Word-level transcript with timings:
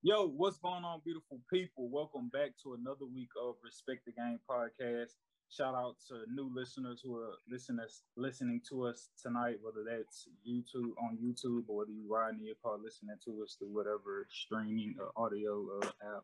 Yo, 0.00 0.28
what's 0.28 0.58
going 0.58 0.84
on, 0.84 1.00
beautiful 1.04 1.40
people? 1.52 1.88
Welcome 1.90 2.30
back 2.32 2.50
to 2.62 2.74
another 2.74 3.04
week 3.12 3.30
of 3.42 3.56
Respect 3.64 4.04
the 4.06 4.12
Game 4.12 4.38
podcast. 4.48 5.18
Shout 5.50 5.74
out 5.74 5.96
to 6.06 6.22
new 6.32 6.48
listeners 6.54 7.00
who 7.02 7.16
are 7.16 7.34
listening 7.50 7.84
listening 8.16 8.60
to 8.68 8.86
us 8.86 9.08
tonight, 9.20 9.56
whether 9.60 9.82
that's 9.82 10.28
YouTube 10.48 10.94
on 11.02 11.18
YouTube 11.18 11.64
or 11.66 11.78
whether 11.78 11.90
you 11.90 12.06
riding 12.08 12.38
in 12.38 12.46
your 12.46 12.54
car 12.62 12.78
listening 12.78 13.16
to 13.24 13.42
us 13.42 13.56
through 13.58 13.74
whatever 13.74 14.28
streaming 14.30 14.94
or 15.00 15.10
audio 15.20 15.66
app. 15.82 16.22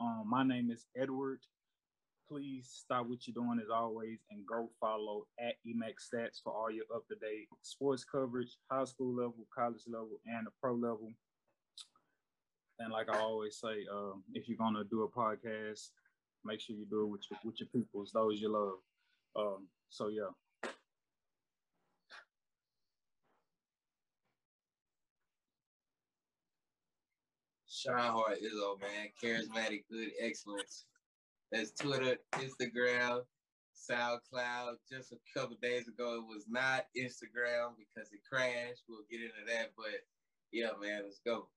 Um, 0.00 0.24
my 0.26 0.42
name 0.42 0.70
is 0.70 0.86
Edward. 0.96 1.40
Please 2.26 2.70
stop 2.72 3.06
what 3.06 3.26
you're 3.26 3.34
doing 3.34 3.60
as 3.62 3.68
always 3.68 4.20
and 4.30 4.46
go 4.46 4.70
follow 4.80 5.26
at 5.38 5.56
Emacs 5.68 6.08
Stats 6.08 6.40
for 6.42 6.54
all 6.54 6.70
your 6.70 6.86
up 6.94 7.06
to 7.08 7.16
date 7.16 7.48
sports 7.60 8.02
coverage, 8.02 8.56
high 8.70 8.84
school 8.84 9.14
level, 9.14 9.46
college 9.54 9.84
level, 9.86 10.20
and 10.24 10.46
the 10.46 10.50
pro 10.58 10.72
level. 10.72 11.12
And 12.78 12.92
like 12.92 13.08
I 13.08 13.18
always 13.18 13.56
say, 13.56 13.86
um, 13.92 14.24
if 14.34 14.48
you're 14.48 14.58
gonna 14.58 14.84
do 14.84 15.02
a 15.02 15.08
podcast, 15.08 15.90
make 16.44 16.60
sure 16.60 16.76
you 16.76 16.86
do 16.86 17.02
it 17.02 17.06
with 17.06 17.22
your 17.30 17.38
with 17.44 17.60
your 17.60 17.68
peoples, 17.68 18.10
those 18.12 18.40
you 18.40 18.50
love. 18.50 18.78
Um, 19.36 19.68
so 19.88 20.08
yeah. 20.08 20.30
Sean 27.68 27.98
Hart 27.98 28.38
Izzo, 28.42 28.80
man. 28.80 29.08
Charismatic, 29.22 29.84
good 29.90 30.10
excellence. 30.18 30.86
That's 31.52 31.70
Twitter, 31.72 32.16
Instagram, 32.32 33.20
SoundCloud. 33.90 34.76
Just 34.90 35.12
a 35.12 35.16
couple 35.38 35.56
days 35.60 35.86
ago, 35.86 36.16
it 36.16 36.26
was 36.26 36.46
not 36.48 36.86
Instagram 36.96 37.74
because 37.76 38.10
it 38.12 38.20
crashed. 38.28 38.82
We'll 38.88 39.04
get 39.10 39.20
into 39.20 39.44
that, 39.48 39.72
but 39.76 40.00
yeah, 40.50 40.70
man, 40.80 41.02
let's 41.04 41.20
go. 41.24 41.48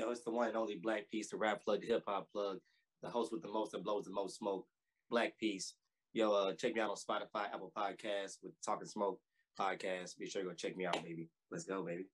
Yo, 0.00 0.10
it's 0.10 0.24
the 0.24 0.30
one 0.30 0.48
and 0.48 0.56
only 0.56 0.76
Black 0.76 1.10
Piece, 1.10 1.28
the 1.28 1.36
rap 1.36 1.62
plug, 1.62 1.82
the 1.82 1.86
hip 1.86 2.02
hop 2.06 2.26
plug, 2.32 2.56
the 3.02 3.10
host 3.10 3.30
with 3.30 3.42
the 3.42 3.48
most 3.48 3.72
that 3.72 3.84
blows 3.84 4.06
the 4.06 4.10
most 4.10 4.38
smoke. 4.38 4.66
Black 5.10 5.38
Piece. 5.38 5.74
Yo, 6.14 6.32
uh, 6.32 6.54
check 6.54 6.74
me 6.74 6.80
out 6.80 6.88
on 6.88 6.96
Spotify, 6.96 7.52
Apple 7.52 7.70
Podcasts 7.76 8.38
with 8.42 8.52
Talking 8.64 8.88
Smoke 8.88 9.20
podcast. 9.60 10.16
Be 10.16 10.26
sure 10.26 10.40
you 10.40 10.48
go 10.48 10.54
check 10.54 10.74
me 10.74 10.86
out, 10.86 10.94
baby. 11.02 11.28
Let's 11.50 11.64
go, 11.64 11.84
baby. 11.84 12.06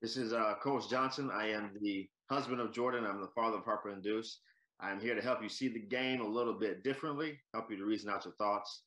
This 0.00 0.16
is 0.16 0.32
uh, 0.32 0.54
Coach 0.62 0.88
Johnson. 0.88 1.30
I 1.30 1.50
am 1.50 1.72
the 1.82 2.08
husband 2.30 2.62
of 2.62 2.72
Jordan. 2.72 3.04
I'm 3.04 3.20
the 3.20 3.28
father 3.34 3.58
of 3.58 3.64
Harper 3.64 3.90
and 3.90 4.02
Deuce. 4.02 4.40
I'm 4.80 5.00
here 5.00 5.14
to 5.14 5.20
help 5.20 5.42
you 5.42 5.50
see 5.50 5.68
the 5.68 5.80
game 5.80 6.22
a 6.22 6.26
little 6.26 6.54
bit 6.54 6.82
differently, 6.82 7.38
help 7.52 7.70
you 7.70 7.76
to 7.76 7.84
reason 7.84 8.08
out 8.08 8.24
your 8.24 8.32
thoughts, 8.36 8.84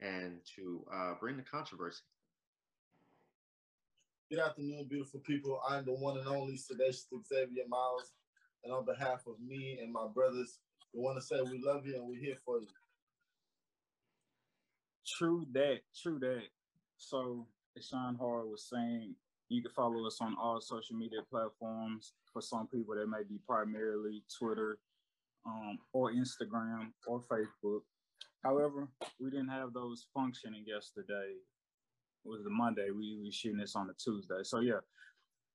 and 0.00 0.38
to 0.56 0.84
uh, 0.92 1.12
bring 1.20 1.36
the 1.36 1.44
controversy. 1.44 2.02
Good 4.30 4.38
afternoon, 4.38 4.86
beautiful 4.88 5.20
people. 5.20 5.60
I'm 5.68 5.84
the 5.84 5.92
one 5.92 6.16
and 6.16 6.26
only 6.26 6.54
Sedacious 6.54 7.04
Xavier 7.28 7.64
Miles. 7.68 8.10
And 8.64 8.72
on 8.72 8.86
behalf 8.86 9.20
of 9.26 9.34
me 9.38 9.78
and 9.82 9.92
my 9.92 10.06
brothers, 10.14 10.60
we 10.94 11.02
want 11.02 11.18
to 11.18 11.22
say 11.22 11.36
we 11.42 11.60
love 11.62 11.86
you 11.86 11.96
and 11.96 12.08
we're 12.08 12.18
here 12.18 12.38
for 12.42 12.58
you. 12.58 12.66
True 15.06 15.44
that, 15.52 15.80
true 16.02 16.18
that. 16.20 16.44
So, 16.96 17.46
as 17.76 17.86
Sean 17.86 18.16
Hard 18.16 18.46
was 18.46 18.66
saying, 18.66 19.14
you 19.50 19.60
can 19.60 19.72
follow 19.72 20.06
us 20.06 20.16
on 20.22 20.34
all 20.40 20.58
social 20.62 20.96
media 20.96 21.20
platforms. 21.30 22.14
For 22.32 22.40
some 22.40 22.66
people, 22.66 22.94
that 22.94 23.06
may 23.06 23.24
be 23.28 23.38
primarily 23.46 24.22
Twitter 24.38 24.78
um, 25.44 25.78
or 25.92 26.12
Instagram 26.12 26.92
or 27.06 27.20
Facebook. 27.30 27.82
However, 28.42 28.88
we 29.20 29.28
didn't 29.28 29.50
have 29.50 29.74
those 29.74 30.06
functioning 30.14 30.64
yesterday 30.66 31.34
was 32.24 32.44
the 32.44 32.50
Monday. 32.50 32.90
We 32.90 33.18
we 33.20 33.30
shooting 33.30 33.58
this 33.58 33.76
on 33.76 33.90
a 33.90 33.94
Tuesday. 33.94 34.42
So 34.42 34.60
yeah, 34.60 34.80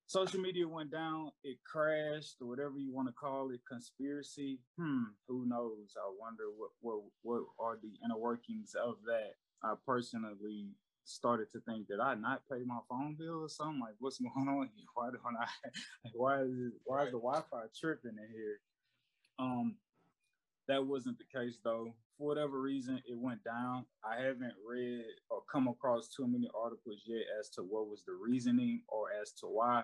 social 0.08 0.40
media 0.40 0.68
went 0.68 0.92
down. 0.92 1.32
It 1.44 1.58
crashed, 1.64 2.38
or 2.42 2.48
whatever 2.48 2.78
you 2.78 2.94
want 2.94 3.08
to 3.08 3.14
call 3.14 3.52
it. 3.52 3.62
Conspiracy. 3.70 4.60
Hmm. 4.78 5.04
Who 5.28 5.46
knows? 5.48 5.96
I 5.98 6.10
wonder 6.20 6.44
what 6.58 6.72
what 6.82 7.02
what 7.24 7.44
are 7.60 7.78
the 7.82 7.92
inner 8.04 8.18
workings 8.18 8.76
of 8.76 8.96
that. 9.06 9.36
I 9.64 9.74
personally 9.86 10.70
started 11.06 11.52
to 11.52 11.60
think 11.62 11.88
that 11.88 12.00
I 12.00 12.14
not 12.16 12.44
pay 12.52 12.62
my 12.66 12.80
phone 12.88 13.16
bill 13.18 13.44
or 13.44 13.50
something. 13.50 13.82
Like, 13.82 13.96
what's 14.00 14.20
going 14.20 14.48
on 14.48 14.70
here? 14.76 14.86
Why 14.94 15.10
don't 15.10 15.38
I? 15.38 15.48
why 16.14 16.42
is 16.42 16.52
it, 16.52 16.74
why 16.86 17.04
is 17.04 17.12
the 17.12 17.18
Wi-Fi 17.18 17.64
tripping 17.80 18.18
in 18.18 18.30
here? 18.32 18.60
Um, 19.40 19.76
that 20.68 20.86
wasn't 20.86 21.18
the 21.18 21.40
case 21.40 21.58
though. 21.64 21.94
For 22.20 22.28
whatever 22.28 22.60
reason, 22.60 23.02
it 23.08 23.18
went 23.18 23.46
down. 23.46 23.86
I 24.04 24.22
haven't 24.22 24.54
read 24.70 25.06
or 25.30 25.42
come 25.50 25.70
across 25.70 26.10
too 26.10 26.28
many 26.28 26.50
articles 26.54 27.04
yet 27.06 27.24
as 27.40 27.50
to 27.52 27.62
what 27.62 27.88
was 27.88 28.04
the 28.06 28.12
reasoning 28.12 28.82
or 28.90 29.06
as 29.22 29.32
to 29.40 29.46
why. 29.46 29.84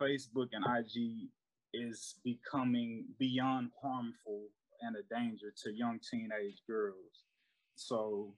Facebook 0.00 0.48
and 0.52 0.64
IG 0.64 1.28
is 1.74 2.16
becoming 2.24 3.04
beyond 3.18 3.70
harmful 3.82 4.46
and 4.82 4.96
a 4.96 5.02
danger 5.14 5.52
to 5.64 5.72
young 5.72 5.98
teenage 6.10 6.62
girls. 6.68 7.24
So 7.74 8.34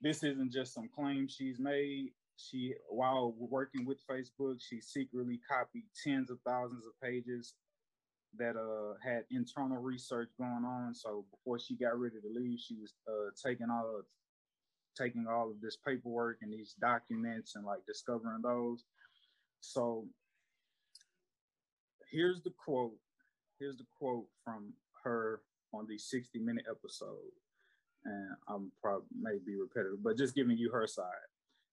this 0.00 0.22
isn't 0.22 0.52
just 0.52 0.74
some 0.74 0.88
claim 0.94 1.26
she's 1.26 1.58
made. 1.58 2.10
She, 2.36 2.74
while 2.88 3.34
working 3.38 3.84
with 3.84 4.06
Facebook, 4.06 4.60
she 4.60 4.80
secretly 4.80 5.40
copied 5.48 5.84
tens 6.04 6.30
of 6.30 6.38
thousands 6.46 6.84
of 6.86 6.92
pages 7.02 7.54
that 8.38 8.56
uh, 8.56 8.94
had 9.02 9.24
internal 9.30 9.78
research 9.78 10.28
going 10.38 10.64
on. 10.64 10.94
So 10.94 11.24
before 11.30 11.58
she 11.58 11.76
got 11.76 11.98
ready 11.98 12.16
to 12.20 12.40
leave, 12.40 12.58
she 12.58 12.74
was 12.74 12.94
uh, 13.08 13.30
taking 13.46 13.68
all 13.70 13.98
of 13.98 14.04
taking 14.96 15.26
all 15.26 15.50
of 15.50 15.60
this 15.60 15.76
paperwork 15.76 16.38
and 16.42 16.52
these 16.52 16.74
documents 16.80 17.54
and 17.56 17.64
like 17.64 17.80
discovering 17.86 18.42
those. 18.42 18.84
So 19.60 20.06
here's 22.10 22.42
the 22.42 22.52
quote. 22.64 22.96
Here's 23.58 23.78
the 23.78 23.86
quote 23.98 24.26
from 24.44 24.72
her 25.04 25.40
on 25.72 25.86
the 25.88 25.98
60 25.98 26.38
minute 26.38 26.64
episode. 26.70 27.32
And 28.04 28.30
I'm 28.48 28.72
probably 28.82 29.06
may 29.20 29.38
be 29.44 29.56
repetitive, 29.56 30.02
but 30.02 30.18
just 30.18 30.34
giving 30.34 30.58
you 30.58 30.70
her 30.72 30.86
side. 30.86 31.06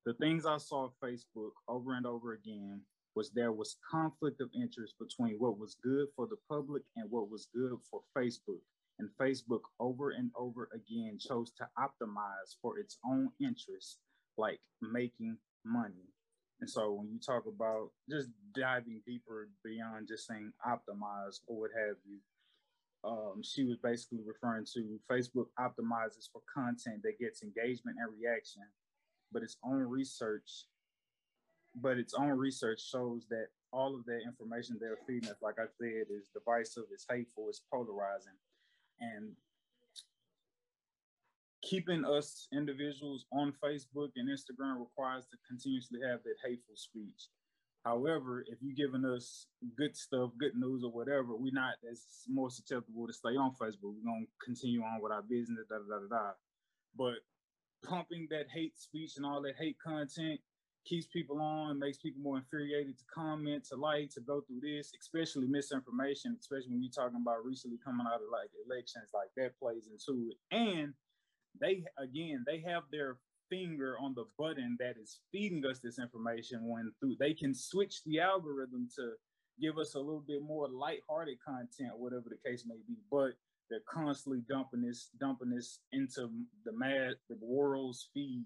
The 0.05 0.13
things 0.13 0.45
I 0.45 0.57
saw 0.57 0.83
on 0.85 0.91
Facebook 1.03 1.51
over 1.67 1.95
and 1.95 2.05
over 2.05 2.33
again 2.33 2.81
was 3.15 3.31
there 3.31 3.51
was 3.51 3.77
conflict 3.89 4.39
of 4.39 4.49
interest 4.53 4.93
between 4.99 5.35
what 5.39 5.57
was 5.57 5.75
good 5.83 6.07
for 6.15 6.27
the 6.27 6.37
public 6.47 6.83
and 6.95 7.09
what 7.09 7.29
was 7.29 7.47
good 7.53 7.73
for 7.89 8.01
Facebook. 8.15 8.61
And 8.99 9.09
Facebook 9.19 9.61
over 9.79 10.11
and 10.11 10.29
over 10.37 10.69
again 10.73 11.17
chose 11.19 11.51
to 11.57 11.67
optimize 11.77 12.55
for 12.61 12.79
its 12.79 12.97
own 13.05 13.29
interests, 13.39 13.97
like 14.37 14.59
making 14.81 15.37
money. 15.65 16.11
And 16.59 16.69
so 16.69 16.91
when 16.91 17.09
you 17.09 17.19
talk 17.19 17.45
about 17.47 17.91
just 18.09 18.27
diving 18.53 19.01
deeper 19.07 19.47
beyond 19.63 20.09
just 20.09 20.27
saying 20.27 20.51
optimize 20.67 21.39
or 21.47 21.61
what 21.61 21.71
have 21.73 21.95
you, 22.05 22.19
um, 23.05 23.41
she 23.41 23.63
was 23.63 23.77
basically 23.77 24.19
referring 24.25 24.65
to 24.73 24.99
Facebook 25.09 25.47
optimizes 25.57 26.27
for 26.31 26.41
content 26.53 27.01
that 27.03 27.19
gets 27.19 27.43
engagement 27.43 27.95
and 27.97 28.11
reaction, 28.19 28.63
but 29.31 29.43
its 29.43 29.55
own 29.63 29.83
research, 29.87 30.65
but 31.75 31.97
its 31.97 32.13
own 32.13 32.31
research 32.31 32.81
shows 32.81 33.25
that 33.29 33.47
all 33.71 33.95
of 33.95 34.03
that 34.05 34.21
information 34.25 34.77
they're 34.79 34.97
feeding 35.07 35.29
us, 35.29 35.37
like 35.41 35.55
I 35.59 35.71
said, 35.79 36.11
is 36.11 36.27
divisive, 36.33 36.83
it's 36.91 37.05
hateful, 37.09 37.45
it's 37.47 37.61
polarizing, 37.71 38.35
and 39.01 39.35
keeping 41.61 42.05
us 42.05 42.47
individuals 42.53 43.25
on 43.31 43.53
Facebook 43.63 44.09
and 44.15 44.29
Instagram 44.29 44.79
requires 44.79 45.25
to 45.31 45.37
continuously 45.47 45.99
have 46.07 46.19
that 46.23 46.35
hateful 46.43 46.75
speech. 46.75 47.27
However, 47.85 48.43
if 48.47 48.59
you're 48.61 48.75
giving 48.75 49.05
us 49.05 49.47
good 49.77 49.95
stuff, 49.95 50.31
good 50.39 50.55
news, 50.55 50.83
or 50.83 50.91
whatever, 50.91 51.35
we're 51.35 51.53
not 51.53 51.75
as 51.89 52.03
more 52.27 52.49
susceptible 52.49 53.07
to 53.07 53.13
stay 53.13 53.35
on 53.37 53.51
Facebook. 53.51 53.95
We're 53.95 54.05
gonna 54.05 54.25
continue 54.43 54.81
on 54.83 55.01
with 55.01 55.11
our 55.11 55.21
business, 55.21 55.67
da 55.69 55.77
da 55.77 55.99
da 55.99 56.07
da. 56.09 56.31
But 56.97 57.15
pumping 57.83 58.27
that 58.31 58.47
hate 58.53 58.77
speech 58.77 59.13
and 59.15 59.25
all 59.25 59.41
that 59.41 59.55
hate 59.57 59.77
content 59.79 60.39
keeps 60.89 61.05
people 61.05 61.39
on, 61.39 61.77
makes 61.77 61.99
people 61.99 62.21
more 62.21 62.37
infuriated 62.37 62.97
to 62.97 63.03
comment, 63.13 63.63
to 63.65 63.75
like, 63.75 64.09
to 64.09 64.21
go 64.21 64.41
through 64.41 64.61
this, 64.61 64.91
especially 64.99 65.47
misinformation, 65.47 66.35
especially 66.39 66.71
when 66.71 66.81
you're 66.81 66.91
talking 66.91 67.21
about 67.21 67.45
recently 67.45 67.77
coming 67.85 68.07
out 68.07 68.21
of 68.21 68.29
like 68.31 68.49
elections, 68.65 69.11
like 69.13 69.29
that 69.37 69.57
plays 69.59 69.87
into 69.87 70.31
it. 70.31 70.37
And 70.51 70.93
they 71.61 71.83
again, 71.97 72.43
they 72.47 72.63
have 72.67 72.83
their 72.91 73.17
finger 73.49 73.95
on 74.01 74.13
the 74.15 74.25
button 74.37 74.77
that 74.79 74.95
is 75.01 75.19
feeding 75.31 75.63
us 75.65 75.79
this 75.79 75.99
information 75.99 76.67
when 76.67 76.91
through 76.99 77.15
they 77.19 77.33
can 77.33 77.53
switch 77.53 78.03
the 78.05 78.19
algorithm 78.19 78.87
to 78.95 79.13
give 79.59 79.77
us 79.77 79.95
a 79.95 79.99
little 79.99 80.23
bit 80.25 80.41
more 80.41 80.67
light-hearted 80.69 81.37
content, 81.45 81.97
whatever 81.97 82.25
the 82.29 82.49
case 82.49 82.63
may 82.67 82.77
be. 82.87 82.95
But 83.11 83.31
they're 83.69 83.79
constantly 83.87 84.41
dumping 84.49 84.81
this, 84.81 85.09
dumping 85.19 85.49
this 85.49 85.79
into 85.91 86.29
the 86.65 86.71
mad, 86.73 87.15
the 87.29 87.37
world's 87.41 88.09
feed 88.13 88.45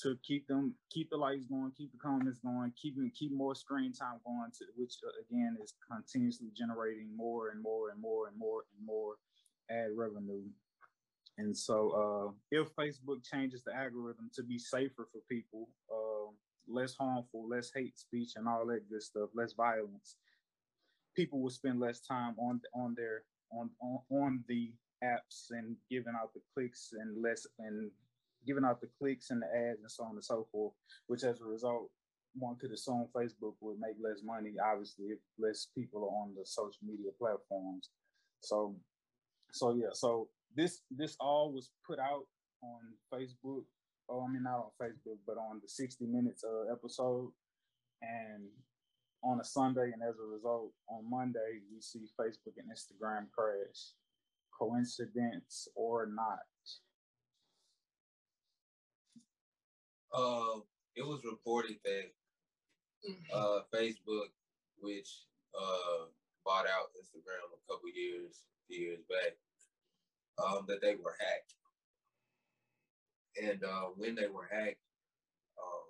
to 0.00 0.16
keep 0.22 0.46
them, 0.46 0.74
keep 0.90 1.10
the 1.10 1.16
likes 1.16 1.44
going, 1.44 1.72
keep 1.76 1.92
the 1.92 1.98
comments 1.98 2.38
going, 2.38 2.72
keep 2.80 2.96
keep 3.14 3.32
more 3.32 3.54
screen 3.54 3.92
time 3.92 4.20
going, 4.24 4.50
to 4.58 4.64
which 4.76 4.94
uh, 5.06 5.10
again 5.28 5.56
is 5.62 5.74
continuously 5.90 6.48
generating 6.56 7.14
more 7.14 7.50
and 7.50 7.62
more 7.62 7.90
and 7.90 8.00
more 8.00 8.28
and 8.28 8.38
more 8.38 8.62
and 8.76 8.86
more 8.86 9.14
ad 9.70 9.90
revenue. 9.94 10.44
And 11.38 11.56
so, 11.56 11.90
uh, 11.90 12.32
if 12.50 12.74
Facebook 12.76 13.24
changes 13.24 13.62
the 13.64 13.74
algorithm 13.74 14.30
to 14.34 14.42
be 14.42 14.58
safer 14.58 15.08
for 15.10 15.20
people, 15.30 15.68
uh, 15.90 16.30
less 16.68 16.94
harmful, 16.94 17.48
less 17.48 17.70
hate 17.74 17.98
speech, 17.98 18.32
and 18.36 18.46
all 18.46 18.66
that 18.66 18.88
good 18.90 19.02
stuff, 19.02 19.30
less 19.34 19.52
violence, 19.52 20.16
people 21.14 21.40
will 21.40 21.50
spend 21.50 21.80
less 21.80 22.00
time 22.00 22.34
on 22.38 22.60
on 22.74 22.94
their 22.96 23.24
on 23.50 23.70
on, 23.80 23.98
on 24.10 24.44
the 24.48 24.72
apps 25.04 25.50
and 25.50 25.76
giving 25.90 26.14
out 26.14 26.32
the 26.32 26.40
clicks 26.54 26.90
and 26.98 27.20
less 27.22 27.46
and 27.58 27.90
giving 28.46 28.64
out 28.64 28.80
the 28.80 28.88
clicks 28.98 29.30
and 29.30 29.42
the 29.42 29.46
ads 29.46 29.80
and 29.80 29.90
so 29.90 30.04
on 30.04 30.12
and 30.12 30.24
so 30.24 30.46
forth. 30.52 30.72
Which, 31.06 31.24
as 31.24 31.40
a 31.40 31.44
result, 31.44 31.90
one 32.34 32.56
could 32.56 32.72
assume 32.72 33.08
Facebook 33.14 33.54
would 33.60 33.78
make 33.78 33.96
less 34.02 34.22
money, 34.24 34.54
obviously, 34.64 35.06
if 35.06 35.18
less 35.38 35.68
people 35.76 36.04
are 36.04 36.22
on 36.22 36.34
the 36.34 36.44
social 36.44 36.80
media 36.82 37.10
platforms. 37.18 37.90
So, 38.40 38.76
so 39.52 39.74
yeah, 39.74 39.92
so 39.92 40.28
this 40.56 40.82
this 40.90 41.16
all 41.20 41.52
was 41.52 41.70
put 41.86 41.98
out 41.98 42.26
on 42.62 42.80
Facebook. 43.12 43.64
Oh, 44.08 44.26
I 44.26 44.32
mean 44.32 44.42
not 44.42 44.56
on 44.56 44.70
Facebook, 44.80 45.18
but 45.26 45.36
on 45.36 45.60
the 45.62 45.68
60 45.68 46.06
Minutes 46.06 46.44
uh, 46.44 46.72
episode, 46.72 47.30
and 48.00 48.48
on 49.22 49.40
a 49.40 49.44
Sunday, 49.44 49.90
and 49.92 50.02
as 50.02 50.18
a 50.18 50.26
result, 50.26 50.72
on 50.88 51.08
Monday 51.08 51.60
we 51.72 51.80
see 51.80 52.06
Facebook 52.18 52.54
and 52.58 52.70
Instagram 52.70 53.30
crash. 53.30 53.94
Coincidence 54.58 55.68
or 55.74 56.06
not? 56.06 56.38
Uh, 60.12 60.60
it 60.94 61.06
was 61.06 61.24
reported 61.24 61.76
that 61.84 62.12
uh, 63.34 63.60
Facebook, 63.74 64.30
which 64.80 65.08
uh, 65.58 66.06
bought 66.44 66.66
out 66.66 66.92
Instagram 66.98 67.48
a 67.48 67.72
couple 67.72 67.88
years 67.94 68.44
years 68.68 69.00
back, 69.08 69.36
um, 70.42 70.64
that 70.68 70.80
they 70.80 70.94
were 70.96 71.16
hacked. 71.18 71.54
And 73.42 73.64
uh, 73.64 73.92
when 73.96 74.14
they 74.14 74.28
were 74.28 74.48
hacked, 74.50 74.80
um, 75.60 75.88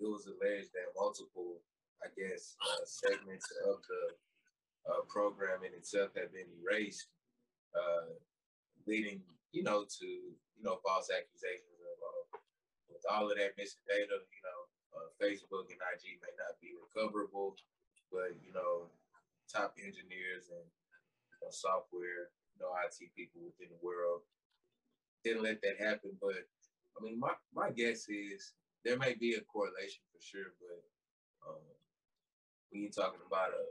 it 0.00 0.06
was 0.06 0.26
alleged 0.26 0.72
that 0.74 0.94
multiple, 0.96 1.62
I 2.02 2.08
guess, 2.18 2.56
uh, 2.62 2.84
segments 2.84 3.46
of 3.66 3.76
the 3.88 4.92
uh, 4.92 5.00
program 5.08 5.64
in 5.66 5.74
itself 5.74 6.10
had 6.14 6.32
been 6.32 6.50
erased, 6.62 7.08
uh, 7.74 8.14
leading, 8.86 9.22
you 9.52 9.62
know, 9.62 9.84
to 9.84 10.06
you 10.06 10.62
know 10.62 10.78
false 10.84 11.10
accusations 11.10 11.78
of 11.82 11.96
uh, 12.02 12.38
with 12.88 13.02
all 13.10 13.30
of 13.30 13.36
that 13.36 13.56
missing 13.58 13.84
data. 13.88 14.16
You 14.20 14.42
know, 14.44 14.60
uh, 14.96 15.08
Facebook 15.18 15.68
and 15.70 15.82
IG 15.94 16.18
may 16.22 16.34
not 16.38 16.58
be 16.60 16.74
recoverable, 16.76 17.56
but 18.12 18.34
you 18.40 18.52
know, 18.52 18.90
top 19.50 19.74
engineers 19.78 20.50
and 20.50 20.66
you 20.66 21.38
know, 21.42 21.50
software 21.50 22.32
know, 22.60 22.72
IT 22.84 23.12
people 23.16 23.44
within 23.44 23.68
the 23.68 23.80
world. 23.84 24.24
Didn't 25.24 25.42
let 25.42 25.60
that 25.62 25.76
happen, 25.80 26.16
but 26.20 26.46
I 26.96 26.98
mean, 27.02 27.18
my, 27.18 27.34
my 27.52 27.70
guess 27.70 28.08
is 28.08 28.54
there 28.84 28.96
may 28.96 29.14
be 29.14 29.34
a 29.34 29.42
correlation 29.42 30.00
for 30.12 30.22
sure, 30.22 30.54
but 30.62 30.80
um, 31.44 31.64
when 32.70 32.82
you're 32.82 32.94
talking 32.94 33.24
about 33.26 33.50
a 33.50 33.64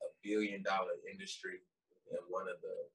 a 0.00 0.08
billion 0.24 0.62
dollar 0.62 0.96
industry 1.12 1.60
and 2.08 2.24
one 2.28 2.48
of 2.48 2.56
the 2.64 2.88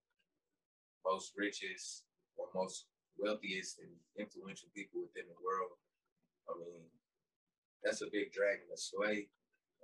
most 1.06 1.34
richest 1.38 2.04
or 2.36 2.50
most 2.56 2.90
wealthiest 3.18 3.80
and 3.80 3.92
influential 4.20 4.70
people 4.76 5.02
within 5.04 5.28
the 5.28 5.40
world, 5.40 5.76
I 6.50 6.54
mean, 6.60 6.84
that's 7.84 8.02
a 8.02 8.12
big 8.12 8.34
dragon 8.34 8.66
to 8.70 8.78
slay, 8.78 9.30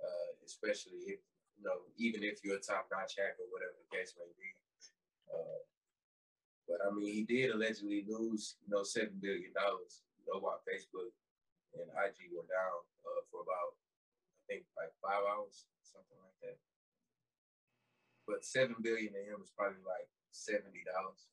uh, 0.02 0.30
especially 0.44 1.06
if 1.06 1.20
you 1.58 1.62
know, 1.62 1.86
even 1.94 2.26
if 2.26 2.42
you're 2.42 2.58
a 2.58 2.62
top 2.62 2.90
notch 2.90 3.14
hacker, 3.14 3.46
whatever 3.54 3.78
the 3.78 3.88
case 3.94 4.18
may 4.18 4.26
be. 4.34 4.50
Uh, 5.30 5.62
but 6.66 6.82
I 6.82 6.90
mean, 6.90 7.06
he 7.06 7.22
did 7.22 7.54
allegedly 7.54 8.02
lose, 8.08 8.58
you 8.64 8.74
know, 8.74 8.82
seven 8.82 9.22
billion 9.22 9.54
dollars. 9.54 10.02
You 10.18 10.26
know, 10.26 10.42
while 10.42 10.62
Facebook 10.66 11.14
and 11.78 11.86
IG 11.86 12.34
were 12.34 12.46
down 12.50 12.78
uh, 13.06 13.22
for 13.30 13.46
about, 13.46 13.78
I 13.78 14.42
think, 14.50 14.62
like 14.74 14.90
five 14.98 15.22
hours, 15.22 15.70
something 15.86 16.18
like 16.18 16.38
that. 16.42 16.58
But 18.26 18.42
seven 18.42 18.78
billion 18.82 19.14
to 19.14 19.22
him 19.22 19.38
is 19.42 19.54
probably 19.54 19.82
like 19.86 20.10
seventy 20.30 20.82
dollars, 20.82 21.30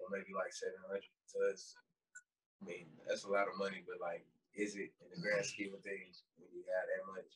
or 0.00 0.08
maybe 0.10 0.32
like 0.32 0.52
seven 0.52 0.80
hundred 0.88 1.04
to 1.06 1.38
us. 1.52 1.76
I 2.60 2.68
mean, 2.68 2.88
that's 3.08 3.24
a 3.24 3.32
lot 3.32 3.48
of 3.48 3.56
money, 3.56 3.80
but 3.88 4.00
like, 4.00 4.24
is 4.52 4.76
it 4.76 4.92
in 5.00 5.08
the 5.12 5.20
grand 5.20 5.44
scheme 5.46 5.72
of 5.72 5.80
things 5.80 6.24
when 6.36 6.52
you 6.52 6.64
have 6.68 6.86
that 6.88 7.04
much? 7.08 7.30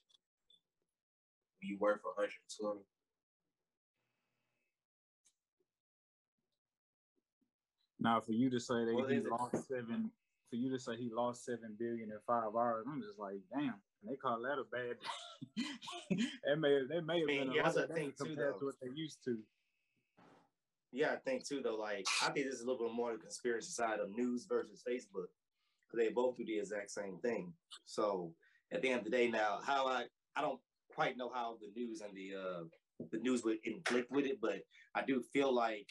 be 1.65 1.77
worth 1.81 2.01
120. 2.05 2.81
Now, 8.01 8.21
for 8.21 8.33
you 8.33 8.51
to 8.51 8.61
say 8.61 8.85
that 8.85 8.95
well, 8.95 9.07
he 9.07 9.21
lost 9.21 9.55
it? 9.55 9.65
seven, 9.65 10.11
for 10.51 10.57
you 10.57 10.71
to 10.71 10.79
say 10.79 10.97
he 10.97 11.11
lost 11.11 11.45
seven 11.45 11.75
billion 11.79 12.11
in 12.11 12.19
five 12.27 12.55
hours, 12.55 12.85
I'm 12.87 13.01
just 13.01 13.19
like, 13.19 13.41
damn. 13.51 13.81
And 14.03 14.13
they 14.13 14.17
call 14.17 14.43
that 14.43 14.61
a 14.61 14.69
bad 14.69 15.01
day. 15.01 16.27
that 16.45 16.59
may 16.59 16.83
they 16.87 17.01
may 17.01 17.21
have 17.21 17.29
been 17.29 17.59
a 17.59 17.63
lot 17.63 17.77
of 17.77 17.91
thing 17.91 18.13
too, 18.13 18.27
compared 18.27 18.59
to 18.59 18.67
what 18.67 18.75
they 18.83 18.91
used 18.95 19.25
to. 19.25 19.39
Yeah, 20.95 21.11
I 21.13 21.17
think 21.17 21.45
too 21.45 21.61
though. 21.61 21.75
Like 21.75 22.07
I 22.23 22.31
think 22.31 22.47
this 22.47 22.55
is 22.55 22.61
a 22.63 22.67
little 22.67 22.87
bit 22.87 22.95
more 22.95 23.13
the 23.13 23.19
conspiracy 23.19 23.73
side 23.73 23.99
of 23.99 24.11
news 24.17 24.47
versus 24.49 24.81
Facebook, 24.89 25.27
they 25.97 26.09
both 26.11 26.37
do 26.37 26.45
the 26.45 26.59
exact 26.59 26.93
same 26.93 27.19
thing. 27.19 27.53
So 27.85 28.33
at 28.73 28.81
the 28.81 28.91
end 28.91 28.99
of 28.99 29.05
the 29.05 29.11
day, 29.11 29.29
now 29.29 29.59
how 29.65 29.89
I 29.89 30.05
I 30.37 30.41
don't 30.41 30.61
quite 30.95 31.17
know 31.17 31.31
how 31.35 31.57
the 31.61 31.69
news 31.75 32.01
and 32.01 32.17
the 32.17 32.39
uh, 32.39 32.65
the 33.11 33.19
news 33.19 33.43
would 33.45 33.59
inflict 33.65 34.13
with 34.13 34.25
it, 34.25 34.39
but 34.41 34.61
I 34.95 35.03
do 35.05 35.21
feel 35.33 35.53
like 35.53 35.89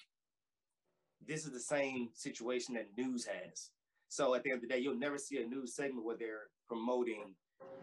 this 1.25 1.45
is 1.45 1.51
the 1.51 1.59
same 1.59 2.09
situation 2.13 2.75
that 2.75 2.87
news 2.97 3.25
has. 3.25 3.71
So 4.07 4.35
at 4.35 4.43
the 4.43 4.51
end 4.51 4.63
of 4.63 4.69
the 4.69 4.73
day, 4.73 4.79
you'll 4.79 4.95
never 4.95 5.17
see 5.17 5.41
a 5.41 5.45
news 5.45 5.75
segment 5.75 6.05
where 6.05 6.17
they're 6.17 6.47
promoting, 6.67 7.33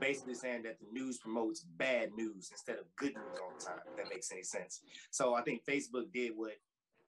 basically 0.01 0.35
saying 0.35 0.63
that 0.63 0.79
the 0.79 0.87
news 0.91 1.19
promotes 1.19 1.65
bad 1.77 2.11
news 2.17 2.49
instead 2.51 2.79
of 2.79 2.85
good 2.97 3.15
news 3.15 3.39
all 3.43 3.53
the 3.59 3.65
time. 3.65 3.81
If 3.91 3.97
that 3.97 4.15
makes 4.15 4.33
any 4.33 4.43
sense. 4.43 4.81
So 5.11 5.35
I 5.35 5.43
think 5.43 5.63
Facebook 5.69 6.13
did 6.13 6.33
what 6.35 6.53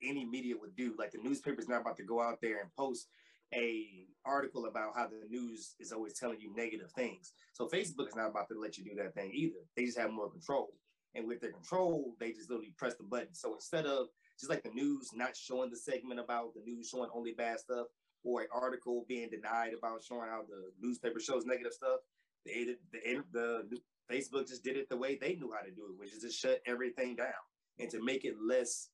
any 0.02 0.24
media 0.24 0.54
would 0.58 0.76
do. 0.76 0.94
Like 0.98 1.12
the 1.12 1.18
newspaper's 1.22 1.68
not 1.68 1.82
about 1.82 1.96
to 1.98 2.04
go 2.04 2.20
out 2.20 2.38
there 2.40 2.60
and 2.60 2.70
post 2.78 3.08
a 3.54 4.06
article 4.24 4.66
about 4.66 4.96
how 4.96 5.08
the 5.08 5.26
news 5.28 5.74
is 5.78 5.92
always 5.92 6.18
telling 6.18 6.40
you 6.40 6.54
negative 6.56 6.90
things. 6.92 7.32
So 7.52 7.66
Facebook 7.66 8.08
is 8.08 8.16
not 8.16 8.30
about 8.30 8.48
to 8.48 8.58
let 8.58 8.78
you 8.78 8.84
do 8.84 8.94
that 8.96 9.14
thing 9.14 9.30
either. 9.34 9.58
They 9.76 9.84
just 9.84 9.98
have 9.98 10.10
more 10.10 10.30
control. 10.30 10.72
And 11.14 11.28
with 11.28 11.40
their 11.40 11.52
control, 11.52 12.14
they 12.18 12.32
just 12.32 12.48
literally 12.48 12.72
press 12.78 12.94
the 12.94 13.04
button. 13.04 13.34
So 13.34 13.54
instead 13.54 13.84
of 13.84 14.06
just 14.40 14.50
like 14.50 14.62
the 14.62 14.70
news 14.70 15.10
not 15.14 15.36
showing 15.36 15.70
the 15.70 15.76
segment 15.76 16.20
about 16.20 16.54
the 16.54 16.62
news 16.64 16.88
showing 16.88 17.10
only 17.14 17.32
bad 17.32 17.60
stuff, 17.60 17.88
or 18.24 18.42
an 18.42 18.46
article 18.54 19.04
being 19.08 19.28
denied 19.30 19.72
about 19.76 20.02
showing 20.02 20.28
how 20.28 20.42
the 20.48 20.70
newspaper 20.80 21.20
shows 21.20 21.44
negative 21.44 21.72
stuff, 21.72 21.98
the, 22.46 22.76
the, 22.92 23.22
the, 23.32 23.64
the 23.70 23.78
Facebook 24.10 24.48
just 24.48 24.64
did 24.64 24.76
it 24.76 24.88
the 24.88 24.96
way 24.96 25.18
they 25.20 25.34
knew 25.34 25.52
how 25.52 25.64
to 25.64 25.70
do 25.70 25.86
it, 25.90 25.98
which 25.98 26.12
is 26.12 26.22
to 26.22 26.30
shut 26.30 26.60
everything 26.66 27.16
down 27.16 27.32
and 27.78 27.90
to 27.90 28.02
make 28.02 28.24
it 28.24 28.34
less 28.40 28.88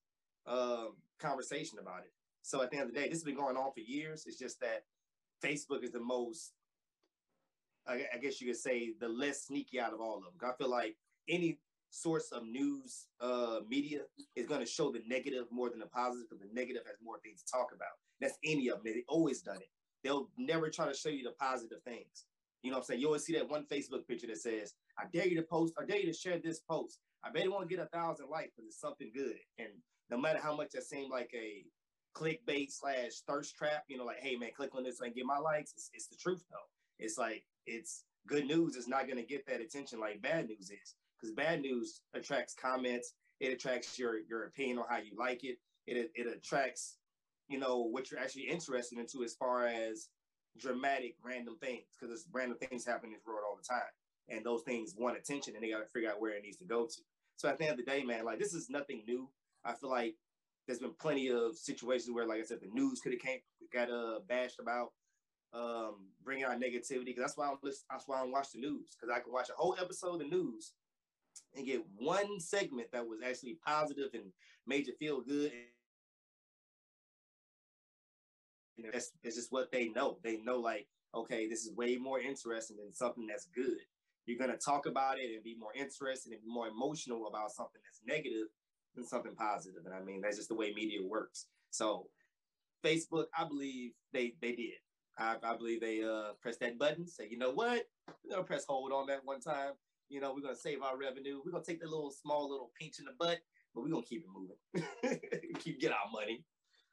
um, 0.48 0.96
conversation 1.18 1.78
about 1.78 2.00
it. 2.00 2.12
So 2.42 2.62
at 2.62 2.70
the 2.70 2.78
end 2.78 2.88
of 2.88 2.94
the 2.94 3.00
day, 3.00 3.08
this 3.08 3.18
has 3.18 3.24
been 3.24 3.36
going 3.36 3.56
on 3.56 3.72
for 3.72 3.80
years. 3.80 4.24
It's 4.26 4.38
just 4.38 4.60
that 4.60 4.84
Facebook 5.44 5.82
is 5.84 5.90
the 5.90 6.00
most, 6.00 6.52
I, 7.86 8.04
I 8.14 8.18
guess 8.18 8.40
you 8.40 8.46
could 8.46 8.56
say, 8.56 8.92
the 8.98 9.08
less 9.08 9.44
sneaky 9.44 9.78
out 9.80 9.92
of 9.92 10.00
all 10.00 10.16
of 10.16 10.22
them. 10.22 10.32
I 10.42 10.56
feel 10.56 10.70
like 10.70 10.96
any 11.28 11.58
source 11.90 12.30
of 12.32 12.44
news 12.46 13.08
uh, 13.20 13.60
media 13.68 14.00
is 14.36 14.46
going 14.46 14.60
to 14.60 14.66
show 14.66 14.90
the 14.90 15.02
negative 15.06 15.44
more 15.50 15.70
than 15.70 15.78
the 15.78 15.86
positive 15.86 16.26
because 16.28 16.44
the 16.46 16.54
negative 16.54 16.82
has 16.86 16.96
more 17.02 17.18
things 17.20 17.42
to 17.42 17.52
talk 17.52 17.68
about. 17.74 17.96
That's 18.20 18.38
any 18.44 18.68
of 18.68 18.82
them. 18.82 18.92
They've 18.94 19.04
always 19.08 19.42
done 19.42 19.56
it. 19.56 19.68
They'll 20.04 20.28
never 20.38 20.70
try 20.70 20.86
to 20.86 20.94
show 20.94 21.08
you 21.08 21.24
the 21.24 21.32
positive 21.40 21.82
things. 21.84 22.26
You 22.62 22.70
know 22.70 22.78
what 22.78 22.82
I'm 22.82 22.86
saying? 22.86 23.00
You 23.00 23.06
always 23.06 23.24
see 23.24 23.34
that 23.34 23.48
one 23.48 23.64
Facebook 23.70 24.06
picture 24.06 24.26
that 24.26 24.38
says, 24.38 24.74
I 24.98 25.04
dare 25.12 25.26
you 25.26 25.36
to 25.36 25.42
post, 25.42 25.74
I 25.78 25.84
dare 25.84 26.00
you 26.00 26.06
to 26.06 26.18
share 26.18 26.38
this 26.38 26.60
post. 26.60 26.98
I 27.24 27.30
bet 27.30 27.44
it 27.44 27.50
won't 27.50 27.68
get 27.68 27.78
a 27.78 27.86
thousand 27.86 28.28
likes 28.30 28.52
because 28.54 28.68
it's 28.68 28.80
something 28.80 29.10
good. 29.14 29.36
And 29.58 29.68
no 30.10 30.18
matter 30.18 30.38
how 30.42 30.56
much 30.56 30.70
that 30.72 30.84
seemed 30.84 31.10
like 31.10 31.30
a 31.34 31.64
clickbait 32.14 32.70
slash 32.70 33.20
thirst 33.26 33.54
trap, 33.56 33.84
you 33.88 33.96
know, 33.96 34.04
like, 34.04 34.20
hey 34.20 34.36
man, 34.36 34.50
click 34.56 34.74
on 34.74 34.84
this 34.84 35.00
and 35.00 35.14
get 35.14 35.26
my 35.26 35.38
likes. 35.38 35.72
It's, 35.72 35.90
it's 35.94 36.08
the 36.08 36.16
truth 36.16 36.42
though. 36.50 36.56
It's 36.98 37.18
like 37.18 37.44
it's 37.66 38.04
good 38.26 38.46
news 38.46 38.76
is 38.76 38.88
not 38.88 39.06
going 39.06 39.18
to 39.18 39.24
get 39.24 39.46
that 39.46 39.60
attention 39.60 40.00
like 40.00 40.20
bad 40.20 40.48
news 40.48 40.70
is 40.70 40.94
because 41.18 41.34
bad 41.34 41.60
news 41.60 42.02
attracts 42.14 42.54
comments. 42.54 43.14
It 43.40 43.52
attracts 43.52 43.98
your 43.98 44.18
your 44.28 44.44
opinion 44.44 44.78
on 44.78 44.84
how 44.88 44.98
you 44.98 45.12
like 45.16 45.44
it. 45.44 45.58
It 45.86 46.10
it 46.14 46.26
attracts, 46.26 46.96
you 47.48 47.58
know, 47.58 47.82
what 47.82 48.10
you're 48.10 48.20
actually 48.20 48.48
interested 48.48 48.98
into 48.98 49.22
as 49.22 49.34
far 49.34 49.66
as 49.66 50.08
dramatic 50.58 51.14
random 51.24 51.56
things 51.60 51.84
because 51.98 52.12
it's 52.12 52.28
random 52.32 52.58
things 52.58 52.84
happen 52.84 53.10
in 53.10 53.12
this 53.12 53.22
world 53.26 53.42
all 53.48 53.56
the 53.56 53.66
time, 53.66 53.92
and 54.28 54.44
those 54.44 54.62
things 54.62 54.94
want 54.98 55.16
attention, 55.16 55.54
and 55.54 55.62
they 55.62 55.70
got 55.70 55.78
to 55.78 55.86
figure 55.86 56.10
out 56.10 56.20
where 56.20 56.32
it 56.32 56.42
needs 56.42 56.56
to 56.58 56.64
go 56.64 56.86
to. 56.86 57.00
So 57.36 57.48
at 57.48 57.58
the 57.58 57.64
end 57.64 57.78
of 57.78 57.84
the 57.84 57.90
day, 57.90 58.02
man, 58.02 58.24
like 58.24 58.40
this 58.40 58.54
is 58.54 58.68
nothing 58.68 59.04
new. 59.06 59.28
I 59.64 59.74
feel 59.74 59.90
like 59.90 60.16
there's 60.66 60.78
been 60.80 60.94
plenty 61.00 61.30
of 61.30 61.56
situations 61.56 62.14
where, 62.14 62.26
like 62.26 62.40
I 62.40 62.44
said, 62.44 62.60
the 62.60 62.68
news 62.72 63.00
could 63.00 63.12
have 63.12 63.20
came 63.22 63.40
got 63.72 63.90
uh 63.90 64.20
bashed 64.28 64.60
about 64.60 64.88
um 65.52 66.08
bringing 66.24 66.44
out 66.44 66.60
negativity 66.60 67.06
because 67.06 67.22
that's 67.22 67.36
why 67.36 67.48
I'm 67.48 67.58
listen, 67.62 67.84
that's 67.90 68.08
why 68.08 68.18
I 68.18 68.20
don't 68.22 68.32
watch 68.32 68.52
the 68.52 68.60
news 68.60 68.96
because 68.96 69.14
I 69.14 69.20
can 69.20 69.32
watch 69.32 69.50
a 69.50 69.54
whole 69.54 69.76
episode 69.80 70.22
of 70.22 70.30
news 70.30 70.72
and 71.56 71.66
get 71.66 71.82
one 71.98 72.40
segment 72.40 72.88
that 72.92 73.06
was 73.06 73.20
actually 73.26 73.58
positive 73.66 74.10
and 74.14 74.24
made 74.66 74.86
you 74.86 74.94
feel 74.98 75.20
good. 75.20 75.52
And 78.76 78.92
that's 78.92 79.10
it's 79.22 79.36
just 79.36 79.52
what 79.52 79.70
they 79.72 79.88
know. 79.88 80.18
They 80.22 80.36
know 80.38 80.60
like, 80.60 80.86
okay, 81.14 81.48
this 81.48 81.64
is 81.64 81.72
way 81.74 81.96
more 81.96 82.20
interesting 82.20 82.76
than 82.76 82.94
something 82.94 83.26
that's 83.26 83.46
good. 83.54 83.78
You're 84.26 84.38
gonna 84.38 84.56
talk 84.58 84.86
about 84.86 85.18
it 85.18 85.34
and 85.34 85.42
be 85.42 85.56
more 85.58 85.72
interested 85.74 86.32
and 86.32 86.40
more 86.46 86.68
emotional 86.68 87.26
about 87.26 87.50
something 87.50 87.80
that's 87.84 88.00
negative 88.06 88.48
than 88.94 89.04
something 89.04 89.34
positive. 89.34 89.82
And 89.84 89.94
I 89.94 90.00
mean, 90.00 90.20
that's 90.20 90.36
just 90.36 90.48
the 90.48 90.54
way 90.54 90.72
media 90.74 91.00
works. 91.02 91.46
So 91.70 92.06
Facebook, 92.84 93.26
I 93.36 93.46
believe 93.46 93.92
they 94.12 94.34
they 94.40 94.52
did. 94.52 94.74
I, 95.18 95.36
I 95.42 95.56
believe 95.56 95.80
they 95.80 96.02
uh 96.02 96.32
pressed 96.40 96.60
that 96.60 96.78
button, 96.78 97.06
say, 97.06 97.28
you 97.30 97.38
know 97.38 97.52
what? 97.52 97.84
We're 98.24 98.36
gonna 98.36 98.44
press 98.44 98.64
hold 98.68 98.92
on 98.92 99.06
that 99.08 99.24
one 99.24 99.40
time. 99.40 99.72
You 100.08 100.20
know, 100.20 100.32
we're 100.34 100.42
gonna 100.42 100.56
save 100.56 100.82
our 100.82 100.96
revenue. 100.96 101.40
We're 101.44 101.52
gonna 101.52 101.64
take 101.64 101.80
the 101.80 101.88
little 101.88 102.10
small 102.10 102.48
little 102.50 102.70
pinch 102.78 102.98
in 102.98 103.04
the 103.04 103.12
butt, 103.18 103.38
but 103.74 103.82
we're 103.82 103.90
gonna 103.90 104.06
keep 104.06 104.24
it 104.24 104.30
moving. 104.32 105.18
keep 105.58 105.80
get 105.80 105.92
our 105.92 106.10
money. 106.12 106.44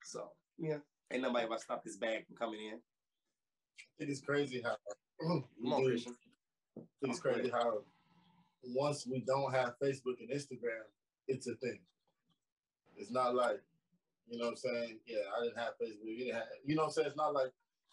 So 0.04 0.32
yeah. 0.58 0.78
Ain't 1.12 1.22
nobody 1.22 1.46
about 1.46 1.60
to 1.60 1.64
stop 1.64 1.84
this 1.84 1.98
bag 1.98 2.26
from 2.26 2.36
coming 2.36 2.60
in. 2.62 2.80
It 4.00 4.10
is 4.10 4.22
crazy 4.22 4.62
how 4.64 4.76
Come 5.22 5.74
on, 5.74 5.86
Christian. 5.86 6.16
It's 7.04 7.20
crazy 7.20 7.50
how 7.50 7.80
once 8.64 9.06
we 9.06 9.22
don't 9.22 9.54
have 9.54 9.76
Facebook 9.82 10.20
and 10.20 10.30
Instagram, 10.30 10.84
it's 11.28 11.48
a 11.48 11.56
thing. 11.56 11.80
It's 12.98 13.12
not 13.12 13.36
like, 13.36 13.62
you 14.28 14.38
know 14.38 14.46
what 14.46 14.52
I'm 14.52 14.58
saying? 14.58 15.00
Yeah, 15.06 15.18
I 15.38 15.44
didn't 15.44 15.58
have 15.58 15.74
Facebook. 15.82 16.06
You, 16.06 16.18
didn't 16.26 16.36
have, 16.36 16.44
you 16.66 16.76
know 16.76 16.84
what 16.84 16.88
I'm 16.88 16.94
saying? 16.94 17.08
It's 17.08 17.18
not 17.18 17.34
like 17.34 17.52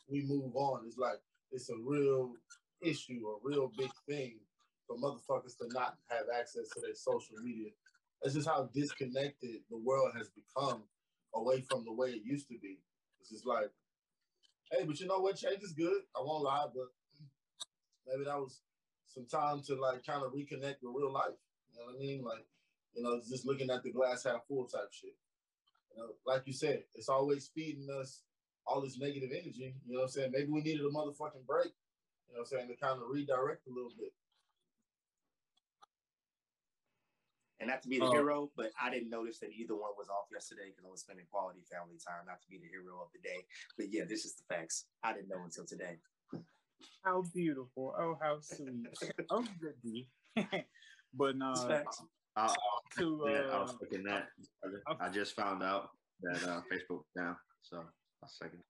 we 0.09 0.23
move 0.23 0.55
on. 0.55 0.85
It's 0.87 0.99
like 0.99 1.21
it's 1.51 1.71
a 1.71 1.77
real 1.85 2.35
issue, 2.83 3.21
a 3.27 3.37
real 3.43 3.71
big 3.77 3.91
thing 4.09 4.39
for 4.87 4.97
motherfuckers 4.97 5.57
to 5.59 5.69
not 5.73 5.97
have 6.09 6.27
access 6.39 6.69
to 6.71 6.81
their 6.81 6.95
social 6.95 7.37
media. 7.43 7.71
That's 8.23 8.35
just 8.35 8.49
how 8.49 8.69
disconnected 8.75 9.61
the 9.71 9.79
world 9.79 10.13
has 10.17 10.31
become 10.31 10.85
away 11.35 11.65
from 11.69 11.85
the 11.85 11.93
way 11.93 12.11
it 12.11 12.23
used 12.25 12.49
to 12.49 12.59
be. 12.63 12.79
It's 13.21 13.31
just 13.31 13.47
like, 13.47 13.71
hey, 14.71 14.85
but 14.85 14.99
you 15.01 15.07
know 15.07 15.19
what? 15.19 15.37
Change 15.37 15.63
is 15.63 15.73
good. 15.73 16.03
I 16.17 16.21
won't 16.21 16.45
lie, 16.45 16.67
but 16.75 16.87
maybe 18.07 18.25
that 18.25 18.39
was 18.39 18.61
some 19.07 19.27
time 19.27 19.63
to 19.67 19.75
like 19.75 20.05
kind 20.07 20.23
of 20.23 20.33
reconnect 20.33 20.77
with 20.83 20.95
real 20.97 21.13
life. 21.13 21.37
You 21.73 21.81
know 21.81 21.87
what 21.87 21.97
I 21.97 21.99
mean? 21.99 22.23
Like, 22.25 22.47
you 22.95 23.03
know, 23.03 23.21
just 23.29 23.47
looking 23.47 23.71
at 23.71 23.83
the 23.83 23.91
glass 23.91 24.25
half 24.25 24.47
full 24.49 24.65
type 24.67 24.93
shit. 24.93 25.17
You 25.95 26.03
know, 26.03 26.09
like 26.27 26.43
you 26.47 26.53
said, 26.53 26.85
it's 26.95 27.09
always 27.09 27.51
feeding 27.55 27.89
us 27.91 28.23
all 28.67 28.81
this 28.81 28.99
negative 28.99 29.31
energy. 29.33 29.75
You 29.87 29.95
know 29.95 30.01
what 30.01 30.05
I'm 30.05 30.11
saying? 30.11 30.31
Maybe 30.33 30.51
we 30.51 30.61
needed 30.61 30.85
a 30.85 30.89
motherfucking 30.91 31.47
break. 31.47 31.73
You 32.29 32.35
know 32.35 32.41
what 32.41 32.41
I'm 32.41 32.47
saying? 32.47 32.69
To 32.69 32.77
kind 32.77 33.01
of 33.01 33.09
redirect 33.11 33.67
a 33.67 33.71
little 33.71 33.93
bit. 33.99 34.13
And 37.61 37.69
not 37.71 37.83
to 37.83 37.89
be 37.89 37.99
the 37.99 38.07
Oh. 38.07 38.13
hero, 38.13 38.51
but 38.57 38.73
I 38.81 38.91
didn't 38.91 39.11
notice 39.11 39.39
that 39.39 39.53
either 39.53 39.77
one 39.77 39.93
was 39.97 40.09
off 40.09 40.27
yesterday 40.33 40.71
because 40.71 40.85
I 40.85 40.89
was 40.91 41.01
spending 41.01 41.27
quality 41.31 41.61
family 41.71 41.97
time. 42.05 42.27
Not 42.27 42.43
to 42.43 42.49
be 42.49 42.59
the 42.59 42.67
hero 42.67 43.01
of 43.01 43.13
the 43.13 43.21
day, 43.21 43.47
but 43.77 43.89
yeah, 43.89 44.05
this 44.05 44.25
is 44.25 44.35
the 44.35 44.43
facts. 44.53 44.87
I 45.05 45.13
didn't 45.13 45.29
know 45.29 45.43
until 45.45 45.65
today. 45.65 45.99
How 47.05 47.23
beautiful. 47.23 47.95
Oh, 47.97 48.19
how 48.21 48.41
sweet. 48.41 48.87
oh, 49.31 49.47
goody. 49.61 50.09
but 51.15 51.37
no, 51.37 51.55
It's 52.37 52.55
facts. 52.55 52.57
Uh, 52.99 53.27
yeah, 53.27 53.41
I 53.53 53.61
was 53.61 53.71
uh, 53.71 53.77
thinking 53.81 54.05
that. 54.05 54.29
I 55.01 55.09
just 55.09 55.35
found 55.35 55.63
out 55.63 55.91
that 56.23 56.43
uh, 56.49 56.61
Facebook 56.73 57.03
down. 57.17 57.37
So 57.63 57.79
a 57.79 58.29
second. 58.29 58.63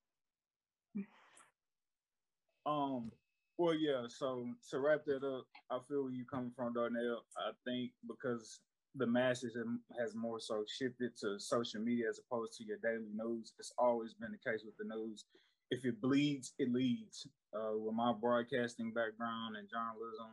Um, 2.67 3.11
well, 3.59 3.75
yeah. 3.75 4.05
So 4.09 4.47
to 4.71 4.79
wrap 4.81 5.05
that 5.07 5.25
up, 5.25 5.47
I 5.71 5.79
feel 5.89 6.05
where 6.05 6.13
you 6.13 6.25
coming 6.25 6.53
from, 6.57 6.75
Darnell. 6.75 7.25
I 7.39 7.51
think 7.67 7.93
because 8.09 8.61
the 8.95 9.07
masses 9.07 9.57
has 9.99 10.15
more 10.15 10.39
so 10.41 10.65
shifted 10.69 11.17
to 11.21 11.39
social 11.39 11.81
media 11.81 12.09
as 12.09 12.21
opposed 12.21 12.55
to 12.59 12.65
your 12.65 12.79
daily 12.83 13.11
news. 13.15 13.53
It's 13.59 13.73
always 13.79 14.15
been 14.15 14.33
the 14.33 14.51
case 14.51 14.63
with 14.65 14.77
the 14.79 14.95
news. 14.95 15.25
If 15.71 15.85
it 15.85 16.01
bleeds, 16.01 16.53
it 16.59 16.71
leads. 16.73 17.27
Uh, 17.55 17.79
with 17.79 17.95
my 17.95 18.13
broadcasting 18.13 18.93
background 18.93 19.57
and 19.57 19.69
journalism, 19.69 20.33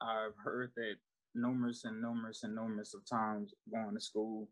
I've 0.00 0.36
heard 0.42 0.70
that 0.76 0.96
numerous 1.34 1.84
and 1.84 2.00
numerous 2.00 2.42
and 2.42 2.54
numerous 2.54 2.94
of 2.94 3.06
times 3.08 3.54
going 3.72 3.94
to 3.94 4.00
school 4.00 4.48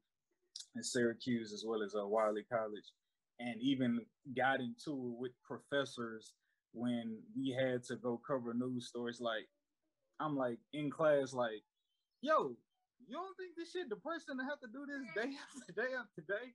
in 0.75 0.83
Syracuse 0.83 1.53
as 1.53 1.65
well 1.67 1.83
as 1.83 1.95
uh, 1.95 2.07
Wiley 2.07 2.45
College, 2.51 2.93
and 3.41 3.61
even 3.61 4.01
got 4.37 4.61
into 4.61 4.91
it 4.91 5.21
with 5.21 5.33
professors 5.45 6.33
when 6.73 7.19
we 7.37 7.57
had 7.59 7.83
to 7.85 7.97
go 7.97 8.21
cover 8.27 8.55
news 8.55 8.89
stories. 8.89 9.21
Like, 9.21 9.49
I'm 10.21 10.37
like 10.37 10.59
in 10.73 10.91
class, 10.91 11.33
like, 11.33 11.63
yo, 12.21 12.57
you 13.07 13.15
don't 13.15 13.37
think 13.37 13.57
this 13.57 13.73
shit 13.73 13.89
depressing 13.89 14.39
to 14.39 14.45
have 14.45 14.61
to 14.61 14.69
do 14.73 14.87
this 14.87 15.07
day 15.15 15.33
after 15.61 15.73
day 15.73 15.95
after 15.95 16.23
day? 16.23 16.53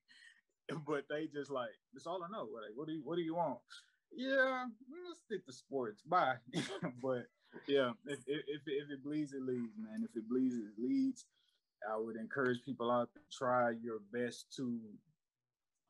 But 0.87 1.03
they 1.09 1.27
just 1.27 1.51
like, 1.51 1.75
that's 1.91 2.07
all 2.07 2.23
I 2.23 2.31
know. 2.31 2.47
Like, 2.47 2.71
what 2.75 2.87
do 2.87 2.93
you 2.93 3.01
what 3.03 3.17
do 3.17 3.21
you 3.21 3.35
want? 3.35 3.59
Yeah, 4.13 4.65
we'll 4.89 5.15
stick 5.15 5.45
to 5.45 5.51
sports. 5.51 6.01
Bye. 6.01 6.35
but 7.03 7.27
yeah, 7.67 7.91
if, 8.05 8.19
if 8.27 8.61
if 8.65 8.91
it 8.91 9.03
bleeds, 9.03 9.33
it 9.33 9.41
leads, 9.41 9.73
man. 9.77 10.03
If 10.03 10.15
it 10.15 10.27
bleeds, 10.29 10.55
it 10.55 10.73
leads. 10.77 11.25
I 11.89 11.97
would 11.97 12.15
encourage 12.15 12.59
people 12.63 12.91
out 12.91 13.09
to 13.13 13.19
try 13.35 13.71
your 13.81 13.99
best 14.13 14.45
to 14.57 14.79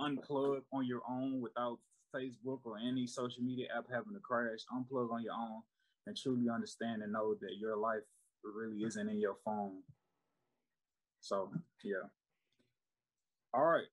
unplug 0.02 0.62
on 0.74 0.86
your 0.86 1.02
own 1.10 1.42
without 1.42 1.80
Facebook 2.16 2.60
or 2.64 2.78
any 2.78 3.08
social 3.08 3.44
media 3.44 3.68
app 3.78 3.86
having 3.92 4.14
to 4.14 4.20
crash. 4.20 4.60
Unplug 4.74 5.12
on 5.12 5.24
your 5.24 5.34
own 5.34 5.62
and 6.08 6.18
truly 6.18 6.50
understand 6.50 7.04
and 7.04 7.14
know 7.14 7.36
that 7.42 7.58
your 7.60 7.78
life 7.78 8.04
really 8.44 8.84
isn't 8.84 9.10
in 9.10 9.20
your 9.20 9.36
phone. 9.46 9.82
So 11.20 11.52
yeah. 11.84 12.08
All 13.54 13.66
right, 13.66 13.88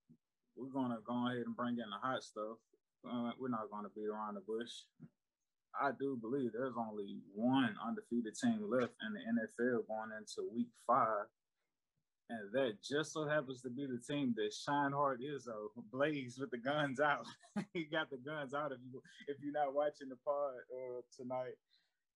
we're 0.57 0.73
gonna 0.73 0.99
go 1.05 1.27
ahead 1.27 1.45
and 1.47 1.57
bring 1.57 1.75
in 1.75 1.91
the 1.91 1.99
hot 2.01 2.23
stuff. 2.23 2.59
Uh, 3.05 3.33
we're 3.39 3.49
not 3.49 3.71
gonna 3.71 3.89
beat 3.95 4.07
around 4.07 4.35
the 4.35 4.41
bush. 4.41 4.71
I 5.81 5.91
do 5.99 6.17
believe 6.21 6.53
there's 6.53 6.75
only 6.79 7.19
one 7.35 7.75
undefeated 7.87 8.35
team 8.35 8.69
left 8.69 8.93
in 9.07 9.13
the 9.13 9.21
NFL 9.21 9.87
going 9.87 10.11
into 10.17 10.49
week 10.53 10.69
five. 10.87 11.27
And 12.31 12.53
that 12.53 12.83
just 12.83 13.13
so 13.13 13.27
happens 13.27 13.63
to 13.63 13.71
be 13.71 13.87
the 13.87 13.99
team 13.99 14.35
that 14.37 14.53
Shine 14.53 14.93
Hart 14.93 15.21
is 15.23 15.47
Izzo 15.47 15.69
blaze 15.91 16.39
with 16.39 16.51
the 16.51 16.59
guns 16.59 17.01
out. 17.01 17.25
he 17.73 17.85
got 17.85 18.11
the 18.11 18.19
guns 18.19 18.53
out 18.53 18.73
if 18.73 18.79
you 18.85 19.01
if 19.29 19.39
you're 19.43 19.53
not 19.53 19.75
watching 19.75 20.11
the 20.11 20.17
pod 20.27 20.53
uh, 20.71 21.01
tonight. 21.17 21.57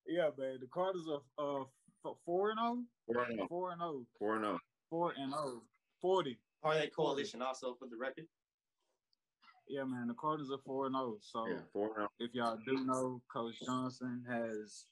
Yeah, 0.07 0.29
man. 0.37 0.59
The 0.61 0.67
Cardinals 0.67 1.09
are 1.39 1.63
uh, 1.63 2.13
four 2.27 2.51
and 2.51 2.59
zero. 2.59 2.83
Four 3.07 3.23
and 3.25 3.37
zero. 3.37 3.47
Four 3.49 3.71
and 3.71 3.81
zero. 3.81 4.07
Four 4.19 4.35
and 4.35 4.45
zero. 4.45 4.59
Four 4.91 5.13
and 5.17 5.33
zero. 5.33 5.63
Forty. 6.03 6.39
Parlay 6.63 6.91
coalition 6.91 7.41
also 7.41 7.75
for 7.79 7.89
the 7.89 7.97
record. 7.97 8.27
Yeah, 9.73 9.85
man. 9.85 10.07
The 10.07 10.13
Cardinals 10.13 10.53
are 10.53 10.61
four 10.67 10.85
and 10.85 10.95
zero. 10.95 11.17
So 11.23 11.47
Yeah, 11.49 11.65
4-0. 11.75 12.07
if 12.21 12.35
y'all 12.35 12.59
do 12.67 12.85
know, 12.85 13.23
Coach 13.33 13.55
Johnson 13.65 14.23
has 14.29 14.85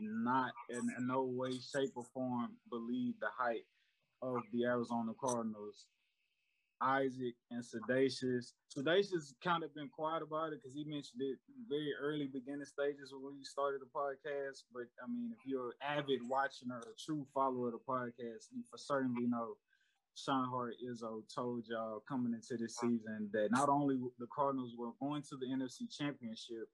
not 0.00 0.52
in, 0.70 0.80
in 0.96 1.06
no 1.06 1.24
way, 1.24 1.58
shape, 1.58 1.90
or 1.94 2.04
form 2.14 2.56
believed 2.70 3.20
the 3.20 3.28
hype 3.36 3.66
of 4.22 4.40
the 4.50 4.64
Arizona 4.64 5.12
Cardinals. 5.20 5.84
Isaac 6.80 7.34
and 7.50 7.62
Sedacious. 7.62 8.54
Sedacious 8.74 9.34
kind 9.42 9.62
of 9.62 9.74
been 9.74 9.88
quiet 9.90 10.22
about 10.22 10.52
it 10.54 10.60
because 10.62 10.74
he 10.74 10.84
mentioned 10.84 11.20
it 11.20 11.38
very 11.68 11.92
early 12.00 12.26
beginning 12.26 12.64
stages 12.64 13.12
when 13.12 13.36
we 13.36 13.44
started 13.44 13.82
the 13.82 13.92
podcast. 13.94 14.64
But 14.72 14.84
I 15.04 15.06
mean, 15.06 15.32
if 15.32 15.44
you're 15.46 15.74
an 15.82 15.98
avid 15.98 16.20
watcher 16.28 16.64
or 16.70 16.78
a 16.78 16.96
true 16.98 17.26
follower 17.34 17.68
of 17.68 17.74
the 17.74 17.84
podcast, 17.86 18.48
you 18.56 18.64
for 18.70 18.78
certainly 18.78 19.26
know 19.26 19.56
Scheinhardt 20.16 20.72
Izzo 20.84 21.22
told 21.34 21.64
y'all 21.68 22.02
coming 22.08 22.34
into 22.34 22.56
this 22.56 22.76
season 22.76 23.28
that 23.32 23.50
not 23.50 23.68
only 23.68 23.98
the 24.18 24.26
Cardinals 24.34 24.74
were 24.78 24.92
going 25.00 25.22
to 25.22 25.36
the 25.36 25.46
NFC 25.46 25.94
Championship, 25.96 26.68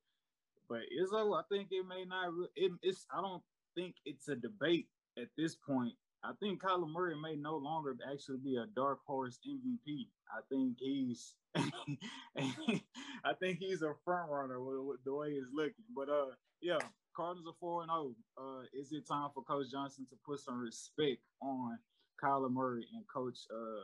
but 0.69 0.81
Izzo, 1.01 1.39
I 1.39 1.43
think 1.51 1.69
it 1.71 1.87
may 1.87 2.05
not. 2.05 2.33
It, 2.55 2.73
it's 2.83 3.07
I 3.13 3.21
don't 3.21 3.43
think 3.75 3.97
it's 4.05 4.29
a 4.29 4.37
debate 4.37 4.89
at 5.19 5.29
this 5.37 5.55
point. 5.55 5.95
I 6.23 6.33
think 6.39 6.63
Kyler 6.63 6.91
Murray 6.91 7.17
may 7.21 7.35
no 7.35 7.57
longer 7.57 7.97
actually 8.11 8.39
be 8.39 8.57
a 8.57 8.67
dark 8.77 8.99
horse 9.07 9.39
MVP. 9.49 10.09
I 10.31 10.41
think 10.51 10.77
he's, 10.79 11.35
I 11.57 13.33
think 13.41 13.59
he's 13.59 13.81
a 13.83 13.95
front 14.05 14.31
runner 14.31 14.61
with, 14.63 14.81
with 14.87 15.05
the 15.05 15.15
way 15.15 15.33
he's 15.33 15.49
looking. 15.53 15.85
But 15.97 16.11
uh, 16.11 16.35
yeah, 16.61 16.79
Cardinals 17.17 17.49
are 17.49 17.57
four 17.59 17.83
and 17.83 17.91
zero. 17.91 18.15
Uh, 18.39 18.63
is 18.79 18.93
it 18.93 19.09
time 19.09 19.31
for 19.35 19.43
Coach 19.43 19.71
Johnson 19.71 20.07
to 20.11 20.17
put 20.27 20.41
some 20.41 20.59
respect 20.59 21.21
on 21.41 21.79
Kyler 22.23 22.51
Murray 22.51 22.87
and 22.95 23.05
Coach 23.13 23.39
uh 23.53 23.83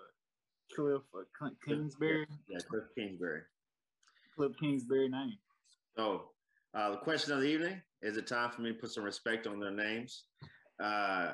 Cliff 0.75 1.03
uh, 1.15 1.49
Kingsbury? 1.65 2.27
Yeah, 2.49 2.59
Cliff 2.69 2.85
Kingsbury. 2.97 3.43
Cliff 4.35 4.53
Kingsbury 4.61 5.09
name. 5.09 5.39
So 5.97 6.31
uh, 6.75 6.91
the 6.91 6.99
question 6.99 7.33
of 7.33 7.41
the 7.41 7.47
evening 7.47 7.81
is 8.03 8.17
it 8.17 8.27
time 8.27 8.51
for 8.51 8.63
me 8.63 8.73
to 8.73 8.79
put 8.79 8.91
some 8.91 9.05
respect 9.05 9.47
on 9.47 9.61
their 9.61 9.71
names? 9.71 10.25
Uh, 10.83 11.33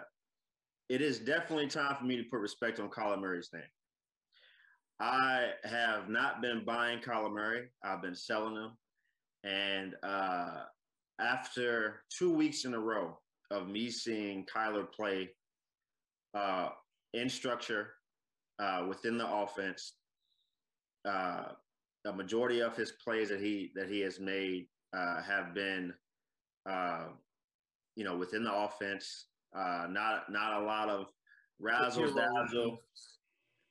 it 0.88 1.00
is 1.00 1.18
definitely 1.18 1.66
time 1.66 1.96
for 1.98 2.04
me 2.04 2.16
to 2.16 2.24
put 2.24 2.40
respect 2.40 2.78
on 2.78 2.90
Kyler 2.90 3.20
Murray's 3.20 3.50
name. 3.52 3.62
I 5.00 5.50
have 5.64 6.08
not 6.08 6.42
been 6.42 6.64
buying 6.64 7.00
Kyler 7.00 7.32
Murray. 7.32 7.68
I've 7.82 8.02
been 8.02 8.14
selling 8.14 8.54
him. 8.54 8.70
And 9.42 9.94
uh, 10.04 10.64
after 11.20 12.02
two 12.16 12.32
weeks 12.32 12.64
in 12.64 12.74
a 12.74 12.78
row 12.78 13.18
of 13.50 13.68
me 13.68 13.90
seeing 13.90 14.46
Kyler 14.46 14.90
play 14.92 15.30
uh, 16.34 16.68
in 17.14 17.28
structure 17.28 17.90
uh, 18.58 18.86
within 18.88 19.18
the 19.18 19.28
offense, 19.28 19.94
uh, 21.04 21.44
a 22.04 22.12
majority 22.12 22.60
of 22.60 22.76
his 22.76 22.92
plays 23.04 23.28
that 23.28 23.40
he 23.40 23.70
that 23.74 23.88
he 23.88 24.00
has 24.00 24.18
made 24.18 24.66
uh, 24.96 25.22
have 25.22 25.54
been, 25.54 25.92
uh, 26.68 27.06
you 27.96 28.04
know, 28.04 28.16
within 28.16 28.44
the 28.44 28.52
offense. 28.52 29.26
Uh, 29.54 29.86
not 29.90 30.30
not 30.30 30.62
a 30.62 30.64
lot 30.64 30.88
of 30.88 31.06
razzle 31.60 32.12
dazzle. 32.12 32.78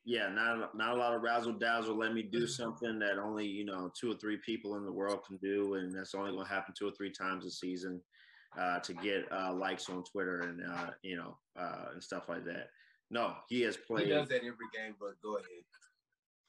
Yeah, 0.04 0.30
not 0.30 0.76
not 0.76 0.96
a 0.96 1.00
lot 1.00 1.14
of 1.14 1.22
razzle 1.22 1.54
dazzle. 1.54 1.98
Let 1.98 2.14
me 2.14 2.24
do 2.24 2.48
something 2.48 3.00
that 3.00 3.18
only 3.20 3.46
you 3.46 3.66
know 3.66 3.92
two 4.00 4.12
or 4.12 4.16
three 4.16 4.38
people 4.46 4.76
in 4.76 4.86
the 4.86 4.92
world 4.92 5.26
can 5.28 5.38
do, 5.38 5.76
and 5.76 5.96
that's 5.96 6.16
only 6.16 6.32
going 6.32 6.46
to 6.46 6.52
happen 6.52 6.74
two 6.78 6.88
or 6.88 6.92
three 6.92 7.12
times 7.12 7.46
a 7.46 7.52
season 7.52 8.02
uh, 8.60 8.80
to 8.80 8.94
get 8.94 9.26
uh, 9.32 9.54
likes 9.54 9.90
on 9.90 10.04
Twitter 10.04 10.42
and 10.42 10.62
uh, 10.72 10.92
you 11.04 11.16
know 11.16 11.38
uh, 11.60 11.86
and 11.94 12.04
stuff 12.04 12.30
like 12.30 12.46
that. 12.46 12.68
No, 13.12 13.34
he 13.50 13.62
has 13.62 13.76
played. 13.76 14.08
He 14.08 14.14
does 14.14 14.30
that 14.30 14.38
every 14.38 14.70
game, 14.74 14.96
but 15.00 15.22
go 15.22 15.36
ahead. 15.36 15.64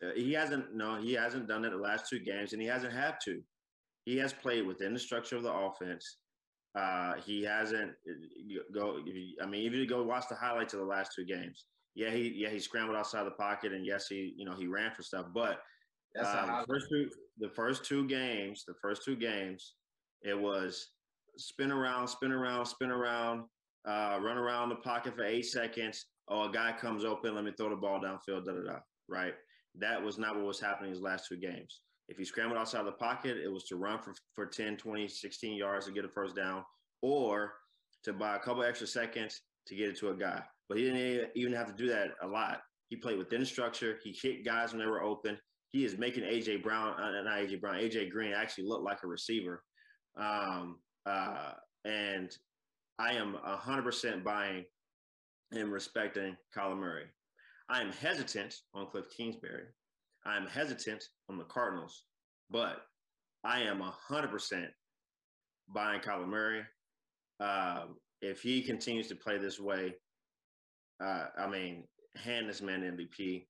Uh, 0.03 0.15
he 0.15 0.33
hasn't. 0.33 0.75
No, 0.75 1.01
he 1.01 1.13
hasn't 1.13 1.49
done 1.49 1.65
it 1.65 1.71
the 1.71 1.77
last 1.77 2.09
two 2.09 2.21
games, 2.21 2.53
and 2.53 2.63
he 2.63 2.69
hasn't 2.69 2.93
had 2.93 3.17
to. 3.25 3.43
He 4.05 4.17
has 4.19 4.33
played 4.33 4.67
within 4.67 4.95
the 4.95 4.99
structure 4.99 5.37
of 5.37 5.43
the 5.43 5.53
offense. 5.53 6.19
Uh, 6.75 7.15
he 7.27 7.43
hasn't 7.43 7.93
go. 8.73 9.01
I 9.43 9.47
mean, 9.47 9.67
if 9.67 9.73
you 9.75 9.87
go 9.87 10.05
watch 10.05 10.25
the 10.29 10.37
highlights 10.37 10.73
of 10.73 10.81
the 10.81 10.87
last 10.87 11.13
two 11.15 11.25
games. 11.25 11.67
Yeah, 11.95 12.11
he 12.11 12.33
yeah 12.35 12.49
he 12.49 12.59
scrambled 12.59 12.97
outside 12.97 13.25
the 13.25 13.33
pocket, 13.33 13.73
and 13.73 13.85
yes, 13.85 14.07
he 14.09 14.33
you 14.37 14.47
know 14.47 14.55
he 14.55 14.67
ran 14.67 14.93
for 14.95 15.03
stuff. 15.03 15.27
But 15.35 15.61
uh, 16.19 16.61
the 16.61 16.67
first 16.67 16.87
two 16.91 17.11
the 17.39 17.51
first 17.51 17.85
two 17.85 18.07
games, 18.07 18.65
the 18.67 18.75
first 18.81 19.03
two 19.05 19.17
games, 19.17 19.75
it 20.23 20.39
was 20.39 20.91
spin 21.37 21.71
around, 21.71 22.09
spin 22.09 22.33
around, 22.33 22.67
spin 22.67 22.91
around, 22.91 23.45
uh, 23.87 24.19
run 24.23 24.39
around 24.39 24.69
the 24.69 24.77
pocket 24.77 25.15
for 25.15 25.25
eight 25.25 25.45
seconds. 25.45 26.07
Oh, 26.29 26.49
a 26.49 26.53
guy 26.53 26.73
comes 26.79 27.05
open. 27.05 27.35
Let 27.35 27.45
me 27.45 27.53
throw 27.57 27.71
the 27.71 27.77
ball 27.77 28.01
downfield. 28.01 28.45
Da 28.45 28.53
da 28.53 28.63
da. 28.67 28.79
Right. 29.09 29.35
That 29.79 30.03
was 30.03 30.19
not 30.19 30.37
what 30.37 30.47
was 30.47 30.61
happening 30.61 30.91
his 30.91 31.01
last 31.01 31.29
two 31.29 31.37
games. 31.37 31.81
If 32.09 32.19
he 32.19 32.25
scrambled 32.25 32.59
outside 32.59 32.85
the 32.85 32.93
pocket, 32.93 33.39
it 33.39 33.51
was 33.51 33.65
to 33.65 33.77
run 33.77 33.99
for, 33.99 34.15
for 34.35 34.47
10, 34.47 34.77
20, 34.77 35.09
16 35.09 35.57
yards 35.57 35.87
to 35.87 35.93
get 35.93 36.05
a 36.05 36.09
first 36.09 36.37
down 36.37 36.63
or 37.01 37.55
to 38.05 38.13
buy 38.13 38.37
a 38.37 38.39
couple 38.39 38.63
extra 38.63 38.87
seconds 38.87 39.41
to 39.67 39.75
get 39.75 39.89
it 39.89 39.97
to 39.99 40.11
a 40.11 40.15
guy. 40.15 40.43
But 40.69 40.79
he 40.79 40.85
didn't 40.85 41.31
even 41.35 41.53
have 41.53 41.69
to 41.69 41.73
do 41.73 41.89
that 41.89 42.09
a 42.23 42.27
lot. 42.27 42.61
He 42.89 42.97
played 42.97 43.19
within 43.19 43.41
the 43.41 43.47
structure. 43.47 43.99
He 44.03 44.17
hit 44.21 44.45
guys 44.45 44.73
when 44.73 44.81
they 44.81 44.87
were 44.87 45.03
open. 45.03 45.39
He 45.71 45.85
is 45.85 45.97
making 45.97 46.25
AJ 46.25 46.63
Brown, 46.63 47.01
uh, 47.01 47.23
not 47.23 47.39
AJ 47.39 47.61
Brown, 47.61 47.77
AJ 47.77 48.11
Green 48.11 48.35
actually 48.35 48.65
look 48.65 48.83
like 48.83 48.99
a 49.03 49.07
receiver. 49.07 49.63
Um, 50.19 50.81
uh, 51.07 51.53
and 51.87 52.31
I 52.99 53.15
am 53.15 53.39
100% 53.47 54.23
buying 54.23 54.65
and 55.53 55.73
respecting 55.73 56.37
Kyler 56.57 56.79
Murray. 56.79 57.05
I 57.69 57.81
am 57.81 57.93
hesitant 57.93 58.55
on 58.75 58.87
Cliff 58.87 59.07
Kingsbury 59.17 59.65
I'm 60.25 60.47
hesitant 60.47 61.05
on 61.29 61.39
the 61.39 61.45
Cardinals, 61.45 62.05
but 62.51 62.83
I 63.45 63.63
am 63.63 63.83
100% 63.83 64.67
buying 65.69 66.01
Kyler 66.01 66.29
Murray. 66.29 66.63
Um, 67.41 67.97
if 68.21 68.41
he 68.41 68.63
continues 68.63 69.09
to 69.09 69.17
play 69.17 69.39
this 69.39 69.59
way, 69.59 69.95
uh, 71.03 71.27
I 71.37 71.49
mean, 71.49 71.85
hand 72.17 72.49
this 72.49 72.63
man 72.63 72.83
MVP. 72.83 73.47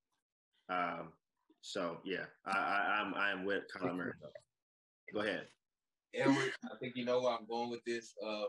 Um, 0.71 1.12
so 1.61 1.99
yeah, 2.05 2.25
I, 2.47 2.51
I, 2.51 3.01
I'm 3.01 3.15
I'm 3.15 3.45
with 3.45 3.65
Kyler 3.75 3.95
Murray. 3.95 4.12
Go 5.12 5.21
ahead. 5.21 5.47
Edward, 6.15 6.53
I 6.65 6.77
think 6.81 6.97
you 6.97 7.05
know 7.05 7.21
where 7.21 7.33
I'm 7.33 7.47
going 7.47 7.71
with 7.71 7.85
this. 7.85 8.15
Um, 8.27 8.49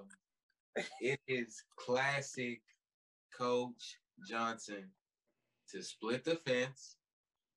it 1.01 1.19
is 1.27 1.61
classic 1.77 2.61
Coach 3.37 3.97
Johnson 4.27 4.89
to 5.71 5.83
split 5.83 6.23
the 6.23 6.35
fence 6.35 6.97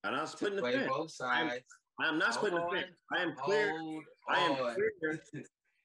and 0.04 0.14
I'm 0.14 0.22
not 0.22 0.30
splitting 0.30 0.56
the 0.56 0.62
fence. 0.62 0.88
both 0.88 1.10
sides. 1.10 1.64
I 1.98 2.08
am 2.08 2.18
not 2.18 2.34
splitting 2.34 2.58
the 2.58 2.66
fence. 2.70 2.96
I 3.12 3.22
am 3.22 3.34
clear. 3.36 3.72
I 4.28 4.40
am 4.40 4.52
on. 4.52 4.74
clear. 4.74 5.20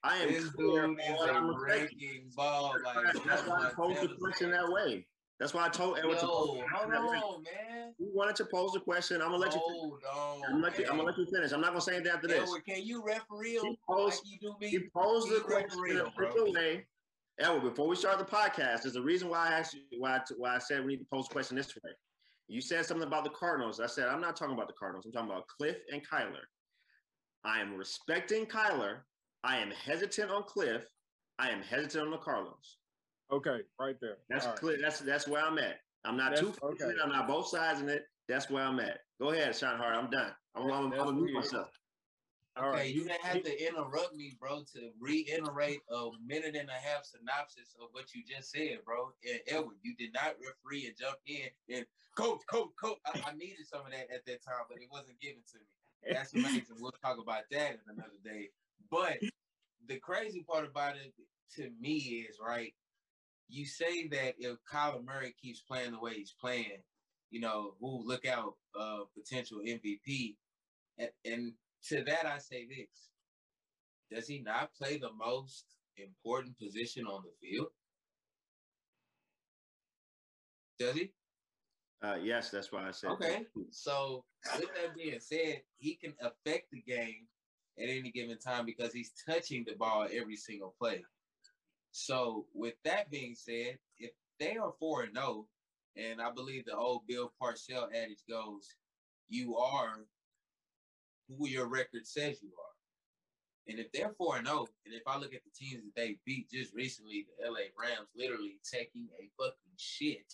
I 0.03 0.17
am 0.17 0.29
This 0.29 0.49
clear 0.49 0.87
dude 0.87 0.99
is 0.99 1.21
I'm 1.21 1.49
a 1.49 1.53
breaking 1.53 2.29
ball. 2.35 2.75
Like 2.83 3.13
That's 3.25 3.47
why 3.47 3.67
I 3.67 3.71
posed 3.75 4.01
the 4.01 4.15
question 4.19 4.51
that 4.51 4.69
way. 4.71 5.05
That's 5.39 5.55
why 5.55 5.65
I 5.65 5.69
told 5.69 5.97
Edward 5.97 6.19
to 6.19 6.27
pose 6.27 6.49
Yo, 6.49 6.67
hold 6.67 6.69
question 6.69 6.91
that 6.91 7.01
way. 7.01 7.17
on, 7.17 7.43
man. 7.43 7.93
He 7.97 8.05
wanted 8.13 8.35
to 8.35 8.45
pose 8.45 8.73
the 8.73 8.79
question. 8.79 9.21
I'm 9.23 9.29
gonna 9.29 9.37
let 9.37 9.53
you. 9.53 9.59
Hold 9.63 10.03
on. 10.13 10.41
I'm 10.45 10.51
gonna 10.51 10.63
let 10.63 10.77
you. 10.77 10.85
I'm 10.85 10.97
gonna 10.97 11.03
let 11.03 11.17
you 11.17 11.25
finish. 11.33 11.51
I'm 11.51 11.61
not 11.61 11.69
gonna 11.69 11.81
say 11.81 11.95
anything 11.95 12.13
after 12.13 12.27
this. 12.27 12.43
Edward, 12.43 12.63
can 12.63 12.83
you 12.83 13.03
referee 13.03 13.57
He 13.59 13.67
him 13.67 13.75
like 13.87 14.13
you 14.23 14.37
do 14.39 14.55
me? 14.59 14.67
He 14.69 14.87
posed 14.95 15.29
the 15.29 15.35
He 15.35 15.41
question 15.41 15.79
referee 15.81 15.91
in 15.91 15.97
a 15.97 16.51
way. 16.51 16.85
Edward, 17.39 17.61
before 17.69 17.87
we 17.87 17.95
start 17.95 18.19
the 18.19 18.25
podcast, 18.25 18.83
there's 18.83 18.95
a 18.95 19.01
reason 19.01 19.29
why 19.29 19.47
I 19.47 19.51
asked 19.59 19.73
you 19.73 19.81
why 19.99 20.17
I, 20.17 20.21
why 20.37 20.55
I 20.55 20.59
said 20.59 20.85
we 20.85 20.93
need 20.93 20.99
to 20.99 21.07
pose 21.11 21.27
the 21.27 21.33
question 21.33 21.55
this 21.57 21.73
way. 21.75 21.91
You 22.47 22.61
said 22.61 22.85
something 22.85 23.07
about 23.07 23.23
the 23.23 23.29
Cardinals. 23.31 23.79
I 23.79 23.87
said 23.87 24.07
I'm 24.07 24.21
not 24.21 24.35
talking 24.35 24.53
about 24.53 24.67
the 24.67 24.73
Cardinals. 24.77 25.05
I'm 25.05 25.11
talking 25.11 25.29
about 25.29 25.47
Cliff 25.47 25.77
and 25.91 26.01
Kyler. 26.07 26.43
I 27.43 27.59
am 27.61 27.75
respecting 27.75 28.45
Kyler. 28.45 28.97
I 29.43 29.57
am 29.57 29.71
hesitant 29.71 30.29
on 30.29 30.43
Cliff. 30.43 30.83
I 31.39 31.49
am 31.49 31.61
hesitant 31.61 32.05
on 32.05 32.11
the 32.11 32.17
Cardinals. 32.17 32.77
Okay, 33.31 33.61
right 33.79 33.95
there. 34.01 34.17
That's 34.29 34.45
All 34.45 34.51
right. 34.51 34.59
clear. 34.59 34.77
That's 34.81 34.99
that's 34.99 35.27
where 35.27 35.43
I'm 35.43 35.57
at. 35.57 35.77
I'm 36.03 36.17
not 36.17 36.35
That's- 36.35 36.55
too. 36.55 36.65
okay. 36.65 36.91
I'm 37.03 37.11
not 37.11 37.27
both 37.27 37.47
sides 37.47 37.79
in 37.81 37.89
it. 37.89 38.03
That's 38.27 38.49
where 38.49 38.63
I'm 38.63 38.79
at. 38.79 38.99
Go 39.19 39.29
ahead, 39.29 39.55
Sean 39.55 39.77
Hart. 39.77 39.95
I'm 39.95 40.09
done. 40.09 40.31
I'm, 40.55 40.63
I'm, 40.63 40.71
I'm, 40.71 40.89
That's 40.89 41.03
gonna 41.03 41.13
mute 41.17 41.33
myself. 41.33 41.67
All 42.57 42.69
Okay, 42.69 42.77
right. 42.77 42.93
you 42.93 43.05
didn't 43.05 43.21
have 43.21 43.43
to 43.43 43.67
interrupt 43.67 44.13
me, 44.15 44.35
bro, 44.39 44.63
to 44.73 44.91
reiterate 44.99 45.79
a 45.89 46.09
minute 46.25 46.55
and 46.55 46.69
a 46.69 46.73
half 46.73 47.05
synopsis 47.05 47.75
of 47.81 47.89
what 47.93 48.13
you 48.13 48.23
just 48.27 48.51
said, 48.51 48.79
bro. 48.85 49.13
And 49.29 49.39
Edward, 49.47 49.77
you 49.83 49.95
did 49.95 50.13
not 50.13 50.35
referee 50.39 50.87
and 50.87 50.95
jump 50.97 51.17
in 51.25 51.47
and 51.73 51.85
coach, 52.17 52.41
coach, 52.49 52.71
coach. 52.81 52.97
I, 53.05 53.21
I 53.29 53.33
needed 53.35 53.65
some 53.67 53.85
of 53.85 53.91
that 53.91 54.07
at 54.13 54.25
that 54.25 54.43
time, 54.43 54.65
but 54.69 54.77
it 54.77 54.89
wasn't 54.91 55.19
given 55.21 55.41
to 55.53 55.59
me. 55.59 56.13
That's 56.13 56.33
amazing. 56.33 56.63
we'll 56.79 56.91
talk 57.03 57.19
about 57.19 57.43
that 57.51 57.71
in 57.71 57.79
another 57.87 58.19
day. 58.23 58.49
But 58.89 59.19
the 59.87 59.97
crazy 59.99 60.43
part 60.43 60.65
about 60.65 60.95
it 60.97 61.13
to 61.55 61.69
me 61.79 62.25
is 62.29 62.37
right. 62.45 62.73
You 63.47 63.65
say 63.65 64.07
that 64.07 64.35
if 64.39 64.57
Kyler 64.71 65.03
Murray 65.05 65.33
keeps 65.41 65.61
playing 65.61 65.91
the 65.91 65.99
way 65.99 66.15
he's 66.15 66.33
playing, 66.39 66.83
you 67.29 67.39
know, 67.39 67.75
who 67.79 68.05
look 68.05 68.25
out 68.25 68.55
uh 68.77 69.01
potential 69.15 69.59
MVP. 69.65 70.35
And, 70.97 71.09
and 71.25 71.53
to 71.89 72.03
that 72.03 72.25
I 72.25 72.37
say 72.37 72.67
this. 72.67 73.09
Does 74.11 74.27
he 74.27 74.39
not 74.39 74.73
play 74.75 74.97
the 74.97 75.11
most 75.13 75.65
important 75.97 76.57
position 76.59 77.05
on 77.05 77.23
the 77.23 77.47
field? 77.47 77.67
Does 80.79 80.95
he? 80.95 81.11
Uh, 82.03 82.15
yes, 82.21 82.49
that's 82.49 82.71
why 82.71 82.87
I 82.87 82.91
said. 82.91 83.11
Okay. 83.11 83.45
So 83.69 84.25
with 84.57 84.69
that 84.75 84.95
being 84.95 85.19
said, 85.19 85.61
he 85.77 85.95
can 85.95 86.13
affect 86.19 86.71
the 86.71 86.81
game 86.81 87.27
at 87.77 87.89
any 87.89 88.11
given 88.11 88.37
time 88.39 88.65
because 88.65 88.91
he's 88.91 89.13
touching 89.27 89.63
the 89.65 89.75
ball 89.75 90.07
every 90.11 90.35
single 90.35 90.73
play. 90.79 91.03
So 91.91 92.47
with 92.53 92.73
that 92.85 93.11
being 93.11 93.35
said, 93.35 93.77
if 93.99 94.11
they 94.39 94.57
are 94.57 94.73
four 94.79 95.03
and 95.03 95.13
zero, 95.15 95.47
and 95.95 96.21
I 96.21 96.31
believe 96.31 96.65
the 96.65 96.75
old 96.75 97.05
Bill 97.07 97.31
Parcells 97.41 97.93
adage 97.93 98.23
goes, 98.27 98.75
"You 99.29 99.57
are 99.57 100.05
who 101.37 101.47
your 101.47 101.67
record 101.67 102.05
says 102.05 102.41
you 102.41 102.49
are." 102.49 102.71
And 103.67 103.79
if 103.79 103.91
they're 103.91 104.13
four 104.17 104.37
and 104.37 104.47
zero, 104.47 104.67
and 104.85 104.93
if 104.93 105.03
I 105.07 105.17
look 105.17 105.33
at 105.33 105.43
the 105.43 105.51
teams 105.55 105.83
that 105.83 105.95
they 105.95 106.17
beat 106.25 106.49
just 106.51 106.73
recently, 106.73 107.27
the 107.39 107.49
LA 107.49 107.69
Rams 107.79 108.09
literally 108.15 108.59
taking 108.69 109.07
a 109.19 109.29
fucking 109.37 109.77
shit 109.77 110.33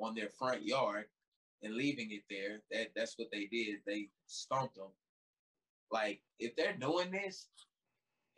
on 0.00 0.14
their 0.14 0.28
front 0.28 0.64
yard 0.64 1.06
and 1.62 1.74
leaving 1.74 2.10
it 2.10 2.22
there. 2.28 2.62
That 2.70 2.92
that's 2.94 3.18
what 3.18 3.28
they 3.32 3.46
did. 3.46 3.78
They 3.86 4.08
stomped 4.26 4.76
them. 4.76 4.90
Like 5.90 6.20
if 6.38 6.56
they're 6.56 6.76
doing 6.76 7.10
this 7.10 7.48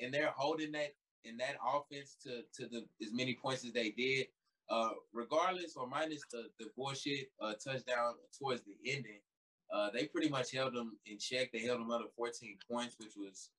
and 0.01 0.13
they're 0.13 0.33
holding 0.37 0.73
that 0.73 0.95
in 1.25 1.37
that 1.39 1.57
offense 1.65 2.17
to 2.25 2.43
to 2.55 2.69
the 2.69 2.87
as 3.05 3.13
many 3.13 3.35
points 3.41 3.65
as 3.65 3.73
they 3.73 3.91
did, 3.91 4.27
uh, 4.71 4.91
regardless 5.13 5.77
or 5.77 5.87
minus 5.87 6.23
the 6.31 6.51
the 6.59 6.67
bullshit 6.77 7.29
uh, 7.41 7.55
touchdown 7.55 8.15
towards 8.39 8.63
the 8.63 8.77
ending, 8.93 9.21
uh, 9.73 9.91
they 9.93 10.07
pretty 10.07 10.29
much 10.29 10.53
held 10.53 10.75
them 10.75 10.97
in 11.07 11.19
check. 11.19 11.51
They 11.53 11.61
held 11.61 11.81
them 11.81 11.91
under 11.91 12.09
14 12.17 12.57
points, 12.71 12.97
which 12.99 13.17
was 13.17 13.51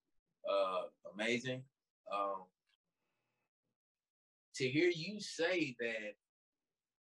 uh, 0.48 0.82
amazing. 1.14 1.62
Um, 2.12 2.44
to 4.56 4.68
hear 4.68 4.90
you 4.90 5.20
say 5.20 5.76
that 5.80 6.14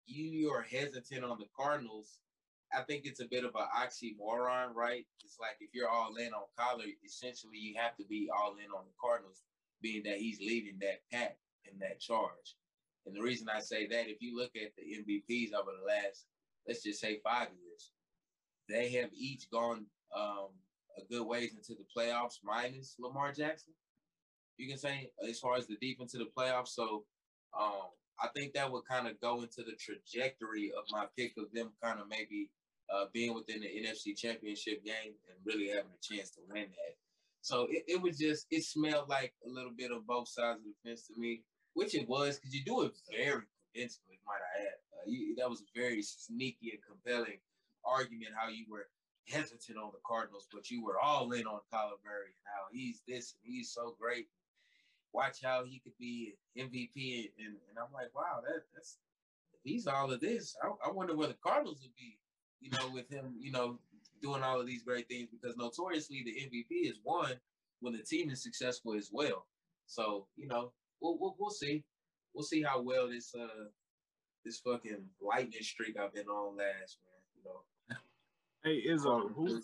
you 0.05 0.49
are 0.49 0.61
hesitant 0.61 1.23
on 1.23 1.37
the 1.39 1.47
Cardinals, 1.55 2.19
I 2.73 2.81
think 2.81 3.05
it's 3.05 3.19
a 3.19 3.27
bit 3.27 3.45
of 3.45 3.51
an 3.55 3.67
oxymoron, 3.75 4.73
right? 4.73 5.05
It's 5.23 5.37
like 5.39 5.57
if 5.59 5.69
you're 5.73 5.89
all 5.89 6.15
in 6.15 6.33
on 6.33 6.43
Kyler, 6.59 6.91
essentially 7.05 7.57
you 7.57 7.75
have 7.77 7.95
to 7.97 8.03
be 8.05 8.29
all 8.35 8.53
in 8.53 8.71
on 8.71 8.85
the 8.85 8.93
Cardinals, 8.99 9.41
being 9.81 10.03
that 10.03 10.17
he's 10.17 10.39
leading 10.39 10.79
that 10.79 11.01
pack 11.11 11.37
in 11.71 11.77
that 11.79 11.99
charge. 11.99 12.55
And 13.05 13.15
the 13.15 13.21
reason 13.21 13.47
I 13.49 13.59
say 13.59 13.87
that, 13.87 14.09
if 14.09 14.21
you 14.21 14.35
look 14.35 14.51
at 14.55 14.71
the 14.75 14.83
MVPs 14.83 15.53
over 15.53 15.71
the 15.71 15.87
last, 15.87 16.25
let's 16.67 16.83
just 16.83 16.99
say 16.99 17.19
five 17.23 17.49
years, 17.49 17.91
they 18.69 18.89
have 18.91 19.09
each 19.13 19.49
gone 19.51 19.85
um, 20.15 20.49
a 20.97 21.01
good 21.09 21.25
ways 21.25 21.53
into 21.55 21.73
the 21.73 21.85
playoffs, 21.95 22.39
minus 22.43 22.95
Lamar 22.99 23.31
Jackson. 23.31 23.73
You 24.57 24.67
can 24.69 24.77
say 24.77 25.11
as 25.27 25.39
far 25.39 25.55
as 25.55 25.67
the 25.67 25.75
deep 25.81 25.99
into 25.99 26.17
the 26.17 26.29
playoffs. 26.37 26.69
So 26.69 27.03
um, 27.59 27.89
I 28.21 28.27
think 28.35 28.53
that 28.53 28.71
would 28.71 28.85
kind 28.89 29.07
of 29.07 29.19
go 29.19 29.41
into 29.41 29.63
the 29.63 29.75
trajectory 29.77 30.71
of 30.77 30.85
my 30.91 31.05
pick 31.17 31.33
of 31.37 31.45
them 31.53 31.71
kind 31.83 31.99
of 31.99 32.07
maybe 32.07 32.49
uh, 32.93 33.05
being 33.13 33.33
within 33.33 33.61
the 33.61 33.67
NFC 33.67 34.17
Championship 34.17 34.85
game 34.85 35.13
and 35.27 35.37
really 35.45 35.67
having 35.69 35.91
a 35.91 36.15
chance 36.15 36.31
to 36.31 36.41
win 36.49 36.63
that. 36.63 36.95
So 37.41 37.67
it, 37.69 37.83
it 37.87 38.01
was 38.01 38.17
just 38.17 38.47
it 38.49 38.63
smelled 38.63 39.09
like 39.09 39.33
a 39.45 39.49
little 39.49 39.73
bit 39.75 39.91
of 39.91 40.07
both 40.07 40.29
sides 40.29 40.59
of 40.59 40.65
the 40.65 40.89
fence 40.89 41.07
to 41.07 41.19
me, 41.19 41.43
which 41.73 41.93
it 41.93 42.07
was 42.07 42.37
because 42.37 42.55
you 42.55 42.63
do 42.63 42.83
it 42.83 42.93
very 43.11 43.43
convincingly, 43.73 44.19
might 44.25 44.41
I 44.57 44.63
add. 44.63 44.79
Uh, 44.93 45.03
you, 45.05 45.35
that 45.35 45.49
was 45.49 45.63
very 45.75 46.01
sneaky 46.01 46.71
and 46.71 46.79
compelling 46.87 47.39
argument 47.85 48.33
how 48.35 48.49
you 48.49 48.65
were 48.69 48.87
hesitant 49.27 49.77
on 49.77 49.91
the 49.91 49.99
Cardinals, 50.05 50.47
but 50.53 50.69
you 50.69 50.83
were 50.83 50.99
all 50.99 51.31
in 51.31 51.47
on 51.47 51.59
Kyler 51.73 51.97
Murray 52.05 52.33
and 52.33 52.45
how 52.45 52.67
he's 52.71 53.01
this 53.07 53.33
and 53.33 53.53
he's 53.53 53.71
so 53.71 53.95
great 53.99 54.27
watch 55.15 55.37
how 55.41 55.63
he 55.63 55.79
could 55.79 55.97
be 55.97 56.35
MVP. 56.57 57.31
And, 57.39 57.55
and 57.69 57.77
I'm 57.79 57.93
like, 57.93 58.13
wow, 58.13 58.41
that, 58.45 58.63
that's 58.75 58.97
he's 59.63 59.87
all 59.87 60.11
of 60.11 60.19
this, 60.19 60.55
I, 60.61 60.89
I 60.89 60.91
wonder 60.91 61.15
where 61.15 61.29
the 61.29 61.37
Cardinals 61.43 61.79
would 61.81 61.95
be, 61.95 62.19
you 62.59 62.69
know, 62.71 62.93
with 62.93 63.09
him, 63.09 63.35
you 63.39 63.51
know, 63.51 63.79
doing 64.21 64.43
all 64.43 64.59
of 64.59 64.67
these 64.67 64.83
great 64.83 65.07
things 65.07 65.29
because 65.31 65.57
notoriously 65.57 66.23
the 66.23 66.31
MVP 66.31 66.89
is 66.89 66.99
won 67.03 67.33
when 67.79 67.93
the 67.93 68.03
team 68.03 68.29
is 68.29 68.43
successful 68.43 68.93
as 68.95 69.09
well. 69.11 69.47
So, 69.87 70.27
you 70.35 70.47
know, 70.47 70.71
we'll, 71.01 71.17
we'll, 71.19 71.35
we'll 71.39 71.49
see. 71.49 71.83
We'll 72.33 72.43
see 72.43 72.61
how 72.61 72.81
well 72.81 73.07
this 73.07 73.33
uh 73.33 73.69
this 74.43 74.59
fucking 74.59 75.05
lightning 75.21 75.61
streak 75.61 75.97
I've 75.97 76.13
been 76.13 76.27
on 76.27 76.57
last, 76.57 76.97
man. 77.05 77.21
You 77.37 77.43
know. 77.45 77.61
Hey 78.65 78.83
Izzo, 78.89 79.31
who, 79.35 79.61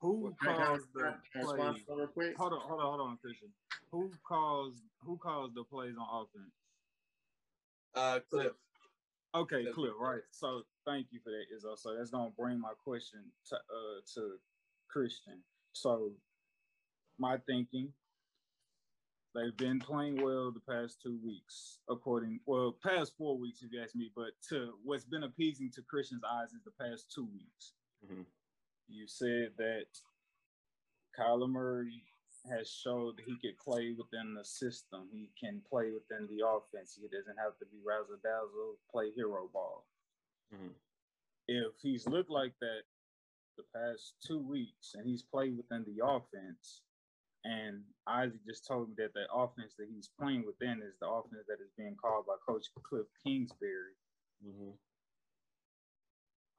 who 0.00 0.34
caused 0.42 0.86
the 0.94 1.14
plays? 1.42 1.58
Hold 2.38 2.54
on, 2.54 2.60
hold 2.62 2.80
on, 2.80 2.86
hold 2.86 3.00
on, 3.02 3.18
Christian. 3.18 3.50
Who 3.90 4.10
caused 4.26 4.82
who 5.04 5.18
caused 5.18 5.54
the 5.54 5.64
plays 5.64 5.92
on 6.00 6.22
offense? 6.22 6.54
Uh, 7.94 8.20
Cliff. 8.30 8.52
Okay, 9.34 9.64
Cliff. 9.64 9.74
Cliff. 9.74 9.92
Right. 10.00 10.22
So 10.30 10.62
thank 10.86 11.08
you 11.10 11.20
for 11.22 11.28
that, 11.32 11.44
Izzo. 11.54 11.78
So 11.78 11.94
that's 11.94 12.08
gonna 12.08 12.30
bring 12.30 12.58
my 12.58 12.72
question 12.82 13.20
to 13.50 13.56
uh 13.56 14.00
to 14.14 14.36
Christian. 14.88 15.42
So 15.74 16.12
my 17.18 17.36
thinking, 17.46 17.92
they've 19.34 19.56
been 19.58 19.80
playing 19.80 20.22
well 20.22 20.50
the 20.50 20.60
past 20.60 21.02
two 21.02 21.18
weeks, 21.22 21.80
according 21.90 22.40
well, 22.46 22.74
past 22.82 23.12
four 23.18 23.36
weeks 23.36 23.62
if 23.62 23.70
you 23.70 23.82
ask 23.82 23.94
me. 23.94 24.10
But 24.16 24.30
to 24.48 24.72
what's 24.82 25.04
been 25.04 25.24
appeasing 25.24 25.70
to 25.74 25.82
Christian's 25.82 26.22
eyes 26.26 26.54
is 26.54 26.62
the 26.64 26.72
past 26.82 27.12
two 27.14 27.28
weeks. 27.34 27.74
Mm-hmm 28.04 28.22
you 28.92 29.06
said 29.06 29.50
that 29.58 29.86
Kyler 31.18 31.48
Murray 31.48 32.02
has 32.50 32.68
showed 32.68 33.16
that 33.16 33.24
he 33.26 33.36
could 33.36 33.58
play 33.58 33.94
within 33.96 34.34
the 34.34 34.44
system. 34.44 35.08
He 35.12 35.30
can 35.38 35.62
play 35.68 35.90
within 35.90 36.26
the 36.26 36.44
offense. 36.46 36.98
He 37.00 37.08
doesn't 37.08 37.38
have 37.38 37.56
to 37.58 37.66
be 37.66 37.78
razzle 37.84 38.18
dazzle, 38.22 38.76
play 38.90 39.10
hero 39.14 39.48
ball. 39.52 39.86
Mm-hmm. 40.54 40.74
If 41.48 41.72
he's 41.80 42.06
looked 42.06 42.30
like 42.30 42.54
that 42.60 42.82
the 43.56 43.64
past 43.74 44.14
two 44.26 44.38
weeks 44.38 44.94
and 44.94 45.06
he's 45.06 45.22
played 45.22 45.56
within 45.56 45.84
the 45.86 46.04
offense, 46.04 46.82
and 47.44 47.82
Isaac 48.06 48.40
just 48.46 48.66
told 48.66 48.88
me 48.88 48.94
that 48.98 49.14
the 49.14 49.26
offense 49.32 49.74
that 49.78 49.88
he's 49.92 50.10
playing 50.18 50.44
within 50.46 50.80
is 50.82 50.94
the 51.00 51.08
offense 51.08 51.46
that 51.48 51.62
is 51.62 51.72
being 51.76 51.96
called 52.00 52.26
by 52.26 52.34
Coach 52.46 52.66
Cliff 52.82 53.06
Kingsbury. 53.24 53.98
Mm-hmm. 54.46 54.70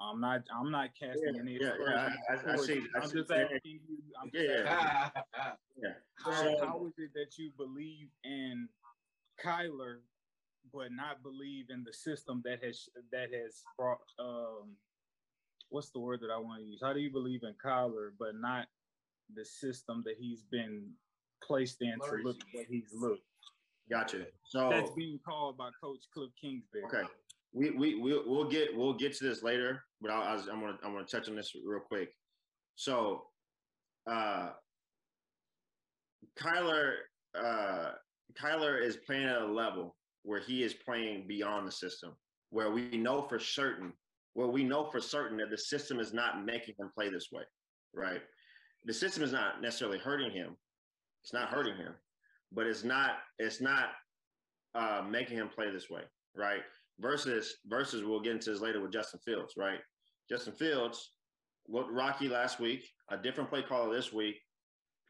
I'm 0.01 0.19
not. 0.19 0.41
I'm 0.53 0.71
not 0.71 0.89
casting 0.99 1.35
yeah, 1.35 1.41
any. 1.41 1.57
Yeah, 1.59 1.71
yeah. 1.79 2.09
I, 2.29 2.51
I, 2.51 2.53
I 2.53 2.57
see. 2.57 2.83
I'm 2.95 3.09
just 3.09 3.31
asking 3.31 3.59
you. 3.63 3.79
I'm 4.21 4.29
just 4.31 4.45
yeah, 4.45 5.09
yeah. 5.81 5.89
How, 6.15 6.31
so, 6.31 6.65
how 6.65 6.85
is 6.87 6.93
it 6.97 7.11
that 7.13 7.37
you 7.37 7.51
believe 7.57 8.07
in 8.23 8.67
Kyler, 9.43 9.99
but 10.73 10.91
not 10.91 11.23
believe 11.23 11.65
in 11.69 11.83
the 11.83 11.93
system 11.93 12.41
that 12.45 12.63
has 12.63 12.89
that 13.11 13.29
has 13.33 13.63
brought? 13.77 13.99
Um, 14.19 14.75
what's 15.69 15.89
the 15.91 15.99
word 15.99 16.21
that 16.21 16.31
I 16.31 16.37
want 16.37 16.61
to 16.61 16.67
use? 16.67 16.79
How 16.83 16.93
do 16.93 16.99
you 16.99 17.11
believe 17.11 17.43
in 17.43 17.53
Kyler, 17.63 18.11
but 18.19 18.35
not 18.35 18.67
the 19.33 19.45
system 19.45 20.03
that 20.05 20.15
he's 20.19 20.43
been 20.43 20.89
placed 21.41 21.81
in 21.81 21.93
to 21.99 22.15
look 22.23 22.37
what 22.53 22.65
he's 22.69 22.93
looked? 22.93 23.21
Gotcha. 23.89 24.25
So 24.45 24.69
that's 24.69 24.91
being 24.91 25.19
called 25.25 25.57
by 25.57 25.69
Coach 25.81 25.99
Cliff 26.13 26.31
Kingsbury. 26.41 26.85
Okay 26.85 27.07
we 27.53 27.69
we 27.71 27.95
we'll, 27.95 28.23
we'll 28.25 28.49
get 28.49 28.75
we'll 28.75 28.93
get 28.93 29.13
to 29.17 29.23
this 29.23 29.43
later, 29.43 29.83
but 30.01 30.11
I, 30.11 30.33
am 30.33 30.59
gonna 30.59 30.77
I'm 30.83 30.93
gonna 30.93 31.05
touch 31.05 31.29
on 31.29 31.35
this 31.35 31.53
real 31.65 31.79
quick. 31.79 32.09
So, 32.75 33.25
uh, 34.09 34.49
Kyler 36.39 36.93
uh, 37.37 37.91
Kyler 38.41 38.81
is 38.81 38.97
playing 38.97 39.25
at 39.25 39.41
a 39.41 39.45
level 39.45 39.95
where 40.23 40.39
he 40.39 40.63
is 40.63 40.73
playing 40.73 41.25
beyond 41.27 41.67
the 41.67 41.71
system, 41.71 42.15
where 42.49 42.71
we 42.71 42.97
know 42.97 43.21
for 43.21 43.39
certain, 43.39 43.93
where 44.33 44.47
we 44.47 44.63
know 44.63 44.89
for 44.89 44.99
certain 44.99 45.37
that 45.37 45.51
the 45.51 45.57
system 45.57 45.99
is 45.99 46.13
not 46.13 46.45
making 46.45 46.75
him 46.79 46.89
play 46.95 47.09
this 47.09 47.27
way, 47.31 47.43
right? 47.93 48.21
The 48.85 48.93
system 48.93 49.23
is 49.23 49.31
not 49.31 49.61
necessarily 49.61 49.99
hurting 49.99 50.31
him. 50.31 50.55
It's 51.23 51.33
not 51.33 51.49
hurting 51.49 51.75
him, 51.75 51.93
but 52.51 52.65
it's 52.65 52.83
not 52.83 53.11
it's 53.37 53.61
not 53.61 53.89
uh, 54.73 55.03
making 55.07 55.37
him 55.37 55.49
play 55.49 55.69
this 55.71 55.89
way, 55.89 56.01
right? 56.35 56.63
Versus 56.99 57.55
versus 57.67 58.03
we'll 58.03 58.21
get 58.21 58.33
into 58.33 58.51
this 58.51 58.61
later 58.61 58.81
with 58.81 58.91
Justin 58.93 59.19
Fields, 59.25 59.53
right? 59.57 59.79
Justin 60.29 60.53
Fields 60.53 61.11
looked 61.67 61.91
rocky 61.91 62.27
last 62.27 62.59
week, 62.59 62.83
a 63.09 63.17
different 63.17 63.49
play 63.49 63.61
caller 63.61 63.93
this 63.93 64.13
week, 64.13 64.35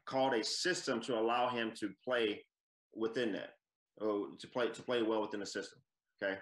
called 0.05 0.33
a 0.33 0.43
system 0.43 1.01
to 1.01 1.17
allow 1.17 1.49
him 1.49 1.71
to 1.79 1.89
play 2.03 2.43
within 2.95 3.31
that, 3.33 3.51
or 4.01 4.27
to 4.39 4.47
play 4.47 4.69
to 4.69 4.81
play 4.83 5.01
well 5.01 5.21
within 5.21 5.39
the 5.39 5.45
system. 5.45 5.79
Okay. 6.21 6.37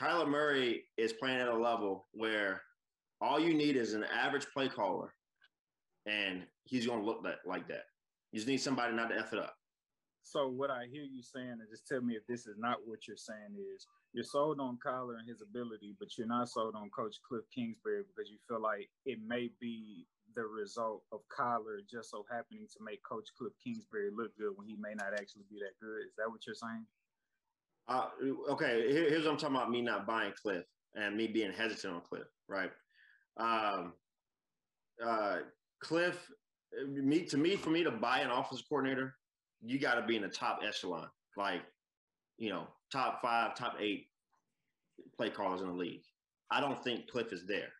Kyler 0.00 0.28
Murray 0.28 0.84
is 0.98 1.14
playing 1.14 1.40
at 1.40 1.48
a 1.48 1.56
level 1.56 2.06
where 2.12 2.60
all 3.20 3.40
you 3.40 3.54
need 3.54 3.76
is 3.76 3.94
an 3.94 4.04
average 4.04 4.46
play 4.52 4.68
caller, 4.68 5.12
and 6.04 6.44
he's 6.64 6.86
to 6.86 7.06
look 7.06 7.24
that 7.24 7.38
like 7.46 7.66
that. 7.68 7.84
You 8.32 8.38
just 8.38 8.48
need 8.48 8.58
somebody 8.58 8.94
not 8.94 9.08
to 9.08 9.16
f 9.18 9.32
it 9.32 9.38
up. 9.38 9.54
So 10.26 10.48
what 10.48 10.72
I 10.72 10.86
hear 10.90 11.04
you 11.04 11.22
saying, 11.22 11.62
and 11.62 11.70
just 11.70 11.86
tell 11.86 12.00
me 12.00 12.16
if 12.16 12.26
this 12.26 12.48
is 12.48 12.56
not 12.58 12.78
what 12.84 13.06
you're 13.06 13.16
saying, 13.16 13.54
is 13.72 13.86
you're 14.12 14.24
sold 14.24 14.58
on 14.58 14.76
Kyler 14.84 15.20
and 15.20 15.28
his 15.28 15.40
ability, 15.40 15.94
but 16.00 16.18
you're 16.18 16.26
not 16.26 16.48
sold 16.48 16.74
on 16.74 16.90
Coach 16.90 17.18
Cliff 17.26 17.44
Kingsbury 17.54 18.02
because 18.02 18.28
you 18.28 18.36
feel 18.48 18.60
like 18.60 18.90
it 19.04 19.20
may 19.24 19.50
be 19.60 20.04
the 20.34 20.42
result 20.42 21.04
of 21.12 21.20
Kyler 21.28 21.78
just 21.88 22.10
so 22.10 22.26
happening 22.28 22.66
to 22.76 22.84
make 22.84 23.04
Coach 23.04 23.28
Cliff 23.38 23.52
Kingsbury 23.62 24.10
look 24.12 24.36
good 24.36 24.50
when 24.56 24.66
he 24.66 24.74
may 24.74 24.94
not 24.94 25.12
actually 25.12 25.44
be 25.48 25.60
that 25.60 25.78
good. 25.80 26.08
Is 26.08 26.16
that 26.18 26.28
what 26.28 26.44
you're 26.44 26.56
saying? 26.56 26.84
Uh, 27.86 28.08
okay, 28.50 28.90
Here, 28.92 29.08
here's 29.08 29.26
what 29.26 29.30
I'm 29.30 29.38
talking 29.38 29.54
about: 29.54 29.70
me 29.70 29.80
not 29.80 30.08
buying 30.08 30.32
Cliff 30.42 30.64
and 30.96 31.16
me 31.16 31.28
being 31.28 31.52
hesitant 31.52 31.94
on 31.94 32.00
Cliff. 32.00 32.26
Right? 32.48 32.72
Um, 33.36 33.92
uh, 35.00 35.36
Cliff, 35.78 36.18
me 36.84 37.22
to 37.26 37.36
me, 37.36 37.54
for 37.54 37.70
me 37.70 37.84
to 37.84 37.92
buy 37.92 38.18
an 38.20 38.30
offensive 38.30 38.66
coordinator, 38.68 39.14
you 39.66 39.78
got 39.78 39.94
to 39.94 40.06
be 40.06 40.16
in 40.16 40.22
the 40.22 40.28
top 40.28 40.60
echelon, 40.66 41.08
like 41.36 41.62
you 42.38 42.50
know, 42.50 42.68
top 42.92 43.20
five, 43.22 43.54
top 43.54 43.76
eight 43.80 44.08
play 45.16 45.30
callers 45.30 45.60
in 45.60 45.68
the 45.68 45.74
league. 45.74 46.02
I 46.50 46.60
don't 46.60 46.82
think 46.82 47.08
Cliff 47.08 47.32
is 47.32 47.44
there. 47.46 47.72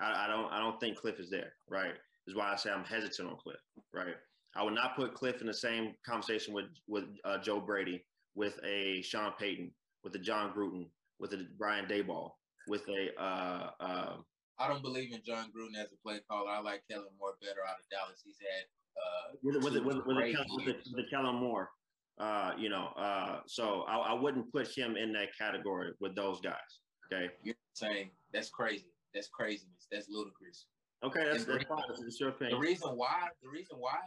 I, 0.00 0.24
I 0.24 0.28
don't 0.28 0.52
I 0.52 0.60
don't 0.60 0.78
think 0.80 0.96
Cliff 0.96 1.18
is 1.18 1.30
there, 1.30 1.52
right? 1.68 1.94
Is 2.26 2.36
why 2.36 2.52
I 2.52 2.56
say 2.56 2.70
I'm 2.70 2.84
hesitant 2.84 3.28
on 3.28 3.36
Cliff, 3.36 3.60
right? 3.92 4.14
I 4.54 4.62
would 4.62 4.74
not 4.74 4.96
put 4.96 5.14
Cliff 5.14 5.40
in 5.40 5.46
the 5.46 5.54
same 5.54 5.94
conversation 6.06 6.54
with 6.54 6.66
with 6.86 7.04
uh, 7.24 7.38
Joe 7.38 7.60
Brady, 7.60 8.04
with 8.34 8.58
a 8.64 9.02
Sean 9.02 9.32
Payton, 9.38 9.70
with 10.04 10.14
a 10.14 10.18
Jon 10.18 10.52
Gruden, 10.52 10.86
with 11.18 11.32
a 11.32 11.46
Brian 11.58 11.86
Daboll, 11.86 12.30
with 12.68 12.82
a. 12.88 13.20
Uh, 13.20 13.70
uh, 13.80 14.16
I 14.60 14.66
don't 14.66 14.82
believe 14.82 15.12
in 15.12 15.22
Jon 15.24 15.52
Gruden 15.54 15.80
as 15.80 15.92
a 15.92 15.96
play 16.02 16.20
caller. 16.28 16.50
I 16.50 16.60
like 16.60 16.82
Kellen 16.90 17.06
Moore 17.18 17.34
better 17.40 17.60
out 17.68 17.78
of 17.78 17.88
Dallas. 17.90 18.22
He's 18.24 18.38
had 18.40 18.66
uh, 18.98 19.36
with, 19.42 19.56
with, 19.62 19.74
with, 19.84 20.06
with, 20.06 20.94
the, 20.94 21.04
Kellen 21.10 21.36
Moore. 21.36 21.70
Uh, 22.18 22.52
you 22.58 22.68
know, 22.68 22.88
uh, 22.98 23.40
so 23.46 23.84
I, 23.88 23.96
I 23.98 24.12
wouldn't 24.12 24.52
put 24.52 24.68
him 24.68 24.96
in 24.96 25.12
that 25.12 25.28
category 25.38 25.92
with 26.00 26.16
those 26.16 26.40
guys. 26.40 26.80
Okay, 27.12 27.30
you're 27.42 27.54
saying 27.74 28.10
that's 28.32 28.50
crazy. 28.50 28.86
That's 29.14 29.28
craziness. 29.28 29.86
That's 29.90 30.08
ludicrous. 30.08 30.66
Okay, 31.04 31.24
that's, 31.24 31.44
that's 31.44 31.64
fine. 31.64 31.78
That's 31.88 32.18
your 32.18 32.30
opinion. 32.30 32.60
The 32.60 32.66
reason 32.66 32.90
why, 32.90 33.28
the 33.42 33.48
reason 33.48 33.76
why, 33.78 33.98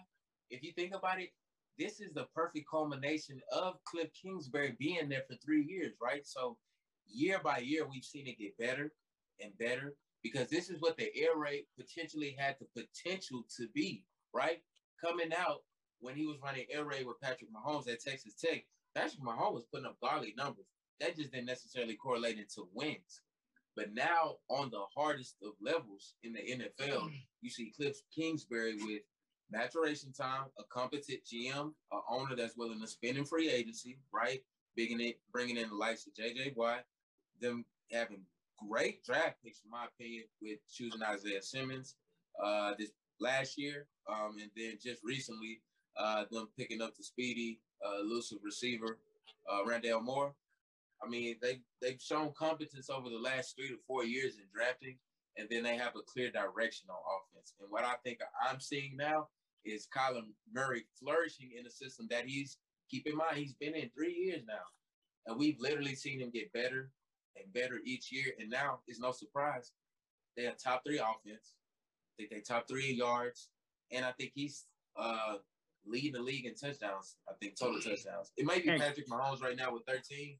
if 0.49 0.61
you 0.61 0.73
think 0.73 0.93
about 0.93 1.21
it, 1.21 1.29
this 1.79 2.01
is 2.01 2.13
the 2.13 2.27
perfect 2.35 2.65
culmination 2.69 3.39
of 3.51 3.75
Cliff 3.85 4.09
Kingsbury 4.21 4.75
being 4.77 5.07
there 5.07 5.23
for 5.27 5.35
three 5.43 5.63
years, 5.63 5.93
right? 6.01 6.27
So 6.27 6.57
year 7.07 7.39
by 7.43 7.59
year, 7.59 7.87
we've 7.89 8.03
seen 8.03 8.27
it 8.27 8.37
get 8.37 8.57
better 8.57 8.91
and 9.41 9.57
better 9.57 9.95
because 10.21 10.49
this 10.49 10.69
is 10.69 10.79
what 10.81 10.97
the 10.97 11.09
air 11.15 11.35
raid 11.37 11.63
potentially 11.79 12.35
had 12.37 12.55
the 12.59 12.83
potential 12.83 13.43
to 13.57 13.67
be, 13.73 14.03
right? 14.33 14.61
Coming 15.01 15.31
out 15.37 15.63
when 15.99 16.15
he 16.15 16.25
was 16.25 16.37
running 16.43 16.65
air 16.71 16.85
raid 16.85 17.07
with 17.07 17.19
Patrick 17.21 17.49
Mahomes 17.51 17.87
at 17.91 18.01
Texas 18.01 18.35
Tech, 18.35 18.65
Patrick 18.95 19.21
Mahomes 19.21 19.53
was 19.53 19.65
putting 19.71 19.85
up 19.85 19.97
godly 20.01 20.33
numbers. 20.37 20.65
That 20.99 21.15
just 21.15 21.31
didn't 21.31 21.47
necessarily 21.47 21.95
correlate 21.95 22.37
into 22.37 22.67
wins. 22.73 23.21
But 23.75 23.93
now 23.93 24.35
on 24.49 24.69
the 24.69 24.83
hardest 24.95 25.37
of 25.43 25.53
levels 25.61 26.15
in 26.23 26.33
the 26.33 26.39
NFL, 26.39 27.09
you 27.41 27.49
see 27.49 27.71
Cliff 27.75 27.97
Kingsbury 28.13 28.75
with 28.75 29.01
maturation 29.49 30.11
time, 30.11 30.45
a 30.59 30.63
competent 30.71 31.21
GM, 31.25 31.73
an 31.91 32.01
owner 32.09 32.35
that's 32.35 32.57
willing 32.57 32.81
to 32.81 32.87
spend 32.87 33.17
in 33.17 33.25
free 33.25 33.49
agency, 33.49 33.97
right? 34.13 34.43
Bringing 34.75 35.01
it, 35.01 35.19
bringing 35.31 35.57
in 35.57 35.69
the 35.69 35.75
likes 35.75 36.05
of 36.05 36.13
JJ 36.13 36.55
Watt, 36.55 36.85
them 37.39 37.65
having 37.91 38.21
great 38.69 39.03
draft 39.03 39.37
picks, 39.43 39.61
in 39.63 39.71
my 39.71 39.85
opinion, 39.85 40.25
with 40.41 40.59
choosing 40.71 41.01
Isaiah 41.01 41.41
Simmons 41.41 41.95
uh, 42.41 42.73
this 42.77 42.91
last 43.21 43.57
year, 43.57 43.87
um, 44.09 44.35
and 44.41 44.49
then 44.55 44.77
just 44.83 45.01
recently 45.03 45.61
uh, 45.97 46.25
them 46.31 46.49
picking 46.57 46.81
up 46.81 46.95
the 46.95 47.03
speedy, 47.03 47.59
uh, 47.85 48.01
elusive 48.01 48.39
receiver, 48.43 48.99
uh, 49.49 49.63
Rondale 49.67 50.03
Moore. 50.03 50.33
I 51.03 51.09
mean, 51.09 51.37
they 51.41 51.61
they've 51.81 52.01
shown 52.01 52.33
competence 52.37 52.89
over 52.89 53.09
the 53.09 53.17
last 53.19 53.55
three 53.55 53.69
to 53.69 53.77
four 53.87 54.03
years 54.03 54.35
in 54.35 54.43
drafting, 54.53 54.97
and 55.37 55.47
then 55.49 55.63
they 55.63 55.77
have 55.77 55.95
a 55.95 56.01
clear 56.01 56.31
direction 56.31 56.89
on 56.89 56.97
offense. 56.97 57.53
And 57.59 57.71
what 57.71 57.83
I 57.83 57.95
think 58.03 58.19
I'm 58.47 58.59
seeing 58.59 58.95
now 58.97 59.27
is 59.65 59.87
Kyler 59.95 60.23
Murray 60.53 60.85
flourishing 60.99 61.51
in 61.57 61.65
a 61.65 61.71
system 61.71 62.07
that 62.09 62.25
he's 62.25 62.57
keep 62.89 63.07
in 63.07 63.15
mind 63.15 63.37
he's 63.37 63.53
been 63.53 63.75
in 63.75 63.89
three 63.95 64.13
years 64.13 64.43
now, 64.47 64.65
and 65.25 65.39
we've 65.39 65.59
literally 65.59 65.95
seen 65.95 66.19
him 66.19 66.31
get 66.31 66.53
better 66.53 66.91
and 67.35 67.53
better 67.53 67.79
each 67.85 68.11
year. 68.11 68.33
And 68.39 68.49
now 68.49 68.79
it's 68.87 68.99
no 68.99 69.11
surprise 69.11 69.71
they 70.37 70.45
are 70.45 70.53
top 70.53 70.83
three 70.85 70.99
offense. 70.99 71.55
I 72.11 72.23
think 72.23 72.29
they 72.29 72.39
top 72.41 72.67
three 72.67 72.91
in 72.91 72.97
yards, 72.97 73.49
and 73.91 74.05
I 74.05 74.11
think 74.11 74.31
he's 74.35 74.65
uh, 74.97 75.35
leading 75.85 76.13
the 76.13 76.21
league 76.21 76.45
in 76.45 76.55
touchdowns. 76.55 77.15
I 77.29 77.33
think 77.41 77.57
total 77.57 77.81
touchdowns. 77.81 78.31
It 78.37 78.45
might 78.45 78.63
be 78.63 78.77
Patrick 78.77 79.07
Mahomes 79.07 79.41
right 79.41 79.55
now 79.55 79.73
with 79.73 79.83
13, 79.87 80.37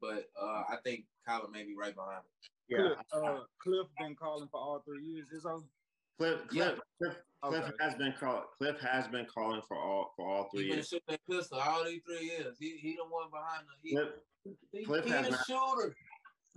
but 0.00 0.28
uh, 0.40 0.62
I 0.68 0.76
think 0.84 1.04
Kyler 1.28 1.50
may 1.50 1.64
be 1.64 1.74
right 1.78 1.94
behind 1.94 2.18
him. 2.18 2.22
Yeah, 2.68 2.78
Cliff, 2.78 3.24
uh, 3.24 3.38
Cliff 3.62 3.86
been 3.98 4.14
calling 4.14 4.48
for 4.50 4.60
all 4.60 4.82
three 4.84 5.02
years. 5.02 5.30
Is 5.32 5.44
on. 5.44 5.64
Cliff, 6.18 6.40
Cliff, 6.48 6.52
yeah. 6.52 6.70
Cliff, 6.98 7.16
Cliff 7.42 7.64
okay. 7.64 7.72
has 7.80 7.94
been 7.94 8.12
call, 8.18 8.44
Cliff 8.58 8.76
has 8.80 9.08
been 9.08 9.26
calling 9.26 9.62
for 9.66 9.76
all 9.76 10.12
for 10.16 10.26
all 10.26 10.48
three 10.52 10.64
he 10.64 10.66
years. 10.74 10.90
He 10.90 10.98
been 10.98 11.16
shooting 11.18 11.20
that 11.28 11.36
pistol 11.36 11.58
all 11.60 11.84
these 11.84 12.02
three 12.06 12.26
years. 12.26 12.56
He 12.58 12.76
he 12.78 12.96
the 12.96 13.04
one 13.04 13.30
behind 13.30 13.64
the 13.66 13.88
he, 13.88 13.94
Cliff, 13.94 14.08
he, 14.72 14.84
Cliff 14.84 15.04
he, 15.04 15.10
has 15.10 15.24
the 15.26 15.30
not, 15.32 15.46
shooter. 15.46 15.94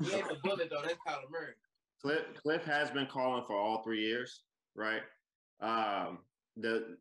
He 0.03 0.13
ain't 0.15 0.27
the 0.27 0.35
bullet 0.43 0.69
though. 0.69 0.81
That's 0.81 0.97
Kyler 1.07 1.29
Murray. 1.31 1.53
Cliff 2.01 2.21
Cliff 2.41 2.63
has 2.65 2.89
been 2.91 3.05
calling 3.05 3.43
for 3.45 3.55
all 3.55 3.83
three 3.83 4.01
years, 4.01 4.41
right? 4.75 5.01
Um, 5.61 6.19
the 6.57 6.97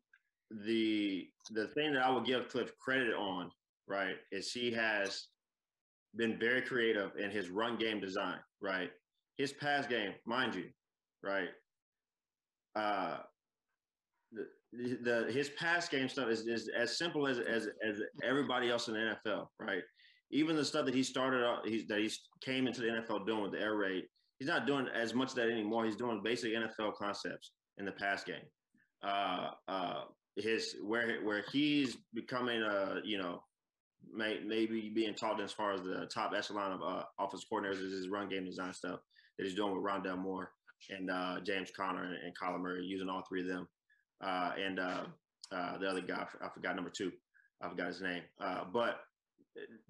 the 0.51 1.29
the 1.53 1.69
thing 1.69 1.93
that 1.95 2.05
I 2.05 2.11
would 2.11 2.25
give 2.25 2.49
Cliff 2.49 2.73
credit 2.79 3.15
on, 3.15 3.51
right, 3.87 4.17
is 4.33 4.53
he 4.53 4.71
has 4.73 5.29
been 6.17 6.39
very 6.39 6.63
creative 6.63 7.13
in 7.17 7.31
his 7.31 7.49
run 7.49 7.79
game 7.79 8.01
design, 8.01 8.39
right? 8.61 8.91
His 9.37 9.53
pass 9.53 9.87
game, 9.87 10.13
mind 10.27 10.55
you, 10.55 10.67
right? 11.23 11.49
Uh, 12.75 13.19
the, 14.33 14.99
the 15.03 15.33
his 15.33 15.51
pass 15.51 15.89
game 15.89 16.09
stuff 16.09 16.29
is, 16.29 16.47
is 16.47 16.69
as 16.77 16.99
simple 16.99 17.27
as, 17.27 17.39
as 17.39 17.69
as 17.87 18.01
everybody 18.23 18.71
else 18.71 18.89
in 18.89 18.95
the 18.95 19.17
NFL, 19.27 19.47
right? 19.59 19.83
Even 20.33 20.55
the 20.55 20.65
stuff 20.65 20.85
that 20.85 20.95
he 20.95 21.03
started 21.03 21.45
out, 21.45 21.67
he's 21.67 21.87
that 21.87 22.01
he 22.01 22.11
came 22.45 22.67
into 22.67 22.81
the 22.81 22.89
NFL 22.89 23.27
doing 23.27 23.43
with 23.43 23.53
the 23.53 23.61
air 23.61 23.77
raid, 23.77 24.05
he's 24.39 24.49
not 24.49 24.67
doing 24.67 24.87
as 24.95 25.15
much 25.15 25.31
of 25.31 25.37
that 25.37 25.49
anymore. 25.49 25.85
He's 25.85 25.97
doing 25.97 26.21
basic 26.23 26.53
NFL 26.53 26.95
concepts 26.95 27.53
in 27.81 27.87
the 27.87 27.93
pass 27.93 28.23
game. 28.23 28.47
Uh, 29.03 29.51
uh, 29.67 30.03
his 30.37 30.77
where 30.85 31.21
where 31.25 31.43
he's 31.51 31.97
becoming 32.15 32.63
a 32.63 33.01
you 33.05 33.19
know 33.19 33.43
may, 34.15 34.39
maybe 34.47 34.93
being 34.95 35.15
taught 35.15 35.41
as 35.41 35.53
far 35.53 35.73
as 35.73 35.83
the 35.83 36.09
top 36.13 36.33
echelon 36.37 36.73
of 36.73 36.83
uh, 36.83 37.03
offensive 37.19 37.49
coordinators 37.53 37.83
is 37.83 37.93
his 37.93 38.09
run 38.09 38.29
game 38.29 38.45
design 38.45 38.73
stuff 38.73 39.01
that 39.37 39.45
he's 39.45 39.57
doing 39.57 39.75
with 39.75 39.83
Rondale 39.83 40.19
Moore 40.19 40.53
and 40.91 41.11
uh, 41.11 41.41
James 41.41 41.71
Conner 41.77 42.05
and, 42.05 42.15
and 42.15 42.63
Murray 42.63 42.85
using 42.85 43.09
all 43.09 43.23
three 43.29 43.43
of 43.43 43.49
them. 43.49 43.67
Uh, 44.23 44.53
and 44.59 44.79
uh, 44.79 45.05
uh, 45.53 45.79
the 45.79 45.87
other 45.89 46.01
guy 46.01 46.27
I 46.43 46.49
forgot 46.55 46.77
number 46.77 46.91
two. 46.91 47.11
I 47.63 47.69
forgot 47.69 47.89
his 47.89 48.01
name. 48.01 48.23
Uh, 48.41 48.65
but 48.73 49.01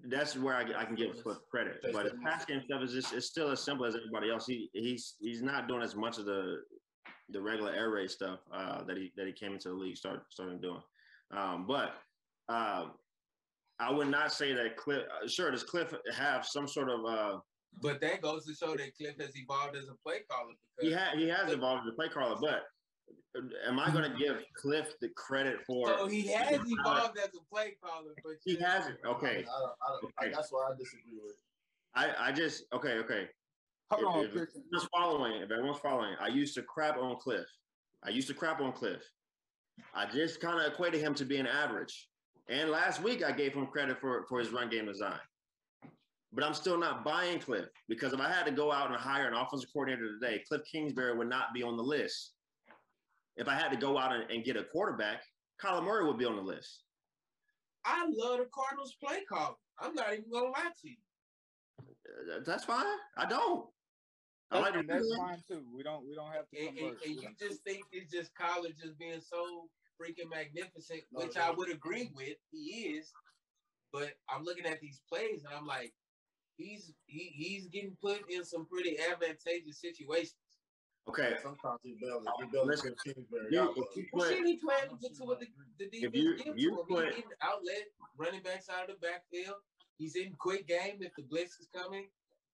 that's 0.05 0.35
where 0.35 0.55
I, 0.55 0.63
I 0.77 0.85
can 0.85 0.95
give 0.95 1.15
credit. 1.49 1.77
But 1.93 2.05
the 2.05 2.17
pass 2.23 2.45
game 2.45 2.61
stuff 2.65 2.81
is 2.83 2.93
just 2.93 3.13
it's 3.13 3.27
still 3.27 3.51
as 3.51 3.61
simple 3.61 3.85
as 3.85 3.95
everybody 3.95 4.29
else. 4.29 4.45
He 4.45 4.69
he's 4.73 5.15
he's 5.19 5.41
not 5.41 5.67
doing 5.67 5.81
as 5.81 5.95
much 5.95 6.17
of 6.17 6.25
the 6.25 6.57
the 7.31 7.41
regular 7.41 7.73
air 7.73 7.89
raid 7.89 8.11
stuff 8.11 8.39
uh, 8.53 8.83
that 8.83 8.97
he 8.97 9.11
that 9.15 9.27
he 9.27 9.33
came 9.33 9.53
into 9.53 9.69
the 9.69 9.75
league 9.75 9.97
start 9.97 10.23
started 10.29 10.61
doing. 10.61 10.81
Um, 11.31 11.65
but 11.67 11.93
um, 12.49 12.91
I 13.79 13.91
would 13.91 14.09
not 14.09 14.33
say 14.33 14.53
that 14.53 14.77
Cliff. 14.77 15.03
Uh, 15.03 15.27
sure, 15.27 15.51
does 15.51 15.63
Cliff 15.63 15.93
have 16.13 16.45
some 16.45 16.67
sort 16.67 16.89
of? 16.89 17.05
Uh, 17.05 17.39
but 17.81 18.01
that 18.01 18.21
goes 18.21 18.45
to 18.45 18.53
show 18.53 18.75
that 18.75 18.95
Cliff 18.95 19.15
has 19.19 19.35
evolved 19.35 19.75
as 19.75 19.87
a 19.87 19.95
play 20.05 20.19
caller. 20.29 20.53
He 20.79 20.93
ha- 20.93 21.13
he 21.15 21.27
has 21.29 21.51
evolved 21.51 21.87
as 21.87 21.93
a 21.93 21.95
play 21.95 22.09
caller, 22.09 22.35
but 22.39 22.63
am 23.67 23.79
I 23.79 23.89
going 23.91 24.11
to 24.11 24.17
give 24.17 24.37
Cliff 24.55 24.93
the 24.99 25.09
credit 25.09 25.61
for? 25.65 25.87
So 25.87 26.07
he 26.07 26.27
has 26.27 26.59
evolved 26.65 27.17
as 27.17 27.29
a 27.29 27.53
play 27.53 27.75
caller, 27.81 28.13
but 28.23 28.33
he 28.43 28.55
hasn't. 28.57 28.97
Okay, 29.05 29.27
I 29.27 29.59
don't, 29.59 29.71
I 29.81 29.99
don't, 30.01 30.13
okay. 30.21 30.31
that's 30.33 30.51
what 30.51 30.71
I 30.71 30.77
disagree 30.77 31.19
with. 31.23 31.35
I 31.95 32.29
I 32.29 32.31
just 32.31 32.65
okay 32.73 32.93
okay. 32.99 33.27
Hold 33.91 34.05
on, 34.05 34.25
if, 34.25 34.35
if 34.35 34.87
following, 34.95 35.41
if 35.41 35.51
everyone's 35.51 35.79
following, 35.79 36.15
I 36.21 36.29
used 36.29 36.55
to 36.55 36.61
crap 36.61 36.97
on 36.97 37.17
Cliff. 37.17 37.45
I 38.03 38.09
used 38.09 38.27
to 38.29 38.33
crap 38.33 38.61
on 38.61 38.71
Cliff. 38.71 39.01
I 39.93 40.05
just 40.05 40.39
kind 40.39 40.59
of 40.59 40.71
equated 40.71 41.01
him 41.01 41.13
to 41.15 41.25
being 41.25 41.45
average. 41.45 42.07
And 42.49 42.69
last 42.69 43.03
week 43.03 43.23
I 43.23 43.31
gave 43.31 43.53
him 43.53 43.67
credit 43.67 43.99
for, 43.99 44.25
for 44.29 44.39
his 44.39 44.49
run 44.49 44.69
game 44.69 44.85
design. 44.85 45.19
But 46.33 46.45
I'm 46.45 46.53
still 46.53 46.77
not 46.77 47.03
buying 47.03 47.39
Cliff 47.39 47.65
because 47.89 48.13
if 48.13 48.21
I 48.21 48.31
had 48.31 48.45
to 48.45 48.51
go 48.51 48.71
out 48.71 48.89
and 48.91 48.95
hire 48.95 49.27
an 49.27 49.33
offensive 49.33 49.69
coordinator 49.73 50.13
today, 50.13 50.41
Cliff 50.47 50.61
Kingsbury 50.71 51.17
would 51.17 51.29
not 51.29 51.53
be 51.53 51.61
on 51.61 51.75
the 51.75 51.83
list. 51.83 52.31
If 53.35 53.49
I 53.49 53.55
had 53.55 53.71
to 53.71 53.77
go 53.77 53.97
out 53.97 54.13
and, 54.13 54.29
and 54.31 54.45
get 54.45 54.55
a 54.55 54.63
quarterback, 54.63 55.23
Kyler 55.61 55.83
Murray 55.83 56.05
would 56.05 56.17
be 56.17 56.25
on 56.25 56.37
the 56.37 56.41
list. 56.41 56.83
I 57.85 58.05
love 58.05 58.39
the 58.39 58.47
Cardinals 58.53 58.95
play 59.03 59.19
call. 59.27 59.59
I'm 59.79 59.93
not 59.93 60.13
even 60.13 60.25
gonna 60.31 60.45
lie 60.45 60.71
to 60.81 60.89
you. 60.89 60.95
Uh, 61.81 62.39
that's 62.45 62.63
fine. 62.63 62.85
I 63.17 63.25
don't. 63.25 63.65
I 64.51 64.59
like 64.59 64.87
that's 64.87 65.15
fine 65.17 65.41
too. 65.47 65.63
We 65.73 65.83
don't 65.83 66.07
we 66.07 66.15
don't 66.15 66.31
have 66.31 66.49
to. 66.49 66.59
And, 66.67 66.77
and, 66.77 66.97
and 67.05 67.15
you 67.15 67.29
just 67.39 67.63
think 67.63 67.83
it's 67.91 68.11
just 68.11 68.33
college 68.35 68.73
just 68.83 68.97
being 68.99 69.21
so 69.21 69.67
freaking 70.01 70.29
magnificent, 70.29 71.01
no, 71.11 71.21
which 71.25 71.35
no. 71.35 71.41
I 71.43 71.51
would 71.51 71.69
agree 71.71 72.11
with. 72.15 72.35
He 72.51 72.95
is, 72.97 73.11
but 73.93 74.09
I'm 74.29 74.43
looking 74.43 74.65
at 74.65 74.79
these 74.81 75.01
plays 75.07 75.43
and 75.45 75.53
I'm 75.57 75.65
like, 75.65 75.93
he's 76.57 76.91
he, 77.05 77.31
he's 77.33 77.67
getting 77.67 77.95
put 78.01 78.21
in 78.29 78.43
some 78.43 78.65
pretty 78.65 78.97
advantageous 78.99 79.79
situations. 79.79 80.35
Okay. 81.09 81.33
Sometimes 81.41 81.79
he 81.81 81.95
barely, 81.99 82.25
he 82.39 82.45
barely 82.51 82.67
Listen, 82.67 82.93
put 82.93 83.15
Kingsbury 83.15 83.47
you- 83.51 83.59
out. 83.59 83.73
if 83.75 83.95
you 83.97 84.05
Well, 84.13 84.27
put- 84.27 84.37
shit, 84.37 84.45
he 84.45 84.57
playing 84.57 84.89
to 84.91 84.97
get 85.01 85.15
to 85.17 85.23
what 85.23 85.39
the, 85.39 85.47
the 85.79 85.85
defense 85.89 86.13
you- 86.15 86.37
give 86.37 86.47
if 86.47 86.55
to 86.57 86.69
him. 86.69 86.75
put- 86.87 87.05
He's 87.05 87.15
getting 87.15 87.31
outlet, 87.41 87.85
running 88.17 88.43
backs 88.43 88.69
out 88.69 88.87
of 88.89 88.99
the 88.99 89.07
backfield. 89.07 89.55
He's 89.97 90.15
in 90.15 90.33
quick 90.37 90.67
game 90.67 90.97
if 91.01 91.11
the 91.17 91.23
blitz 91.23 91.59
is 91.59 91.67
coming. 91.75 92.07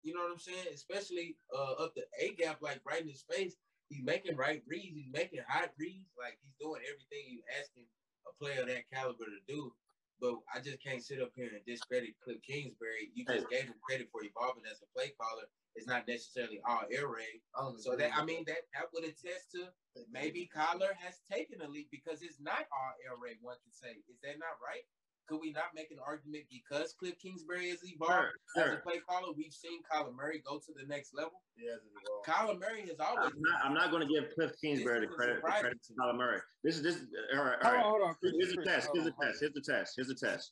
You 0.07 0.15
know 0.15 0.23
what 0.23 0.31
I'm 0.31 0.39
saying? 0.39 0.71
Especially 0.71 1.35
uh, 1.51 1.83
up 1.83 1.91
the 1.91 2.07
A 2.23 2.31
gap, 2.39 2.63
like 2.63 2.79
right 2.87 3.03
in 3.03 3.11
his 3.11 3.27
face. 3.27 3.59
He's 3.91 4.07
making 4.07 4.39
right 4.39 4.63
reads. 4.63 4.95
He's 4.95 5.11
making 5.11 5.43
hot 5.43 5.75
reads. 5.75 6.15
Like 6.15 6.39
he's 6.39 6.55
doing 6.63 6.79
everything 6.87 7.27
you 7.27 7.43
asking 7.59 7.83
a 8.23 8.31
player 8.39 8.63
of 8.63 8.71
that 8.71 8.87
caliber 8.87 9.27
to 9.27 9.43
do. 9.51 9.75
But 10.23 10.39
I 10.47 10.63
just 10.63 10.79
can't 10.79 11.03
sit 11.03 11.19
up 11.19 11.35
here 11.35 11.51
and 11.51 11.59
discredit 11.67 12.15
Cliff 12.23 12.39
Kingsbury. 12.39 13.11
You 13.13 13.27
just 13.27 13.51
gave 13.51 13.67
him 13.67 13.75
credit 13.83 14.07
for 14.07 14.23
evolving 14.23 14.63
as 14.63 14.79
a 14.79 14.87
play 14.95 15.11
caller. 15.19 15.43
It's 15.75 15.85
not 15.91 16.07
necessarily 16.07 16.63
all 16.63 16.87
air 16.89 17.11
raid. 17.11 17.43
So 17.77 17.99
that 17.99 18.15
I 18.15 18.23
mean 18.23 18.47
that 18.47 18.63
that 18.79 18.87
would 18.95 19.03
attest 19.03 19.51
to 19.59 19.67
maybe 20.07 20.49
Kyler 20.55 20.95
has 21.03 21.19
taken 21.29 21.59
a 21.61 21.67
leap 21.67 21.91
because 21.91 22.23
it's 22.23 22.39
not 22.39 22.63
all 22.71 22.95
air 23.03 23.19
raid. 23.19 23.43
One 23.43 23.59
can 23.59 23.75
say, 23.75 23.99
is 24.07 24.23
that 24.23 24.39
not 24.39 24.55
right? 24.63 24.87
Could 25.27 25.41
we 25.41 25.51
not 25.51 25.75
make 25.75 25.91
an 25.91 25.97
argument 26.05 26.45
because 26.49 26.93
Cliff 26.93 27.19
Kingsbury 27.19 27.69
has 27.69 27.79
evolved 27.83 28.13
Sure, 28.13 28.31
as 28.55 28.63
sure. 28.63 28.73
a 28.75 28.81
play 28.81 28.99
caller? 28.99 29.33
We've 29.35 29.51
seen 29.53 29.81
Kyler 29.83 30.15
Murray 30.15 30.41
go 30.45 30.57
to 30.57 30.71
the 30.73 30.87
next 30.87 31.13
level. 31.13 31.41
He 31.55 31.65
hasn't 31.65 31.83
evolved. 32.01 32.25
Kyler 32.25 32.59
Murray 32.59 32.87
has 32.87 32.99
always. 32.99 33.33
I'm 33.33 33.41
not, 33.41 33.65
I'm 33.65 33.73
not 33.73 33.91
going 33.91 34.07
to 34.07 34.13
give 34.13 34.33
Cliff 34.33 34.51
Kingsbury 34.61 35.01
the 35.01 35.07
This 35.07 35.15
credit, 35.15 35.35
the 35.35 35.41
credit 35.41 35.83
to 35.83 35.93
to. 35.93 35.99
Kyler 35.99 36.17
Murray. 36.17 36.39
This 36.63 36.77
is 36.77 36.83
this. 36.83 36.97
All 37.37 37.43
right, 37.43 37.57
all 37.63 37.71
right. 37.73 37.81
Hold 37.83 38.01
on, 38.01 38.07
hold 38.07 38.09
on. 38.09 38.15
Here's 38.21 38.51
the 38.51 38.55
Chris, 38.55 38.67
test. 38.67 38.89
Here's 38.93 39.05
the 39.05 39.11
on, 39.11 39.15
hold 39.17 39.27
test. 39.27 39.39
Here's 39.41 39.53
the 39.53 39.61
test. 39.61 39.93
Here's 39.97 40.07
the 40.07 40.15
test. 40.15 40.51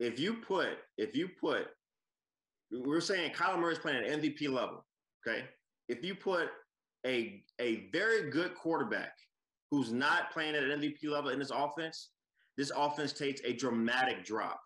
If 0.00 0.18
you 0.18 0.34
put, 0.34 0.68
if 0.96 1.14
you 1.14 1.28
put, 1.28 1.66
we're 2.70 3.00
saying 3.00 3.32
Kyler 3.32 3.58
Murray 3.58 3.74
is 3.74 3.78
playing 3.78 4.04
at 4.04 4.22
MVP 4.22 4.48
level. 4.48 4.86
Okay. 5.26 5.44
If 5.88 6.02
you 6.02 6.14
put 6.14 6.48
a 7.06 7.42
a 7.60 7.88
very 7.92 8.30
good 8.30 8.54
quarterback 8.54 9.12
who's 9.70 9.92
not 9.92 10.30
playing 10.32 10.54
at 10.54 10.62
an 10.62 10.80
MVP 10.80 11.04
level 11.10 11.30
in 11.30 11.38
this 11.38 11.50
offense, 11.50 12.10
this 12.58 12.72
offense 12.74 13.12
takes 13.12 13.40
a 13.44 13.52
dramatic 13.52 14.24
drop. 14.24 14.60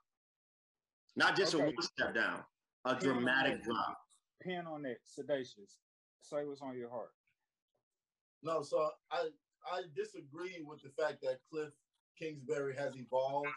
Not 1.14 1.36
just 1.36 1.52
a 1.52 1.58
Okay. 1.58 1.66
one 1.66 1.82
step 1.82 2.14
down, 2.14 2.42
a 2.86 2.96
Pin 2.96 3.04
dramatic 3.04 3.62
drop. 3.62 3.98
Pin 4.40 4.66
on 4.66 4.82
that. 4.82 4.96
Sedacious. 5.06 5.76
Say 6.22 6.44
what's 6.46 6.62
on 6.62 6.76
your 6.76 6.88
heart. 6.88 7.14
No, 8.42 8.62
so 8.62 8.90
I 9.10 9.30
I 9.70 9.82
disagree 9.94 10.62
with 10.62 10.80
the 10.82 10.88
fact 10.88 11.20
that 11.20 11.40
Cliff 11.50 11.72
Kingsbury 12.18 12.74
has 12.74 12.96
evolved 12.96 13.48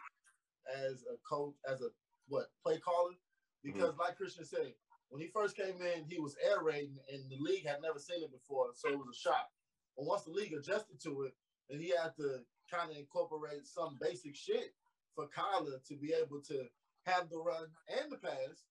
as 0.68 1.04
a 1.04 1.18
coach, 1.28 1.56
as 1.68 1.82
a 1.82 1.88
what 2.28 2.48
play 2.62 2.78
caller, 2.80 3.16
because 3.64 3.92
mm-hmm. 3.92 4.02
like 4.02 4.18
Christian 4.18 4.46
said, 4.46 4.74
when 5.10 5.22
he 5.22 5.30
first 5.30 5.56
came 5.56 5.82
in, 5.82 6.04
he 6.04 6.20
was 6.20 6.36
air 6.44 6.62
raiding, 6.62 7.00
and 7.10 7.30
the 7.30 7.38
league 7.40 7.66
had 7.66 7.82
never 7.82 8.00
seen 8.00 8.22
it 8.22 8.32
before, 8.32 8.74
so 8.76 8.90
it 8.90 8.98
was 8.98 9.16
a 9.16 9.18
shock. 9.18 9.50
But 9.96 10.06
once 10.06 10.24
the 10.24 10.32
league 10.32 10.54
adjusted 10.54 11.00
to 11.04 11.24
it, 11.24 11.34
and 11.70 11.82
he 11.82 11.90
had 11.90 12.16
to 12.18 12.44
kind 12.72 12.92
of 12.92 12.98
incorporate 12.98 13.66
some 13.66 13.98
basic 14.02 14.36
shit 14.36 14.74
for 15.16 15.28
Kyler 15.28 15.84
to 15.88 15.96
be 15.96 16.14
able 16.14 16.42
to 16.48 16.66
have 17.06 17.30
the 17.30 17.38
run 17.38 17.68
and 17.88 18.12
the 18.12 18.18
pass. 18.18 18.66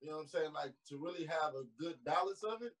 You 0.00 0.10
know 0.10 0.16
what 0.16 0.22
I'm 0.22 0.28
saying? 0.28 0.52
Like 0.52 0.72
to 0.88 0.98
really 0.98 1.26
have 1.26 1.54
a 1.54 1.66
good 1.80 1.96
balance 2.04 2.42
of 2.44 2.62
it. 2.62 2.72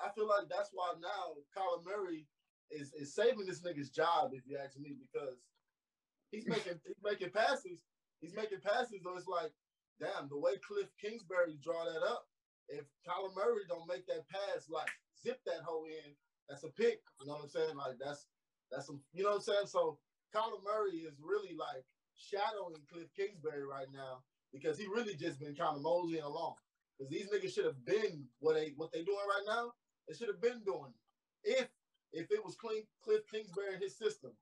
I 0.00 0.10
feel 0.14 0.28
like 0.28 0.48
that's 0.48 0.70
why 0.72 0.94
now 1.00 1.34
Kyler 1.56 1.84
Murray 1.84 2.26
is, 2.70 2.92
is 2.94 3.14
saving 3.14 3.46
this 3.46 3.62
nigga's 3.62 3.90
job, 3.90 4.30
if 4.32 4.42
you 4.46 4.58
ask 4.58 4.78
me, 4.78 4.96
because 4.98 5.38
he's 6.30 6.46
making 6.46 6.80
he's 6.86 7.02
making 7.02 7.30
passes. 7.30 7.82
He's 8.20 8.34
making 8.34 8.60
passes, 8.64 9.02
though 9.04 9.16
it's 9.16 9.28
like, 9.28 9.52
damn, 10.00 10.28
the 10.28 10.38
way 10.38 10.56
Cliff 10.66 10.88
Kingsbury 11.00 11.58
draw 11.62 11.84
that 11.84 12.02
up, 12.06 12.24
if 12.68 12.84
Kyler 13.06 13.34
Murray 13.34 13.68
don't 13.68 13.88
make 13.88 14.06
that 14.06 14.28
pass, 14.28 14.70
like 14.70 14.88
zip 15.20 15.38
that 15.46 15.62
hole 15.64 15.84
in, 15.84 16.14
that's 16.48 16.64
a 16.64 16.68
pick. 16.68 17.00
You 17.20 17.26
know 17.26 17.34
what 17.34 17.42
I'm 17.42 17.48
saying? 17.48 17.76
Like 17.76 17.96
that's 18.00 18.26
that's 18.70 18.86
some 18.86 19.00
you 19.12 19.22
know 19.22 19.30
what 19.30 19.36
I'm 19.36 19.42
saying? 19.42 19.66
So 19.66 19.98
Kyler 20.34 20.62
Murray 20.64 20.98
is 20.98 21.14
really 21.20 21.54
like 21.56 21.84
shadowing 22.16 22.80
Cliff 22.90 23.08
Kingsbury 23.16 23.64
right 23.64 23.88
now 23.92 24.22
because 24.52 24.78
he 24.78 24.86
really 24.86 25.14
just 25.14 25.40
been 25.40 25.54
kind 25.54 25.76
of 25.76 25.82
moseying 25.82 26.22
along. 26.22 26.54
Because 26.98 27.10
these 27.10 27.26
niggas 27.30 27.52
should 27.54 27.64
have 27.66 27.84
been 27.84 28.24
what 28.38 28.54
they 28.54 28.72
what 28.76 28.92
they 28.92 29.02
doing 29.02 29.26
right 29.28 29.46
now. 29.46 29.72
They 30.08 30.14
should 30.14 30.28
have 30.28 30.40
been 30.40 30.62
doing 30.64 30.92
if 31.42 31.68
if 32.12 32.30
it 32.30 32.44
was 32.44 32.54
clean 32.56 32.82
Cliff 33.02 33.22
Kingsbury 33.30 33.74
and 33.74 33.82
his 33.82 33.96
system. 33.98 34.32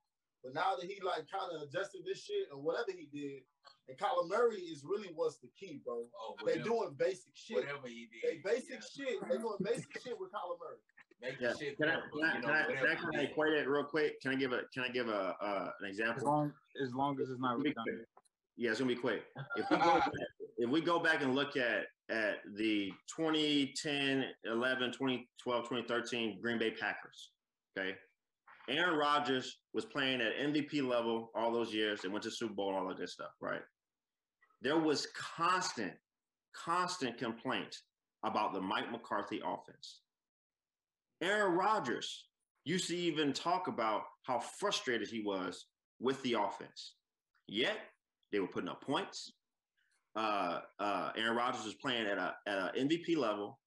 But 0.44 0.54
now 0.54 0.74
that 0.76 0.90
he 0.90 1.00
like 1.00 1.30
kind 1.30 1.54
of 1.54 1.62
adjusted 1.68 2.02
this 2.04 2.22
shit 2.22 2.48
or 2.52 2.60
whatever 2.60 2.90
he 2.90 3.06
did, 3.12 3.42
and 3.88 3.96
Kyler 3.96 4.28
Murray 4.28 4.58
is 4.58 4.84
really 4.84 5.08
what's 5.14 5.38
the 5.38 5.48
key, 5.58 5.80
bro. 5.84 6.06
Oh, 6.18 6.34
They 6.44 6.58
doing 6.58 6.94
basic 6.98 7.32
shit. 7.34 7.56
whatever 7.58 7.86
he 7.86 8.08
did, 8.10 8.42
They 8.42 8.42
basic 8.42 8.82
yeah. 8.82 9.04
shit. 9.06 9.16
They 9.30 9.38
doing 9.38 9.62
basic 9.62 9.90
shit 10.02 10.18
with 10.18 10.30
Kyler 10.32 10.58
Murray. 10.58 10.82
Make 11.22 11.40
Yeah. 11.40 11.52
the 11.52 11.58
shit 11.58 11.76
Can 11.78 11.88
I, 11.88 11.94
better, 11.96 12.02
can 12.12 12.24
I, 12.24 12.34
you 12.36 12.40
can 12.42 12.50
I, 12.50 12.52
can 12.52 12.52
I 12.52 12.66
whatever 12.66 12.86
kind 12.86 12.98
he 13.00 13.06
of 13.06 13.12
did. 13.22 13.30
equate 13.30 13.52
it 13.52 13.68
real 13.68 13.84
quick? 13.84 14.20
Can 14.20 14.32
I 14.32 14.34
give 14.34 14.52
a 14.52 14.60
can 14.74 14.82
I 14.84 14.88
give 14.88 15.08
a 15.08 15.36
uh, 15.40 15.70
an 15.80 15.86
As 15.86 15.98
example? 15.98 16.26
long 16.26 16.52
as 16.82 16.92
long 16.94 17.20
as 17.20 17.30
it's 17.30 17.40
not 17.40 17.52
It'll 17.52 17.62
be 17.62 17.72
quick. 17.72 17.76
redundant. 17.86 18.08
Yeah, 18.56 18.70
it's 18.70 18.80
gonna 18.80 18.88
be 18.94 19.00
quick. 19.00 19.22
If 19.56 19.70
we 19.70 19.76
go 19.78 19.94
back, 20.00 20.10
if 20.58 20.70
we 20.70 20.80
go 20.80 20.98
back 20.98 21.22
and 21.22 21.34
look 21.34 21.56
at 21.56 21.86
at 22.10 22.38
the 22.56 22.92
2010, 23.16 24.24
11, 24.44 24.92
2012, 24.92 25.64
2013 25.68 26.40
Green 26.42 26.58
Bay 26.58 26.70
Packers, 26.72 27.30
okay, 27.78 27.94
Aaron 28.68 28.98
Rodgers 28.98 29.58
was 29.72 29.84
playing 29.84 30.20
at 30.20 30.36
MVP 30.36 30.86
level 30.86 31.30
all 31.34 31.52
those 31.52 31.72
years 31.72 32.04
and 32.04 32.12
went 32.12 32.24
to 32.24 32.30
Super 32.30 32.52
Bowl 32.54 32.68
and 32.70 32.78
all 32.78 32.90
of 32.90 32.98
this 32.98 33.12
stuff, 33.12 33.30
right? 33.40 33.62
There 34.60 34.78
was 34.78 35.06
constant, 35.16 35.92
constant 36.54 37.16
complaint 37.18 37.74
about 38.24 38.52
the 38.52 38.60
Mike 38.60 38.90
McCarthy 38.92 39.40
offense. 39.44 40.00
Aaron 41.22 41.54
Rodgers 41.54 42.26
used 42.64 42.88
to 42.88 42.96
even 42.96 43.32
talk 43.32 43.68
about 43.68 44.02
how 44.24 44.38
frustrated 44.38 45.08
he 45.08 45.22
was 45.24 45.66
with 46.00 46.22
the 46.22 46.34
offense. 46.34 46.94
Yet 47.46 47.78
they 48.32 48.40
were 48.40 48.48
putting 48.48 48.68
up 48.68 48.82
points. 48.82 49.32
Uh, 50.14 50.60
uh, 50.78 51.10
Aaron 51.16 51.36
Rodgers 51.36 51.64
was 51.64 51.74
playing 51.74 52.06
at 52.06 52.18
a 52.18 52.34
at 52.46 52.74
an 52.76 52.88
MVP 52.88 53.16
level, 53.16 53.58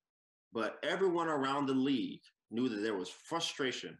but 0.53 0.77
everyone 0.83 1.27
around 1.27 1.65
the 1.65 1.73
league 1.73 2.21
knew 2.51 2.69
that 2.69 2.81
there 2.81 2.95
was 2.95 3.09
frustration 3.09 3.97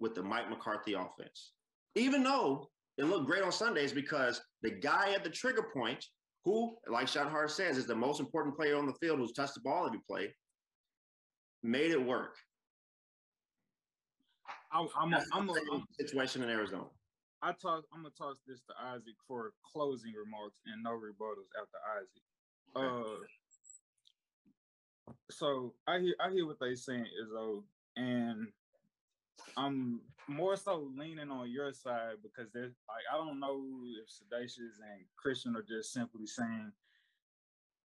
with 0.00 0.14
the 0.14 0.22
Mike 0.22 0.48
McCarthy 0.48 0.94
offense. 0.94 1.52
Even 1.94 2.22
though 2.22 2.68
it 2.98 3.04
looked 3.04 3.26
great 3.26 3.42
on 3.42 3.52
Sundays 3.52 3.92
because 3.92 4.40
the 4.62 4.70
guy 4.70 5.12
at 5.12 5.24
the 5.24 5.30
trigger 5.30 5.66
point, 5.74 6.04
who, 6.44 6.76
like 6.88 7.08
Sean 7.08 7.28
Hart 7.28 7.50
says, 7.50 7.76
is 7.76 7.86
the 7.86 7.94
most 7.94 8.20
important 8.20 8.56
player 8.56 8.76
on 8.76 8.86
the 8.86 8.94
field 8.94 9.18
who's 9.18 9.32
touched 9.32 9.54
the 9.54 9.60
ball 9.60 9.86
every 9.86 10.00
play, 10.08 10.34
made 11.62 11.90
it 11.90 12.02
work. 12.02 12.36
I, 14.72 14.86
I'm 14.98 15.12
a, 15.12 15.22
I'm 15.32 15.50
a, 15.50 15.82
situation 15.98 16.42
in 16.42 16.48
Arizona. 16.48 16.84
I 17.42 17.52
talk. 17.52 17.84
I'm 17.92 18.02
gonna 18.02 18.14
toss 18.16 18.38
this 18.46 18.60
to 18.68 18.72
Isaac 18.92 19.16
for 19.26 19.52
closing 19.72 20.12
remarks 20.12 20.60
and 20.66 20.82
no 20.82 20.90
rebuttals 20.90 21.50
after 21.60 21.78
Isaac. 21.98 22.22
Uh, 22.74 23.26
so 25.30 25.74
I 25.86 25.98
hear 26.00 26.14
I 26.20 26.30
hear 26.30 26.46
what 26.46 26.58
they 26.60 26.74
saying, 26.74 27.04
is 27.04 27.30
Izzo, 27.30 27.62
and 27.96 28.48
I'm 29.56 30.00
more 30.28 30.56
so 30.56 30.88
leaning 30.96 31.30
on 31.30 31.50
your 31.50 31.72
side 31.72 32.16
because 32.22 32.50
there's 32.52 32.74
like 32.88 33.02
I 33.12 33.16
don't 33.16 33.40
know 33.40 33.62
if 34.00 34.08
Sedacious 34.08 34.78
and 34.80 35.04
Christian 35.16 35.56
are 35.56 35.64
just 35.68 35.92
simply 35.92 36.26
saying, 36.26 36.72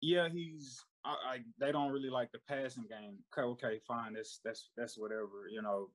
yeah, 0.01 0.29
he's 0.29 0.85
I, 1.05 1.11
I 1.11 1.39
they 1.59 1.73
don't 1.73 1.91
really 1.91 2.11
like 2.11 2.31
the 2.33 2.41
passing 2.47 2.85
game. 2.89 3.19
Okay, 3.37 3.47
okay, 3.47 3.81
fine, 3.87 4.13
that's 4.13 4.41
that's 4.45 4.71
that's 4.77 4.99
whatever, 4.99 5.49
you 5.51 5.63
know. 5.63 5.89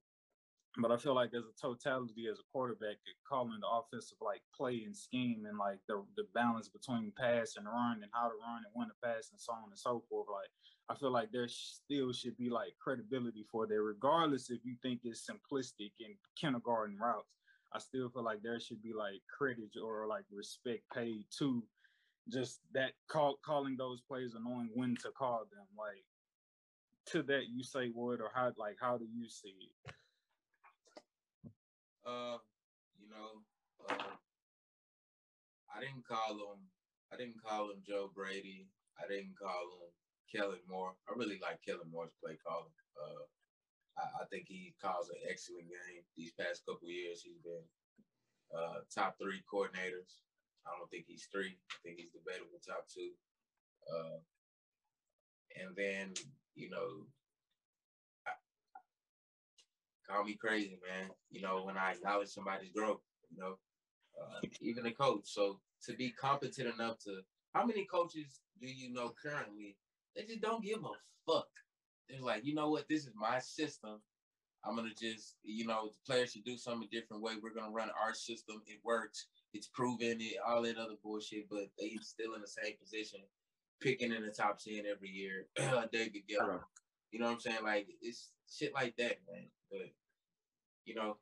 But 0.78 0.92
I 0.92 0.98
feel 0.98 1.14
like 1.14 1.34
as 1.36 1.44
a 1.44 1.62
totality 1.62 2.28
as 2.32 2.40
a 2.40 2.52
quarterback, 2.52 2.98
calling 3.30 3.60
the 3.62 3.68
offensive 3.68 4.18
like 4.22 4.42
play 4.56 4.82
and 4.86 4.96
scheme 4.96 5.46
and 5.48 5.58
like 5.58 5.78
the 5.88 6.04
the 6.18 6.26
balance 6.34 6.68
between 6.68 7.14
pass 7.16 7.56
and 7.58 7.68
run 7.68 8.02
and 8.02 8.12
how 8.12 8.28
to 8.28 8.34
run 8.42 8.64
and 8.66 8.74
when 8.74 8.88
to 8.88 8.94
pass 9.04 9.30
and 9.30 9.40
so 9.40 9.54
on 9.54 9.70
and 9.70 9.78
so 9.78 10.04
forth. 10.10 10.28
Like 10.32 10.50
I 10.90 10.96
feel 10.96 11.12
like 11.12 11.32
there 11.32 11.48
still 11.48 12.12
should 12.12 12.38
be 12.38 12.50
like 12.50 12.74
credibility 12.82 13.46
for 13.52 13.68
that, 13.68 13.82
regardless 13.82 14.50
if 14.50 14.66
you 14.66 14.76
think 14.82 15.02
it's 15.04 15.30
simplistic 15.30 15.92
and 16.00 16.16
kindergarten 16.36 16.98
routes. 16.98 17.30
I 17.72 17.80
still 17.80 18.10
feel 18.10 18.24
like 18.24 18.42
there 18.42 18.60
should 18.60 18.82
be 18.82 18.94
like 18.94 19.22
credit 19.36 19.78
or 19.82 20.08
like 20.08 20.26
respect 20.32 20.84
paid 20.94 21.26
to 21.40 21.64
just 22.30 22.62
that 22.74 22.94
call 23.08 23.38
calling 23.46 23.76
those 23.78 24.02
plays 24.02 24.34
and 24.34 24.46
knowing 24.46 24.70
when 24.74 24.96
to 25.04 25.12
call 25.12 25.46
them. 25.52 25.68
Like 25.78 26.04
to 27.08 27.22
that 27.24 27.44
you 27.50 27.64
say 27.64 27.90
what 27.90 28.22
or 28.22 28.32
how 28.34 28.52
like 28.58 28.78
how 28.80 28.98
do 28.98 29.06
you 29.06 29.30
see 29.30 29.54
it? 29.60 29.94
Uh, 32.06 32.38
you 33.00 33.08
know, 33.10 33.42
uh, 33.90 34.16
I 35.76 35.80
didn't 35.80 36.06
call 36.08 36.36
him. 36.36 36.62
I 37.12 37.18
didn't 37.18 37.42
call 37.44 37.72
him 37.72 37.84
Joe 37.88 38.12
Brady. 38.14 38.68
I 39.00 39.08
didn't 39.08 39.36
call 39.40 39.64
him 39.80 39.92
Kellen 40.32 40.64
Moore. 40.70 40.94
I 41.08 41.14
really 41.16 41.40
like 41.42 41.62
Kellen 41.66 41.90
Moore's 41.92 42.16
play 42.24 42.38
calling. 42.46 42.74
Uh, 42.98 43.24
I, 43.98 44.24
I 44.24 44.26
think 44.30 44.46
he 44.48 44.76
calls 44.82 45.10
an 45.10 45.22
excellent 45.30 45.70
game. 45.70 46.04
These 46.18 46.34
past 46.40 46.66
couple 46.66 46.90
years, 46.90 47.22
he's 47.24 47.40
been 47.44 47.66
uh, 48.56 48.84
top 48.94 49.18
three 49.22 49.42
coordinators. 49.48 50.22
I 50.68 50.76
don't 50.78 50.90
think 50.90 51.06
he's 51.08 51.28
three. 51.32 51.56
I 51.72 51.78
think 51.84 51.98
he's 52.00 52.12
debatable 52.12 52.60
top 52.66 52.86
two. 52.88 53.12
Uh, 53.88 54.20
And 55.60 55.76
then, 55.76 56.14
you 56.56 56.70
know, 56.70 57.06
call 60.10 60.24
me 60.24 60.36
crazy, 60.36 60.80
man. 60.88 61.10
You 61.32 61.42
know, 61.42 61.64
when 61.64 61.78
I 61.78 61.92
acknowledge 61.92 62.30
somebody's 62.30 62.72
growth, 62.72 63.02
you 63.32 63.42
know, 63.42 63.58
uh, 64.20 64.48
even 64.62 64.86
a 64.86 64.92
coach. 64.92 65.24
So 65.26 65.60
to 65.86 65.94
be 65.94 66.12
competent 66.12 66.74
enough 66.74 67.00
to, 67.00 67.22
how 67.54 67.66
many 67.66 67.86
coaches 67.86 68.42
do 68.60 68.68
you 68.68 68.94
know 68.94 69.14
currently? 69.22 69.76
They 70.16 70.24
just 70.24 70.42
don't 70.42 70.64
give 70.64 70.80
a 70.80 71.32
fuck. 71.32 71.48
They're 72.10 72.22
like, 72.22 72.46
you 72.46 72.54
know 72.54 72.70
what? 72.70 72.88
This 72.90 73.06
is 73.06 73.14
my 73.16 73.40
system. 73.40 74.00
I'm 74.66 74.76
gonna 74.76 74.90
just, 75.00 75.36
you 75.44 75.66
know, 75.68 75.90
the 75.90 75.98
players 76.06 76.32
should 76.32 76.46
do 76.46 76.58
something 76.58 76.88
a 76.92 76.96
different 76.96 77.22
way. 77.22 77.34
We're 77.42 77.54
gonna 77.54 77.74
run 77.74 77.90
our 78.02 78.14
system. 78.14 78.62
It 78.66 78.80
works. 78.84 79.28
It's 79.54 79.68
proven. 79.68 80.18
It 80.22 80.38
all 80.48 80.62
that 80.64 80.78
other 80.78 80.96
bullshit, 81.04 81.50
but 81.50 81.68
they 81.78 81.98
still 82.02 82.36
in 82.36 82.42
the 82.42 82.48
same 82.48 82.74
position, 82.82 83.20
picking 83.82 84.14
in 84.14 84.24
the 84.24 84.32
top 84.32 84.60
ten 84.60 84.84
every 84.90 85.10
year. 85.10 85.48
David 85.92 86.24
Gettleman. 86.30 86.62
You 87.12 87.20
know 87.20 87.26
what 87.26 87.34
I'm 87.34 87.40
saying? 87.42 87.64
Like 87.64 87.88
it's 88.02 88.32
shit 88.50 88.74
like 88.74 88.96
that, 88.98 89.18
man. 89.30 89.48
But 89.74 89.90
you 90.86 90.94
know, 90.94 91.18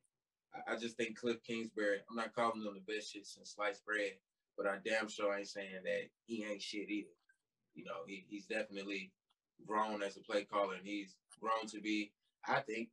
I, 0.53 0.73
I 0.73 0.75
just 0.75 0.97
think 0.97 1.17
Cliff 1.17 1.37
Kingsbury. 1.47 1.99
I'm 2.09 2.17
not 2.17 2.35
calling 2.35 2.61
him 2.61 2.75
the 2.75 2.93
best 2.93 3.13
shit 3.13 3.25
since 3.25 3.55
sliced 3.55 3.85
bread, 3.85 4.11
but 4.57 4.67
I 4.67 4.75
damn 4.85 5.07
sure 5.07 5.35
ain't 5.35 5.47
saying 5.47 5.83
that 5.85 6.09
he 6.25 6.43
ain't 6.43 6.61
shit 6.61 6.89
either. 6.89 7.15
You 7.73 7.85
know, 7.85 8.03
he, 8.05 8.25
he's 8.27 8.45
definitely 8.45 9.11
grown 9.65 10.03
as 10.03 10.17
a 10.17 10.19
play 10.19 10.43
caller, 10.43 10.75
and 10.75 10.85
he's 10.85 11.15
grown 11.39 11.67
to 11.67 11.79
be, 11.79 12.11
I 12.45 12.59
think, 12.59 12.89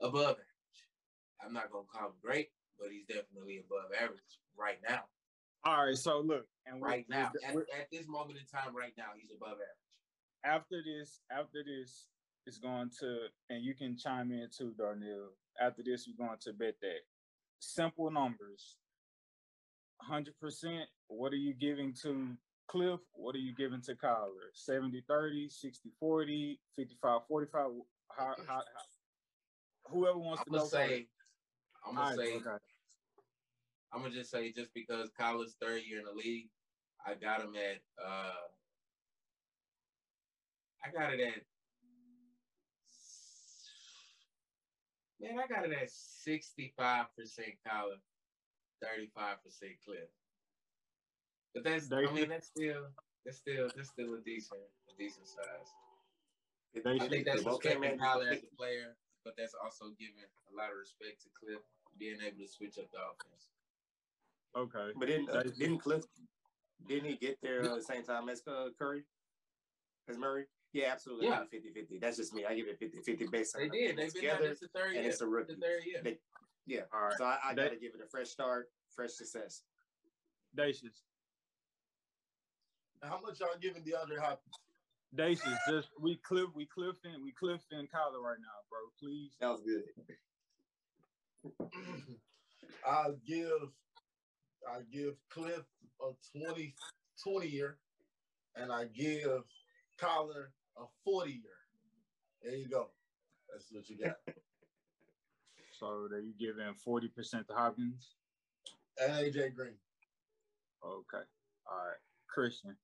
above 0.00 0.22
average. 0.22 0.46
I'm 1.44 1.52
not 1.52 1.72
gonna 1.72 1.86
call 1.92 2.08
him 2.08 2.14
great, 2.22 2.50
but 2.78 2.90
he's 2.92 3.06
definitely 3.06 3.58
above 3.58 3.90
average 4.00 4.38
right 4.56 4.78
now. 4.88 5.02
All 5.64 5.86
right, 5.86 5.96
so 5.96 6.20
look, 6.20 6.46
and 6.66 6.82
right 6.82 7.06
now, 7.08 7.32
at, 7.46 7.54
at, 7.54 7.90
this 7.90 8.06
moment 8.08 8.38
in 8.38 8.46
time, 8.46 8.74
right 8.76 8.92
now, 8.96 9.14
he's 9.16 9.30
above 9.30 9.58
average. 9.58 9.82
After 10.44 10.82
this, 10.84 11.20
after 11.30 11.62
this 11.64 12.08
is 12.46 12.58
going 12.58 12.90
to, 13.00 13.26
and 13.50 13.64
you 13.64 13.74
can 13.74 13.96
chime 13.96 14.30
in 14.32 14.48
too, 14.56 14.74
Darnell. 14.76 15.30
After 15.60 15.82
this, 15.82 16.08
we're 16.08 16.26
going 16.26 16.38
to 16.40 16.52
bet 16.52 16.74
that 16.80 17.00
simple 17.60 18.10
numbers. 18.10 18.76
100%. 20.10 20.82
What 21.08 21.32
are 21.32 21.36
you 21.36 21.54
giving 21.54 21.94
to 22.02 22.36
Cliff? 22.68 23.00
What 23.12 23.34
are 23.34 23.38
you 23.38 23.54
giving 23.54 23.80
to 23.82 23.94
Kyler? 23.94 24.50
70 24.54 25.04
30, 25.06 25.48
60 25.48 25.90
40, 26.00 26.60
55 26.76 27.20
45? 27.28 27.66
How, 28.16 28.24
how, 28.26 28.34
how, 28.46 28.62
whoever 29.86 30.18
wants 30.18 30.42
I'm 30.46 30.52
to 30.52 30.58
know. 30.58 30.66
Say, 30.66 31.06
I'm 31.86 31.94
gonna 31.94 32.16
say, 32.16 32.36
okay. 32.36 32.50
I'm 33.92 34.02
gonna 34.02 34.14
just 34.14 34.30
say, 34.30 34.52
just 34.52 34.72
because 34.74 35.10
Kyler's 35.18 35.56
third 35.60 35.82
year 35.86 35.98
in 36.00 36.04
the 36.04 36.12
league, 36.12 36.48
I 37.06 37.14
got 37.14 37.40
him 37.40 37.54
at, 37.56 37.80
uh, 38.04 38.32
I 40.84 40.90
got 40.92 41.12
it 41.12 41.20
at, 41.20 41.42
man, 45.22 45.38
I 45.38 45.46
got 45.46 45.64
it 45.64 45.72
at 45.72 45.88
65% 45.88 46.66
Kyler, 47.66 48.00
35% 48.82 49.38
Cliff. 49.84 50.10
But 51.54 51.64
that's, 51.64 51.92
I 51.92 52.10
mean, 52.12 52.28
that's 52.28 52.48
still, 52.48 52.86
that's 53.24 53.38
still, 53.38 53.68
that's 53.76 53.90
still 53.90 54.14
a 54.14 54.20
decent, 54.20 54.60
a 54.88 54.98
decent 54.98 55.28
size. 55.28 55.70
I 56.74 57.08
think 57.08 57.26
that's 57.26 57.44
respecting 57.44 57.98
Kyler 57.98 58.32
as 58.32 58.42
a 58.42 58.56
player 58.56 58.96
but 59.24 59.34
that's 59.36 59.54
also 59.54 59.94
giving 59.98 60.18
a 60.22 60.52
lot 60.54 60.70
of 60.70 60.78
respect 60.78 61.22
to 61.22 61.28
Cliff 61.38 61.62
being 61.98 62.18
able 62.24 62.38
to 62.38 62.48
switch 62.48 62.78
up 62.78 62.90
the 62.90 62.98
offense. 62.98 63.50
Okay, 64.54 64.92
but 64.98 65.08
didn't 65.08 65.30
uh, 65.30 65.42
didn't 65.58 65.78
Cliff 65.78 66.04
didn't 66.86 67.08
he 67.08 67.16
get 67.16 67.38
there 67.42 67.62
at 67.62 67.74
the 67.74 67.82
same 67.82 68.02
time 68.02 68.28
as 68.28 68.42
uh, 68.46 68.68
Curry, 68.78 69.04
as 70.08 70.18
Murray? 70.18 70.44
Yeah, 70.72 70.90
absolutely. 70.92 71.26
Yeah. 71.26 71.44
50 71.50 71.70
50. 71.70 71.98
That's 71.98 72.16
just 72.16 72.32
me. 72.32 72.44
I 72.46 72.54
give 72.54 72.66
it 72.66 72.78
50 72.78 73.00
50 73.00 73.26
based 73.26 73.56
on 73.56 73.62
They 73.62 73.68
did. 73.68 73.96
They've 73.96 74.12
been 74.12 74.22
together, 74.22 74.56
the 74.60 74.68
third 74.68 74.94
and 74.94 75.02
year. 75.02 75.10
it's 75.10 75.20
a 75.20 75.26
rookie. 75.26 75.54
The 75.54 75.60
third 75.60 75.84
year. 75.84 76.00
They, 76.02 76.18
yeah. 76.66 76.82
All 76.92 77.02
right. 77.02 77.14
So 77.18 77.24
I, 77.24 77.38
I 77.44 77.54
got 77.54 77.70
to 77.70 77.76
give 77.76 77.92
it 77.94 78.00
a 78.04 78.08
fresh 78.08 78.28
start, 78.28 78.70
fresh 78.94 79.10
success. 79.12 79.62
Dacius. 80.56 81.02
How 83.02 83.20
much 83.20 83.40
y'all 83.40 83.48
giving 83.60 83.82
DeAndre 83.82 84.18
Hopkins? 84.20 84.54
Dacius, 85.14 85.58
just 85.68 85.88
we 86.00 86.16
cliff 86.16 86.48
we 86.54 86.66
Clifton 86.66 87.22
we 87.22 87.32
Clifton 87.32 87.86
Kyler 87.94 88.22
right 88.22 88.38
now, 88.40 88.62
bro. 88.70 88.80
Please. 88.98 89.32
Sounds 89.40 89.60
good. 89.60 89.82
I'll 92.86 93.16
give 93.26 93.72
I 94.66 94.80
give 94.90 95.14
Cliff 95.28 95.64
a 96.00 96.38
20, 96.38 96.74
20 97.22 97.46
year, 97.46 97.78
and 98.56 98.72
I 98.72 98.84
give 98.84 99.42
Kyler 100.00 100.46
a 100.76 100.84
40 101.04 101.30
year. 101.30 101.40
There 102.42 102.56
you 102.56 102.68
go. 102.68 102.88
That's 103.52 103.66
what 103.70 103.88
you 103.88 103.98
got. 103.98 104.16
so 105.78 106.08
that 106.10 106.22
you 106.24 106.32
giving 106.38 106.74
40% 106.86 107.46
to 107.46 107.54
Hopkins? 107.54 108.14
And 109.00 109.12
AJ 109.12 109.54
Green. 109.54 109.74
Okay. 110.84 111.24
All 111.70 111.78
right. 111.78 112.00
Christian. 112.28 112.76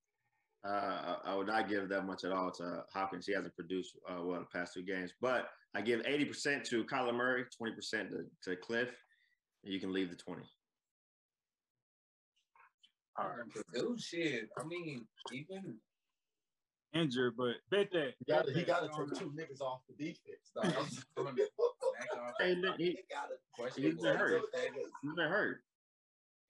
Uh, 0.66 1.16
I 1.24 1.34
would 1.34 1.46
not 1.46 1.68
give 1.68 1.88
that 1.88 2.04
much 2.04 2.24
at 2.24 2.32
all 2.32 2.50
to 2.50 2.84
Hopkins. 2.92 3.26
He 3.26 3.32
hasn't 3.32 3.54
produced 3.54 3.96
uh, 4.08 4.22
well 4.22 4.40
the 4.40 4.58
past 4.58 4.74
two 4.74 4.82
games, 4.82 5.12
but 5.20 5.48
I 5.74 5.80
give 5.80 6.00
80% 6.02 6.64
to 6.64 6.84
Kyler 6.84 7.14
Murray, 7.14 7.44
20% 7.60 8.10
to, 8.10 8.24
to 8.44 8.56
Cliff, 8.56 8.90
and 9.64 9.72
you 9.72 9.78
can 9.78 9.92
leave 9.92 10.10
the 10.10 10.16
20. 10.16 10.42
All 13.18 13.26
right. 13.26 13.64
Dude, 13.74 14.00
shit. 14.00 14.48
I 14.58 14.64
mean, 14.64 15.06
even 15.32 15.76
injured, 16.94 17.36
but 17.36 17.56
bet 17.70 17.90
that. 17.92 18.14
He 18.18 18.24
got 18.32 18.46
to 18.46 18.52
he 18.52 18.62
got 18.62 18.80
to 18.80 18.88
take 18.88 19.18
two 19.18 19.32
niggas 19.32 19.60
off 19.60 19.80
the 19.88 19.94
defense. 20.04 20.52
Dog. 20.54 20.64
hey, 22.40 22.54
he, 22.76 22.84
he, 22.84 22.98
he's 23.76 24.02
been 24.02 24.16
hurt. 24.16 24.42
He's 25.02 25.14
been 25.14 25.28
hurt. 25.28 25.62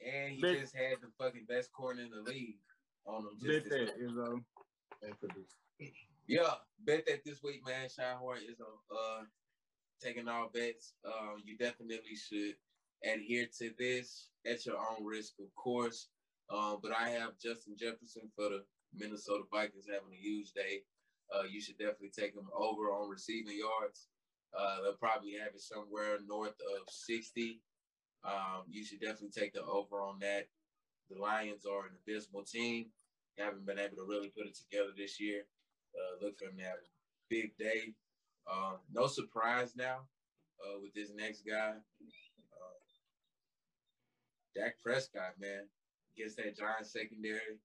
And 0.04 0.34
he 0.34 0.42
bet. 0.42 0.60
just 0.60 0.76
had 0.76 0.98
the 1.02 1.08
fucking 1.22 1.46
best 1.48 1.72
corner 1.72 2.02
in 2.02 2.10
the 2.10 2.30
league 2.30 2.56
on 3.06 3.24
them. 3.24 3.32
Just 3.42 3.68
bet 3.68 3.78
that, 3.78 4.00
Izzo. 4.00 4.40
Yeah, 6.26 6.54
bet 6.84 7.06
that 7.06 7.24
this 7.24 7.42
week, 7.42 7.62
man. 7.66 7.88
Schottenhart 7.88 8.38
is 8.38 8.60
uh 8.60 9.24
taking 10.02 10.28
all 10.28 10.50
bets. 10.52 10.92
Uh, 11.04 11.36
you 11.44 11.56
definitely 11.56 12.16
should 12.16 12.54
adhere 13.04 13.46
to 13.58 13.70
this 13.78 14.28
at 14.46 14.64
your 14.66 14.76
own 14.76 15.04
risk, 15.04 15.34
of 15.40 15.54
course. 15.54 16.08
Uh, 16.50 16.76
but 16.82 16.92
I 16.92 17.10
have 17.10 17.38
Justin 17.42 17.74
Jefferson 17.78 18.30
for 18.34 18.48
the 18.48 18.64
Minnesota 18.94 19.44
Vikings 19.50 19.86
having 19.86 20.12
a 20.12 20.20
huge 20.20 20.52
day. 20.52 20.82
Uh, 21.34 21.44
you 21.44 21.60
should 21.60 21.78
definitely 21.78 22.12
take 22.16 22.34
them 22.34 22.48
over 22.56 22.90
on 22.90 23.10
receiving 23.10 23.58
yards. 23.58 24.08
Uh, 24.58 24.82
they'll 24.82 24.94
probably 24.94 25.32
have 25.32 25.54
it 25.54 25.60
somewhere 25.60 26.18
north 26.26 26.56
of 26.76 26.88
60. 26.88 27.60
Um, 28.24 28.64
you 28.68 28.84
should 28.84 29.00
definitely 29.00 29.30
take 29.30 29.52
the 29.52 29.62
over 29.62 30.00
on 30.00 30.18
that. 30.20 30.48
The 31.10 31.20
Lions 31.20 31.66
are 31.66 31.86
an 31.86 31.92
abysmal 32.02 32.44
team 32.44 32.86
haven't 33.38 33.66
been 33.66 33.78
able 33.78 33.96
to 33.96 34.06
really 34.06 34.28
put 34.28 34.46
it 34.46 34.56
together 34.56 34.90
this 34.96 35.20
year. 35.20 35.46
Uh, 35.94 36.24
look 36.24 36.38
for 36.38 36.46
them 36.46 36.58
to 36.58 36.64
have 36.64 36.82
a 36.82 36.90
big 37.30 37.56
day. 37.56 37.94
Uh, 38.50 38.76
no 38.92 39.06
surprise 39.06 39.74
now 39.76 40.00
uh, 40.60 40.78
with 40.82 40.92
this 40.94 41.10
next 41.14 41.42
guy. 41.46 41.74
Uh, 41.74 42.78
Dak 44.54 44.76
Prescott, 44.82 45.38
man, 45.40 45.68
against 46.14 46.36
that 46.36 46.56
Giants 46.56 46.92
secondary. 46.92 47.58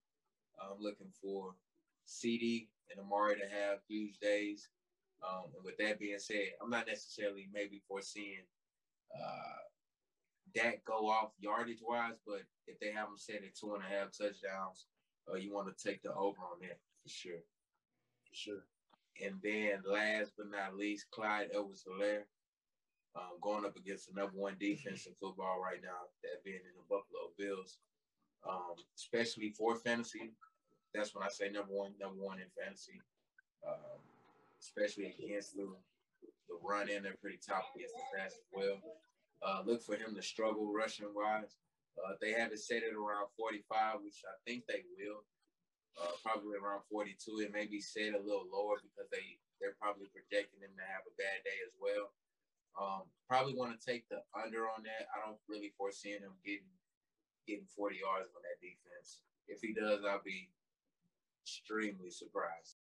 I'm 0.59 0.81
looking 0.81 1.11
for 1.21 1.55
CeeDee 2.07 2.67
and 2.91 2.99
Amari 2.99 3.35
to 3.35 3.47
have 3.47 3.79
huge 3.87 4.17
days. 4.19 4.69
Um, 5.23 5.45
and 5.55 5.63
with 5.63 5.77
that 5.77 5.99
being 5.99 6.19
said, 6.19 6.53
I'm 6.61 6.69
not 6.69 6.87
necessarily 6.87 7.47
maybe 7.53 7.81
foreseeing 7.87 8.43
uh, 9.15 9.63
Dak 10.53 10.83
go 10.85 11.09
off 11.09 11.31
yardage 11.39 11.81
wise, 11.81 12.19
but 12.25 12.41
if 12.67 12.79
they 12.79 12.91
have 12.91 13.07
them 13.07 13.17
set 13.17 13.43
at 13.43 13.55
two 13.55 13.73
and 13.73 13.83
a 13.83 13.87
half 13.87 14.11
touchdowns, 14.11 14.85
uh, 15.31 15.35
you 15.35 15.53
want 15.53 15.67
to 15.67 15.87
take 15.87 16.01
the 16.03 16.13
over 16.13 16.37
on 16.43 16.59
that 16.61 16.77
for 17.01 17.09
sure. 17.09 17.43
For 18.29 18.35
sure. 18.35 18.63
And 19.23 19.35
then 19.43 19.81
last 19.85 20.33
but 20.37 20.49
not 20.51 20.75
least, 20.75 21.05
Clyde 21.11 21.49
Edwards 21.53 21.85
Helaire. 21.87 22.25
Um, 23.15 23.37
going 23.41 23.63
up 23.63 23.77
against 23.77 24.09
the 24.09 24.19
number 24.19 24.35
one 24.35 24.55
defense 24.59 25.05
in 25.05 25.13
football 25.13 25.61
right 25.61 25.77
now, 25.83 26.09
that 26.23 26.43
being 26.43 26.65
in 26.65 26.73
the 26.73 26.81
Buffalo 26.89 27.29
Bills. 27.37 27.77
Um, 28.47 28.75
especially 28.97 29.51
for 29.51 29.75
fantasy. 29.75 30.31
That's 30.93 31.15
when 31.15 31.23
I 31.23 31.29
say 31.29 31.49
number 31.49 31.73
one, 31.73 31.93
number 31.99 32.21
one 32.21 32.39
in 32.39 32.47
fantasy. 32.59 33.01
Um, 33.67 33.99
especially 34.59 35.15
against 35.17 35.55
the 35.55 35.67
the 36.49 36.59
run 36.61 36.89
in, 36.89 37.03
they're 37.03 37.19
pretty 37.19 37.39
top 37.39 37.71
against 37.75 37.95
the 37.95 38.05
pass 38.11 38.35
as 38.35 38.49
well. 38.51 38.77
Uh, 39.43 39.63
look 39.65 39.81
for 39.81 39.95
him 39.95 40.15
to 40.15 40.21
struggle 40.21 40.71
rushing 40.71 41.11
wise. 41.15 41.55
Uh, 41.99 42.15
they 42.21 42.31
have 42.31 42.51
it 42.51 42.59
set 42.59 42.83
at 42.83 42.95
around 42.95 43.29
45, 43.37 44.01
which 44.03 44.23
I 44.25 44.35
think 44.47 44.65
they 44.65 44.83
will. 44.97 45.23
Uh, 45.93 46.15
probably 46.25 46.57
around 46.57 46.81
42. 46.89 47.45
It 47.45 47.53
may 47.53 47.69
be 47.69 47.77
set 47.77 48.17
a 48.17 48.23
little 48.23 48.49
lower 48.49 48.81
because 48.81 49.05
they 49.13 49.37
they're 49.61 49.77
probably 49.77 50.09
projecting 50.09 50.59
them 50.59 50.73
to 50.75 50.85
have 50.89 51.05
a 51.05 51.13
bad 51.15 51.39
day 51.45 51.59
as 51.63 51.71
well. 51.77 52.11
Um, 52.73 53.05
probably 53.29 53.53
want 53.53 53.77
to 53.77 53.79
take 53.79 54.09
the 54.09 54.25
under 54.33 54.65
on 54.65 54.81
that. 54.83 55.05
I 55.13 55.21
don't 55.21 55.39
really 55.45 55.71
foresee 55.77 56.17
him 56.17 56.33
getting 56.41 56.67
getting 57.47 57.67
40 57.75 57.97
yards 57.97 58.29
on 58.35 58.41
that 58.43 58.61
defense. 58.61 59.19
If 59.47 59.61
he 59.61 59.73
does, 59.73 60.01
I'll 60.07 60.21
be 60.23 60.49
extremely 61.43 62.09
surprised. 62.09 62.72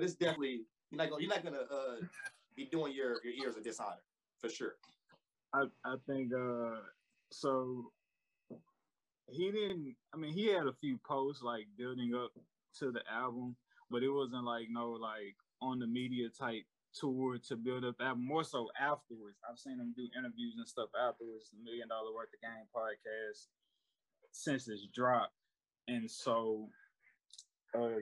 But 0.00 0.06
it's 0.06 0.14
definitely 0.14 0.62
you're 0.90 0.96
not 0.96 1.10
gonna, 1.10 1.20
you're 1.20 1.28
not 1.28 1.44
gonna 1.44 1.58
uh, 1.70 1.96
be 2.56 2.64
doing 2.72 2.94
your 2.94 3.20
your 3.22 3.34
ears 3.34 3.58
a 3.58 3.60
dishonor 3.60 4.00
for 4.40 4.48
sure. 4.48 4.76
I 5.52 5.64
I 5.84 5.96
think 6.06 6.32
uh 6.32 6.76
so 7.30 7.92
he 9.28 9.50
didn't 9.50 9.94
I 10.14 10.16
mean 10.16 10.32
he 10.32 10.46
had 10.46 10.66
a 10.66 10.72
few 10.72 10.98
posts 11.06 11.42
like 11.42 11.66
building 11.76 12.14
up 12.14 12.30
to 12.78 12.90
the 12.90 13.02
album, 13.12 13.56
but 13.90 14.02
it 14.02 14.08
wasn't 14.08 14.44
like 14.44 14.68
no 14.70 14.92
like 14.92 15.36
on 15.60 15.80
the 15.80 15.86
media 15.86 16.30
type 16.30 16.64
tour 16.98 17.36
to 17.48 17.56
build 17.56 17.84
up 17.84 17.98
that 17.98 18.16
more 18.16 18.42
so 18.42 18.70
afterwards. 18.80 19.36
I've 19.46 19.58
seen 19.58 19.78
him 19.78 19.92
do 19.94 20.08
interviews 20.18 20.54
and 20.56 20.66
stuff 20.66 20.88
afterwards, 20.98 21.50
Million 21.62 21.88
Dollaz 21.88 22.14
Worth 22.14 22.32
of 22.32 22.40
Game 22.40 22.68
podcast 22.74 23.48
since 24.32 24.66
it's 24.66 24.86
dropped. 24.94 25.34
And 25.88 26.10
so 26.10 26.70
uh 27.78 28.00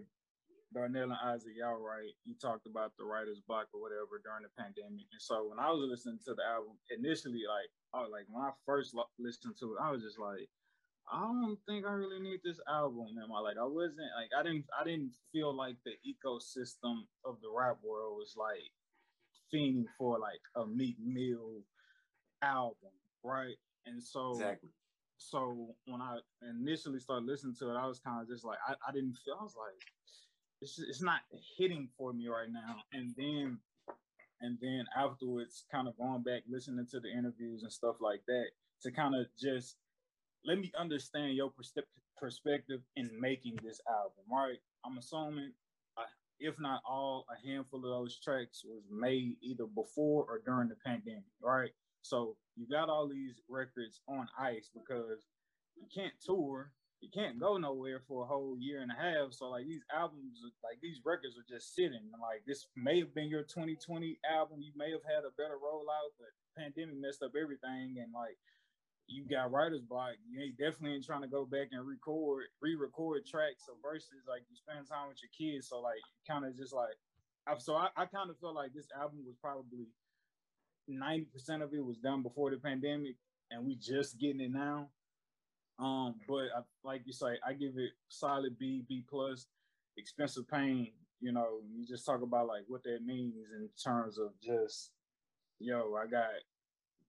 Darnell 0.73 1.05
and 1.05 1.17
Isaac, 1.25 1.53
y'all 1.57 1.81
right. 1.81 2.13
You 2.25 2.35
talked 2.41 2.67
about 2.67 2.93
the 2.99 3.05
writer's 3.05 3.41
block 3.41 3.69
or 3.73 3.81
whatever 3.81 4.21
during 4.23 4.45
the 4.45 4.53
pandemic. 4.57 5.09
And 5.13 5.21
so 5.21 5.49
when 5.49 5.59
I 5.59 5.71
was 5.71 5.89
listening 5.89 6.21
to 6.27 6.35
the 6.35 6.45
album, 6.45 6.77
initially, 6.91 7.43
like, 7.49 7.73
I 7.95 8.03
was 8.05 8.11
like, 8.13 8.27
when 8.29 8.45
I 8.45 8.53
first 8.67 8.95
listened 9.19 9.57
to 9.61 9.73
it, 9.73 9.83
I 9.83 9.91
was 9.91 10.03
just 10.03 10.19
like, 10.19 10.49
I 11.11 11.21
don't 11.21 11.57
think 11.67 11.87
I 11.87 11.93
really 11.93 12.21
need 12.21 12.41
this 12.45 12.61
album. 12.69 13.17
And 13.17 13.33
I 13.33 13.41
like, 13.41 13.57
I 13.57 13.65
wasn't 13.65 14.13
like, 14.13 14.29
I 14.39 14.43
didn't, 14.43 14.67
I 14.79 14.85
didn't 14.85 15.17
feel 15.33 15.57
like 15.57 15.77
the 15.85 15.97
ecosystem 16.05 17.09
of 17.25 17.41
the 17.41 17.49
rap 17.49 17.79
world 17.83 18.19
was 18.19 18.35
like 18.37 18.69
fiending 19.49 19.87
for 19.97 20.19
like 20.19 20.43
a 20.55 20.67
Meek 20.67 20.97
Mill 21.01 21.65
album, 22.43 22.93
right? 23.25 23.57
And 23.87 24.03
so, 24.03 24.33
exactly. 24.33 24.69
So 25.17 25.75
when 25.87 26.01
I 26.01 26.19
initially 26.43 27.01
started 27.01 27.27
listening 27.27 27.57
to 27.59 27.71
it, 27.71 27.77
I 27.77 27.87
was 27.87 28.01
kind 28.01 28.21
of 28.21 28.29
just 28.29 28.45
like, 28.45 28.59
I, 28.69 28.75
I 28.87 28.93
didn't 28.93 29.17
feel, 29.25 29.37
I 29.41 29.43
was 29.43 29.57
like, 29.57 29.81
it's 30.61 30.79
it's 30.79 31.03
not 31.03 31.21
hitting 31.57 31.89
for 31.97 32.13
me 32.13 32.29
right 32.29 32.51
now. 32.51 32.77
And 32.93 33.15
then 33.17 33.59
and 34.41 34.59
then 34.61 34.85
afterwards, 34.97 35.65
kind 35.71 35.89
of 35.89 35.97
going 35.97 36.23
back, 36.23 36.43
listening 36.49 36.87
to 36.91 37.01
the 37.01 37.11
interviews 37.11 37.63
and 37.63 37.73
stuff 37.73 37.97
like 38.01 38.23
that, 38.27 38.47
to 38.83 38.93
kind 38.93 39.15
of 39.15 39.27
just 39.39 39.77
let 40.45 40.59
me 40.59 40.71
understand 40.79 41.35
your 41.35 41.53
perspective 42.17 42.81
in 42.97 43.11
making 43.21 43.59
this 43.63 43.81
album. 43.89 44.25
Right, 44.31 44.59
I'm 44.85 44.99
assuming, 44.99 45.53
uh, 45.97 46.03
if 46.39 46.55
not 46.61 46.83
all, 46.89 47.27
a 47.31 47.49
handful 47.49 47.81
of 47.81 47.91
those 47.91 48.19
tracks 48.21 48.63
was 48.65 48.83
made 48.91 49.37
either 49.43 49.67
before 49.67 50.25
or 50.25 50.41
during 50.45 50.69
the 50.69 50.77
pandemic. 50.85 51.25
Right, 51.43 51.71
so 52.03 52.37
you 52.57 52.67
got 52.69 52.89
all 52.89 53.09
these 53.09 53.41
records 53.49 54.01
on 54.09 54.29
ice 54.39 54.71
because 54.73 55.27
you 55.77 55.87
can't 55.95 56.15
tour 56.25 56.73
you 57.01 57.09
can't 57.15 57.39
go 57.39 57.57
nowhere 57.57 58.03
for 58.09 58.25
a 58.25 58.27
whole 58.27 58.57
year 58.59 58.83
and 58.83 58.91
a 58.91 58.99
half. 58.99 59.33
So 59.33 59.49
like 59.51 59.67
these 59.67 59.85
albums, 59.95 60.43
like 60.65 60.81
these 60.83 61.01
records 61.05 61.39
are 61.39 61.47
just 61.49 61.75
sitting. 61.75 62.11
Like 62.21 62.43
this 62.47 62.67
may 62.75 62.99
have 62.99 63.15
been 63.15 63.29
your 63.29 63.45
2020 63.45 64.19
album. 64.27 64.59
You 64.61 64.73
may 64.75 64.91
have 64.91 65.07
had 65.07 65.23
a 65.23 65.35
better 65.39 65.63
rollout, 65.63 66.19
but 66.19 66.35
pandemic 66.59 66.99
messed 66.99 67.23
up 67.23 67.39
everything. 67.41 68.03
And 68.03 68.13
like 68.13 68.37
you 69.07 69.25
got 69.31 69.53
writer's 69.53 69.87
block. 69.87 70.19
You 70.29 70.43
ain't 70.43 70.59
definitely 70.59 70.95
ain't 70.95 71.07
trying 71.07 71.23
to 71.23 71.31
go 71.31 71.47
back 71.47 71.69
and 71.71 71.87
record, 71.87 72.47
re-record 72.61 73.25
tracks 73.27 73.71
or 73.71 73.79
verses. 73.79 74.27
Like 74.27 74.43
you 74.51 74.57
spend 74.57 74.89
time 74.89 75.09
with 75.09 75.23
your 75.23 75.31
kids. 75.31 75.69
So 75.69 75.81
like 75.81 76.03
kind 76.27 76.45
of 76.45 76.57
just 76.57 76.75
like 76.75 76.99
so 77.59 77.77
I, 77.77 77.89
I 77.97 78.05
kind 78.07 78.29
of 78.29 78.39
felt 78.39 78.57
like 78.57 78.75
this 78.75 78.89
album 78.93 79.23
was 79.25 79.37
probably 79.41 79.87
90% 80.91 81.63
of 81.63 81.73
it 81.73 81.85
was 81.85 81.97
done 81.99 82.23
before 82.23 82.51
the 82.51 82.57
pandemic 82.57 83.17
and 83.51 83.65
we 83.65 83.77
just 83.77 84.19
getting 84.19 84.41
it 84.41 84.53
now. 84.53 84.89
Um, 85.79 86.17
but 86.29 86.49
I, 86.57 86.61
like 86.83 87.03
you 87.05 87.13
say, 87.13 87.39
I 87.47 87.53
give 87.53 87.77
it 87.77 87.93
solid 88.09 88.59
B, 88.59 88.85
B 88.89 89.05
plus. 89.09 89.47
Expensive 89.97 90.49
pain, 90.49 90.93
you 91.21 91.33
know, 91.33 91.59
you 91.75 91.87
just 91.87 92.07
talk 92.07 92.23
about 92.23 92.47
like 92.47 92.63
what 92.69 92.83
that 92.85 93.01
means 93.05 93.35
in 93.57 93.69
terms 93.83 94.19
of 94.19 94.31
just, 94.41 94.93
yo, 95.59 95.97
I 96.01 96.07
got 96.09 96.29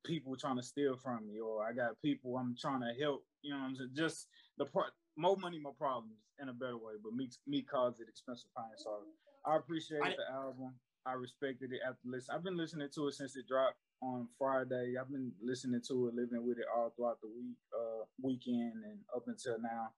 people 0.04 0.36
trying 0.36 0.58
to 0.58 0.64
steal 0.64 0.96
from 0.96 1.28
me, 1.28 1.40
or 1.40 1.64
I 1.64 1.74
got 1.74 2.02
people 2.02 2.38
I'm 2.38 2.56
trying 2.60 2.82
to 2.82 2.94
help. 3.00 3.24
You 3.42 3.54
know, 3.54 3.60
I'm 3.60 3.76
saying? 3.76 3.92
just 3.96 4.28
the 4.58 4.66
part, 4.66 4.92
more 5.16 5.38
money, 5.38 5.60
more 5.60 5.74
problems 5.74 6.16
in 6.42 6.50
a 6.50 6.54
better 6.54 6.78
way. 6.78 6.94
But 7.04 7.14
me, 7.14 7.30
me 7.48 7.62
caused 7.62 8.02
it 8.02 8.08
expensive 8.10 8.50
pain. 8.58 8.66
So 8.78 8.90
I 9.46 9.58
appreciated 9.58 10.16
the 10.18 10.34
album. 10.34 10.74
I 11.06 11.14
respected 11.14 11.72
it 11.72 11.82
after 11.88 12.02
listen. 12.06 12.36
I've 12.36 12.44
been 12.44 12.58
listening 12.58 12.90
to 12.96 13.08
it 13.08 13.14
since 13.14 13.36
it 13.36 13.48
dropped 13.48 13.78
on 14.02 14.28
Friday. 14.38 14.96
I've 15.00 15.12
been 15.12 15.32
listening 15.42 15.82
to 15.88 16.08
it, 16.08 16.16
living 16.16 16.46
with 16.46 16.58
it 16.58 16.66
all 16.76 16.94
throughout 16.96 17.22
the 17.22 17.28
week, 17.28 17.58
uh, 17.74 18.06
weekend, 18.22 18.84
and 18.86 19.00
up 19.16 19.24
until 19.28 19.60
now. 19.62 19.90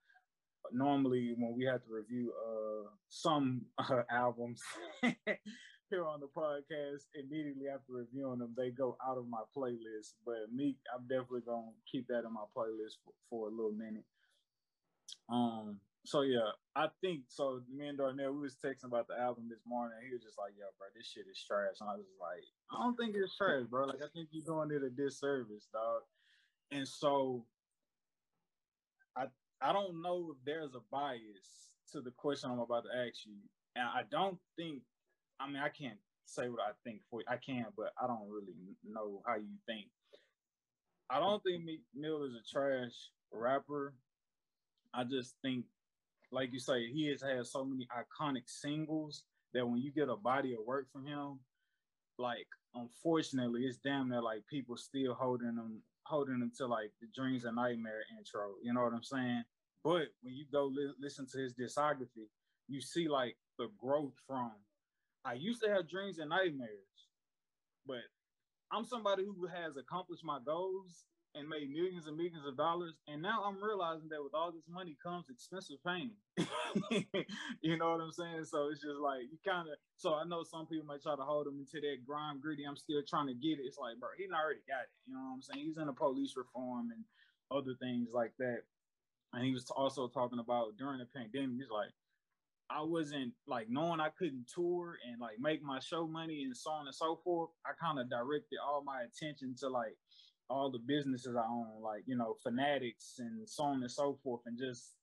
Normally, 0.72 1.34
when 1.38 1.56
we 1.58 1.66
have 1.66 1.84
to 1.84 1.92
review 1.92 2.32
uh, 2.48 2.90
some 3.10 3.62
uh, 3.78 4.04
albums 4.12 4.62
here 5.02 6.06
on 6.06 6.20
the 6.20 6.28
podcast, 6.28 7.04
immediately 7.16 7.68
after 7.68 7.94
reviewing 7.94 8.40
them, 8.40 8.54
they 8.56 8.70
go 8.70 8.98
out 9.06 9.18
of 9.18 9.28
my 9.28 9.42
playlist. 9.56 10.14
But 10.26 10.54
me, 10.54 10.78
I'm 10.94 11.04
definitely 11.08 11.42
gonna 11.46 11.72
keep 11.92 12.08
that 12.08 12.26
in 12.26 12.34
my 12.34 12.46
playlist 12.56 12.98
for, 13.04 13.14
for 13.30 13.48
a 13.48 13.52
little 13.52 13.74
minute. 13.74 14.06
Um, 15.30 15.78
so 16.06 16.22
yeah, 16.22 16.50
I 16.76 16.88
think 17.02 17.22
so. 17.28 17.62
Me 17.72 17.88
and 17.88 17.98
Darnell, 17.98 18.34
we 18.34 18.42
was 18.42 18.56
texting 18.56 18.86
about 18.86 19.08
the 19.08 19.20
album 19.20 19.48
this 19.50 19.62
morning. 19.66 19.98
He 20.06 20.14
was 20.14 20.24
just 20.24 20.38
like, 20.38 20.54
"Yo, 20.58 20.66
bro, 20.78 20.88
this 20.96 21.08
shit 21.08 21.26
is 21.30 21.44
trash." 21.44 21.78
And 21.80 21.90
I 21.90 21.96
was 21.96 22.06
like, 22.20 22.44
"I 22.72 22.84
don't 22.84 22.96
think 22.96 23.16
it's 23.16 23.36
trash, 23.38 23.66
bro. 23.70 23.86
Like, 23.86 24.02
I 24.02 24.10
think 24.14 24.30
you're 24.32 24.46
doing 24.46 24.72
it 24.72 24.84
a 24.84 24.90
disservice, 24.90 25.68
dog." 25.72 26.02
And 26.72 26.88
so, 26.88 27.46
I 29.16 29.28
I 29.62 29.74
don't 29.74 30.02
know 30.02 30.32
if 30.32 30.44
there's 30.44 30.74
a 30.74 30.82
bias 30.92 31.78
to 31.92 32.02
the 32.02 32.12
question 32.12 32.50
I'm 32.50 32.60
about 32.60 32.86
to 32.86 33.08
ask 33.08 33.26
you, 33.26 33.38
and 33.76 33.86
I 33.86 34.04
don't 34.10 34.40
think. 34.58 34.82
I 35.40 35.48
mean, 35.48 35.62
I 35.62 35.70
can't 35.70 36.00
say 36.26 36.50
what 36.50 36.62
I 36.62 36.72
think 36.84 37.02
for 37.10 37.22
you. 37.22 37.26
I 37.28 37.38
can, 37.38 37.66
but 37.78 37.94
I 38.02 38.08
don't 38.08 38.30
really 38.30 38.76
know 38.84 39.22
how 39.26 39.36
you 39.36 39.58
think. 39.68 39.88
I 41.10 41.20
don't 41.20 41.44
think 41.44 41.64
Mill 41.94 42.24
is 42.24 42.34
a 42.34 42.44
trash 42.50 43.12
rapper. 43.32 43.94
I 44.94 45.04
just 45.04 45.36
think 45.42 45.66
like 46.32 46.54
you 46.54 46.60
say, 46.60 46.88
he 46.88 47.08
has 47.08 47.22
had 47.22 47.46
so 47.46 47.66
many 47.66 47.88
iconic 47.92 48.44
singles 48.48 49.24
that 49.54 49.68
when 49.68 49.82
you 49.82 49.92
get 49.92 50.10
a 50.10 50.16
body 50.16 50.54
of 50.54 50.66
work 50.66 50.88
from 50.92 51.06
him, 51.06 51.40
like 52.18 52.48
unfortunately, 52.76 53.64
it's 53.64 53.78
damn 53.78 54.10
near 54.10 54.22
like 54.22 54.48
people 54.48 54.78
still 54.78 55.14
holding 55.14 55.56
them, 55.56 55.82
holding 56.04 56.40
them 56.40 56.52
to 56.58 56.68
like 56.68 56.92
the 57.02 57.08
Dreams 57.14 57.46
and 57.46 57.56
Nightmare 57.56 58.04
intro. 58.18 58.54
You 58.64 58.74
know 58.74 58.84
what 58.84 58.94
I'm 58.94 59.04
saying? 59.04 59.44
But 59.84 60.08
when 60.22 60.36
you 60.36 60.46
go 60.52 60.66
li- 60.66 60.94
listen 61.00 61.28
to 61.34 61.40
his 61.40 61.54
discography, 61.54 62.30
you 62.68 62.82
see 62.82 63.08
like 63.08 63.36
the 63.58 63.70
growth 63.78 64.14
from. 64.28 64.52
I 65.26 65.34
used 65.34 65.62
to 65.64 65.70
have 65.70 65.90
dreams 65.90 66.18
and 66.18 66.30
nightmares, 66.30 67.10
but 67.86 68.02
I'm 68.72 68.86
somebody 68.86 69.24
who 69.24 69.48
has 69.48 69.78
accomplished 69.78 70.24
my 70.24 70.40
goals 70.44 71.06
and 71.36 71.48
made 71.48 71.72
millions 71.72 72.08
and 72.08 72.18
millions 72.18 72.46
of 72.46 72.58
dollars. 72.58 72.94
And 73.08 73.22
now 73.22 73.44
I'm 73.46 73.64
realizing 73.64 74.10
that 74.10 74.24
with 74.24 74.34
all 74.34 74.52
this 74.52 74.68
money 74.70 74.98
comes 75.02 75.30
expensive 75.30 75.78
pain. 75.86 76.12
you 77.62 77.78
know 77.78 77.92
what 77.92 78.02
I'm 78.02 78.12
saying? 78.12 78.46
So 78.46 78.68
it's 78.68 78.82
just 78.82 79.00
like 79.00 79.24
you 79.32 79.38
kind 79.46 79.68
of. 79.68 79.76
So 79.96 80.16
I 80.16 80.24
know 80.26 80.44
some 80.44 80.68
people 80.68 80.86
might 80.86 81.02
try 81.02 81.16
to 81.16 81.24
hold 81.24 81.48
him 81.48 81.60
into 81.60 81.80
that 81.80 82.06
grime 82.06 82.40
gritty. 82.42 82.64
I'm 82.68 82.76
still 82.76 83.02
trying 83.08 83.28
to 83.28 83.34
get 83.34 83.60
it. 83.60 83.66
It's 83.66 83.78
like, 83.78 84.00
bro, 84.00 84.10
he 84.18 84.26
already 84.28 84.66
got 84.68 84.88
it. 84.88 84.94
You 85.08 85.14
know 85.16 85.24
what 85.24 85.36
I'm 85.36 85.42
saying? 85.42 85.66
He's 85.66 85.78
in 85.78 85.88
the 85.88 85.94
police 85.94 86.36
reform 86.36 86.92
and 86.92 87.04
other 87.50 87.76
things 87.80 88.10
like 88.14 88.34
that. 88.40 88.64
And 89.34 89.46
he 89.46 89.54
was 89.54 89.70
also 89.72 90.08
talking 90.08 90.40
about 90.40 90.76
during 90.78 91.00
the 91.00 91.06
pandemic. 91.06 91.56
He's 91.56 91.72
like, 91.72 91.92
I 92.70 92.82
wasn't 92.82 93.34
like 93.48 93.70
knowing 93.70 94.00
I 94.00 94.10
couldn't 94.10 94.48
tour 94.54 94.98
and 95.08 95.20
like 95.20 95.40
make 95.40 95.62
my 95.62 95.80
show 95.80 96.08
money 96.08 96.44
and 96.44 96.56
so 96.56 96.72
on 96.72 96.88
and 96.88 96.96
so 96.96 97.20
forth. 97.24 97.50
I 97.66 97.72
kind 97.80 98.00
of 98.00 98.10
directed 98.10 98.60
all 98.66 98.84
my 98.84 99.04
attention 99.04 99.56
to 99.60 99.70
like 99.70 99.96
all 100.52 100.70
the 100.70 100.80
businesses 100.80 101.36
I 101.36 101.46
own, 101.46 101.82
like 101.82 102.04
you 102.06 102.18
know, 102.18 102.36
Fanatics 102.44 103.16
and 103.20 103.48
so 103.48 103.64
on 103.64 103.82
and 103.82 103.92
so 103.92 104.18
forth, 104.24 104.42
and 104.46 104.58
just 104.58 104.96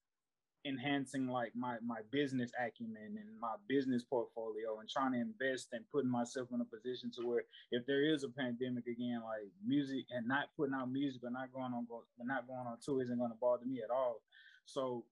enhancing 0.64 1.28
like 1.28 1.52
my 1.54 1.76
my 1.84 2.00
business 2.10 2.50
acumen 2.58 3.16
and 3.16 3.40
my 3.40 3.54
business 3.68 4.02
portfolio 4.02 4.80
and 4.80 4.88
trying 4.88 5.12
to 5.12 5.20
invest 5.20 5.68
and 5.72 5.84
putting 5.92 6.10
myself 6.10 6.48
in 6.52 6.60
a 6.60 6.64
position 6.64 7.10
to 7.10 7.26
where 7.26 7.42
if 7.70 7.86
there 7.86 8.02
is 8.02 8.24
a 8.24 8.28
pandemic 8.28 8.86
again 8.86 9.20
like 9.24 9.48
music 9.64 10.04
and 10.10 10.26
not 10.26 10.48
putting 10.56 10.74
out 10.74 10.90
music 10.90 11.20
but 11.22 11.32
not 11.32 11.52
going 11.52 11.72
on 11.72 11.86
but 11.88 12.26
not 12.26 12.46
going 12.46 12.66
on 12.66 12.76
tour 12.84 13.02
isn't 13.02 13.18
going 13.18 13.30
to 13.30 13.36
bother 13.40 13.64
me 13.64 13.80
at 13.82 13.90
all. 13.90 14.20
So 14.66 15.04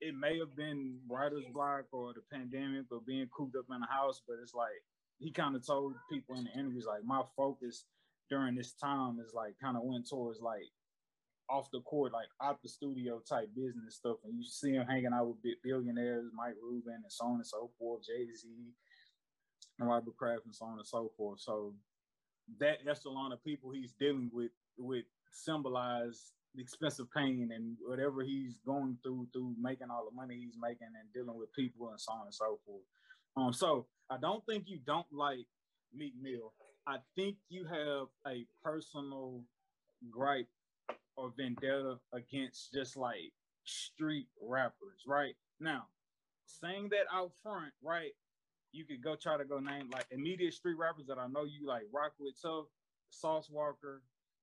it 0.00 0.14
may 0.14 0.38
have 0.38 0.54
been 0.54 0.98
writer's 1.08 1.46
block 1.52 1.86
or 1.90 2.12
the 2.12 2.20
pandemic 2.30 2.84
or 2.90 3.00
being 3.00 3.28
cooped 3.34 3.56
up 3.56 3.64
in 3.74 3.80
the 3.80 3.86
house 3.86 4.20
but 4.28 4.36
it's 4.42 4.54
like 4.54 4.84
he 5.18 5.32
kind 5.32 5.56
of 5.56 5.66
told 5.66 5.94
people 6.10 6.36
in 6.36 6.44
the 6.44 6.52
interviews 6.52 6.86
like 6.86 7.02
my 7.02 7.22
focus 7.34 7.84
during 8.30 8.54
this 8.54 8.72
time 8.72 9.18
is 9.24 9.32
like 9.34 9.54
kind 9.62 9.76
of 9.76 9.82
went 9.84 10.08
towards 10.08 10.40
like 10.40 10.68
off 11.48 11.70
the 11.72 11.80
court, 11.80 12.12
like 12.12 12.28
out 12.42 12.60
the 12.62 12.68
studio 12.68 13.20
type 13.28 13.48
business 13.54 13.96
stuff. 13.96 14.16
And 14.24 14.34
you 14.36 14.44
see 14.44 14.72
him 14.72 14.86
hanging 14.86 15.12
out 15.14 15.28
with 15.28 15.54
billionaires, 15.62 16.30
Mike 16.34 16.56
Rubin, 16.62 16.94
and 17.02 17.12
so 17.12 17.26
on 17.26 17.36
and 17.36 17.46
so 17.46 17.70
forth, 17.78 18.02
Jay 18.06 18.26
Z, 18.34 18.48
and 19.78 19.88
Robert 19.88 20.16
Kraft, 20.16 20.46
and 20.46 20.54
so 20.54 20.66
on 20.66 20.78
and 20.78 20.86
so 20.86 21.12
forth. 21.16 21.40
So 21.40 21.74
that 22.60 22.78
echelon 22.88 23.32
of 23.32 23.44
people 23.44 23.70
he's 23.70 23.92
dealing 23.98 24.30
with 24.32 24.50
with 24.78 25.04
symbolize 25.32 26.32
the 26.54 26.62
expensive 26.62 27.06
pain 27.14 27.50
and 27.54 27.76
whatever 27.86 28.22
he's 28.22 28.58
going 28.64 28.96
through 29.02 29.28
through 29.32 29.54
making 29.60 29.88
all 29.90 30.08
the 30.08 30.16
money 30.16 30.36
he's 30.36 30.56
making 30.60 30.86
and 30.86 31.12
dealing 31.12 31.38
with 31.38 31.52
people 31.52 31.90
and 31.90 32.00
so 32.00 32.12
on 32.12 32.26
and 32.26 32.34
so 32.34 32.58
forth. 32.64 32.82
Um, 33.36 33.52
so 33.52 33.86
I 34.10 34.16
don't 34.16 34.44
think 34.46 34.64
you 34.66 34.80
don't 34.86 35.06
like 35.12 35.46
Meek 35.94 36.14
Mill. 36.20 36.52
I 36.86 36.98
think 37.16 37.36
you 37.48 37.64
have 37.64 38.06
a 38.26 38.46
personal 38.62 39.42
gripe 40.10 40.48
or 41.16 41.32
vendetta 41.36 41.98
against 42.12 42.72
just 42.72 42.96
like 42.96 43.32
street 43.64 44.28
rappers, 44.40 45.02
right? 45.06 45.34
Now, 45.58 45.86
saying 46.46 46.90
that 46.90 47.06
out 47.12 47.32
front, 47.42 47.72
right? 47.82 48.12
You 48.72 48.84
could 48.84 49.02
go 49.02 49.16
try 49.16 49.36
to 49.36 49.44
go 49.44 49.58
name 49.58 49.90
like 49.92 50.06
immediate 50.10 50.54
street 50.54 50.76
rappers 50.78 51.06
that 51.08 51.18
I 51.18 51.26
know 51.26 51.44
you 51.44 51.66
like 51.66 51.84
rock 51.92 52.12
with 52.20 52.40
tough, 52.40 52.66
Sauce 53.10 53.50
Walka, 53.52 53.98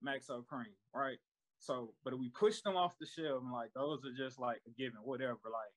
Maxo 0.06 0.44
Kream, 0.46 0.74
right? 0.94 1.20
So, 1.60 1.94
but 2.04 2.14
if 2.14 2.20
we 2.20 2.30
push 2.30 2.62
them 2.62 2.76
off 2.76 2.98
the 3.00 3.06
shelf 3.06 3.42
and 3.42 3.54
like 3.54 3.72
those 3.74 4.00
are 4.04 4.12
just 4.18 4.38
like 4.40 4.62
a 4.68 4.72
given, 4.72 5.00
whatever, 5.04 5.40
like 5.46 5.74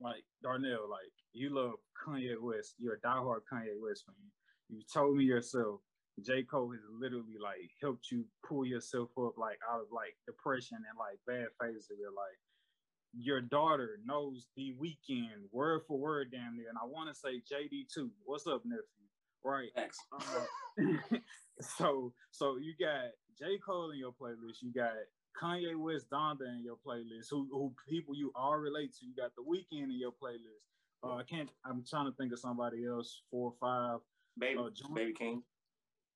like 0.00 0.24
Darnell, 0.42 0.88
like 0.90 1.12
you 1.32 1.54
love 1.54 1.74
Kanye 2.06 2.40
West, 2.40 2.74
you're 2.78 2.94
a 2.94 3.00
diehard 3.00 3.40
Kanye 3.52 3.78
West 3.78 4.04
fan. 4.06 4.14
You 4.68 4.82
told 4.92 5.16
me 5.16 5.24
yourself, 5.24 5.80
J. 6.22 6.42
Cole 6.44 6.70
has 6.72 6.80
literally 6.90 7.36
like 7.42 7.70
helped 7.80 8.10
you 8.10 8.24
pull 8.46 8.64
yourself 8.64 9.10
up 9.18 9.36
like 9.36 9.58
out 9.70 9.80
of 9.80 9.86
like 9.92 10.16
depression 10.26 10.78
and 10.78 10.98
like 10.98 11.18
bad 11.26 11.48
phases 11.60 11.90
of 11.90 11.98
your 11.98 12.10
life. 12.10 12.38
Your 13.16 13.40
daughter 13.40 14.00
knows 14.04 14.48
the 14.56 14.74
Weeknd 14.80 15.50
word 15.52 15.82
for 15.86 15.98
word 15.98 16.32
down 16.32 16.56
there, 16.56 16.68
and 16.68 16.78
I 16.80 16.86
want 16.86 17.08
to 17.08 17.14
say 17.14 17.40
JD 17.40 17.92
too. 17.92 18.10
What's 18.24 18.46
up, 18.46 18.62
nephew? 18.64 18.82
Right. 19.44 19.70
Thanks. 19.76 19.98
Uh, 20.12 21.18
so 21.60 22.12
so 22.30 22.56
you 22.56 22.74
got 22.80 23.10
J. 23.38 23.58
Cole 23.58 23.90
in 23.90 23.98
your 23.98 24.12
playlist, 24.12 24.62
you 24.62 24.72
got 24.72 24.92
Kanye 25.40 25.76
West 25.76 26.06
Donda 26.10 26.48
in 26.48 26.62
your 26.64 26.76
playlist, 26.86 27.28
who 27.30 27.48
who 27.50 27.74
people 27.88 28.14
you 28.14 28.32
all 28.34 28.56
relate 28.56 28.92
to. 28.94 29.06
You 29.06 29.14
got 29.16 29.32
the 29.36 29.42
Weeknd 29.42 29.84
in 29.84 29.98
your 29.98 30.12
playlist. 30.12 30.64
Uh, 31.02 31.16
I 31.16 31.22
can't. 31.24 31.50
I'm 31.64 31.84
trying 31.88 32.06
to 32.06 32.16
think 32.16 32.32
of 32.32 32.38
somebody 32.38 32.86
else. 32.86 33.22
Four 33.30 33.52
or 33.52 33.54
five. 33.60 34.00
Baby, 34.38 34.58
Uh, 34.58 34.70
John- 34.70 34.94
Baby 34.94 35.12
Keem. 35.14 35.42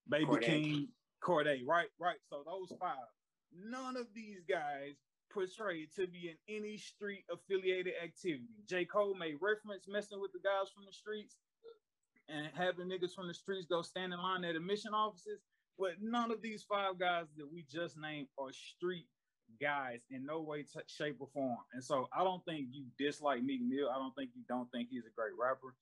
Baby 0.09 0.25
Cordae. 0.27 0.43
King, 0.45 0.93
Cordae. 1.23 1.67
Right, 1.67 1.89
right. 1.99 2.19
So 2.29 2.43
those 2.45 2.73
five. 2.79 3.07
None 3.53 3.97
of 3.97 4.13
these 4.15 4.43
guys 4.45 4.97
portrayed 5.31 5.93
to 5.93 6.07
be 6.07 6.31
in 6.31 6.39
any 6.49 6.77
street 6.79 7.25
affiliated 7.31 7.95
activity. 8.03 8.49
J. 8.67 8.85
Cole 8.87 9.15
made 9.15 9.37
reference 9.41 9.87
messing 9.89 10.21
with 10.21 10.33
the 10.33 10.41
guys 10.41 10.71
from 10.71 10.85
the 10.87 10.93
streets 10.93 11.37
and 12.29 12.47
having 12.55 12.89
niggas 12.89 13.15
from 13.15 13.27
the 13.29 13.35
streets 13.35 13.67
go 13.67 13.83
stand 13.83 14.13
in 14.13 14.19
line 14.21 14.45
at 14.45 14.57
admission 14.57 14.95
offices. 14.95 15.41
But 15.79 16.01
none 16.01 16.31
of 16.31 16.43
these 16.43 16.65
five 16.65 16.99
guys 16.99 17.27
that 17.37 17.47
we 17.51 17.63
just 17.63 17.97
named 17.97 18.29
are 18.39 18.53
street 18.53 19.07
guys 19.61 20.01
in 20.11 20.25
no 20.27 20.41
way, 20.43 20.63
t- 20.63 20.81
shape, 20.89 21.17
or 21.21 21.29
form. 21.29 21.59
And 21.73 21.83
so 21.85 22.09
I 22.13 22.25
don't 22.25 22.45
think 22.45 22.69
you 22.73 22.87
dislike 22.99 23.43
Meek 23.43 23.63
Mill. 23.63 23.89
I 23.89 23.95
don't 23.95 24.15
think 24.15 24.31
you 24.35 24.43
don't 24.49 24.71
think 24.73 24.89
he's 24.91 25.07
a 25.07 25.11
great 25.15 25.33
rapper. 25.41 25.75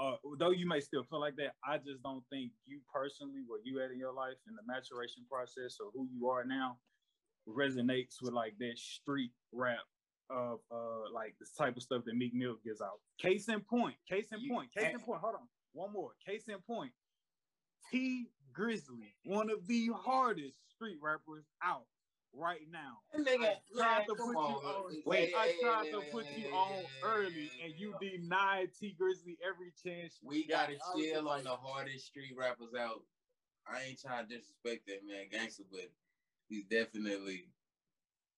Uh, 0.00 0.16
though 0.38 0.50
you 0.50 0.66
may 0.66 0.80
still 0.80 1.04
feel 1.04 1.20
like 1.20 1.36
that, 1.36 1.52
I 1.62 1.76
just 1.76 2.02
don't 2.02 2.24
think 2.30 2.52
you 2.66 2.80
personally, 2.92 3.42
where 3.46 3.60
you 3.62 3.82
at 3.82 3.90
in 3.90 3.98
your 3.98 4.14
life 4.14 4.36
and 4.46 4.56
the 4.56 4.62
maturation 4.66 5.24
process 5.30 5.76
or 5.78 5.90
who 5.92 6.08
you 6.10 6.28
are 6.30 6.42
now, 6.44 6.78
resonates 7.46 8.22
with 8.22 8.32
like 8.32 8.54
that 8.60 8.78
street 8.78 9.32
rap 9.52 9.84
of 10.30 10.60
uh 10.70 11.10
like 11.12 11.34
the 11.40 11.46
type 11.58 11.76
of 11.76 11.82
stuff 11.82 12.02
that 12.06 12.14
Meek 12.14 12.32
Mill 12.32 12.56
gives 12.64 12.80
out. 12.80 13.00
Case 13.20 13.48
in 13.48 13.60
point, 13.60 13.96
case 14.08 14.28
in 14.32 14.40
You- 14.40 14.50
point, 14.54 14.72
case 14.72 14.94
in 14.94 15.00
point. 15.00 15.20
Hold 15.20 15.34
on, 15.34 15.48
one 15.72 15.92
more. 15.92 16.12
Case 16.26 16.44
in 16.48 16.60
point. 16.66 16.92
Tee 17.90 18.26
Grizzley, 18.56 19.12
one 19.24 19.50
of 19.50 19.66
the 19.66 19.90
hardest 19.94 20.56
street 20.74 20.98
rappers 21.02 21.44
out 21.62 21.86
right 22.34 22.60
now. 22.70 22.98
Nigga, 23.18 23.54
I 23.54 23.56
tried 23.76 24.06
to 24.06 24.14
come 24.14 24.26
put 24.28 24.32
you 24.32 24.38
on. 24.38 24.64
on. 24.64 25.02
Wait, 25.06 25.32
I 25.36 25.54
tried 25.60 25.84
hey, 25.86 25.90
to 25.92 26.00
hey, 26.00 26.10
put 26.12 26.24
hey, 26.26 26.40
you 26.40 26.46
hey, 26.48 26.52
on 26.52 26.68
hey, 26.72 26.86
early, 27.04 27.50
hey, 27.58 27.64
and 27.64 27.74
you 27.78 27.94
hey. 28.00 28.18
denied 28.18 28.70
Tee 28.78 28.96
Grizzley 29.00 29.36
every 29.46 29.72
chance. 29.84 30.18
We 30.22 30.46
got. 30.46 30.68
gotta 30.68 30.78
chill 30.96 31.28
on 31.28 31.44
the 31.44 31.50
hardest 31.50 32.06
street 32.06 32.34
rappers 32.36 32.74
out. 32.78 33.02
I 33.66 33.82
ain't 33.88 34.00
trying 34.00 34.26
to 34.26 34.36
disrespect 34.36 34.86
that 34.86 35.06
man, 35.06 35.26
gangster, 35.30 35.64
but 35.70 35.90
he's 36.48 36.64
definitely 36.64 37.44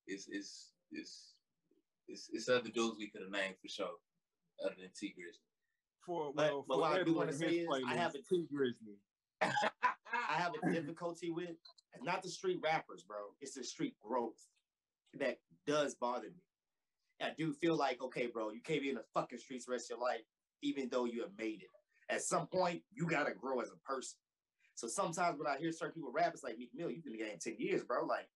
it's 0.06 0.26
it's 0.28 0.72
it's 0.90 1.34
it's, 2.08 2.28
it's 2.32 2.48
other 2.48 2.68
dudes 2.68 2.96
we 2.98 3.08
could 3.08 3.22
have 3.22 3.30
named 3.30 3.54
for 3.62 3.68
sure, 3.68 3.96
other 4.64 4.74
than 4.78 4.90
Tee 4.98 5.14
Grizzley. 5.18 5.40
For 6.04 6.32
But- 6.34 6.50
well, 6.50 6.64
but 6.66 6.74
for 6.74 6.80
what 6.80 7.00
I 7.00 7.04
do 7.04 7.14
wanna 7.14 7.32
say 7.32 7.46
is, 7.46 7.68
I 7.86 7.94
have 7.94 8.14
a- 8.14 8.22
Tee 8.22 8.46
Grizzley. 8.52 8.96
I 9.42 10.34
have 10.34 10.52
a 10.62 10.72
difficulty 10.72 11.30
with 11.30 11.50
not 12.00 12.22
the 12.22 12.28
street 12.28 12.60
rappers, 12.62 13.02
bro. 13.02 13.18
It's 13.40 13.54
the 13.54 13.64
street 13.64 13.94
growth 14.00 14.46
that 15.18 15.38
does 15.66 15.94
bother 15.94 16.28
me. 16.28 16.42
I 17.20 17.30
do 17.38 17.52
feel 17.52 17.76
like, 17.76 18.02
okay, 18.02 18.26
bro, 18.26 18.50
you 18.50 18.60
can't 18.62 18.82
be 18.82 18.88
in 18.88 18.96
the 18.96 19.04
fucking 19.14 19.38
streets 19.38 19.66
the 19.66 19.72
rest 19.72 19.90
of 19.90 19.98
your 19.98 20.06
life, 20.06 20.22
even 20.62 20.88
though 20.90 21.04
you 21.04 21.20
have 21.22 21.30
made 21.38 21.62
it. 21.62 21.68
At 22.12 22.22
some 22.22 22.46
point, 22.48 22.82
you 22.92 23.06
gotta 23.06 23.32
grow 23.32 23.60
as 23.60 23.70
a 23.70 23.76
person. 23.88 24.18
So 24.74 24.88
sometimes 24.88 25.38
when 25.38 25.46
I 25.46 25.58
hear 25.58 25.70
certain 25.70 25.94
people 25.94 26.10
rap, 26.12 26.32
it's 26.34 26.42
like 26.42 26.58
Meek 26.58 26.70
Mill, 26.74 26.90
you've 26.90 27.04
been 27.04 27.12
in 27.14 27.20
the 27.20 27.24
game 27.24 27.38
10 27.40 27.56
years, 27.58 27.84
bro. 27.84 28.04
Like, 28.06 28.28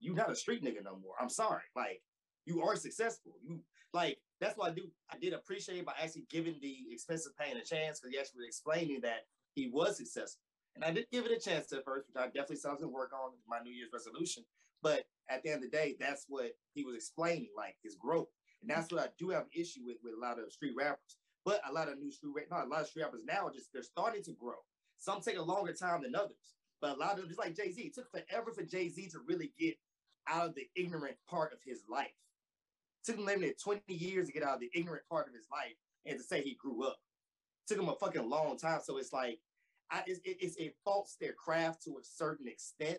you 0.00 0.14
not 0.14 0.30
a 0.30 0.34
street 0.34 0.64
nigga 0.64 0.82
no 0.82 0.96
more. 0.96 1.14
I'm 1.20 1.28
sorry. 1.28 1.62
Like, 1.76 2.02
you 2.44 2.62
are 2.62 2.76
successful. 2.76 3.34
You 3.42 3.60
like 3.92 4.18
that's 4.40 4.56
why 4.56 4.68
I 4.68 4.70
do 4.70 4.82
I 5.10 5.18
did 5.18 5.32
appreciate 5.32 5.84
by 5.84 5.92
actually 6.02 6.26
giving 6.30 6.56
the 6.60 6.76
expensive 6.90 7.36
pain 7.38 7.56
a 7.56 7.64
chance 7.64 8.00
because 8.00 8.12
he 8.12 8.18
actually 8.18 8.40
was 8.40 8.48
explaining 8.48 9.00
that 9.02 9.26
he 9.54 9.68
was 9.68 9.96
successful. 9.96 10.42
And 10.74 10.84
I 10.84 10.90
did 10.90 11.06
give 11.12 11.26
it 11.26 11.32
a 11.32 11.40
chance 11.40 11.72
at 11.72 11.84
first, 11.84 12.08
which 12.08 12.16
I 12.16 12.26
definitely 12.26 12.56
still 12.56 12.76
to 12.76 12.88
work 12.88 13.12
on 13.12 13.32
my 13.48 13.60
New 13.60 13.72
Year's 13.72 13.92
resolution. 13.92 14.44
But 14.82 15.04
at 15.28 15.42
the 15.42 15.50
end 15.50 15.64
of 15.64 15.70
the 15.70 15.76
day, 15.76 15.96
that's 16.00 16.26
what 16.28 16.52
he 16.74 16.84
was 16.84 16.96
explaining, 16.96 17.50
like 17.56 17.76
his 17.82 17.94
growth. 17.94 18.28
And 18.62 18.70
that's 18.70 18.92
what 18.92 19.02
I 19.02 19.08
do 19.18 19.30
have 19.30 19.42
an 19.42 19.48
issue 19.54 19.80
with 19.84 19.98
with 20.02 20.14
a 20.16 20.20
lot 20.20 20.38
of 20.38 20.52
street 20.52 20.74
rappers. 20.76 21.16
But 21.44 21.60
a 21.68 21.72
lot 21.72 21.88
of 21.88 21.98
new 21.98 22.10
street 22.10 22.32
not 22.50 22.66
a 22.66 22.68
lot 22.68 22.82
of 22.82 22.86
street 22.88 23.02
rappers 23.02 23.24
now 23.26 23.50
just 23.52 23.72
they're 23.72 23.82
starting 23.82 24.22
to 24.24 24.32
grow. 24.32 24.56
Some 24.98 25.20
take 25.20 25.38
a 25.38 25.42
longer 25.42 25.72
time 25.72 26.02
than 26.02 26.14
others. 26.14 26.54
But 26.80 26.96
a 26.96 26.98
lot 26.98 27.12
of 27.12 27.18
them, 27.18 27.28
just 27.28 27.38
like 27.38 27.54
Jay-Z, 27.54 27.80
it 27.80 27.94
took 27.94 28.10
forever 28.10 28.52
for 28.52 28.64
Jay-Z 28.64 29.08
to 29.10 29.18
really 29.26 29.52
get 29.58 29.76
out 30.28 30.48
of 30.48 30.54
the 30.54 30.68
ignorant 30.76 31.16
part 31.28 31.52
of 31.52 31.58
his 31.64 31.82
life. 31.88 32.12
took 33.04 33.16
him 33.16 33.24
limited 33.24 33.56
20 33.62 33.82
years 33.88 34.26
to 34.26 34.32
get 34.32 34.42
out 34.42 34.54
of 34.54 34.60
the 34.60 34.70
ignorant 34.74 35.02
part 35.08 35.28
of 35.28 35.34
his 35.34 35.46
life 35.50 35.74
and 36.06 36.18
to 36.18 36.24
say 36.24 36.42
he 36.42 36.56
grew 36.60 36.86
up. 36.86 36.96
took 37.66 37.78
him 37.78 37.88
a 37.88 37.94
fucking 37.96 38.28
long 38.28 38.58
time. 38.58 38.80
So 38.84 38.98
it's 38.98 39.12
like 39.12 39.38
I, 39.92 40.02
it's, 40.06 40.20
it- 40.24 40.38
it's, 40.40 40.56
it 40.56 40.74
faults 40.84 41.16
their 41.20 41.34
craft 41.34 41.84
to 41.84 41.90
a 41.92 42.04
certain 42.04 42.48
extent, 42.48 42.98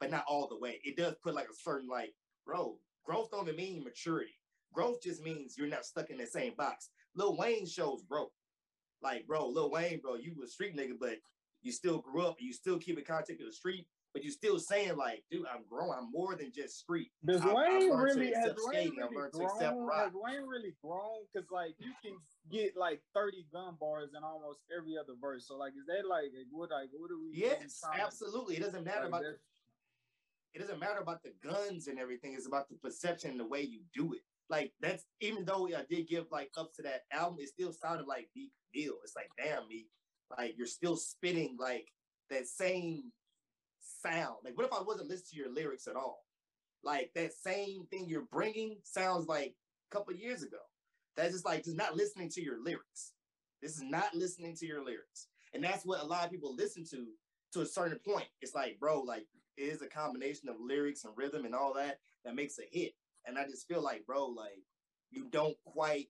but 0.00 0.10
not 0.10 0.24
all 0.28 0.48
the 0.48 0.58
way. 0.58 0.80
It 0.84 0.96
does 0.96 1.14
put 1.22 1.34
like 1.34 1.48
a 1.48 1.54
certain 1.54 1.88
like, 1.88 2.14
bro, 2.44 2.78
growth 3.04 3.30
don't 3.30 3.54
mean 3.56 3.84
maturity. 3.84 4.34
Growth 4.74 5.02
just 5.02 5.22
means 5.22 5.56
you're 5.56 5.68
not 5.68 5.84
stuck 5.86 6.10
in 6.10 6.18
the 6.18 6.26
same 6.26 6.54
box. 6.56 6.90
Lil 7.14 7.36
Wayne 7.36 7.66
shows 7.66 8.02
growth. 8.08 8.32
Like, 9.02 9.26
bro, 9.26 9.48
Lil 9.48 9.70
Wayne, 9.70 10.00
bro, 10.00 10.14
you 10.16 10.34
a 10.42 10.46
street 10.48 10.76
nigga, 10.76 10.94
but 10.98 11.16
you 11.62 11.72
still 11.72 11.98
grew 11.98 12.22
up. 12.22 12.36
You 12.40 12.52
still 12.52 12.78
keep 12.78 12.98
in 12.98 13.04
contact 13.04 13.38
with 13.38 13.48
the 13.48 13.52
street, 13.52 13.86
but 14.12 14.22
you're 14.22 14.32
still 14.32 14.58
saying 14.58 14.96
like, 14.96 15.24
dude, 15.30 15.46
I'm 15.52 15.64
growing. 15.68 15.98
I'm 15.98 16.10
more 16.12 16.34
than 16.36 16.52
just 16.54 16.78
street. 16.78 17.10
Does 17.24 17.40
I- 17.42 17.50
I 17.50 17.54
Wayne 17.54 17.90
to 17.90 17.96
really 17.96 18.32
has 18.34 18.54
Wayne 18.66 18.90
really 18.96 19.16
learned 19.16 19.32
to 19.34 19.42
accept 19.44 19.76
grown? 19.76 19.90
Has 19.98 20.12
Wayne 20.14 20.46
really 20.46 20.74
grown? 20.84 21.24
Because 21.32 21.50
like 21.50 21.74
you 21.78 21.92
can 22.02 22.16
get 22.50 22.76
like 22.76 23.00
thirty 23.14 23.46
gun 23.52 23.76
bars 23.80 24.10
in 24.16 24.22
almost 24.22 24.60
every 24.76 24.96
other 24.98 25.14
verse. 25.20 25.46
So 25.48 25.56
like, 25.56 25.72
is 25.72 25.86
that 25.86 26.06
like 26.08 26.30
what 26.50 26.70
like 26.70 26.90
what 26.92 27.08
do 27.08 27.20
we? 27.22 27.30
Yes, 27.38 27.82
absolutely. 27.98 28.56
It 28.56 28.62
doesn't 28.62 28.84
matter 28.84 29.00
like, 29.02 29.08
about 29.08 29.22
that's- 29.22 29.40
it 30.54 30.58
doesn't 30.58 30.80
matter 30.80 31.00
about 31.00 31.22
the 31.22 31.32
guns 31.42 31.86
and 31.88 31.98
everything. 31.98 32.34
It's 32.34 32.46
about 32.46 32.68
the 32.68 32.76
perception 32.76 33.30
and 33.30 33.40
the 33.40 33.46
way 33.46 33.62
you 33.62 33.80
do 33.94 34.12
it. 34.12 34.20
Like 34.50 34.72
that's 34.80 35.04
even 35.20 35.46
though 35.46 35.66
I 35.68 35.84
did 35.88 36.08
give 36.08 36.26
like 36.30 36.50
up 36.58 36.74
to 36.74 36.82
that 36.82 37.02
album, 37.10 37.38
it 37.40 37.48
still 37.48 37.72
sounded 37.72 38.06
like 38.06 38.28
Meek 38.36 38.52
Mill. 38.74 38.96
It's 39.02 39.16
like 39.16 39.30
damn 39.42 39.66
Meek, 39.68 39.86
like 40.36 40.54
you're 40.58 40.66
still 40.66 40.96
spitting 40.96 41.56
like 41.58 41.86
that 42.28 42.46
same 42.46 43.04
sound. 43.82 44.36
Like 44.44 44.56
what 44.56 44.66
if 44.66 44.72
I 44.72 44.82
wasn't 44.82 45.08
listening 45.08 45.30
to 45.32 45.36
your 45.36 45.52
lyrics 45.52 45.86
at 45.86 45.96
all? 45.96 46.24
Like 46.82 47.10
that 47.14 47.32
same 47.32 47.86
thing 47.90 48.06
you're 48.08 48.26
bringing 48.32 48.78
sounds 48.82 49.26
like 49.26 49.54
a 49.90 49.96
couple 49.96 50.14
years 50.14 50.42
ago. 50.42 50.58
That's 51.16 51.32
just 51.32 51.44
like 51.44 51.64
just 51.64 51.76
not 51.76 51.96
listening 51.96 52.30
to 52.30 52.42
your 52.42 52.62
lyrics. 52.62 53.12
This 53.60 53.76
is 53.76 53.82
not 53.82 54.14
listening 54.14 54.56
to 54.56 54.66
your 54.66 54.84
lyrics, 54.84 55.28
and 55.54 55.62
that's 55.62 55.84
what 55.84 56.00
a 56.00 56.06
lot 56.06 56.24
of 56.24 56.30
people 56.30 56.54
listen 56.56 56.84
to 56.90 57.06
to 57.52 57.60
a 57.60 57.66
certain 57.66 57.98
point. 57.98 58.26
It's 58.40 58.54
like, 58.54 58.78
bro, 58.80 59.00
like 59.02 59.26
it 59.56 59.62
is 59.62 59.82
a 59.82 59.86
combination 59.86 60.48
of 60.48 60.56
lyrics 60.58 61.04
and 61.04 61.12
rhythm 61.16 61.44
and 61.44 61.54
all 61.54 61.74
that 61.74 61.98
that 62.24 62.34
makes 62.34 62.58
a 62.58 62.62
hit. 62.70 62.94
And 63.26 63.38
I 63.38 63.44
just 63.44 63.68
feel 63.68 63.82
like, 63.82 64.04
bro, 64.06 64.26
like 64.26 64.62
you 65.10 65.28
don't 65.30 65.56
quite 65.64 66.08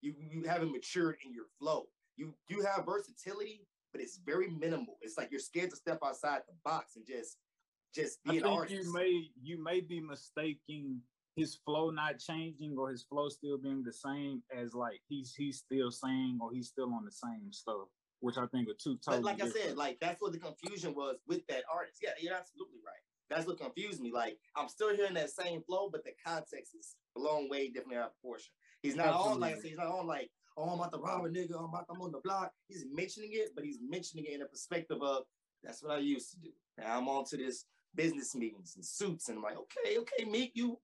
you 0.00 0.14
you 0.30 0.44
haven't 0.44 0.72
matured 0.72 1.16
in 1.24 1.32
your 1.32 1.46
flow. 1.58 1.86
You 2.16 2.34
you 2.48 2.62
have 2.62 2.86
versatility, 2.86 3.66
but 3.94 4.02
it's 4.02 4.18
very 4.26 4.48
minimal. 4.50 4.98
It's 5.00 5.16
like 5.16 5.30
you're 5.30 5.38
scared 5.38 5.70
to 5.70 5.76
step 5.76 6.00
outside 6.04 6.40
the 6.48 6.54
box 6.64 6.96
and 6.96 7.06
just 7.06 7.38
just 7.94 8.18
I 8.26 8.32
be 8.32 8.38
an 8.38 8.42
think 8.42 8.56
artist. 8.56 8.84
you 8.84 8.92
may 8.92 9.30
you 9.40 9.62
may 9.62 9.80
be 9.80 10.00
mistaking 10.00 11.00
his 11.36 11.54
flow 11.64 11.90
not 11.90 12.18
changing 12.18 12.76
or 12.76 12.90
his 12.90 13.04
flow 13.04 13.28
still 13.28 13.56
being 13.56 13.84
the 13.84 13.92
same 13.92 14.42
as 14.54 14.74
like 14.74 15.00
he's 15.08 15.32
he's 15.36 15.58
still 15.58 15.92
saying 15.92 16.38
or 16.42 16.52
he's 16.52 16.68
still 16.68 16.92
on 16.92 17.04
the 17.04 17.12
same 17.12 17.52
stuff, 17.52 17.86
which 18.18 18.36
I 18.36 18.46
think 18.46 18.68
are 18.68 18.74
two 18.82 18.96
totally. 18.96 19.22
But 19.22 19.24
like 19.24 19.42
I 19.42 19.48
said, 19.48 19.76
like 19.76 19.98
that's 20.00 20.20
what 20.20 20.32
the 20.32 20.40
confusion 20.40 20.92
was 20.94 21.16
with 21.28 21.46
that 21.46 21.62
artist. 21.72 21.98
Yeah, 22.02 22.10
you're 22.20 22.34
absolutely 22.34 22.80
right. 22.84 22.98
That's 23.30 23.46
what 23.46 23.60
confused 23.60 24.00
me. 24.00 24.10
Like 24.12 24.38
I'm 24.56 24.68
still 24.68 24.94
hearing 24.94 25.14
that 25.14 25.30
same 25.30 25.62
flow, 25.62 25.88
but 25.88 26.04
the 26.04 26.12
context 26.26 26.74
is 26.76 26.96
a 27.16 27.20
long 27.20 27.48
way 27.48 27.68
differently 27.68 27.96
out 27.96 28.06
of 28.06 28.20
proportion. 28.20 28.50
He's 28.82 28.96
not 28.96 29.14
on 29.14 29.38
like 29.38 29.52
I 29.52 29.56
said, 29.58 29.66
he's 29.66 29.78
not 29.78 29.86
on 29.86 30.08
like, 30.08 30.30
oh, 30.56 30.70
I'm 30.70 30.78
about 30.78 30.92
to 30.92 30.98
rob 30.98 31.24
a 31.24 31.28
nigga, 31.28 31.58
I'm 31.58 31.64
about 31.66 31.86
I'm 31.90 32.00
on 32.00 32.12
the 32.12 32.20
block. 32.22 32.52
He's 32.68 32.84
mentioning 32.92 33.30
it, 33.32 33.50
but 33.54 33.64
he's 33.64 33.78
mentioning 33.86 34.26
it 34.26 34.34
in 34.34 34.42
a 34.42 34.46
perspective 34.46 34.98
of 35.02 35.24
that's 35.62 35.82
what 35.82 35.92
I 35.92 35.98
used 35.98 36.30
to 36.32 36.40
do. 36.40 36.50
Now 36.78 36.98
I'm 36.98 37.08
on 37.08 37.24
to 37.26 37.36
this 37.36 37.66
business 37.94 38.34
meetings 38.34 38.74
and 38.76 38.84
suits, 38.84 39.28
and 39.28 39.38
I'm 39.38 39.44
like, 39.44 39.56
okay, 39.56 39.98
okay, 39.98 40.24
Meek, 40.24 40.52
you 40.54 40.78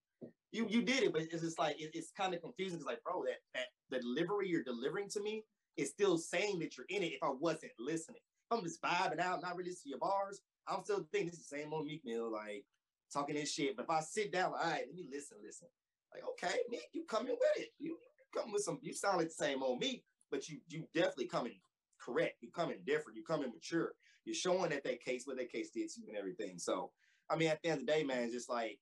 you 0.53 0.67
you 0.69 0.83
did 0.83 1.03
it, 1.05 1.13
but 1.13 1.23
it's 1.23 1.43
just 1.43 1.59
like 1.59 1.81
it, 1.81 1.91
it's 1.95 2.11
kind 2.11 2.35
of 2.35 2.43
confusing. 2.43 2.79
It's 2.79 2.87
like, 2.87 3.03
bro, 3.05 3.23
that 3.25 3.39
that 3.55 3.67
the 3.91 4.01
delivery 4.01 4.49
you're 4.49 4.65
delivering 4.65 5.09
to 5.11 5.23
me 5.23 5.45
is 5.77 5.91
still 5.91 6.19
saying 6.19 6.59
that 6.61 6.77
you're 6.77 6.87
in 6.89 7.03
it. 7.03 7.13
If 7.13 7.23
I 7.23 7.31
wasn't 7.31 7.73
listening, 7.79 8.21
if 8.51 8.59
I'm 8.59 8.65
just 8.65 8.83
vibing 8.83 9.21
out, 9.21 9.43
not 9.43 9.57
really 9.57 9.71
to 9.73 9.89
your 9.89 9.99
bars, 9.99 10.41
I'm 10.67 10.83
still 10.85 11.07
thinking 11.13 11.31
is 11.31 11.39
the 11.39 11.57
same 11.57 11.73
old 11.73 11.87
Meek 11.87 12.03
Mill, 12.05 12.31
like 12.33 12.65
talking 13.13 13.35
this 13.35 13.53
shit. 13.53 13.77
But 13.77 13.85
if 13.85 13.91
I 13.91 14.01
sit 14.01 14.33
down, 14.33 14.53
like, 14.53 14.65
all 14.65 14.71
right, 14.71 14.85
let 14.87 14.95
me 14.95 15.07
listen, 15.11 15.39
listen. 15.45 15.69
Like, 16.13 16.23
okay, 16.31 16.59
Meek, 16.69 16.89
you 16.93 17.05
coming 17.09 17.33
with 17.39 17.65
it. 17.65 17.71
You, 17.79 17.91
you 17.91 18.10
come 18.35 18.53
with 18.53 18.63
some, 18.63 18.79
you 18.83 18.93
sound 18.93 19.19
like 19.19 19.29
the 19.29 19.45
same 19.45 19.63
old 19.63 19.81
me, 19.81 20.05
but 20.31 20.49
you 20.49 20.59
you 20.69 20.85
definitely 20.95 21.27
coming 21.27 21.61
correct. 22.01 22.37
You 22.41 22.51
coming 22.51 22.79
different. 22.87 23.17
You 23.17 23.25
coming 23.25 23.51
mature. 23.53 23.93
You're 24.25 24.35
showing 24.35 24.71
that 24.71 24.85
that 24.85 25.03
case 25.03 25.23
what 25.27 25.37
that 25.39 25.53
case 25.53 25.71
did 25.71 25.89
to 25.91 26.01
you 26.01 26.09
and 26.09 26.17
everything. 26.17 26.59
So, 26.59 26.91
I 27.31 27.37
mean, 27.37 27.49
at 27.49 27.63
the 27.63 27.71
end 27.71 27.81
of 27.81 27.87
the 27.87 27.93
day, 27.93 28.03
man, 28.05 28.23
it's 28.25 28.35
just 28.35 28.51
like 28.51 28.79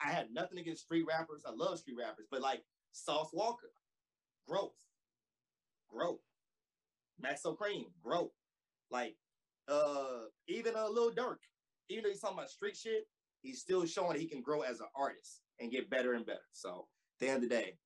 I 0.00 0.10
had 0.10 0.28
nothing 0.32 0.58
against 0.58 0.84
street 0.84 1.04
rappers. 1.08 1.42
I 1.46 1.52
love 1.54 1.78
street 1.78 1.96
rappers, 1.98 2.26
but 2.30 2.42
like 2.42 2.62
Sauce 2.92 3.30
Walka, 3.34 3.70
growth, 4.46 4.74
growth. 5.90 6.20
Maxo 7.22 7.56
Kream, 7.56 7.86
growth. 8.02 8.32
Like, 8.90 9.16
uh, 9.68 10.26
even 10.48 10.74
a 10.74 10.88
Lil 10.88 11.12
Durk, 11.12 11.38
even 11.88 12.04
though 12.04 12.10
he's 12.10 12.20
talking 12.20 12.38
about 12.38 12.50
street 12.50 12.76
shit, 12.76 13.04
he's 13.40 13.60
still 13.60 13.84
showing 13.86 14.18
he 14.18 14.28
can 14.28 14.42
grow 14.42 14.60
as 14.62 14.80
an 14.80 14.86
artist 14.94 15.40
and 15.60 15.70
get 15.70 15.90
better 15.90 16.14
and 16.14 16.26
better. 16.26 16.38
So, 16.52 16.86
at 17.20 17.26
the 17.26 17.32
end 17.32 17.42
of 17.44 17.48
the 17.48 17.54
day, 17.54 17.76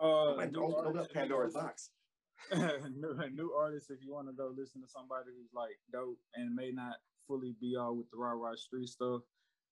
Uh, 0.00 0.36
like, 0.36 0.52
new 0.52 0.60
don't 0.60 0.74
open 0.74 0.98
up 0.98 1.12
Pandora's 1.12 1.54
box. 1.54 1.90
new, 2.54 3.18
new 3.34 3.52
artists, 3.52 3.90
if 3.90 3.98
you 4.02 4.12
want 4.12 4.28
to 4.28 4.32
go 4.32 4.52
listen 4.56 4.80
to 4.80 4.88
somebody 4.88 5.26
who's 5.36 5.50
like 5.52 5.78
dope 5.92 6.18
and 6.34 6.54
may 6.54 6.70
not 6.70 6.94
fully 7.26 7.54
be 7.60 7.76
all 7.76 7.96
with 7.96 8.10
the 8.10 8.16
raw 8.16 8.32
raw 8.32 8.54
street 8.54 8.88
stuff, 8.88 9.22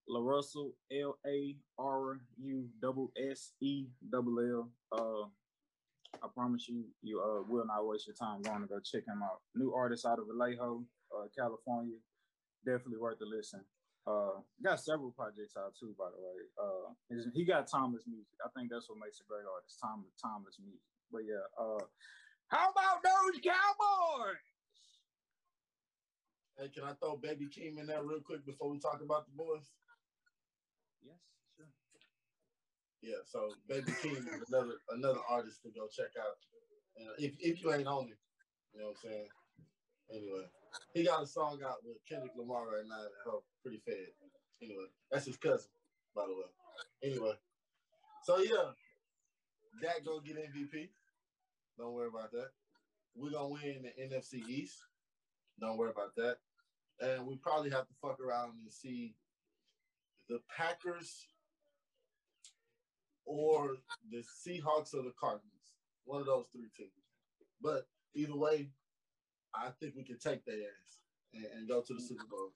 La 0.09 0.20
Russell, 0.20 0.72
L 0.93 1.16
A 1.27 1.57
R 1.79 2.20
U 2.39 2.68
double 2.81 3.12
S 3.31 3.53
E 3.61 3.87
double 4.11 4.39
L. 4.41 4.70
Uh, 4.93 5.29
I 6.22 6.29
promise 6.35 6.68
you, 6.68 6.85
you 7.03 7.20
uh 7.20 7.43
will 7.49 7.66
not 7.66 7.87
waste 7.87 8.07
your 8.07 8.16
time 8.16 8.43
going 8.43 8.62
to 8.62 8.66
go 8.66 8.79
check 8.81 9.07
him 9.07 9.22
out. 9.22 9.41
New 9.55 9.72
artist 9.74 10.07
out 10.07 10.18
of 10.18 10.27
Vallejo, 10.27 10.85
uh, 11.16 11.27
California, 11.37 11.97
definitely 12.64 12.99
worth 12.99 13.18
the 13.18 13.27
listen. 13.27 13.61
Uh, 14.07 14.40
got 14.62 14.78
several 14.80 15.11
projects 15.11 15.57
out 15.57 15.74
too, 15.74 15.94
by 15.98 16.11
the 16.11 16.20
way. 16.22 16.38
Uh, 16.62 16.94
his- 17.11 17.26
he 17.34 17.44
got 17.44 17.66
timeless 17.66 18.07
music. 18.07 18.38
I 18.44 18.48
think 18.50 18.70
that's 18.70 18.88
what 18.88 18.98
makes 18.98 19.20
a 19.20 19.24
great 19.24 19.44
artist. 19.46 19.80
Timeless, 19.80 20.14
timeless 20.14 20.59
music. 20.61 20.80
But 21.11 21.24
yeah, 21.24 21.42
uh, 21.59 21.84
how 22.48 22.70
about 22.70 23.02
those 23.02 23.40
Cowboys? 23.42 24.36
Hey, 26.57 26.68
can 26.70 26.84
I 26.84 26.94
throw 26.94 27.16
Baby 27.16 27.48
Keem 27.48 27.78
in 27.78 27.86
there 27.86 28.04
real 28.04 28.22
quick 28.22 28.46
before 28.46 28.70
we 28.70 28.78
talk 28.78 29.02
about 29.02 29.26
the 29.26 29.32
boys? 29.32 29.74
Yes, 31.02 31.18
sure. 31.57 31.66
Yeah, 33.02 33.22
so 33.26 33.54
Baby 33.68 33.92
Keem 33.92 34.18
is 34.18 34.44
another 34.48 34.80
another 34.90 35.20
artist 35.28 35.62
to 35.62 35.70
go 35.72 35.88
check 35.88 36.12
out. 36.16 36.36
Uh, 37.00 37.14
if 37.18 37.36
if 37.40 37.61
you 37.62 37.72
ain't 37.74 37.88
on 37.88 38.09
it, 38.09 38.18
you 38.72 38.80
know 38.80 38.88
what 38.88 38.98
I'm 39.04 39.11
saying. 39.11 39.28
Anyway, 40.12 40.44
he 40.94 41.04
got 41.04 41.22
a 41.22 41.26
song 41.26 41.61
out 41.64 41.78
with 41.84 41.96
Kendrick 42.09 42.32
Lamar 42.36 42.66
right 42.66 42.86
now. 42.88 43.02
That 43.02 43.11
help 43.24 43.44
pretty 43.62 43.82
fed. 43.84 44.07
Anyway, 44.62 44.86
that's 45.11 45.26
his 45.26 45.36
cousin, 45.36 45.70
by 46.14 46.22
the 46.26 46.32
way. 46.32 47.11
Anyway, 47.11 47.34
so 48.24 48.38
yeah, 48.38 48.72
Dak 49.82 50.04
gonna 50.04 50.20
get 50.24 50.36
MVP. 50.36 50.88
Don't 51.78 51.92
worry 51.92 52.09
about 52.09 52.32
that. 52.32 52.50
We're 53.14 53.30
gonna 53.30 53.48
win 53.48 53.82
the 53.82 54.02
NFC 54.02 54.46
East. 54.48 54.78
Don't 55.61 55.76
worry 55.76 55.90
about 55.90 56.14
that. 56.16 56.36
And 57.00 57.26
we 57.26 57.36
probably 57.36 57.70
have 57.70 57.86
to 57.86 57.94
fuck 58.00 58.20
around 58.20 58.52
and 58.62 58.72
see 58.72 59.14
the 60.28 60.40
Packers 60.57 61.26
or 63.24 63.76
the 64.11 64.18
Seahawks 64.18 64.94
or 64.94 65.02
the 65.02 65.12
Cardinals. 65.18 65.74
One 66.04 66.20
of 66.20 66.26
those 66.26 66.46
three 66.52 66.70
teams. 66.76 66.90
But 67.61 67.86
either 68.14 68.36
way, 68.36 68.70
I 69.57 69.70
think 69.80 69.94
we 69.96 70.04
can 70.04 70.18
take 70.18 70.44
their 70.44 70.54
ass 70.54 71.00
and, 71.34 71.44
and 71.57 71.68
go 71.68 71.80
to 71.80 71.94
the 71.94 72.00
Super 72.00 72.24
Bowl. 72.30 72.52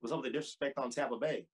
What's 0.00 0.12
up 0.12 0.22
with 0.22 0.32
the 0.32 0.38
disrespect 0.38 0.78
on 0.78 0.90
Tampa 0.90 1.16
Bay? 1.16 1.46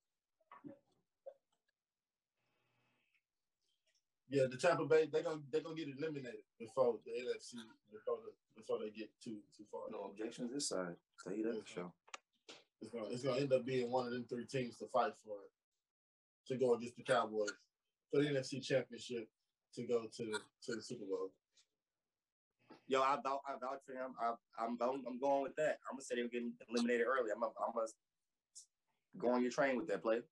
Yeah, 4.29 4.45
the 4.51 4.57
Tampa 4.57 4.85
Bay 4.85 5.09
they're 5.13 5.23
gonna 5.23 5.41
they're 5.51 5.61
gonna 5.61 5.75
get 5.75 5.89
eliminated 5.89 6.47
before 6.59 6.99
the 7.05 7.11
NFC 7.11 7.59
before 7.93 8.19
the, 8.23 8.31
before 8.57 8.79
they 8.79 8.91
get 8.91 9.11
too 9.23 9.39
too 9.57 9.65
far. 9.71 9.83
No 9.91 10.11
objections 10.11 10.53
this 10.53 10.69
side. 10.69 10.95
Tell 11.23 11.35
you 11.35 11.45
that 11.45 11.61
for 11.61 11.67
sure. 11.67 11.93
It's 12.81 12.91
gonna 12.93 13.07
it's 13.11 13.23
gonna 13.23 13.41
end 13.41 13.53
up 13.53 13.67
being 13.67 13.91
one 13.91 14.07
of 14.07 14.13
them 14.13 14.25
three 14.29 14.47
teams 14.47 14.77
to 14.79 14.87
fight 14.87 15.13
for 15.25 15.35
it 15.35 15.51
to 16.49 16.57
go 16.57 16.75
against 16.75 16.97
the 16.97 17.03
Cowboys 17.03 17.51
for 18.11 18.23
the 18.23 18.29
NFC 18.29 18.63
Championship 18.63 19.29
to 19.75 19.83
go 19.83 20.07
to 20.17 20.33
to 20.67 20.77
the 20.77 20.83
Super 20.83 21.07
Bowl. 21.07 21.31
Yo, 22.91 23.01
I 23.03 23.17
vouch, 23.23 23.39
I 23.47 23.53
vouch 23.53 23.79
for 23.87 23.93
him. 23.93 24.15
I, 24.21 24.35
I'm 24.59 24.77
I'm 24.83 25.05
I'm 25.07 25.21
going 25.21 25.43
with 25.45 25.55
that. 25.55 25.79
I'm 25.89 25.95
gonna 25.95 26.03
say 26.03 26.17
they're 26.17 26.27
getting 26.29 26.53
eliminated 26.69 27.07
early. 27.07 27.31
I'm 27.31 27.41
I'm 27.45 27.73
gonna 27.73 27.87
go 29.17 29.29
on 29.31 29.43
your 29.43 29.53
train 29.53 29.77
with 29.77 29.87
that 29.87 30.03
play. 30.03 30.23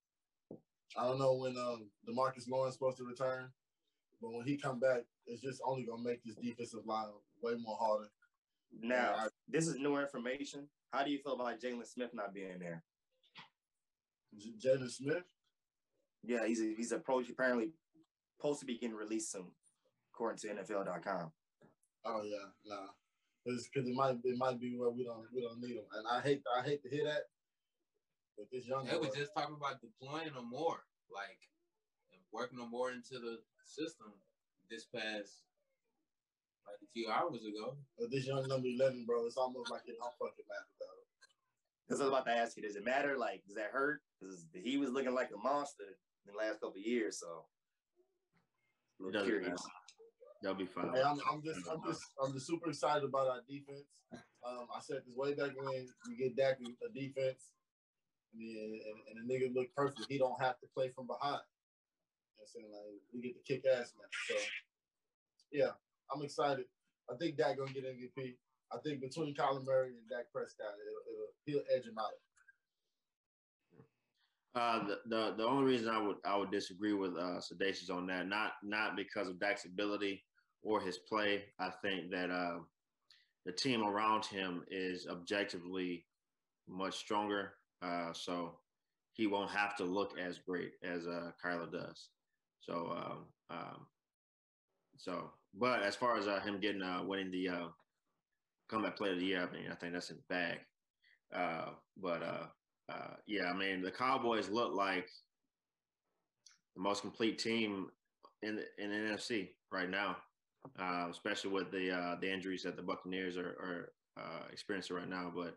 I 0.96 1.04
don't 1.06 1.20
know 1.20 1.34
when 1.34 1.56
um 1.56 1.88
Demarcus 2.04 2.48
Lawrence 2.48 2.74
supposed 2.74 2.96
to 2.96 3.04
return, 3.04 3.52
but 4.20 4.32
when 4.32 4.44
he 4.44 4.58
come 4.58 4.80
back, 4.80 5.02
it's 5.26 5.40
just 5.40 5.62
only 5.64 5.84
gonna 5.84 6.02
make 6.02 6.24
this 6.24 6.34
defensive 6.34 6.84
line 6.84 7.06
way 7.40 7.52
more 7.64 7.76
harder. 7.78 8.10
Now, 8.80 9.14
I- 9.16 9.28
this 9.46 9.68
is 9.68 9.76
new 9.76 9.96
information. 9.96 10.68
How 10.92 11.04
do 11.04 11.12
you 11.12 11.18
feel 11.22 11.34
about 11.34 11.60
Jaylon 11.60 11.86
Smith 11.86 12.10
not 12.12 12.34
being 12.34 12.58
there? 12.58 12.82
J- 14.36 14.54
Jaylon 14.58 14.90
Smith, 14.90 15.22
Yeah, 16.24 16.44
he's 16.44 16.60
a, 16.60 16.74
he's 16.76 16.90
approach 16.90 17.30
apparently 17.30 17.70
supposed 18.36 18.58
to 18.60 18.66
be 18.66 18.78
getting 18.78 18.96
released 18.96 19.30
soon, 19.30 19.46
according 20.12 20.38
to 20.38 20.48
NFL.com. 20.48 21.30
oh 22.04 22.22
yeah, 22.22 22.48
nah, 22.64 22.88
because 23.44 23.68
it 23.74 23.94
might 23.94 24.16
it 24.24 24.36
might 24.38 24.60
be 24.60 24.76
where 24.76 24.90
we 24.90 25.04
don't 25.04 25.26
we 25.34 25.40
don't 25.42 25.60
need 25.60 25.76
him, 25.76 25.84
and 25.94 26.06
I 26.06 26.20
hate 26.20 26.42
I 26.58 26.62
hate 26.62 26.82
to 26.82 26.88
hear 26.90 27.04
that. 27.04 27.22
But 28.36 28.46
this 28.52 28.66
young 28.66 28.86
They 28.86 28.92
boy, 28.92 29.08
was 29.10 29.16
just 29.16 29.32
talking 29.34 29.56
about 29.58 29.80
deploying 29.80 30.32
them 30.32 30.48
more, 30.48 30.84
like 31.10 31.40
and 32.12 32.20
working 32.32 32.58
them 32.58 32.70
more 32.70 32.92
into 32.92 33.18
the 33.18 33.38
system 33.64 34.12
this 34.70 34.84
past 34.84 35.42
like 36.66 36.76
a 36.82 36.90
few 36.92 37.08
hours 37.10 37.42
ago. 37.44 37.76
but 37.98 38.10
this 38.10 38.26
young 38.26 38.46
number 38.46 38.68
eleven, 38.68 39.04
bro, 39.06 39.26
it's 39.26 39.36
almost 39.36 39.70
like 39.70 39.82
it 39.86 39.96
don't 39.98 40.12
fucking 40.20 40.44
matter 40.48 40.70
though. 40.78 40.86
Because 41.86 42.00
I 42.00 42.04
was 42.04 42.12
about 42.12 42.26
to 42.26 42.36
ask 42.36 42.56
you, 42.56 42.62
does 42.62 42.76
it 42.76 42.84
matter? 42.84 43.16
Like, 43.16 43.42
does 43.46 43.56
that 43.56 43.70
hurt? 43.72 44.02
Because 44.20 44.44
he 44.52 44.76
was 44.76 44.90
looking 44.90 45.14
like 45.14 45.30
a 45.34 45.38
monster 45.38 45.84
in 46.26 46.32
the 46.32 46.38
last 46.38 46.60
couple 46.60 46.76
of 46.78 46.84
years, 46.86 47.18
so. 47.18 47.46
A 49.02 49.08
It 49.08 49.12
doesn't 49.12 49.26
curious. 49.26 49.48
matter. 49.48 49.77
They'll 50.42 50.54
be 50.54 50.66
fine. 50.66 50.92
Hey, 50.94 51.02
I'm, 51.02 51.18
I'm 51.30 51.42
just, 51.42 51.66
I'm 51.68 51.82
just, 51.84 52.02
I'm 52.22 52.32
just 52.32 52.46
super 52.46 52.68
excited 52.70 53.02
about 53.04 53.26
our 53.26 53.40
defense. 53.48 54.02
Um, 54.46 54.66
I 54.74 54.80
said 54.80 55.02
this 55.06 55.16
way 55.16 55.34
back 55.34 55.50
when 55.56 55.86
we 56.08 56.16
get 56.16 56.36
Dak 56.36 56.58
a 56.60 56.88
defense, 56.92 57.50
and, 58.34 58.42
the- 58.42 58.80
and, 58.86 59.18
and 59.18 59.28
the 59.28 59.34
nigga 59.34 59.52
look 59.54 59.74
perfect. 59.74 60.06
He 60.08 60.16
don't 60.18 60.40
have 60.40 60.60
to 60.60 60.66
play 60.74 60.90
from 60.90 61.06
behind. 61.08 61.42
You 62.38 62.38
know 62.38 62.44
what 62.44 62.46
I'm 62.46 62.52
saying 62.54 62.70
like 62.70 63.02
we 63.12 63.20
get 63.20 63.34
the 63.34 63.42
kick 63.54 63.64
ass 63.66 63.92
now. 63.98 64.06
So 64.28 64.34
yeah, 65.50 65.70
I'm 66.14 66.22
excited. 66.22 66.66
I 67.10 67.16
think 67.16 67.36
Dak 67.36 67.58
gonna 67.58 67.72
get 67.72 67.84
MVP. 67.84 68.36
I 68.72 68.76
think 68.84 69.00
between 69.00 69.34
Kyler 69.34 69.64
Murray 69.64 69.88
and 69.96 70.08
Dak 70.08 70.30
Prescott, 70.32 70.66
it'll, 70.66 71.02
it'll, 71.12 71.32
he'll 71.64 71.76
edge 71.76 71.86
him 71.86 71.98
out. 71.98 72.12
Uh, 74.54 74.86
the, 74.86 74.98
the 75.06 75.34
the 75.38 75.44
only 75.44 75.64
reason 75.64 75.88
I 75.88 76.00
would 76.00 76.16
I 76.24 76.36
would 76.36 76.50
disagree 76.50 76.92
with 76.92 77.12
uh, 77.16 77.40
Sedacious 77.40 77.90
on 77.90 78.06
that, 78.06 78.28
not 78.28 78.52
not 78.62 78.96
because 78.96 79.28
of 79.28 79.38
Dak's 79.40 79.64
ability 79.64 80.24
or 80.62 80.80
his 80.80 80.98
play. 80.98 81.44
I 81.58 81.70
think 81.82 82.10
that 82.10 82.30
uh, 82.30 82.58
the 83.44 83.52
team 83.52 83.82
around 83.82 84.24
him 84.26 84.64
is 84.70 85.06
objectively 85.08 86.04
much 86.68 86.96
stronger, 86.96 87.54
uh, 87.82 88.12
so 88.12 88.58
he 89.12 89.26
won't 89.26 89.50
have 89.50 89.76
to 89.76 89.84
look 89.84 90.18
as 90.18 90.38
great 90.38 90.72
as 90.82 91.06
uh, 91.06 91.32
Kyler 91.44 91.70
does. 91.70 92.08
So, 92.60 92.94
um, 92.96 93.18
um, 93.50 93.86
so, 94.96 95.30
but 95.54 95.82
as 95.82 95.96
far 95.96 96.16
as 96.18 96.28
uh, 96.28 96.40
him 96.40 96.60
getting 96.60 96.82
uh, 96.82 97.02
winning 97.04 97.30
the 97.30 97.48
uh, 97.48 97.66
comeback 98.68 98.96
player 98.96 99.12
of 99.12 99.20
the 99.20 99.26
year, 99.26 99.48
I 99.48 99.52
mean, 99.54 99.70
I 99.70 99.74
think 99.74 99.92
that's 99.92 100.10
in 100.10 100.18
bag. 100.28 100.58
Uh, 101.34 101.70
but 102.00 102.22
uh, 102.22 102.46
uh, 102.92 103.14
yeah, 103.26 103.50
I 103.50 103.54
mean, 103.54 103.82
the 103.82 103.90
Cowboys 103.90 104.48
look 104.48 104.74
like 104.74 105.08
the 106.74 106.82
most 106.82 107.02
complete 107.02 107.38
team 107.38 107.88
in 108.42 108.56
the, 108.56 108.64
in 108.82 108.90
the 108.90 108.96
NFC 108.96 109.48
right 109.72 109.90
now, 109.90 110.16
uh, 110.78 111.06
especially 111.10 111.50
with 111.50 111.70
the 111.70 111.90
uh, 111.90 112.16
the 112.20 112.32
injuries 112.32 112.62
that 112.62 112.76
the 112.76 112.82
Buccaneers 112.82 113.36
are, 113.36 113.56
are 113.60 113.92
uh, 114.18 114.44
experiencing 114.52 114.96
right 114.96 115.08
now. 115.08 115.32
But 115.34 115.56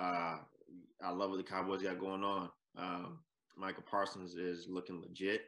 uh, 0.00 0.38
I 1.02 1.10
love 1.10 1.30
what 1.30 1.38
the 1.38 1.42
Cowboys 1.42 1.82
got 1.82 1.98
going 1.98 2.24
on. 2.24 2.50
Um, 2.76 3.18
Micah 3.56 3.82
Parsons 3.82 4.34
is 4.34 4.66
looking 4.68 5.00
legit. 5.00 5.42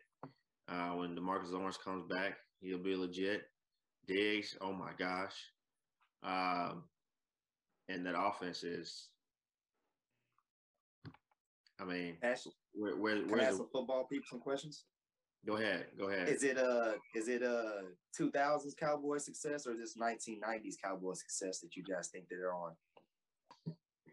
Uh, 0.68 0.90
when 0.90 1.16
Demarcus 1.16 1.52
Lawrence 1.52 1.76
comes 1.76 2.04
back, 2.08 2.36
He'll 2.60 2.78
be 2.78 2.94
legit. 2.94 3.42
Diggs, 4.06 4.56
oh 4.60 4.72
my 4.72 4.90
gosh. 4.98 5.34
Um, 6.22 6.84
and 7.88 8.04
that 8.04 8.18
offense 8.18 8.62
is, 8.62 9.08
I 11.80 11.84
mean, 11.84 12.16
Ash, 12.22 12.46
where, 12.72 12.96
where, 12.96 13.16
can 13.16 13.28
I 13.28 13.32
where's 13.32 13.42
ask 13.44 13.58
the, 13.58 13.68
football 13.72 14.06
people 14.10 14.26
some 14.28 14.40
questions? 14.40 14.84
Go 15.46 15.56
ahead, 15.56 15.86
go 15.98 16.08
ahead. 16.10 16.28
Is 16.28 16.42
it 16.42 16.56
a 16.58 16.96
is 17.14 17.28
it 17.28 17.42
a 17.42 17.82
2000s 18.18 18.76
Cowboy 18.76 19.18
success 19.18 19.66
or 19.66 19.72
is 19.72 19.78
this 19.78 19.96
1990s 19.96 20.74
Cowboy 20.82 21.14
success 21.14 21.60
that 21.60 21.76
you 21.76 21.82
guys 21.84 22.08
think 22.08 22.28
that 22.28 22.36
they're 22.36 22.54
on? 22.54 22.72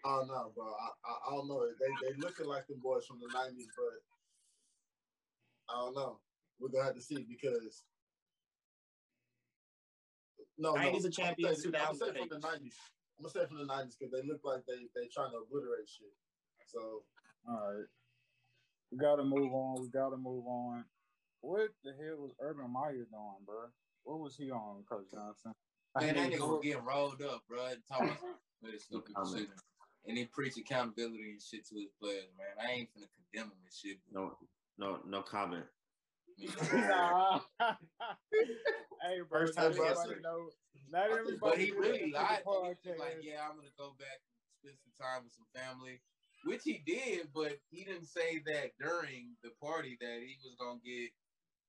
I 0.05 0.09
don't 0.19 0.27
know, 0.27 0.51
bro. 0.55 0.65
I, 0.67 0.89
I, 1.05 1.13
I 1.27 1.35
don't 1.35 1.47
know. 1.47 1.65
They 1.79 2.07
they 2.07 2.17
looking 2.19 2.45
like 2.47 2.65
the 2.67 2.75
boys 2.75 3.05
from 3.05 3.19
the 3.19 3.27
nineties, 3.33 3.67
but 3.75 5.73
I 5.75 5.79
don't 5.79 5.95
know. 5.95 6.19
We're 6.59 6.69
gonna 6.69 6.85
have 6.85 6.95
to 6.95 7.01
see 7.01 7.25
because 7.27 7.83
no, 10.57 10.73
no. 10.73 10.81
90s 10.81 11.03
are 11.03 11.05
I'm 11.07 11.11
champions, 11.11 11.61
gonna 11.65 11.77
say- 11.77 11.83
I'm 11.83 11.95
2000s 11.95 11.99
gonna 11.99 12.11
are 12.11 12.13
say 12.13 12.19
from 12.19 12.29
the 12.29 12.47
nineties. 12.47 12.75
I'm 13.17 13.23
gonna 13.23 13.33
say 13.33 13.45
from 13.47 13.57
the 13.59 13.65
nineties 13.65 13.95
because 13.99 14.11
they 14.13 14.27
look 14.27 14.41
like 14.43 14.61
they 14.67 14.87
they 14.95 15.07
trying 15.13 15.31
to 15.31 15.37
obliterate 15.45 15.89
shit. 15.89 16.13
So 16.67 17.03
All 17.49 17.73
right. 17.73 17.85
We 18.91 18.97
gotta 18.97 19.23
move 19.23 19.51
on. 19.53 19.81
We 19.81 19.89
gotta 19.89 20.17
move 20.17 20.45
on. 20.47 20.85
What 21.41 21.69
the 21.83 21.91
hell 21.93 22.17
was 22.17 22.31
Urban 22.41 22.71
Meyer 22.71 23.05
doing, 23.09 23.43
bro? 23.45 23.65
What 24.03 24.19
was 24.19 24.35
he 24.35 24.51
on, 24.51 24.83
Coach 24.89 25.11
Johnson? 25.11 25.53
Man, 25.99 26.15
that 26.15 26.29
mean, 26.29 26.39
nigga 26.39 26.47
was 26.47 26.61
getting 26.63 26.83
rolled 26.83 27.21
up, 27.21 27.41
bro. 27.47 27.65
and 27.67 27.81
Talking 27.87 28.17
with 28.61 28.73
his 28.73 28.83
stupid 28.87 29.15
comment. 29.15 29.37
shit. 29.37 29.49
And 30.07 30.17
he 30.17 30.25
preach 30.25 30.57
accountability 30.57 31.31
and 31.31 31.41
shit 31.41 31.67
to 31.67 31.75
his 31.75 31.89
players, 32.01 32.29
man. 32.37 32.55
I 32.65 32.71
ain't 32.71 32.89
finna 32.89 33.07
condemn 33.13 33.51
him 33.51 33.57
and 33.63 33.73
shit. 33.73 33.97
but- 34.11 34.19
No, 34.19 34.37
no, 34.77 34.99
no 35.05 35.21
comment. 35.21 35.65
nah. 36.73 37.39
hey, 37.59 39.19
bro. 39.27 39.39
First 39.41 39.55
not 39.57 39.63
time 39.63 39.71
everybody 39.71 40.09
guest. 40.09 40.21
know. 40.23 40.49
Not 40.89 41.09
everybody. 41.11 41.37
But 41.41 41.57
he 41.57 41.71
really 41.71 42.11
lied. 42.11 42.41
the 42.45 42.75
He 42.83 42.89
was 42.91 42.99
like, 42.99 43.17
yeah, 43.21 43.41
I'm 43.49 43.57
gonna 43.57 43.73
go 43.77 43.95
back 43.99 44.21
and 44.21 44.53
spend 44.61 44.77
some 44.79 44.93
time 44.95 45.23
with 45.23 45.33
some 45.33 45.47
family, 45.53 45.99
which 46.45 46.61
he 46.63 46.81
did. 46.85 47.27
But 47.33 47.57
he 47.69 47.83
didn't 47.83 48.05
say 48.07 48.39
that 48.45 48.71
during 48.79 49.35
the 49.43 49.49
party 49.61 49.97
that 49.99 50.19
he 50.21 50.37
was 50.45 50.55
gonna 50.59 50.79
get, 50.85 51.09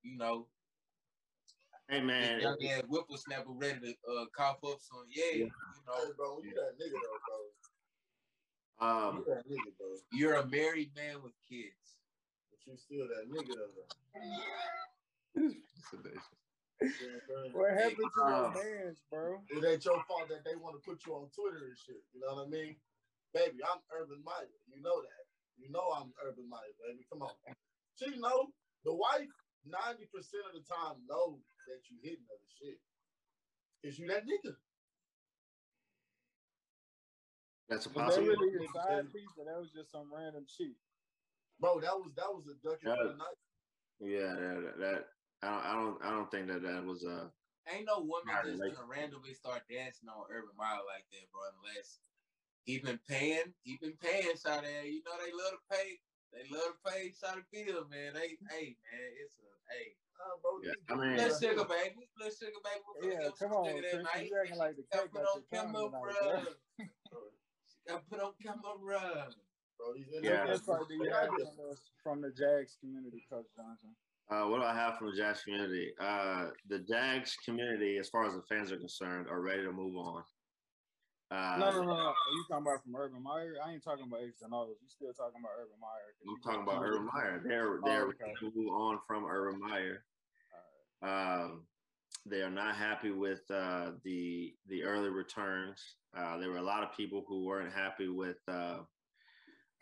you 0.03 0.17
know, 0.17 0.49
Hey 1.89 1.99
his 2.01 2.07
man, 2.07 2.41
young 2.41 2.65
ass 2.67 2.83
whippersnapper 2.89 3.51
ready 3.53 3.81
to 3.81 4.13
uh, 4.13 4.27
cough 4.37 4.63
up 4.65 4.81
some. 4.81 5.07
Yeah, 5.09 5.25
Yeah. 5.25 5.33
you 5.33 5.47
hey, 5.47 5.51
know, 5.87 6.13
bro, 6.17 6.43
you 6.43 6.55
that 6.55 6.79
nigga 6.79 7.01
though, 7.03 7.19
bro. 8.79 8.89
um, 8.89 9.17
You 9.19 9.25
that 9.25 9.47
nigga, 9.47 9.77
bro. 9.79 9.95
you're 10.13 10.35
a 10.35 10.47
married 10.47 10.95
man 10.95 11.23
with 11.23 11.33
kids. 11.49 11.99
But 12.51 12.67
you 12.67 12.77
still 12.77 13.09
that 13.09 13.29
nigga 13.31 13.55
though, 13.55 13.73
bro. 13.73 13.85
You 14.15 14.21
know 14.31 14.39
what 15.91 16.05
I'm 16.05 16.05
saying? 16.05 17.53
What 17.53 17.71
happened 17.73 17.97
to 17.99 18.21
your 18.21 18.33
Um, 18.33 18.53
hands, 18.53 19.03
bro? 19.11 19.45
It 19.49 19.65
ain't 19.65 19.85
your 19.85 20.05
fault 20.05 20.29
that 20.29 20.45
they 20.45 20.57
want 20.57 20.77
to 20.83 20.91
put 20.91 21.05
you 21.07 21.15
on 21.15 21.31
Twitter 21.31 21.67
and 21.67 21.79
shit. 21.79 22.05
You 22.13 22.21
know 22.21 22.35
what 22.37 22.47
I 22.47 22.51
mean? 22.51 22.81
Baby, 23.33 23.59
I'm 23.65 23.81
Urban 23.93 24.23
Meyer. 24.23 24.49
You 24.67 24.81
know 24.81 25.03
that. 25.03 25.27
You 25.57 25.71
know 25.71 25.91
I'm 25.91 26.13
Urban 26.23 26.49
Meyer, 26.49 26.73
baby. 26.87 27.05
Come 27.11 27.23
on. 27.23 27.35
She 27.97 28.17
know 28.17 28.53
the 28.85 28.95
wife 28.95 29.29
90% 29.67 30.03
of 30.47 30.55
the 30.55 30.63
time 30.63 31.07
know 31.09 31.43
that 31.67 31.81
you 31.91 31.99
hitting 32.03 32.25
other 32.31 32.49
shit. 32.61 32.79
Cause 33.85 33.99
you 33.99 34.09
that 34.09 34.25
nigga. 34.25 34.57
that's 37.69 37.87
a 37.87 37.89
Was 37.91 37.97
that 37.97 38.05
possibility. 38.07 38.45
really 38.55 38.67
a 38.67 38.73
side 38.73 39.13
piece, 39.13 39.29
or 39.39 39.45
that 39.45 39.61
was 39.61 39.71
just 39.73 39.91
some 39.93 40.13
random 40.13 40.47
shit? 40.49 40.73
Bro, 41.61 41.81
that 41.81 41.95
was 41.95 42.13
that 42.17 42.33
was 42.33 42.47
a 42.49 42.55
ducking 42.67 42.89
for 42.89 42.97
Yeah. 42.97 43.13
the 43.13 43.17
night. 43.17 43.39
Yeah, 44.01 44.35
that, 44.35 44.75
that 44.79 45.05
I 45.43 45.51
don't, 45.51 45.65
I 45.65 45.73
don't, 45.75 46.03
I 46.05 46.11
don't 46.11 46.31
think 46.31 46.47
that 46.49 46.63
that 46.63 46.85
was 46.85 47.05
a. 47.05 47.33
Ain't 47.69 47.87
no 47.87 48.01
woman 48.01 48.35
just 48.45 48.59
lady. 48.59 48.75
gonna 48.75 48.87
randomly 48.87 49.35
start 49.35 49.63
dancing 49.69 50.09
on 50.09 50.25
Urban 50.31 50.57
Meyer 50.57 50.81
like 50.87 51.05
that, 51.11 51.31
bro. 51.31 51.43
Unless 51.63 52.01
he 52.65 52.79
been 52.79 52.99
paying, 53.07 53.55
he 53.63 53.77
been 53.77 53.97
paying 53.99 54.37
Shot 54.37 54.65
You 54.65 55.03
know 55.05 55.13
they 55.21 55.33
love 55.33 55.53
to 55.53 55.59
pay. 55.71 56.01
They 56.33 56.45
love 56.55 56.77
to 56.77 56.91
pay 56.91 57.13
Shot 57.13 57.39
bill, 57.53 57.89
man. 57.89 58.15
They, 58.15 58.37
hey, 58.53 58.77
man, 58.77 59.09
it's 59.23 59.37
a 59.41 59.49
hey. 59.73 59.97
Uh, 60.19 60.35
Yeah, 60.63 60.73
I 60.91 60.95
mean- 60.99 61.17
Let's 61.17 61.41
sugar 61.41 61.65
baby. 61.65 62.09
Let's 62.21 62.39
sugar 62.39 62.59
baby. 62.65 62.83
We're 63.03 63.13
Yeah, 63.23 63.31
come 63.39 63.53
on, 63.53 63.67
sugar 63.71 63.83
that 63.93 64.03
night. 64.03 64.27
you 64.29 64.57
like 64.59 64.77
the 64.77 64.83
She 64.83 64.89
got 64.93 65.03
cake 65.03 65.13
put 65.13 65.23
on 65.23 65.37
your 65.39 65.47
camera, 65.51 65.89
bro. 65.89 66.01
bro. 66.01 66.43
She 66.79 67.89
got 67.89 68.09
put 68.11 68.21
on 68.21 68.33
camera, 68.43 68.75
bro. 68.79 69.01
bro, 69.79 69.95
these 69.95 70.07
Yeah. 70.23 70.45
What 70.45 70.51
insight 70.55 70.89
do 70.89 70.95
you 70.95 71.05
They 71.05 71.11
have 71.11 71.31
like 71.31 71.55
from, 71.55 71.77
from 72.03 72.21
the 72.21 72.31
Jags 72.31 72.77
community, 72.81 73.25
Coach 73.31 73.47
Johnson? 73.57 73.95
Uh, 74.31 74.45
what 74.51 74.59
do 74.59 74.65
I 74.65 74.75
have 74.75 74.99
from 74.99 75.11
the 75.11 75.17
Jags 75.17 75.43
community? 75.45 75.95
Uh, 76.01 76.51
the 76.69 76.81
Jags 76.81 77.37
community, 77.45 77.97
as 77.97 78.09
far 78.11 78.27
as 78.27 78.35
the 78.35 78.43
fans 78.43 78.71
are 78.73 78.77
concerned, 78.77 79.29
are 79.31 79.41
ready 79.41 79.63
to 79.63 79.73
move 79.73 79.97
on. 79.97 80.23
Uh, 81.31 81.57
no, 81.59 81.71
no, 81.71 81.83
no, 81.83 81.95
no. 81.95 82.13
You 82.33 82.45
talking 82.49 82.67
about 82.67 82.83
from 82.83 82.97
Urban 82.97 83.23
Meyer? 83.23 83.55
I 83.65 83.73
ain't 83.73 83.85
talking 83.85 84.07
about 84.09 84.21
X 84.27 84.41
and 84.43 84.55
O's. 84.55 84.77
You 84.81 84.89
still 84.89 85.13
talking 85.13 85.41
about 85.41 85.53
Urban 85.61 85.77
Meyer? 85.79 86.15
I'm 86.27 86.41
talking 86.41 86.63
about 86.63 86.83
Urban 86.83 87.07
Meyer. 87.13 87.43
They're 87.45 87.81
they're 87.85 88.07
Oh, 88.07 88.13
okay. 88.47 88.69
on 88.71 88.99
from 89.07 89.27
Urban 89.27 89.61
Meyer. 89.61 90.05
Um, 91.03 91.67
they 92.25 92.41
are 92.43 92.51
not 92.51 92.77
happy 92.77 93.11
with 93.11 93.43
uh, 93.51 93.93
the 94.05 94.55
the 94.69 94.85
early 94.85 95.11
returns. 95.11 95.97
Uh, 96.17 96.39
there 96.39 96.51
were 96.51 96.57
a 96.57 96.63
lot 96.63 96.83
of 96.83 96.97
people 96.97 97.25
who 97.29 97.45
weren't 97.45 97.73
happy 97.75 98.09
with 98.09 98.39
uh, 98.49 98.79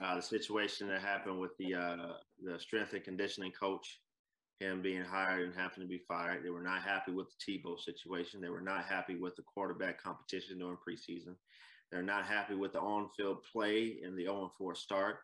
uh, 0.01 0.17
the 0.17 0.23
situation 0.23 0.89
that 0.89 1.01
happened 1.01 1.39
with 1.41 1.53
the 1.59 1.75
uh, 1.77 2.13
the 2.43 2.59
strength 2.59 2.93
and 2.93 3.05
conditioning 3.05 3.53
coach, 3.53 4.01
him 4.61 4.81
being 4.81 5.03
hired 5.05 5.45
and 5.47 5.55
having 5.55 5.83
to 5.83 5.89
be 5.89 5.99
fired. 6.09 6.45
They 6.45 6.51
were 6.51 6.63
not 6.63 6.83
happy 6.83 7.13
with 7.13 7.27
the 7.29 7.53
Tebow 7.59 7.79
situation. 7.79 8.41
They 8.41 8.49
were 8.49 8.61
not 8.61 8.85
happy 8.85 9.17
with 9.17 9.37
the 9.37 9.43
quarterback 9.43 10.03
competition 10.03 10.59
during 10.59 10.77
preseason. 10.77 11.35
They're 11.91 12.03
not 12.03 12.25
happy 12.25 12.55
with 12.55 12.73
the 12.73 12.81
on-field 12.81 13.45
play 13.53 13.99
oh 14.03 14.07
and 14.07 14.19
the 14.19 14.25
0-4 14.25 14.77
start, 14.77 15.19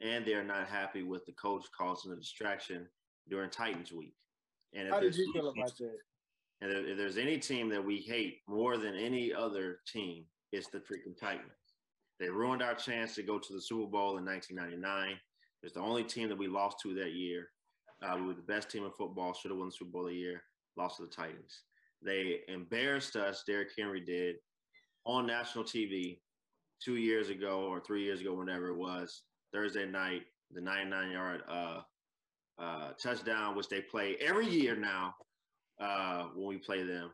and 0.00 0.24
they're 0.24 0.44
not 0.44 0.68
happy 0.68 1.02
with 1.02 1.26
the 1.26 1.32
coach 1.32 1.64
causing 1.76 2.12
a 2.12 2.16
distraction 2.16 2.88
during 3.28 3.50
Titans 3.50 3.92
week. 3.92 4.14
And 4.72 4.88
if 4.88 4.94
How 4.94 5.00
did 5.00 5.06
there's 5.12 5.18
you 5.18 5.32
feel 5.32 5.50
any- 5.50 5.60
about 5.60 5.76
that? 5.78 5.98
and 6.62 6.70
if 6.72 6.96
there's 6.96 7.18
any 7.18 7.38
team 7.38 7.68
that 7.68 7.84
we 7.84 7.98
hate 7.98 8.40
more 8.48 8.78
than 8.78 8.94
any 8.94 9.32
other 9.34 9.80
team, 9.86 10.24
it's 10.52 10.68
the 10.68 10.78
freaking 10.78 11.18
Titans. 11.18 11.50
They 12.18 12.30
ruined 12.30 12.62
our 12.62 12.74
chance 12.74 13.14
to 13.16 13.22
go 13.22 13.38
to 13.38 13.52
the 13.52 13.60
Super 13.60 13.90
Bowl 13.90 14.16
in 14.16 14.24
1999. 14.24 15.18
It's 15.62 15.74
the 15.74 15.80
only 15.80 16.04
team 16.04 16.28
that 16.30 16.38
we 16.38 16.46
lost 16.46 16.78
to 16.82 16.94
that 16.94 17.12
year. 17.12 17.50
Uh, 18.02 18.16
we 18.16 18.26
were 18.26 18.34
the 18.34 18.42
best 18.42 18.70
team 18.70 18.84
in 18.84 18.90
football, 18.90 19.32
should 19.32 19.50
have 19.50 19.58
won 19.58 19.68
the 19.68 19.72
Super 19.72 19.90
Bowl 19.90 20.08
a 20.08 20.12
year, 20.12 20.42
lost 20.76 20.98
to 20.98 21.02
the 21.04 21.08
Titans. 21.08 21.62
They 22.02 22.40
embarrassed 22.48 23.16
us, 23.16 23.42
Derrick 23.46 23.70
Henry 23.76 24.00
did, 24.00 24.36
on 25.04 25.26
national 25.26 25.64
TV 25.64 26.20
two 26.82 26.96
years 26.96 27.30
ago 27.30 27.60
or 27.62 27.80
three 27.80 28.04
years 28.04 28.20
ago, 28.20 28.34
whenever 28.34 28.68
it 28.68 28.76
was, 28.76 29.22
Thursday 29.52 29.86
night, 29.86 30.22
the 30.50 30.60
99 30.60 31.10
yard 31.10 31.42
uh, 31.48 31.80
uh, 32.58 32.90
touchdown, 33.02 33.56
which 33.56 33.68
they 33.68 33.80
play 33.80 34.16
every 34.20 34.46
year 34.48 34.76
now 34.76 35.14
uh, 35.80 36.24
when 36.34 36.48
we 36.48 36.58
play 36.58 36.82
them. 36.82 37.10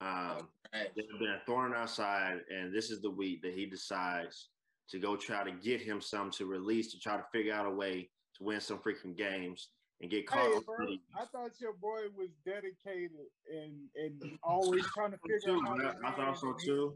Um, 0.00 0.48
Right. 0.72 0.88
they've 0.94 1.18
been 1.18 1.30
a 1.30 1.42
thorn 1.46 1.72
in 1.72 1.76
our 1.76 1.88
side, 1.88 2.42
and 2.48 2.72
this 2.72 2.92
is 2.92 3.00
the 3.00 3.10
week 3.10 3.42
that 3.42 3.54
he 3.54 3.66
decides 3.66 4.50
to 4.88 5.00
go 5.00 5.16
try 5.16 5.42
to 5.42 5.50
get 5.50 5.80
him 5.80 6.00
some 6.00 6.30
to 6.32 6.46
release 6.46 6.92
to 6.92 6.98
try 7.00 7.16
to 7.16 7.24
figure 7.32 7.52
out 7.52 7.66
a 7.66 7.70
way 7.70 8.08
to 8.36 8.44
win 8.44 8.60
some 8.60 8.78
freaking 8.78 9.16
games 9.16 9.70
and 10.00 10.10
get 10.10 10.26
caught. 10.26 10.52
Hey, 10.52 10.60
bro. 10.64 10.86
I 11.18 11.24
thought 11.26 11.50
your 11.60 11.74
boy 11.74 12.02
was 12.16 12.30
dedicated 12.44 13.10
and 13.50 13.74
and 13.96 14.38
always 14.42 14.84
trying 14.94 15.12
to 15.12 15.18
figure 15.18 15.56
out 15.56 15.66
how 15.66 15.74
to 15.76 15.96
I 16.04 16.12
thought 16.12 16.38
so 16.38 16.54
too. 16.62 16.94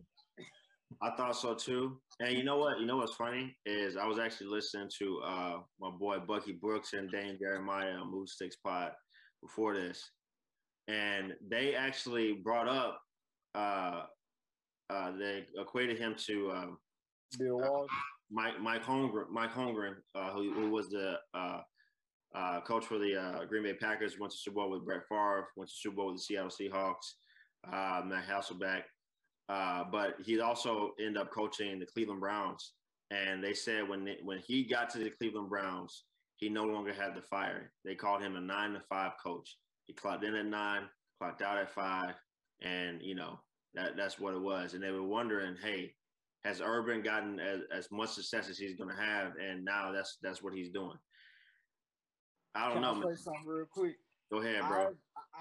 I 1.02 1.10
thought 1.16 1.36
so 1.36 1.54
too. 1.54 2.00
And 2.20 2.36
you 2.36 2.44
know 2.44 2.58
what? 2.58 2.78
You 2.78 2.86
know 2.86 2.98
what's 2.98 3.14
funny 3.14 3.56
is 3.66 3.96
I 3.96 4.06
was 4.06 4.18
actually 4.18 4.48
listening 4.48 4.90
to 4.98 5.20
uh, 5.24 5.56
my 5.80 5.90
boy 5.90 6.18
Bucky 6.20 6.52
Brooks 6.52 6.92
and 6.92 7.10
Daniel 7.10 7.36
Jeremiah 7.38 7.94
on 7.94 8.10
Move 8.10 8.28
Six 8.28 8.56
Pod 8.56 8.92
before 9.42 9.74
this, 9.74 10.10
and 10.88 11.34
they 11.46 11.74
actually 11.74 12.34
brought 12.34 12.68
up 12.68 13.00
uh, 13.54 14.02
uh, 14.90 15.12
they 15.18 15.44
equated 15.58 15.98
him 15.98 16.14
to 16.26 16.52
um, 16.52 16.78
Bill 17.38 17.58
Walsh. 17.58 17.90
Mike 18.30 18.60
Mike 18.60 18.84
Holmgren, 18.84 19.28
Mike 19.30 19.52
Holmgren, 19.52 19.94
uh, 20.14 20.30
who, 20.30 20.52
who 20.52 20.70
was 20.70 20.88
the 20.88 21.18
uh, 22.34 22.60
coach 22.60 22.84
for 22.84 22.98
the 22.98 23.16
uh, 23.16 23.44
Green 23.44 23.62
Bay 23.62 23.74
Packers, 23.74 24.18
went 24.18 24.32
to 24.32 24.38
Super 24.38 24.56
Bowl 24.56 24.70
with 24.70 24.84
Brett 24.84 25.06
Favre, 25.08 25.48
went 25.56 25.70
to 25.70 25.76
Super 25.76 25.96
Bowl 25.96 26.06
with 26.06 26.16
the 26.16 26.22
Seattle 26.22 26.50
Seahawks, 26.50 27.14
uh, 27.72 28.02
Matt 28.04 28.26
Hasselbeck, 28.26 28.82
uh, 29.48 29.84
but 29.90 30.16
he 30.24 30.40
also 30.40 30.92
ended 30.98 31.18
up 31.18 31.30
coaching 31.30 31.78
the 31.78 31.86
Cleveland 31.86 32.20
Browns. 32.20 32.72
And 33.10 33.44
they 33.44 33.54
said 33.54 33.88
when 33.88 34.04
they, 34.04 34.18
when 34.22 34.38
he 34.38 34.64
got 34.64 34.90
to 34.90 34.98
the 34.98 35.10
Cleveland 35.10 35.48
Browns, 35.48 36.04
he 36.36 36.48
no 36.48 36.64
longer 36.64 36.92
had 36.92 37.14
the 37.14 37.22
fire. 37.22 37.70
They 37.84 37.94
called 37.94 38.22
him 38.22 38.36
a 38.36 38.40
nine 38.40 38.72
to 38.72 38.80
five 38.88 39.12
coach. 39.22 39.56
He 39.86 39.92
clocked 39.92 40.24
in 40.24 40.34
at 40.34 40.46
nine, 40.46 40.82
clocked 41.18 41.42
out 41.42 41.58
at 41.58 41.70
five, 41.70 42.14
and 42.62 43.00
you 43.02 43.14
know 43.14 43.38
that 43.74 43.96
that's 43.96 44.18
what 44.18 44.34
it 44.34 44.40
was. 44.40 44.74
And 44.74 44.82
they 44.82 44.90
were 44.90 45.02
wondering, 45.02 45.56
hey, 45.62 45.92
has 46.44 46.60
Urban 46.64 47.02
gotten 47.02 47.38
as, 47.38 47.60
as 47.72 47.88
much 47.92 48.10
success 48.10 48.48
as 48.48 48.58
he's 48.58 48.76
going 48.76 48.90
to 48.90 49.00
have, 49.00 49.32
and 49.36 49.64
now 49.64 49.92
that's 49.92 50.18
that's 50.22 50.42
what 50.42 50.54
he's 50.54 50.70
doing. 50.70 50.96
I 52.54 52.66
don't 52.66 52.82
Can 52.82 52.82
know. 52.82 53.08
I 53.08 53.14
say 53.14 53.22
something 53.22 53.46
real 53.46 53.66
quick? 53.66 53.96
Go 54.30 54.38
ahead, 54.38 54.62
bro. 54.68 54.94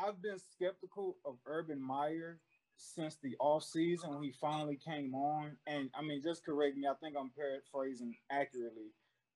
I've 0.06 0.22
been 0.22 0.40
skeptical 0.40 1.18
of 1.26 1.36
Urban 1.46 1.82
Meyer 1.82 2.40
since 2.76 3.18
the 3.22 3.36
off 3.40 3.64
season 3.64 4.10
when 4.10 4.24
he 4.24 4.34
finally 4.42 4.78
came 4.84 5.14
on. 5.14 5.56
And 5.68 5.90
I 5.96 6.02
mean, 6.02 6.22
just 6.24 6.44
correct 6.44 6.76
me. 6.76 6.88
I 6.88 6.94
think 7.02 7.16
I'm 7.18 7.32
paraphrasing 7.38 8.16
accurately. 8.32 8.92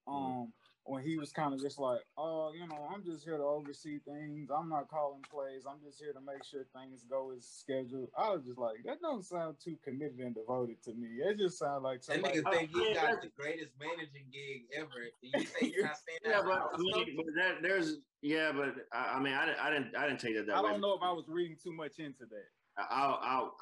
Um, 0.08 0.54
when 0.88 1.04
he 1.04 1.18
was 1.18 1.32
kind 1.34 1.54
of 1.54 1.60
just 1.62 1.78
like, 1.80 2.00
oh, 2.18 2.52
you 2.54 2.66
know, 2.68 2.88
I'm 2.94 3.04
just 3.04 3.26
here 3.26 3.38
to 3.38 3.44
oversee 3.44 4.00
things. 4.00 4.50
I'm 4.50 4.70
not 4.70 4.88
calling 4.88 5.22
plays. 5.30 5.64
I'm 5.70 5.80
just 5.86 6.00
here 6.00 6.14
to 6.14 6.22
make 6.22 6.44
sure 6.46 6.64
things 6.74 7.04
go 7.10 7.34
as 7.38 7.46
scheduled. 7.46 8.08
I 8.18 8.30
was 8.30 8.46
just 8.46 8.58
like, 8.58 8.78
that 8.86 9.02
don't 9.02 9.24
sound 9.26 9.58
too 9.64 9.76
committed 9.84 10.20
and 10.20 10.34
devoted 10.34 10.82
to 10.84 10.94
me. 10.94 11.08
It 11.22 11.38
just 11.38 11.60
sounds 11.60 11.84
like 11.84 12.02
That 12.06 12.14
somebody. 12.16 12.40
nigga 12.42 12.52
think 12.54 12.70
he 12.72 12.88
yeah, 12.90 12.94
got 12.94 13.02
that's- 13.04 13.24
the 13.24 13.32
greatest 13.42 13.72
managing 13.80 14.26
gig 14.32 14.64
ever. 14.76 14.88
You 15.22 15.46
say 15.46 15.72
you're 15.76 15.86
not 15.86 15.98
saying 15.98 16.20
Yeah, 16.24 16.42
that? 16.42 16.46
but, 16.46 16.70
I 16.74 16.78
mean, 16.78 17.18
but 17.18 17.26
that, 17.36 17.62
there's 17.62 17.98
yeah, 18.22 18.52
but 18.54 18.76
I, 18.94 19.16
I 19.16 19.20
mean, 19.20 19.34
I, 19.34 19.46
didn't- 19.46 19.60
I 19.60 19.70
didn't 19.70 19.96
I 19.96 20.08
didn't 20.08 20.20
take 20.22 20.36
that 20.36 20.48
that 20.48 20.56
I 20.56 20.62
way. 20.62 20.72
don't 20.72 20.82
know 20.82 20.94
if 20.94 21.02
I 21.04 21.12
was 21.12 21.26
reading 21.28 21.58
too 21.62 21.74
much 21.74 22.00
into 22.00 22.26
that. 22.26 22.48
I, 22.78 22.84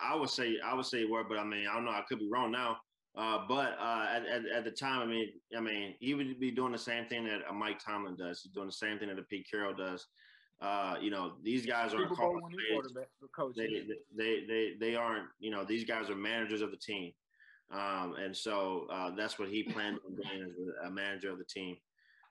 I 0.01 0.11
I 0.11 0.15
would 0.15 0.29
say 0.29 0.57
I 0.63 0.73
would 0.73 0.85
say 0.85 1.01
it 1.01 1.09
were, 1.09 1.23
but 1.23 1.37
I 1.39 1.43
mean 1.43 1.65
I 1.67 1.73
don't 1.73 1.85
know. 1.85 1.91
I 1.91 2.03
could 2.07 2.19
be 2.19 2.29
wrong 2.29 2.51
now. 2.51 2.77
Uh, 3.17 3.39
but 3.47 3.77
uh, 3.79 4.07
at, 4.13 4.25
at, 4.25 4.41
at 4.47 4.63
the 4.65 4.71
time, 4.71 5.01
I 5.01 5.05
mean, 5.05 5.29
I 5.55 5.61
mean, 5.61 5.95
he 5.99 6.13
would 6.13 6.37
be 6.39 6.51
doing 6.51 6.73
the 6.73 6.77
same 6.77 7.05
thing 7.05 7.23
that 7.25 7.41
uh, 7.49 7.53
Mike 7.53 7.79
Tomlin 7.79 8.17
does. 8.17 8.41
He's 8.41 8.51
doing 8.51 8.67
the 8.67 8.73
same 8.73 8.99
thing 8.99 9.07
that 9.07 9.17
a 9.17 9.23
Pete 9.23 9.47
Carroll 9.49 9.73
does. 9.73 10.05
Uh, 10.61 10.95
you 11.01 11.11
know, 11.11 11.33
these 11.43 11.65
guys 11.65 11.93
aren't 11.93 12.09
Super 12.09 12.15
Bowl 12.15 12.27
calling 12.31 12.43
winning 12.43 12.59
plays. 12.59 12.71
quarterback, 12.71 13.07
the 13.21 13.27
coach. 13.35 13.55
They, 13.55 13.85
they 14.15 14.45
they 14.47 14.73
they 14.79 14.95
aren't. 14.95 15.27
You 15.39 15.51
know, 15.51 15.63
these 15.63 15.85
guys 15.85 16.09
are 16.09 16.15
managers 16.15 16.61
of 16.61 16.71
the 16.71 16.77
team, 16.77 17.11
um, 17.71 18.15
and 18.17 18.35
so 18.35 18.87
uh, 18.91 19.11
that's 19.15 19.37
what 19.37 19.49
he 19.49 19.63
planned 19.63 19.99
on 20.05 20.15
being 20.15 20.43
as 20.43 20.87
a- 20.87 20.91
manager 20.91 21.31
of 21.31 21.37
the 21.37 21.45
team. 21.45 21.77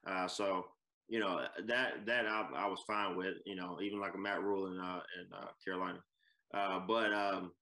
Uh, 0.06 0.26
so 0.26 0.66
you 1.08 1.18
know 1.20 1.46
that 1.66 2.06
that 2.06 2.26
I, 2.26 2.48
I 2.56 2.66
was 2.66 2.80
fine 2.86 3.16
with. 3.16 3.34
You 3.44 3.56
know, 3.56 3.78
even 3.82 4.00
like 4.00 4.14
a 4.14 4.18
Matt 4.18 4.42
Rhule 4.42 4.66
in 4.66 4.78
uh, 4.78 5.00
in 5.20 5.32
uh, 5.34 5.48
Carolina. 5.62 6.02
Uh, 6.52 6.80
but 6.86 7.12
um, 7.12 7.52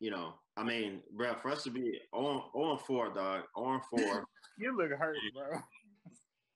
you 0.00 0.10
know, 0.10 0.34
I 0.56 0.64
mean, 0.64 1.00
bro, 1.16 1.34
for 1.36 1.50
us 1.50 1.62
to 1.64 1.70
be 1.70 1.98
on 2.12 2.42
on 2.54 2.78
four, 2.78 3.12
dog, 3.14 3.42
on 3.56 3.80
four, 3.90 4.24
You 4.58 4.76
look 4.76 4.90
hurt, 4.90 5.16
bro. 5.34 5.58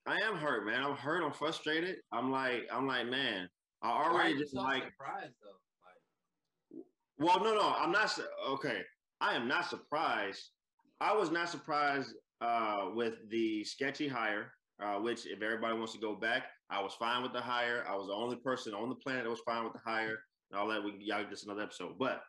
I 0.07 0.21
am 0.21 0.37
hurt, 0.37 0.67
man. 0.67 0.83
I'm 0.85 0.95
hurt. 0.97 1.25
I'm 1.25 1.33
frustrated. 1.33 1.97
I'm 2.13 2.31
like, 2.31 2.69
I'm 2.73 2.87
like, 2.87 3.07
man, 3.09 3.49
I 3.83 3.91
already 3.91 4.39
just 4.39 4.53
so 4.53 4.61
like. 4.61 4.85
surprised 4.85 5.35
though? 5.43 6.79
Like, 6.79 6.85
Well, 7.19 7.43
no, 7.43 7.55
no, 7.59 7.75
I'm 7.77 7.91
not. 7.91 8.11
su- 8.11 8.23
Okay, 8.51 8.83
I 9.21 9.35
am 9.35 9.49
not 9.49 9.69
surprised. 9.69 10.43
I 11.01 11.15
was 11.15 11.31
not 11.31 11.49
surprised 11.49 12.15
uh, 12.41 12.91
with 12.95 13.15
the 13.31 13.65
sketchy 13.65 14.09
hire. 14.09 14.53
Uh, 14.79 14.99
which, 15.01 15.25
if 15.27 15.41
everybody 15.41 15.75
wants 15.75 15.95
to 15.95 15.99
go 15.99 16.15
back, 16.15 16.43
I 16.69 16.83
was 16.83 16.93
fine 16.93 17.23
with 17.23 17.33
the 17.33 17.41
hire. 17.41 17.83
I 17.89 17.97
was 17.97 18.09
the 18.09 18.13
only 18.13 18.37
person 18.37 18.75
on 18.75 18.91
the 18.91 18.95
planet 18.97 19.25
that 19.25 19.31
was 19.31 19.41
fine 19.41 19.65
with 19.65 19.73
the 19.73 19.79
hire 19.83 20.19
and 20.51 20.61
all 20.61 20.69
that. 20.69 20.85
We 20.85 20.95
y'all 21.01 21.25
just 21.31 21.47
another 21.47 21.63
episode, 21.63 21.99
but 21.99 22.21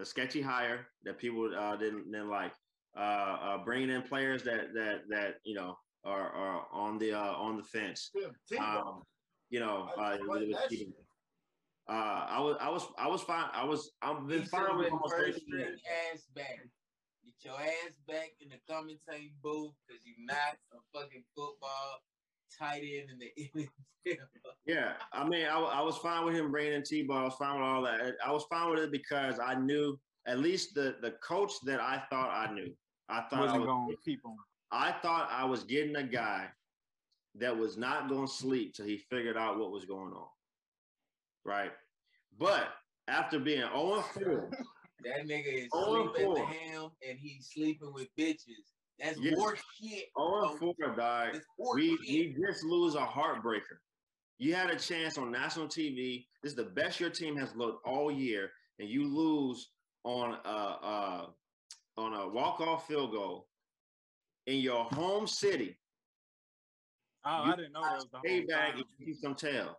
a 0.00 0.04
sketchy 0.04 0.40
hire 0.40 0.86
that 1.04 1.18
people 1.18 1.50
uh, 1.56 1.76
didn't 1.76 2.10
didn't 2.10 2.30
like. 2.30 2.52
Uh, 2.96 3.00
uh, 3.00 3.64
bringing 3.64 3.90
in 3.90 4.02
players 4.02 4.42
that 4.42 4.74
that 4.74 5.02
that 5.08 5.34
you 5.44 5.54
know 5.54 5.76
are, 6.04 6.30
are 6.30 6.66
on 6.72 6.98
the 6.98 7.12
uh, 7.12 7.32
on 7.34 7.56
the 7.56 7.62
fence. 7.62 8.10
Tim, 8.14 8.32
Tebow. 8.50 8.86
Um, 8.86 9.02
you 9.48 9.60
know, 9.60 9.88
I 9.98 10.14
uh, 10.14 10.16
just 10.16 10.22
it 10.22 10.28
was 10.28 10.68
that 10.70 10.92
uh, 11.90 12.26
I 12.30 12.38
was, 12.38 12.56
I 12.60 12.70
was, 12.70 12.86
I 12.98 13.08
was 13.08 13.22
fine. 13.22 13.50
I 13.52 13.64
was, 13.64 13.90
I've 14.00 14.26
been 14.28 14.42
he 14.42 14.46
fine 14.46 14.76
with 14.76 14.86
been 14.86 14.92
almost 14.92 15.14
first 15.14 15.42
everything. 15.42 15.74
string 15.74 15.76
ass 16.14 16.22
back. 16.36 16.62
Get 17.24 17.34
your 17.42 17.58
ass 17.58 17.98
back 18.06 18.30
in 18.40 18.48
the 18.48 18.62
commentating 18.70 19.34
booth 19.42 19.74
because 19.82 20.02
you're 20.06 20.24
not 20.24 20.54
a 20.70 20.78
fucking 20.94 21.24
football 21.34 21.98
tight 22.58 22.82
end 22.82 23.10
in 23.10 23.18
the 23.18 23.32
NFL. 24.06 24.18
Yeah, 24.66 24.92
I 25.12 25.26
mean, 25.28 25.46
I, 25.46 25.58
I 25.58 25.80
was 25.82 25.96
fine 25.98 26.24
with 26.24 26.34
him 26.34 26.50
bringing 26.50 26.72
in 26.74 26.82
Tebow. 26.82 27.16
I 27.16 27.24
was 27.24 27.34
fine 27.34 27.54
with 27.60 27.68
all 27.68 27.82
that. 27.82 28.16
I 28.24 28.30
was 28.32 28.44
fine 28.50 28.70
with 28.70 28.80
it 28.80 28.92
because 28.92 29.38
I 29.38 29.54
knew 29.54 29.98
at 30.26 30.38
least 30.38 30.74
the 30.74 30.96
the 31.00 31.12
coach 31.22 31.52
that 31.64 31.80
I 31.80 32.02
thought 32.10 32.30
I 32.30 32.52
knew. 32.52 32.72
I 33.08 33.22
thought 33.22 33.40
I 33.40 33.42
Wasn't 33.42 33.60
was, 33.62 33.66
going 33.66 33.90
to 33.90 33.96
keep 34.04 34.24
him. 34.24 34.36
I 34.70 34.92
thought 35.02 35.28
I 35.32 35.44
was 35.44 35.64
getting 35.64 35.96
a 35.96 36.02
guy 36.04 36.48
that 37.36 37.56
was 37.56 37.76
not 37.76 38.08
going 38.08 38.26
to 38.26 38.32
sleep 38.32 38.74
till 38.74 38.86
he 38.86 38.98
figured 38.98 39.36
out 39.36 39.58
what 39.58 39.72
was 39.72 39.84
going 39.84 40.12
on. 40.12 40.28
Right, 41.44 41.72
but 42.38 42.68
after 43.08 43.38
being 43.38 43.60
0 43.60 44.04
4, 44.14 44.50
That 45.04 45.26
nigga 45.26 45.64
is 45.64 45.68
sleeping 45.72 46.06
at 46.06 46.14
the 46.14 46.24
four. 46.24 46.46
ham 46.46 46.90
and 47.08 47.18
he's 47.18 47.48
sleeping 47.52 47.92
with 47.92 48.08
bitches. 48.18 48.74
That's 49.00 49.18
Yes. 49.18 49.36
more 49.36 49.56
shit. 49.56 50.08
0 50.18 50.56
4, 50.58 50.74
dog. 50.94 51.32
That's 51.32 51.46
more 51.58 51.74
we 51.74 51.96
shit. 51.98 52.36
we 52.36 52.44
just 52.46 52.64
lose 52.64 52.94
a 52.94 53.04
heartbreaker. 53.06 53.78
You 54.38 54.54
had 54.54 54.70
a 54.70 54.78
chance 54.78 55.18
on 55.18 55.30
national 55.30 55.68
TV. 55.68 56.26
This 56.42 56.52
is 56.52 56.56
the 56.56 56.64
best 56.64 57.00
your 57.00 57.10
team 57.10 57.36
has 57.36 57.54
looked 57.54 57.86
all 57.86 58.10
year, 58.10 58.50
and 58.78 58.88
you 58.88 59.04
lose 59.06 59.70
on 60.04 60.34
a 60.44 60.48
uh, 60.48 61.30
on 61.96 62.14
a 62.14 62.28
walk 62.28 62.60
off 62.60 62.86
field 62.86 63.12
goal 63.12 63.48
in 64.46 64.60
your 64.60 64.84
home 64.84 65.26
city. 65.26 65.78
Oh, 67.24 67.44
You 67.44 67.52
I 67.52 67.56
didn't 67.56 67.72
know 67.72 67.82
that 67.82 67.94
was 67.96 68.08
the 68.10 68.18
Pay 68.20 68.38
whole 68.40 68.46
back 68.48 68.70
time. 68.72 68.76
and 68.78 69.06
keep 69.06 69.16
some 69.16 69.34
tail. 69.34 69.76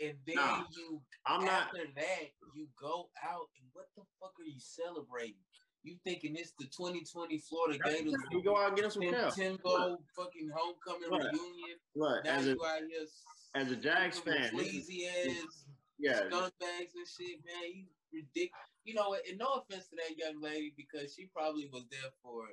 And 0.00 0.16
then 0.24 0.36
Nah, 0.36 0.64
you 0.76 1.02
I'm 1.26 1.44
not. 1.44 1.64
after 1.74 1.84
that, 1.96 2.22
you 2.54 2.68
go 2.80 3.10
out 3.22 3.48
and 3.58 3.66
what 3.72 3.86
the 3.96 4.02
fuck 4.20 4.32
are 4.38 4.44
you 4.44 4.58
celebrating? 4.60 5.34
You 5.82 5.96
thinking 6.04 6.36
it's 6.36 6.52
the 6.58 6.66
2020 6.66 7.38
Florida 7.38 7.78
Gators 7.82 8.14
We 8.32 8.42
go 8.42 8.56
out 8.56 8.68
and 8.68 8.76
get 8.76 8.84
him 8.84 8.90
some. 8.90 9.30
Timbo 9.32 9.98
fucking 10.14 10.50
homecoming 10.54 11.10
Right. 11.10 11.32
reunion. 11.32 11.78
Now 11.96 12.20
as 12.24 12.46
a 12.46 12.50
you 12.50 12.64
out 12.64 12.80
here 12.88 13.06
as 13.54 13.70
a 13.72 13.76
Jags 13.76 14.18
fan, 14.18 14.50
sleazy 14.50 15.06
ass 15.06 15.64
yeah, 15.98 16.20
scumbags 16.30 16.96
and 16.96 17.08
shit, 17.08 17.44
man. 17.44 17.72
You 17.74 17.84
ridiculous. 18.12 18.70
You 18.84 18.94
know 18.94 19.10
what? 19.10 19.26
And 19.28 19.38
no 19.38 19.60
offense 19.60 19.88
to 19.88 19.96
that 19.96 20.16
young 20.16 20.40
lady 20.40 20.72
because 20.76 21.14
she 21.14 21.26
probably 21.26 21.68
was 21.72 21.84
there 21.90 22.10
for 22.22 22.44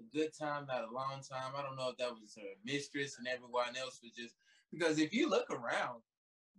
a 0.00 0.04
good 0.16 0.30
time, 0.36 0.66
not 0.66 0.84
a 0.84 0.92
long 0.92 1.22
time. 1.22 1.52
I 1.56 1.62
don't 1.62 1.76
know 1.76 1.90
if 1.90 1.96
that 1.98 2.12
was 2.12 2.34
her 2.36 2.52
mistress 2.64 3.16
and 3.18 3.26
everyone 3.26 3.76
else 3.76 4.00
was 4.02 4.12
just 4.12 4.34
because 4.70 4.98
if 4.98 5.12
you 5.12 5.28
look 5.28 5.50
around, 5.50 6.02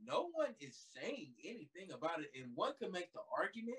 no 0.05 0.29
one 0.33 0.55
is 0.59 0.77
saying 0.93 1.33
anything 1.43 1.91
about 1.93 2.19
it. 2.21 2.31
And 2.35 2.51
one 2.55 2.73
can 2.81 2.91
make 2.91 3.13
the 3.13 3.21
argument 3.37 3.77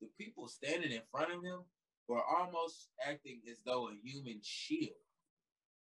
the 0.00 0.08
people 0.18 0.48
standing 0.48 0.92
in 0.92 1.02
front 1.10 1.32
of 1.32 1.42
him 1.42 1.60
were 2.08 2.22
almost 2.24 2.88
acting 3.06 3.40
as 3.50 3.58
though 3.64 3.88
a 3.88 3.92
human 4.02 4.40
shield. 4.42 4.96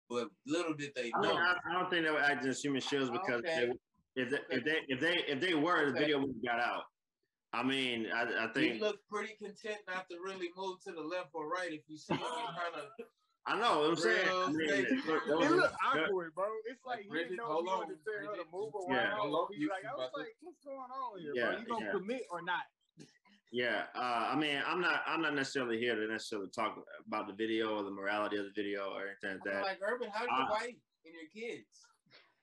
But 0.08 0.28
little 0.46 0.74
did 0.74 0.90
they 0.96 1.12
I, 1.14 1.20
know. 1.20 1.28
mean, 1.28 1.38
I, 1.38 1.54
I 1.68 1.72
don't 1.72 1.88
think 1.90 2.04
they 2.04 2.10
were 2.10 2.20
acting 2.20 2.50
as 2.50 2.60
human 2.60 2.80
shields 2.80 3.10
because 3.10 3.40
Okay. 3.40 3.70
they, 4.16 4.22
if 4.22 4.30
they 4.30 4.38
if 4.50 4.64
they 4.64 4.76
if 4.88 5.00
they 5.00 5.14
if 5.28 5.40
they 5.40 5.54
were, 5.54 5.86
the 5.86 5.90
Okay. 5.92 5.98
video 6.00 6.18
would 6.18 6.34
have 6.34 6.44
got 6.44 6.60
out. 6.60 6.82
I 7.52 7.62
mean, 7.62 8.06
I, 8.14 8.22
I 8.22 8.46
he 8.54 8.68
think 8.70 8.80
looked 8.80 9.08
pretty 9.08 9.34
content 9.42 9.78
not 9.88 10.08
to 10.10 10.16
really 10.24 10.50
move 10.56 10.80
to 10.86 10.92
the 10.92 11.00
left 11.00 11.30
or 11.32 11.48
right. 11.48 11.72
If 11.72 11.82
you 11.88 11.96
see 11.96 12.14
him 12.14 12.20
kind 12.58 12.74
of 12.76 13.06
I 13.46 13.58
know 13.58 13.80
what 13.80 13.90
I'm 13.90 13.96
saying. 13.96 14.28
I 14.28 14.46
mean, 14.52 14.60
estate. 14.68 14.86
It 14.90 15.04
those- 15.26 15.50
looked 15.50 15.74
awkward, 15.82 16.34
bro. 16.34 16.44
It's 16.70 16.84
like, 16.84 17.06
Like, 17.08 17.18
he 17.18 17.24
didn't 17.24 17.36
know 17.36 17.46
hold 17.46 17.64
if 17.64 17.70
you 17.70 17.72
wanted 17.72 17.82
on, 17.82 17.88
to 17.88 17.96
tell 18.04 18.30
her 18.30 18.36
to 18.36 18.46
move 18.52 18.72
Yeah. 18.90 18.94
around. 18.96 19.18
Hold 19.18 19.34
on, 19.34 19.46
He's 19.56 19.68
like, 19.70 19.84
I 19.90 19.94
was 19.96 20.10
like, 20.14 20.36
what's 20.42 20.60
going 20.62 20.76
on 20.78 21.18
here, 21.20 21.32
Yeah, 21.34 21.46
bro? 21.46 21.58
You 21.58 21.66
gonna 21.66 21.84
yeah. 21.86 21.92
commit 21.92 22.22
or 22.30 22.42
not? 22.42 22.62
Yeah, 23.52 23.82
uh, 23.96 24.28
I 24.32 24.36
mean, 24.36 24.62
I'm 24.64 24.80
not, 24.80 25.02
I'm 25.06 25.20
not 25.22 25.34
necessarily 25.34 25.78
here 25.78 25.96
to 25.96 26.06
necessarily 26.06 26.48
talk 26.54 26.76
about 27.06 27.26
the 27.26 27.32
video 27.34 27.76
or 27.76 27.82
the 27.82 27.90
morality 27.90 28.36
of 28.36 28.44
the 28.44 28.52
video 28.54 28.90
or 28.90 29.02
anything 29.08 29.40
like 29.44 29.52
that. 29.52 29.62
like 29.62 29.78
Urban. 29.82 30.08
How's 30.12 30.28
your 30.28 30.46
Uh, 30.46 30.50
wife 30.50 30.74
and 31.04 31.14
your 31.14 31.28
kids? 31.34 31.66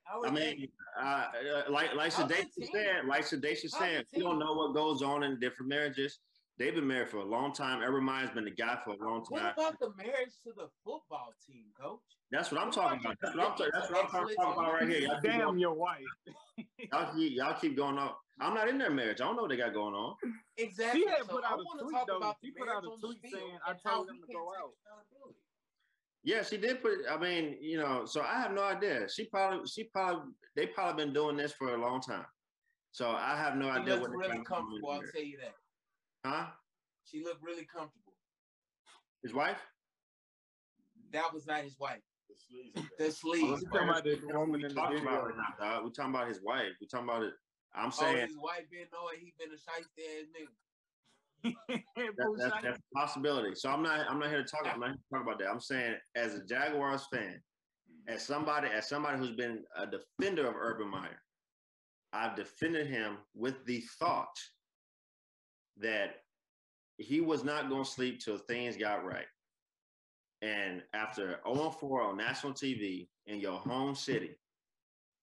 How 0.03 0.23
I 0.25 0.31
mean, 0.31 0.67
uh, 0.99 1.03
uh, 1.05 1.63
like 1.69 1.93
like 1.95 2.13
How's 2.13 2.27
the 2.29 2.67
said, 2.71 3.05
like 3.07 3.23
Sedacious 3.25 3.73
How's 3.73 3.81
the 3.81 3.95
said, 3.97 4.05
we 4.15 4.21
don't 4.21 4.39
know 4.39 4.53
what 4.53 4.73
goes 4.73 5.01
on 5.01 5.23
in 5.23 5.39
different 5.39 5.69
marriages. 5.69 6.19
They've 6.57 6.73
been 6.73 6.87
married 6.87 7.09
for 7.09 7.17
a 7.17 7.25
long 7.25 7.53
time. 7.53 7.81
Urban 7.83 8.03
Meyer's 8.03 8.31
been 8.31 8.45
the 8.45 8.51
guy 8.51 8.77
for 8.83 8.91
a 8.91 8.97
long 8.97 9.23
time. 9.23 9.27
What 9.29 9.53
about 9.53 9.79
the 9.79 9.93
marriage 9.95 10.33
to 10.43 10.53
the 10.55 10.67
football 10.83 11.33
team, 11.45 11.65
coach? 11.79 11.99
That's 12.31 12.51
what 12.51 12.59
I'm 12.61 12.71
talking 12.71 12.99
about 12.99 13.15
about. 13.21 13.57
That's 13.57 13.89
what 13.91 14.05
I'm, 14.05 14.07
that's 14.07 14.13
what 14.13 14.21
I'm 14.21 14.35
talking 14.35 14.63
about 14.63 14.73
right 14.73 14.89
here. 14.89 14.99
Y'all 15.01 15.19
Damn 15.21 15.57
your 15.59 15.73
wife. 15.73 16.01
y'all, 16.91 17.15
keep, 17.15 17.33
y'all 17.37 17.53
keep 17.59 17.77
going 17.77 17.97
on. 17.97 18.11
I'm 18.39 18.53
not 18.53 18.69
in 18.69 18.77
their 18.77 18.91
marriage. 18.91 19.19
I 19.19 19.25
don't 19.25 19.35
know 19.35 19.43
what 19.43 19.49
they 19.49 19.57
got 19.57 19.73
going 19.73 19.95
on. 19.95 20.15
Exactly. 20.57 21.01
She 21.01 21.07
had 21.07 21.19
so 21.21 21.25
put 21.35 21.43
I 21.43 21.47
out 21.53 21.59
a 21.59 21.63
want 21.63 21.79
to 21.79 21.83
tweet, 21.85 21.95
talk 21.95 22.07
though. 22.07 22.17
about 22.17 22.35
She 22.43 22.51
the 22.51 22.59
put 22.59 22.69
out 22.69 22.83
a 22.83 22.87
on 22.87 22.99
the 23.01 23.07
tweet 23.07 23.21
saying, 23.31 23.57
"I 23.65 23.73
told 23.73 24.07
them 24.07 24.19
to 24.27 24.33
go 24.33 24.49
out." 24.59 24.73
Yeah, 26.23 26.43
she 26.43 26.57
did 26.57 26.81
put. 26.81 26.99
I 27.09 27.17
mean, 27.17 27.57
you 27.61 27.77
know, 27.79 28.05
so 28.05 28.21
I 28.21 28.39
have 28.39 28.51
no 28.51 28.63
idea. 28.63 29.07
She 29.09 29.25
probably, 29.25 29.65
she 29.67 29.85
probably, 29.85 30.33
they 30.55 30.67
probably 30.67 31.05
been 31.05 31.13
doing 31.13 31.37
this 31.37 31.53
for 31.53 31.73
a 31.73 31.77
long 31.77 32.01
time. 32.01 32.25
So 32.91 33.09
I 33.11 33.37
have 33.37 33.55
no 33.55 33.65
She 33.73 33.79
idea 33.81 33.95
looks 33.95 34.01
what 34.01 34.11
they 34.11 34.17
really 34.17 34.37
got 34.39 34.45
going 34.45 34.61
on 34.61 34.65
comfortable. 34.65 34.89
I'll 34.91 35.01
tell 35.11 35.23
you 35.23 35.37
that. 35.39 35.55
Huh? 36.25 36.47
She 37.05 37.23
looked 37.23 37.43
really 37.43 37.65
comfortable. 37.65 38.13
His 39.23 39.33
wife? 39.33 39.59
That 41.13 41.33
was 41.33 41.45
not 41.47 41.63
his 41.63 41.77
wife. 41.79 42.01
The 42.27 42.35
sleazy 42.35 42.71
The 42.97 43.03
guy. 43.05 43.09
sleeve. 43.09 43.41
You 43.61 43.67
talking 43.71 43.89
about 43.89 44.03
the 44.03 44.19
woman 44.33 44.65
in 44.65 44.73
the 44.75 44.81
video. 44.89 45.03
right 45.25 45.35
now, 45.37 45.65
dog. 45.65 45.83
We're 45.85 45.91
talking 45.91 46.13
about 46.13 46.27
his 46.27 46.41
wife. 46.43 46.73
We're 46.81 46.87
talking 46.87 47.07
about 47.07 47.23
it. 47.23 47.33
I'm 47.77 47.87
Oh, 47.87 47.91
saying 47.91 48.27
his 48.27 48.37
wife 48.37 48.69
been 48.71 48.87
knowing 48.91 49.19
he 49.19 49.33
been 49.37 49.51
a 49.51 49.55
shiesty 49.55 50.03
ass 50.19 50.27
nigga. 50.35 50.47
that, 51.69 52.33
that's, 52.37 52.63
that's 52.63 52.79
a 52.79 52.95
possibility. 52.97 53.55
So 53.55 53.69
I'm 53.69 53.83
not 53.83 54.09
I'm 54.09 54.19
not 54.19 54.29
here 54.29 54.43
to 54.43 54.49
talk. 54.49 54.65
I'm 54.65 54.79
not 54.79 54.89
here 54.89 54.97
to 54.97 55.13
talk 55.13 55.23
about 55.23 55.39
that. 55.39 55.47
I'm 55.49 55.59
saying 55.61 55.95
as 56.15 56.35
a 56.35 56.43
Jaguars 56.45 57.05
fan, 57.13 57.41
as 58.07 58.25
somebody 58.25 58.67
as 58.69 58.87
somebody 58.89 59.17
who's 59.19 59.35
been 59.35 59.63
a 59.75 59.85
defender 59.85 60.47
of 60.47 60.55
Urban 60.55 60.89
Meyer, 60.89 61.21
I've 62.13 62.35
defended 62.35 62.87
him 62.87 63.17
with 63.35 63.63
the 63.65 63.81
thought 63.99 64.35
that 65.77 66.15
he 66.97 67.21
was 67.21 67.43
not 67.43 67.69
going 67.69 67.83
to 67.83 67.89
sleep 67.89 68.19
till 68.19 68.37
things 68.39 68.75
got 68.75 69.05
right. 69.05 69.27
And 70.41 70.83
after 70.93 71.39
0 71.47 71.69
4 71.71 72.01
on 72.01 72.17
national 72.17 72.53
TV 72.53 73.07
in 73.27 73.39
your 73.39 73.59
home 73.59 73.93
city, 73.95 74.35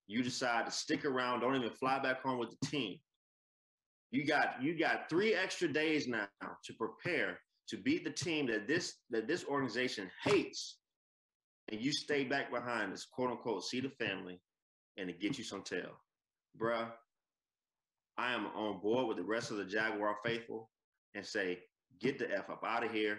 you 0.06 0.22
decide 0.22 0.66
to 0.66 0.72
stick 0.72 1.04
around, 1.04 1.40
don't 1.40 1.56
even 1.56 1.70
fly 1.70 1.98
back 1.98 2.22
home 2.22 2.38
with 2.38 2.50
the 2.50 2.66
team. 2.66 2.98
You 4.10 4.24
got 4.24 4.62
you 4.62 4.78
got 4.78 5.08
three 5.08 5.34
extra 5.34 5.68
days 5.68 6.06
now 6.06 6.28
to 6.40 6.72
prepare 6.74 7.38
to 7.68 7.76
beat 7.76 8.04
the 8.04 8.10
team 8.10 8.46
that 8.46 8.68
this 8.68 8.94
that 9.10 9.26
this 9.26 9.44
organization 9.44 10.10
hates, 10.22 10.78
and 11.70 11.80
you 11.80 11.92
stay 11.92 12.24
back 12.24 12.50
behind 12.52 12.92
this 12.92 13.06
quote 13.06 13.30
unquote 13.30 13.64
see 13.64 13.80
the 13.80 13.90
family 13.90 14.40
and 14.96 15.08
to 15.08 15.14
get 15.14 15.38
you 15.38 15.44
some 15.44 15.62
tail. 15.62 15.90
Bruh, 16.58 16.88
I 18.16 18.32
am 18.32 18.46
on 18.54 18.80
board 18.80 19.08
with 19.08 19.16
the 19.16 19.24
rest 19.24 19.50
of 19.50 19.56
the 19.56 19.64
Jaguar 19.64 20.16
faithful 20.24 20.70
and 21.14 21.26
say, 21.26 21.58
get 22.00 22.18
the 22.18 22.30
F 22.30 22.50
up 22.50 22.62
out 22.64 22.84
of 22.84 22.92
here. 22.92 23.18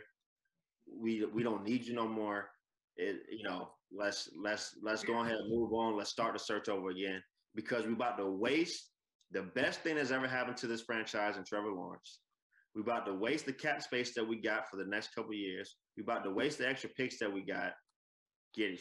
We 0.87 1.25
we 1.25 1.43
don't 1.43 1.65
need 1.65 1.85
you 1.85 1.93
no 1.93 2.07
more. 2.07 2.49
It, 2.97 3.17
you 3.29 3.43
know, 3.47 3.69
let's 3.91 4.29
let's 4.41 4.75
let's 4.81 5.03
go 5.03 5.21
ahead 5.21 5.35
and 5.35 5.49
move 5.49 5.73
on. 5.73 5.97
Let's 5.97 6.09
start 6.09 6.33
the 6.33 6.39
search 6.39 6.69
over 6.69 6.89
again 6.89 7.21
because 7.55 7.85
we're 7.85 7.93
about 7.93 8.17
to 8.17 8.29
waste 8.29 8.91
the 9.31 9.41
best 9.41 9.81
thing 9.81 9.95
that's 9.95 10.11
ever 10.11 10.27
happened 10.27 10.57
to 10.57 10.67
this 10.67 10.81
franchise 10.81 11.37
and 11.37 11.45
Trevor 11.45 11.71
Lawrence. 11.71 12.19
We're 12.73 12.81
about 12.81 13.05
to 13.05 13.13
waste 13.13 13.45
the 13.45 13.53
cap 13.53 13.81
space 13.81 14.13
that 14.15 14.27
we 14.27 14.41
got 14.41 14.69
for 14.69 14.77
the 14.77 14.85
next 14.85 15.15
couple 15.15 15.33
years. 15.33 15.75
We're 15.97 16.03
about 16.03 16.23
to 16.25 16.31
waste 16.31 16.57
the 16.57 16.67
extra 16.67 16.89
picks 16.89 17.19
that 17.19 17.31
we 17.31 17.41
got. 17.41 17.71
Get 18.53 18.79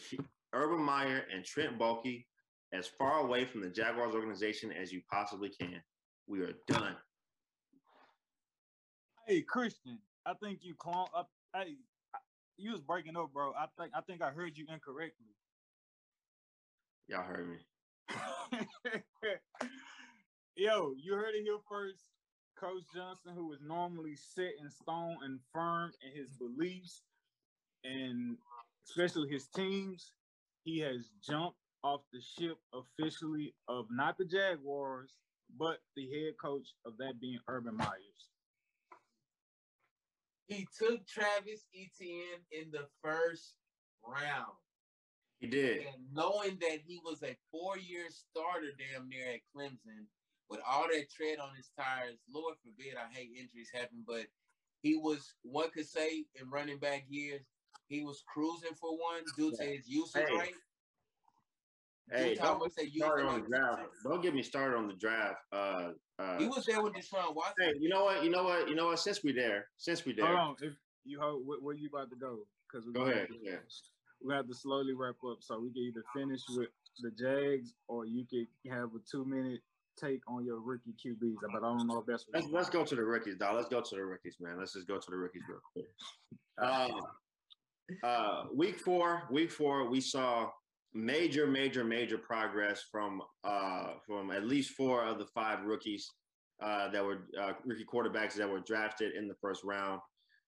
Urban 0.53 0.81
Meyer 0.81 1.23
and 1.33 1.43
Trent 1.43 1.79
Baalke 1.79 2.25
as 2.73 2.87
far 2.87 3.19
away 3.19 3.45
from 3.45 3.61
the 3.61 3.69
Jaguars 3.69 4.13
organization 4.13 4.71
as 4.71 4.91
you 4.91 5.01
possibly 5.11 5.49
can. 5.49 5.81
We 6.27 6.41
are 6.41 6.53
done. 6.67 6.95
Hey, 9.27 9.41
Christian, 9.41 9.99
I 10.25 10.33
think 10.43 10.59
you 10.61 10.75
clone. 10.75 11.07
Uh, 11.15 11.23
hey, 11.55 11.75
you 12.57 12.71
was 12.71 12.81
breaking 12.81 13.17
up, 13.17 13.31
bro. 13.33 13.53
I 13.53 13.65
think 13.77 13.91
I 13.95 14.01
think 14.01 14.21
I 14.21 14.31
heard 14.31 14.57
you 14.57 14.65
incorrectly. 14.71 15.27
Y'all 17.07 17.23
heard 17.23 17.49
me. 17.49 17.57
Yo, 20.55 20.93
you 20.97 21.13
heard 21.13 21.35
it 21.35 21.43
here 21.43 21.57
first. 21.69 22.03
Coach 22.59 22.83
Johnson, 22.95 23.33
who 23.35 23.51
is 23.51 23.59
normally 23.61 24.15
set 24.15 24.53
in 24.61 24.71
stone 24.71 25.17
and 25.23 25.39
firm 25.53 25.91
in 26.01 26.17
his 26.17 26.31
beliefs, 26.31 27.01
and 27.83 28.37
especially 28.87 29.29
his 29.29 29.47
teams, 29.47 30.11
he 30.63 30.79
has 30.79 31.09
jumped 31.27 31.57
off 31.83 32.01
the 32.13 32.21
ship 32.21 32.57
officially 32.73 33.53
of 33.67 33.87
not 33.91 34.17
the 34.17 34.25
Jaguars, 34.25 35.11
but 35.59 35.79
the 35.95 36.09
head 36.09 36.33
coach 36.41 36.67
of 36.85 36.97
that 36.97 37.19
being 37.19 37.39
Urban 37.47 37.75
Myers. 37.75 38.29
He 40.47 40.67
took 40.77 41.05
Travis 41.07 41.65
Etienne 41.73 42.41
in 42.51 42.71
the 42.71 42.87
first 43.01 43.55
round. 44.05 44.53
He 45.39 45.47
did. 45.47 45.87
And 45.87 46.13
knowing 46.13 46.57
that 46.61 46.79
he 46.85 46.99
was 47.03 47.23
a 47.23 47.35
four-year 47.51 48.05
starter 48.09 48.71
damn 48.77 49.09
near 49.09 49.27
at 49.27 49.41
Clemson, 49.55 50.05
with 50.49 50.61
all 50.67 50.87
that 50.87 51.09
tread 51.09 51.39
on 51.39 51.55
his 51.55 51.71
tires, 51.77 52.19
Lord 52.31 52.55
forbid, 52.63 52.95
I 52.95 53.11
hate 53.11 53.31
injuries 53.37 53.69
happen, 53.73 54.03
but 54.05 54.27
he 54.83 54.95
was, 54.95 55.33
one 55.41 55.71
could 55.71 55.87
say, 55.87 56.25
in 56.39 56.49
running 56.49 56.77
back 56.77 57.05
years, 57.09 57.41
he 57.87 58.03
was 58.03 58.23
cruising 58.31 58.75
for 58.79 58.91
one 58.91 59.23
due 59.35 59.51
to 59.51 59.63
his 59.63 59.87
usage 59.87 60.27
Hey. 60.29 60.37
rate. 60.37 60.55
Hey, 62.11 62.29
Due 62.29 62.35
to 62.35 62.41
how 62.41 62.47
don't 62.51 62.59
much 62.59 62.71
they 62.75 62.83
get 62.85 62.93
me 62.93 62.99
use 62.99 63.03
started 63.03 63.25
on 63.25 63.33
on 63.35 63.41
the 63.41 63.47
draft. 63.47 63.77
defense. 63.77 63.97
Don't 64.03 64.21
get 64.21 64.35
me 64.35 64.43
started 64.43 64.77
on 64.77 64.87
the 64.87 64.93
draft. 64.93 65.39
Uh, 65.51 65.89
uh, 66.19 66.37
He 66.37 66.47
was 66.47 66.65
there 66.65 66.81
with 66.81 66.93
Deshaun 66.93 67.33
Watson. 67.35 67.53
hey, 67.59 67.73
you 67.79 67.89
know 67.89 68.03
what? 68.05 68.23
You 68.23 68.29
know 68.29 68.43
what? 68.43 68.69
You 68.69 68.75
know 68.75 68.87
what? 68.87 68.99
Since 68.99 69.23
we 69.23 69.31
there, 69.33 69.67
since 69.77 70.05
we 70.05 70.13
there, 70.13 70.27
Hold 70.27 70.37
on, 70.39 70.55
if 70.61 70.73
you 71.03 71.19
hold, 71.19 71.45
where, 71.47 71.59
where 71.59 71.75
you 71.75 71.89
about 71.91 72.09
to 72.11 72.15
go? 72.15 72.39
Because 72.71 72.87
Go 72.89 73.01
ahead, 73.03 73.27
go 73.29 73.47
ahead. 73.49 73.59
We 74.23 74.33
have 74.33 74.47
to 74.47 74.53
slowly 74.53 74.93
wrap 74.93 75.15
up, 75.29 75.37
so 75.41 75.59
we 75.59 75.71
can 75.71 75.81
either 75.83 76.03
finish 76.15 76.41
with 76.55 76.69
the 77.01 77.11
Jags 77.11 77.73
or 77.87 78.05
you 78.05 78.25
could 78.29 78.47
have 78.71 78.89
a 78.95 78.99
two-minute 79.11 79.61
take 79.99 80.21
on 80.27 80.45
your 80.45 80.59
rookie 80.59 80.93
QBs. 81.03 81.35
But 81.41 81.57
I 81.63 81.67
don't 81.67 81.87
know 81.87 81.99
if 81.99 82.05
that's 82.05 82.25
what 82.27 82.41
let's 82.41 82.51
let's 82.51 82.69
go 82.69 82.83
to 82.85 82.95
the 82.95 83.03
rookies, 83.03 83.35
dog. 83.37 83.55
Let's 83.55 83.69
go 83.69 83.81
to 83.81 83.95
the 83.95 84.03
rookies, 84.05 84.37
man. 84.39 84.57
Let's 84.57 84.73
just 84.73 84.87
go 84.87 84.97
to 84.99 85.11
the 85.11 85.17
rookies 85.17 85.41
real 85.49 85.59
quick. 85.73 85.85
Uh, 86.57 86.87
uh, 88.03 88.45
week 88.53 88.79
four, 88.79 89.23
week 89.29 89.51
four, 89.51 89.89
we 89.89 89.99
saw 89.99 90.49
major, 90.95 91.45
major, 91.45 91.83
major 91.83 92.17
progress 92.17 92.83
from 92.91 93.21
uh, 93.43 93.91
from 94.07 94.31
at 94.31 94.45
least 94.45 94.71
four 94.71 95.03
of 95.03 95.19
the 95.19 95.25
five 95.25 95.63
rookies 95.65 96.11
uh, 96.63 96.89
that 96.89 97.03
were 97.03 97.27
uh, 97.39 97.51
rookie 97.65 97.85
quarterbacks 97.85 98.33
that 98.33 98.49
were 98.49 98.61
drafted 98.61 99.13
in 99.13 99.27
the 99.27 99.35
first 99.41 99.63
round. 99.63 99.99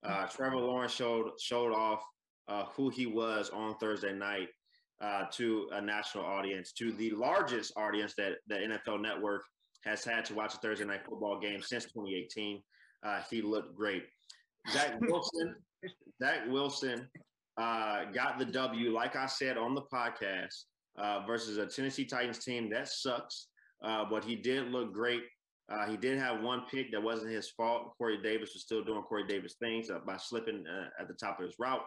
Uh, 0.04 0.26
Trevor 0.28 0.58
Lawrence 0.58 0.94
showed 0.94 1.32
showed 1.40 1.74
off 1.74 2.02
uh, 2.48 2.64
who 2.76 2.90
he 2.90 3.06
was 3.06 3.50
on 3.50 3.76
Thursday 3.76 4.14
night 4.14 4.48
uh, 5.02 5.26
to 5.34 5.68
a 5.74 5.82
national 5.82 6.26
audience, 6.26 6.72
to 6.74 6.92
the 6.94 7.12
largest 7.12 7.74
audience 7.76 8.14
that 8.18 8.36
the 8.48 8.56
NFL 8.56 9.02
Network 9.02 9.44
has 9.84 10.04
had 10.04 10.26
to 10.26 10.34
watch 10.34 10.54
a 10.54 10.58
Thursday 10.58 10.86
night 10.86 11.06
football 11.08 11.40
game 11.40 11.62
since 11.62 11.84
2018. 11.86 12.62
Uh, 13.04 13.22
he 13.30 13.42
looked 13.42 13.76
great. 13.76 14.04
Zach 14.72 14.96
Wilson, 15.02 15.56
Zach 16.22 16.48
Wilson 16.48 17.08
uh, 17.58 18.06
got 18.14 18.38
the 18.38 18.46
W, 18.46 18.92
like 18.94 19.16
I 19.16 19.26
said 19.26 19.58
on 19.58 19.74
the 19.74 19.82
podcast, 19.82 20.66
uh, 20.98 21.26
versus 21.26 21.58
a 21.58 21.66
Tennessee 21.66 22.06
Titans 22.06 22.40
team 22.40 22.70
that 22.70 22.88
sucks. 22.88 23.48
Uh, 23.84 24.06
but 24.10 24.24
he 24.24 24.36
did 24.36 24.68
look 24.72 24.94
great. 24.94 25.24
Uh, 25.70 25.88
he 25.88 25.98
did 25.98 26.18
have 26.18 26.42
one 26.42 26.64
pick 26.72 26.92
that 26.92 27.02
wasn't 27.02 27.32
his 27.32 27.50
fault. 27.50 27.94
Corey 27.98 28.22
Davis 28.22 28.54
was 28.54 28.64
still 28.64 28.84
doing 28.84 29.02
Corey 29.04 29.28
Davis 29.28 29.56
things 29.60 29.90
uh, 29.90 30.00
by 30.06 30.18
slipping 30.18 30.64
at 31.00 31.08
the 31.08 31.14
top 31.14 31.40
of 31.40 31.46
his 31.46 31.56
route. 31.60 31.82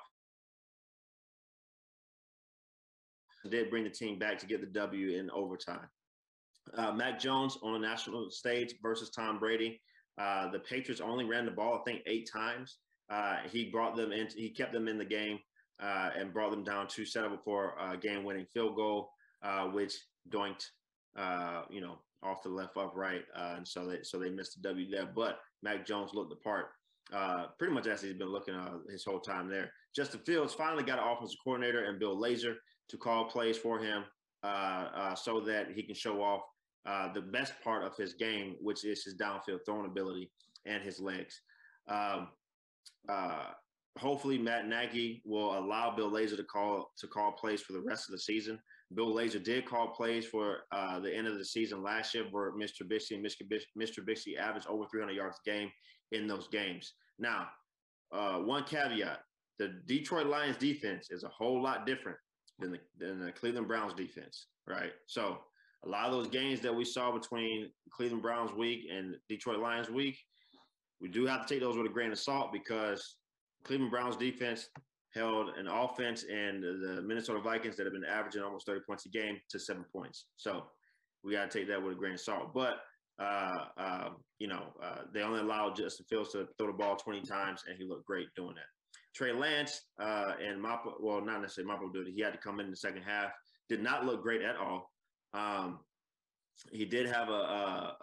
Did 3.49 3.71
bring 3.71 3.85
the 3.85 3.91
team 3.91 4.19
back 4.19 4.39
to 4.41 4.47
get 4.47 4.61
the 4.61 4.67
W 4.67 5.17
in 5.19 5.31
overtime. 5.31 5.89
Mac 6.95 7.19
Jones 7.19 7.57
on 7.63 7.73
the 7.73 7.79
national 7.79 8.31
stage 8.31 8.75
versus 8.83 9.11
Tom 9.11 9.39
Brady. 9.39 9.81
The 10.19 10.61
Patriots 10.69 11.01
only 11.01 11.25
ran 11.25 11.47
the 11.47 11.51
ball, 11.51 11.81
I 11.81 11.91
think, 11.91 12.03
eight 12.07 12.29
times. 12.31 12.77
Uh, 13.11 13.39
he 13.51 13.71
brought 13.71 13.97
them 13.97 14.13
in. 14.13 14.29
He 14.29 14.51
kept 14.51 14.73
them 14.73 14.89
in 14.89 14.99
the 14.99 15.05
game 15.05 15.39
uh, 15.83 16.11
and 16.17 16.33
brought 16.33 16.51
them 16.51 16.65
down 16.65 16.87
to 16.89 17.05
set 17.05 17.25
up 17.25 17.43
for 17.45 17.75
a 17.81 17.97
game-winning 17.97 18.47
field 18.53 18.77
goal, 18.77 19.11
uh, 19.43 19.65
which 19.65 19.95
doinked, 20.29 20.67
uh, 21.17 21.63
you 21.71 21.81
know, 21.81 21.99
off 22.23 22.43
the 22.43 22.49
left 22.49 22.77
upright, 22.77 23.23
uh, 23.35 23.55
and 23.57 23.67
so 23.67 23.87
they 23.87 23.99
so 24.03 24.19
they 24.19 24.29
missed 24.29 24.61
the 24.61 24.69
W 24.69 24.91
there. 24.91 25.09
But 25.15 25.39
Mac 25.63 25.87
Jones 25.87 26.11
looked 26.13 26.31
the 26.31 26.37
part, 26.37 26.67
uh, 27.13 27.47
pretty 27.59 27.73
much 27.73 27.87
as 27.87 28.03
he's 28.03 28.15
been 28.15 28.31
looking 28.31 28.55
uh, 28.55 28.79
his 28.91 29.05
whole 29.05 29.21
time 29.21 29.49
there. 29.49 29.73
Justin 29.97 30.21
Fields 30.21 30.53
finally 30.53 30.83
got 30.83 30.99
an 30.99 31.09
offensive 31.09 31.39
coordinator 31.43 31.85
and 31.85 31.99
Bill 31.99 32.17
Lazor 32.17 32.57
to 32.91 32.97
call 32.99 33.25
plays 33.25 33.57
for 33.57 33.79
him, 33.79 34.05
so 35.17 35.41
that 35.41 35.69
he 35.75 35.83
can 35.83 35.95
show 35.95 36.23
off 36.23 36.43
the 37.15 37.23
best 37.23 37.55
part 37.65 37.85
of 37.85 37.97
his 37.97 38.13
game, 38.15 38.57
which 38.61 38.85
is 38.85 39.03
his 39.03 39.17
downfield 39.17 39.61
throwing 39.65 39.87
ability 39.87 40.31
and 40.67 40.83
his 40.83 41.01
legs. 41.01 41.41
Um, 41.89 42.29
hopefully, 43.99 44.39
Matt 44.39 44.69
Nagy 44.69 45.23
will 45.25 45.59
allow 45.59 45.95
Bill 45.95 46.11
Lazor 46.11 46.37
to 46.37 46.45
call 46.45 46.93
to 46.99 47.07
call 47.07 47.33
plays 47.33 47.61
for 47.61 47.73
the 47.73 47.81
rest 47.81 48.09
of 48.09 48.13
the 48.13 48.19
season. 48.19 48.59
Bill 48.95 49.15
Lazor 49.15 49.43
did 49.43 49.67
call 49.67 49.89
plays 49.89 50.27
for 50.27 50.61
uh, 50.73 50.99
the 51.01 51.15
end 51.15 51.27
of 51.27 51.39
the 51.39 51.45
season 51.45 51.83
last 51.83 52.15
year 52.15 52.25
for 52.31 52.53
Mr. 52.53 52.89
Bixby, 52.89 53.17
and 53.17 53.25
Mr. 53.25 53.43
Mr. 53.79 54.05
Bixby 54.05 54.37
averaged 54.37 54.67
over 54.67 54.85
300 54.91 55.13
yards 55.13 55.39
a 55.47 55.51
game 55.51 55.71
in 56.13 56.27
those 56.27 56.49
games. 56.49 56.95
Now, 57.19 57.49
uh, 58.13 58.39
one 58.39 58.65
caveat: 58.65 59.21
the 59.59 59.81
Detroit 59.87 60.27
Lions 60.27 60.57
defense 60.57 61.09
is 61.11 61.25
a 61.25 61.29
whole 61.29 61.63
lot 61.63 61.87
different 61.87 62.19
than 62.59 62.73
the, 62.73 62.79
than 62.99 63.25
the 63.25 63.33
Cleveland 63.33 63.69
Browns 63.69 63.95
defense, 63.95 64.47
right? 64.67 64.93
So 65.07 65.39
a 65.85 65.89
lot 65.89 66.07
of 66.07 66.13
those 66.13 66.29
games 66.29 66.61
that 66.61 66.75
we 66.75 66.85
saw 66.85 67.13
between 67.13 67.71
Cleveland 67.91 68.23
Browns 68.23 68.53
week 68.53 68.87
and 68.93 69.17
Detroit 69.29 69.61
Lions 69.61 69.89
week, 69.89 70.19
we 71.01 71.09
do 71.09 71.27
have 71.27 71.47
to 71.47 71.55
take 71.55 71.63
those 71.63 71.77
with 71.77 71.87
a 71.87 71.91
grain 71.91 72.13
of 72.13 72.19
salt 72.19 72.53
because 72.53 73.17
Cleveland 73.65 73.91
Browns 73.91 74.17
defense 74.17 74.69
held 75.15 75.51
an 75.57 75.67
offense 75.67 76.25
and 76.25 76.63
the 76.63 77.03
Minnesota 77.03 77.41
Vikings 77.41 77.77
that 77.77 77.85
have 77.85 77.93
been 77.93 78.05
averaging 78.05 78.43
almost 78.43 78.67
30 78.67 78.81
points 78.87 79.07
a 79.07 79.09
game 79.09 79.39
to 79.49 79.59
seven 79.59 79.85
points. 79.93 80.27
So 80.37 80.65
we 81.25 81.33
got 81.33 81.51
to 81.51 81.59
take 81.59 81.69
that 81.69 81.83
with 81.83 81.93
a 81.93 81.97
grain 81.97 82.15
of 82.15 82.21
salt. 82.21 82.55
But, 82.55 82.81
uh, 83.21 83.65
uh, 83.77 84.09
you 84.39 84.47
know, 84.47 84.73
uh, 84.83 85.03
they 85.13 85.23
only 85.23 85.41
allowed 85.41 85.77
Justin 85.77 86.07
Fields 86.09 86.33
to 86.33 86.47
throw 86.57 86.69
the 86.69 86.73
ball 86.73 86.97
20 86.97 87.23
times, 87.23 87.65
and 87.69 87.77
he 87.77 87.85
looked 87.85 88.07
great 88.07 88.29
doing 88.37 88.55
that. 88.55 88.65
Trey 89.15 89.33
Lance 89.33 89.83
uh, 90.01 90.35
and 90.43 90.63
Mappa, 90.63 90.93
well, 91.01 91.21
not 91.21 91.43
necessarily 91.43 91.73
Mappa 91.73 91.93
did. 91.93 92.15
He 92.15 92.23
had 92.23 92.33
to 92.33 92.39
come 92.39 92.61
in 92.61 92.71
the 92.71 92.77
second 92.77 93.03
half. 93.03 93.33
Did 93.69 93.83
not 93.83 94.07
look 94.07 94.23
great 94.23 94.43
at 94.43 94.57
all. 94.57 94.91
Um, 95.35 95.81
he 96.73 96.85
did 96.85 97.07
have 97.07 97.29
a, 97.29 97.33
a, 97.33 97.97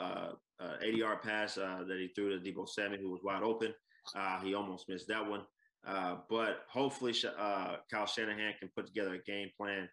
a, 0.59 0.63
a 0.63 0.77
80 0.83 0.97
yard 0.97 1.21
pass 1.21 1.57
uh, 1.57 1.83
that 1.87 1.99
he 1.99 2.09
threw 2.09 2.37
to 2.37 2.43
Deebo 2.43 2.67
Samuel, 2.67 3.01
who 3.01 3.11
was 3.11 3.21
wide 3.23 3.43
open. 3.43 3.73
Uh, 4.15 4.39
he 4.41 4.53
almost 4.53 4.87
missed 4.89 5.07
that 5.07 5.27
one. 5.27 5.41
Uh, 5.85 6.17
but 6.29 6.65
hopefully, 6.69 7.13
uh, 7.39 7.75
Kyle 7.91 8.05
Shanahan 8.05 8.53
can 8.59 8.69
put 8.75 8.87
together 8.87 9.13
a 9.15 9.19
game 9.19 9.49
plan 9.57 9.87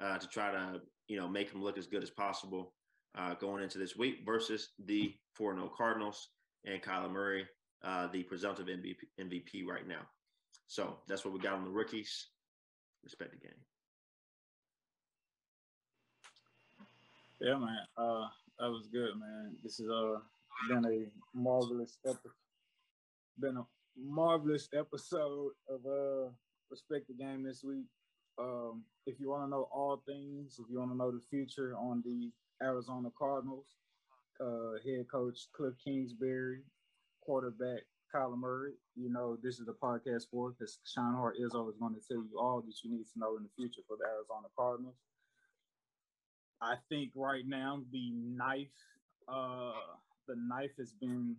uh, 0.00 0.18
to 0.18 0.26
try 0.28 0.50
to, 0.50 0.80
you 1.08 1.18
know, 1.18 1.28
make 1.28 1.50
him 1.50 1.62
look 1.62 1.76
as 1.78 1.86
good 1.86 2.02
as 2.02 2.10
possible. 2.10 2.72
uh, 3.16 3.34
going 3.34 3.62
into 3.62 3.78
this 3.78 3.96
week 3.96 4.18
versus 4.24 4.70
the 4.86 5.14
4 5.34 5.54
0 5.54 5.72
Cardinals 5.76 6.28
and 6.64 6.82
Kyler 6.82 7.10
Murray, 7.10 7.46
uh, 7.82 8.06
the 8.08 8.22
presumptive 8.22 8.66
MVP, 8.66 8.96
MVP 9.20 9.66
right 9.66 9.86
now. 9.86 10.02
So 10.68 10.98
that's 11.08 11.24
what 11.24 11.34
we 11.34 11.40
got 11.40 11.54
on 11.54 11.64
the 11.64 11.70
rookies. 11.70 12.28
Respect 13.02 13.32
the 13.32 13.38
game. 13.38 13.56
Yeah, 17.40 17.56
man. 17.56 17.78
Uh, 17.96 18.26
that 18.58 18.70
was 18.70 18.86
good, 18.92 19.18
man. 19.18 19.56
This 19.62 19.78
has 19.78 19.88
uh 19.88 20.18
been 20.68 20.84
a 20.84 21.06
marvelous 21.36 21.96
episode. 22.06 22.32
Been 23.40 23.56
a 23.56 23.64
marvelous 23.96 24.68
episode 24.76 25.52
of 25.68 25.80
uh 25.86 26.30
respect 26.70 27.08
the 27.08 27.14
game 27.14 27.42
this 27.42 27.64
week. 27.64 27.86
Um, 28.38 28.82
if 29.06 29.18
you 29.18 29.30
want 29.30 29.44
to 29.44 29.50
know 29.50 29.68
all 29.72 30.02
things, 30.06 30.58
if 30.58 30.66
you 30.70 30.78
want 30.78 30.90
to 30.90 30.96
know 30.96 31.10
the 31.10 31.22
future 31.30 31.74
on 31.76 32.02
the 32.04 32.30
Arizona 32.62 33.08
Cardinals, 33.18 33.66
uh, 34.40 34.78
head 34.84 35.06
coach 35.10 35.48
Cliff 35.54 35.74
Kingsbury, 35.82 36.60
quarterback 37.22 37.80
Kyler 38.14 38.38
Murray, 38.38 38.74
you 38.94 39.10
know 39.10 39.38
this 39.42 39.58
is 39.58 39.66
the 39.66 39.76
podcast 39.82 40.24
for 40.30 40.50
because 40.50 40.78
Sean 40.84 41.14
Hart 41.14 41.36
is 41.38 41.54
always 41.54 41.76
going 41.76 41.94
to 41.94 42.00
tell 42.06 42.22
you 42.22 42.38
all 42.38 42.60
that 42.60 42.74
you 42.82 42.90
need 42.90 43.04
to 43.04 43.18
know 43.18 43.36
in 43.36 43.44
the 43.44 43.50
future 43.56 43.82
for 43.88 43.96
the 43.96 44.04
Arizona 44.04 44.48
Cardinals. 44.56 44.96
I 46.60 46.74
think 46.90 47.12
right 47.14 47.44
now 47.46 47.80
the 47.90 48.10
knife, 48.10 48.68
uh, 49.28 49.72
the 50.28 50.36
knife 50.36 50.72
has 50.78 50.92
been 50.92 51.36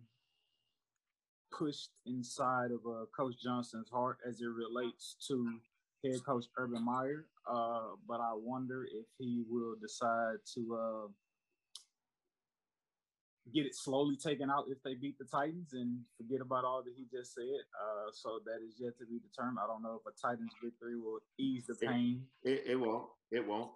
pushed 1.56 1.90
inside 2.06 2.70
of 2.70 2.80
uh, 2.86 3.04
Coach 3.16 3.34
Johnson's 3.42 3.90
heart 3.90 4.18
as 4.28 4.40
it 4.40 4.46
relates 4.46 5.16
to 5.28 5.58
head 6.04 6.24
coach 6.24 6.46
Urban 6.56 6.84
Meyer. 6.84 7.26
Uh, 7.48 7.96
but 8.06 8.20
I 8.20 8.32
wonder 8.34 8.84
if 8.84 9.06
he 9.18 9.44
will 9.48 9.74
decide 9.80 10.36
to 10.54 10.78
uh, 10.78 11.08
get 13.52 13.66
it 13.66 13.74
slowly 13.74 14.16
taken 14.16 14.50
out 14.50 14.64
if 14.68 14.82
they 14.82 14.94
beat 14.94 15.18
the 15.18 15.24
Titans 15.24 15.72
and 15.72 16.00
forget 16.16 16.40
about 16.40 16.64
all 16.64 16.82
that 16.82 16.92
he 16.96 17.04
just 17.16 17.34
said. 17.34 17.44
Uh, 17.44 18.10
so 18.12 18.40
that 18.44 18.64
is 18.66 18.74
yet 18.78 18.96
to 18.98 19.06
be 19.06 19.18
determined. 19.18 19.58
I 19.62 19.66
don't 19.66 19.82
know 19.82 20.00
if 20.04 20.12
a 20.12 20.14
Titans 20.20 20.52
victory 20.62 20.96
will 20.96 21.20
ease 21.38 21.66
the 21.66 21.74
pain. 21.74 22.22
It, 22.42 22.50
it, 22.50 22.62
it 22.72 22.80
won't. 22.80 23.06
It 23.30 23.46
won't. 23.46 23.70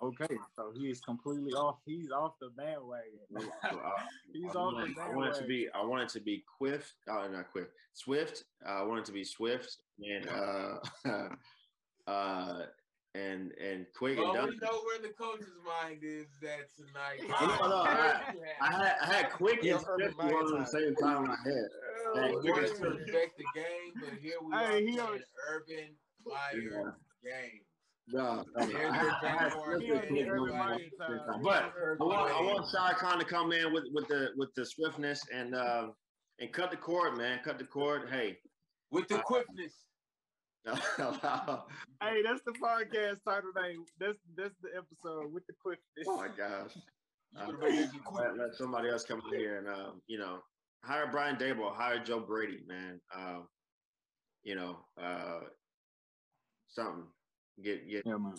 Okay, 0.00 0.36
so 0.54 0.70
he 0.76 0.90
is 0.90 1.00
completely 1.00 1.52
off. 1.52 1.78
He's 1.84 2.10
off 2.12 2.34
the 2.40 2.50
bandwagon. 2.56 3.18
He's 4.32 4.54
I 4.54 4.58
off 4.58 4.74
want, 4.74 4.94
the 4.94 5.02
I 5.02 5.08
want 5.14 5.34
it 5.36 5.40
to 5.40 5.46
be. 5.46 5.68
I 5.74 5.84
want 5.84 6.02
it 6.02 6.08
to 6.10 6.20
be 6.20 6.44
Quiff. 6.60 6.92
Oh, 7.08 7.26
not 7.32 7.46
Quiff. 7.52 7.66
Swift. 7.94 8.44
Uh, 8.64 8.70
I 8.70 8.82
want 8.84 9.00
it 9.00 9.04
to 9.06 9.12
be 9.12 9.24
Swift 9.24 9.76
and 10.00 10.28
uh, 10.28 11.28
uh, 12.10 12.62
and 13.16 13.52
and 13.60 13.86
Quick 13.96 14.18
and 14.18 14.26
Well, 14.26 14.34
Dunn. 14.34 14.48
we 14.50 14.56
know 14.58 14.80
where 14.84 15.00
the 15.00 15.08
coach's 15.20 15.48
mind 15.66 16.00
is 16.02 16.26
at 16.44 16.68
tonight. 16.76 17.20
No, 17.60 17.68
no, 17.68 17.76
I- 17.82 18.20
I 18.60 18.72
had 18.72 18.94
I 19.02 19.06
had 19.14 19.30
Quick 19.32 19.64
and 19.64 19.80
Swift 19.80 20.16
going 20.16 20.54
at 20.58 20.60
the 20.60 20.66
same 20.66 20.94
time 20.96 21.24
in 21.24 21.28
my 21.28 21.36
head. 21.44 21.68
I 22.16 22.28
Hey, 22.28 22.34
wanted 22.34 22.76
to 22.76 22.88
respect 22.90 23.36
the 23.36 23.44
game, 23.54 23.92
but 24.00 24.10
here 24.20 24.34
we 24.42 24.56
Hey, 24.56 24.64
are 24.64 24.76
he 24.78 24.84
playing 24.84 25.00
always- 25.00 25.22
Urban 25.50 25.96
Meyer 26.24 26.94
game. 27.24 27.60
No, 28.10 28.44
no, 28.56 28.66
Here's 28.66 28.74
I 28.74 28.80
your 28.80 28.92
had- 28.92 29.24
I 29.24 29.28
had 29.28 29.50
Jaguars. 29.50 29.82
Swift 29.84 29.90
and 29.92 30.00
Quick 30.00 30.10
Here's 30.10 30.28
going 30.28 30.28
your 30.28 30.36
at 30.36 30.52
the 30.52 30.56
Meyer 30.58 30.78
same 30.78 31.18
time. 31.18 31.18
time. 31.26 31.42
But 31.42 31.72
I 32.00 32.04
want 32.04 32.32
I 32.32 32.40
want 32.42 32.70
Shad 32.70 32.96
Khan 32.96 33.18
to 33.18 33.24
come 33.24 33.52
in 33.52 33.72
with 33.72 33.84
with 33.92 34.08
the 34.08 34.28
with 34.36 34.54
the 34.54 34.64
swiftness 34.64 35.20
and 35.32 35.54
uh, 35.54 35.88
and 36.40 36.52
cut 36.52 36.70
the 36.70 36.76
cord, 36.76 37.16
man. 37.18 37.40
Cut 37.44 37.58
the 37.58 37.64
cord. 37.64 38.08
Hey. 38.10 38.38
with 38.90 39.08
the 39.08 39.18
quickness. 39.18 39.72
oh 40.66 41.64
Hey, 42.02 42.22
that's 42.22 42.42
the 42.44 42.52
podcast 42.52 43.18
title 43.26 43.50
name. 43.62 43.84
That's 43.98 44.18
that's 44.36 44.54
the 44.62 44.70
episode 44.76 45.32
with 45.32 45.46
the 45.46 45.54
quickness. 45.62 46.06
Oh 46.06 46.16
my 46.16 46.28
gosh. 46.28 46.72
Uh, 47.38 47.44
would've 47.44 47.60
been 47.60 47.76
making 47.76 48.00
quick. 48.06 48.24
let, 48.24 48.38
let 48.38 48.54
somebody 48.54 48.88
else 48.88 49.04
come 49.04 49.20
in 49.30 49.38
here 49.38 49.58
and 49.58 49.68
um, 49.68 50.00
you 50.06 50.18
know 50.18 50.38
hire 50.82 51.06
Brian 51.12 51.36
Daboll, 51.36 51.74
hire 51.74 52.02
Joe 52.02 52.20
Brady, 52.20 52.60
man. 52.66 52.98
Um, 53.14 53.46
you 54.44 54.54
know, 54.54 54.78
uh, 54.98 55.40
something. 56.68 57.04
Get 57.62 57.88
get 57.88 58.02
Yeah, 58.06 58.16
man. 58.16 58.34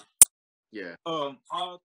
yeah. 0.72 0.96
Um, 1.06 1.38
I, 1.52 1.78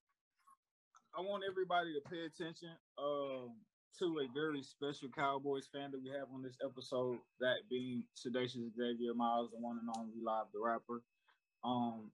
I 1.16 1.20
want 1.20 1.42
everybody 1.48 1.92
to 1.94 2.00
pay 2.08 2.24
attention 2.26 2.70
um, 2.98 3.54
to 3.98 4.20
a 4.20 4.32
very 4.34 4.62
special 4.62 5.08
Cowboys 5.08 5.68
fan 5.72 5.90
that 5.92 6.02
we 6.02 6.10
have 6.10 6.28
on 6.34 6.42
this 6.42 6.56
episode, 6.64 7.18
that 7.40 7.68
being 7.68 8.04
Sedacious 8.16 8.74
Xavier 8.76 9.14
Miles, 9.14 9.50
the 9.50 9.58
one 9.58 9.78
and 9.80 9.88
only 9.96 10.14
live 10.22 10.46
the 10.52 10.60
rapper. 10.60 11.02
Um, 11.64 12.10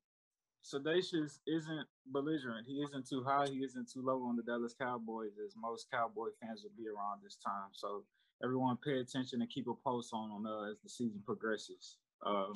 Sedacious 0.62 1.38
isn't 1.46 1.86
belligerent. 2.06 2.66
He 2.66 2.82
isn't 2.82 3.08
too 3.08 3.24
high. 3.24 3.46
He 3.46 3.58
isn't 3.58 3.90
too 3.90 4.02
low 4.02 4.22
on 4.24 4.36
the 4.36 4.42
Dallas 4.42 4.74
Cowboys, 4.78 5.32
as 5.44 5.54
most 5.56 5.90
Cowboy 5.90 6.28
fans 6.40 6.62
will 6.62 6.76
be 6.76 6.88
around 6.88 7.20
this 7.22 7.36
time. 7.36 7.70
So 7.72 8.04
everyone, 8.44 8.78
pay 8.84 9.00
attention 9.00 9.40
and 9.40 9.50
keep 9.50 9.68
a 9.68 9.74
pulse 9.74 10.10
on 10.12 10.30
on 10.30 10.46
uh, 10.46 10.70
as 10.70 10.78
the 10.82 10.88
season 10.88 11.22
progresses. 11.24 11.96
Um, 12.24 12.52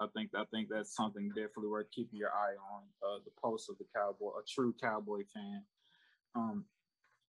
I 0.00 0.06
think 0.14 0.30
I 0.34 0.44
think 0.50 0.68
that's 0.70 0.94
something 0.96 1.28
definitely 1.28 1.68
worth 1.68 1.90
keeping 1.94 2.18
your 2.18 2.30
eye 2.30 2.56
on. 2.72 2.82
Uh, 3.02 3.18
the 3.24 3.30
pulse 3.40 3.68
of 3.68 3.76
the 3.78 3.84
cowboy, 3.94 4.30
a 4.30 4.42
true 4.48 4.74
cowboy 4.82 5.22
fan. 5.34 5.62
Um, 6.34 6.64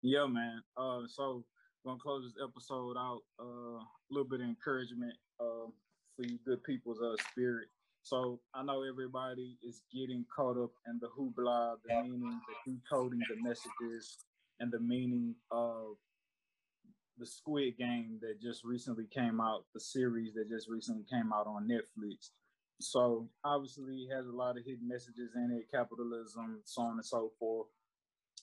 yeah, 0.02 0.26
man. 0.26 0.62
Uh, 0.76 1.02
so 1.08 1.44
gonna 1.84 1.98
close 1.98 2.24
this 2.24 2.42
episode 2.42 2.96
out. 2.96 3.22
Uh, 3.40 3.78
a 3.78 4.10
little 4.10 4.28
bit 4.28 4.40
of 4.40 4.46
encouragement 4.46 5.14
uh, 5.40 5.66
for 6.16 6.24
you 6.24 6.38
good 6.46 6.62
people's 6.62 7.00
uh 7.00 7.16
spirit. 7.30 7.68
So 8.02 8.40
I 8.54 8.62
know 8.62 8.82
everybody 8.82 9.56
is 9.62 9.82
getting 9.92 10.24
caught 10.34 10.56
up 10.56 10.72
in 10.88 11.00
the 11.00 11.08
hoopla, 11.08 11.76
the 11.86 12.02
meaning, 12.02 12.40
the 12.66 12.72
decoding 12.72 13.22
the 13.28 13.40
messages, 13.42 14.18
and 14.60 14.72
the 14.72 14.80
meaning 14.80 15.34
of 15.50 15.96
the 17.18 17.26
Squid 17.26 17.78
Game 17.78 18.18
that 18.20 18.40
just 18.40 18.64
recently 18.64 19.06
came 19.14 19.40
out, 19.40 19.64
the 19.74 19.80
series 19.80 20.34
that 20.34 20.48
just 20.48 20.68
recently 20.68 21.04
came 21.10 21.32
out 21.32 21.46
on 21.46 21.68
Netflix. 21.68 22.30
So 22.80 23.28
obviously 23.44 24.08
it 24.08 24.14
has 24.14 24.26
a 24.26 24.32
lot 24.32 24.58
of 24.58 24.64
hidden 24.64 24.88
messages 24.88 25.30
in 25.36 25.52
it, 25.52 25.70
capitalism, 25.70 26.60
so 26.64 26.82
on 26.82 26.92
and 26.92 27.04
so 27.04 27.30
forth. 27.38 27.68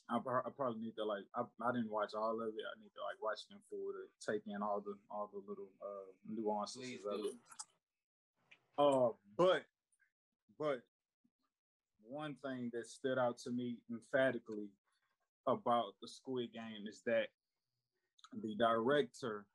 I, 0.10 0.18
I 0.18 0.50
probably 0.56 0.82
need 0.82 0.96
to 0.98 1.06
like 1.06 1.26
I, 1.36 1.42
I 1.62 1.72
didn't 1.72 1.92
watch 1.92 2.14
all 2.16 2.42
of 2.42 2.48
it. 2.48 2.66
I 2.66 2.76
need 2.82 2.90
to 2.90 3.04
like 3.06 3.22
watch 3.22 3.48
them 3.50 3.60
full 3.70 3.92
to 3.94 4.32
take 4.32 4.42
in 4.48 4.62
all 4.64 4.82
the 4.82 4.96
all 5.12 5.30
the 5.32 5.40
little 5.48 5.70
uh 5.82 6.12
nuances 6.28 6.82
Please 6.82 7.00
of 7.12 7.20
do. 7.20 7.28
it. 7.28 7.36
Uh 8.78 9.10
but 9.38 9.64
but 10.58 10.82
one 12.08 12.36
thing 12.44 12.72
that 12.74 12.88
stood 12.88 13.20
out 13.20 13.38
to 13.40 13.52
me 13.52 13.78
emphatically 13.92 14.70
about 15.46 15.94
the 16.02 16.08
Squid 16.08 16.54
Game 16.54 16.88
is 16.88 17.02
that 17.06 17.28
the 18.42 18.56
director 18.56 19.46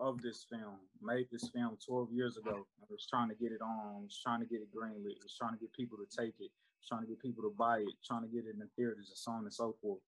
of 0.00 0.20
this 0.20 0.44
film 0.50 0.76
made 1.00 1.26
this 1.32 1.48
film 1.48 1.76
12 1.80 2.12
years 2.12 2.36
ago 2.36 2.66
and 2.80 2.86
was 2.90 3.06
trying 3.08 3.28
to 3.28 3.34
get 3.34 3.52
it 3.52 3.62
on, 3.62 4.04
was 4.04 4.20
trying 4.22 4.40
to 4.40 4.46
get 4.46 4.60
it 4.60 4.68
greenlit, 4.68 5.16
was 5.22 5.36
trying 5.38 5.54
to 5.54 5.60
get 5.60 5.72
people 5.72 5.96
to 5.96 6.08
take 6.12 6.34
it, 6.40 6.50
trying 6.86 7.00
to 7.00 7.08
get 7.08 7.20
people 7.20 7.42
to 7.42 7.54
buy 7.56 7.78
it, 7.78 7.96
trying 8.04 8.22
to 8.22 8.28
get 8.28 8.44
it 8.44 8.56
in 8.60 8.68
theaters 8.76 9.08
and 9.08 9.16
so 9.16 9.32
on 9.32 9.44
and 9.44 9.52
so 9.52 9.74
forth. 9.80 10.00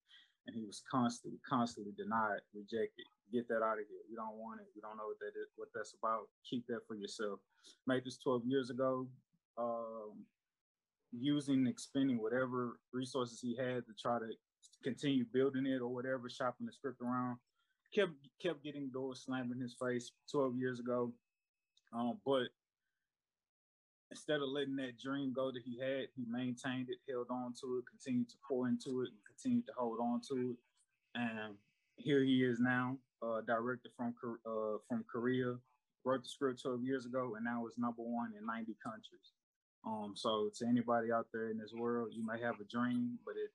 And 0.47 0.57
he 0.57 0.65
was 0.65 0.83
constantly, 0.91 1.41
constantly 1.49 1.93
denied, 1.97 2.41
rejected. 2.55 3.05
Get 3.33 3.49
that 3.49 3.61
out 3.65 3.81
of 3.81 3.85
here. 3.89 4.05
We 4.09 4.17
don't 4.17 4.37
want 4.37 4.61
it. 4.61 4.69
We 4.75 4.81
don't 4.81 4.97
know 4.97 5.09
what 5.09 5.21
that 5.21 5.37
is, 5.37 5.49
what 5.57 5.69
that's 5.75 5.95
about. 5.97 6.29
Keep 6.49 6.67
that 6.69 6.87
for 6.87 6.95
yourself. 6.95 7.41
Made 7.87 8.05
this 8.05 8.17
12 8.19 8.43
years 8.47 8.71
ago, 8.71 9.07
um, 9.59 10.25
using, 11.13 11.67
expending 11.67 12.21
whatever 12.21 12.81
resources 12.93 13.41
he 13.41 13.57
had 13.57 13.85
to 13.85 13.93
try 14.01 14.19
to 14.19 14.29
continue 14.83 15.25
building 15.33 15.67
it 15.67 15.81
or 15.81 15.89
whatever, 15.89 16.31
shopping 16.31 16.67
the 16.67 16.73
script 16.73 17.01
around 17.03 17.37
kept 17.95 18.13
kept 18.43 18.63
getting 18.63 18.91
doors 18.91 19.23
slammed 19.25 19.53
in 19.53 19.61
his 19.61 19.75
face 19.75 20.13
12 20.31 20.57
years 20.57 20.81
ago. 20.81 21.13
Um, 21.93 22.19
but 22.25 22.49
instead 24.11 24.41
of 24.41 24.49
letting 24.49 24.77
that 24.77 24.99
dream 24.99 25.33
go 25.33 25.51
that 25.51 25.63
he 25.65 25.79
had, 25.79 26.09
he 26.17 26.25
maintained 26.29 26.89
it, 26.91 26.99
held 27.11 27.27
on 27.31 27.55
to 27.61 27.79
it, 27.79 27.85
continued 27.89 28.29
to 28.31 28.37
pour 28.47 28.69
into 28.69 29.03
it, 29.03 29.09
and 29.09 29.19
continued 29.27 29.67
to 29.67 29.73
hold 29.77 29.99
on 30.01 30.21
to 30.29 30.51
it. 30.51 30.57
And 31.15 31.55
here 31.97 32.23
he 32.23 32.45
is 32.45 32.61
now, 32.61 32.97
uh, 33.23 33.41
director 33.47 33.91
from 33.97 34.15
uh, 34.47 34.79
from 34.89 35.05
Korea, 35.11 35.57
wrote 36.05 36.23
the 36.23 36.29
script 36.29 36.63
12 36.63 36.83
years 36.83 37.07
ago, 37.07 37.35
and 37.37 37.45
now 37.45 37.67
it's 37.67 37.79
number 37.79 38.03
one 38.03 38.33
in 38.39 38.47
90 38.47 38.77
countries. 38.83 39.33
Um, 39.87 40.13
so 40.17 40.51
to 40.59 40.67
anybody 40.67 41.13
out 41.13 41.29
there 41.33 41.51
in 41.51 41.59
this 41.59 41.73
world, 41.73 42.09
you 42.13 42.27
may 42.27 42.41
have 42.41 42.61
a 42.61 42.65
dream, 42.65 43.19
but 43.25 43.33
it 43.33 43.51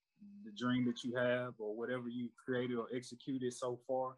the 0.46 0.52
dream 0.52 0.86
that 0.86 1.04
you 1.04 1.16
have 1.16 1.54
or 1.60 1.76
whatever 1.76 2.10
you 2.10 2.30
created 2.44 2.78
or 2.78 2.88
executed 2.96 3.54
so 3.54 3.80
far, 3.88 4.16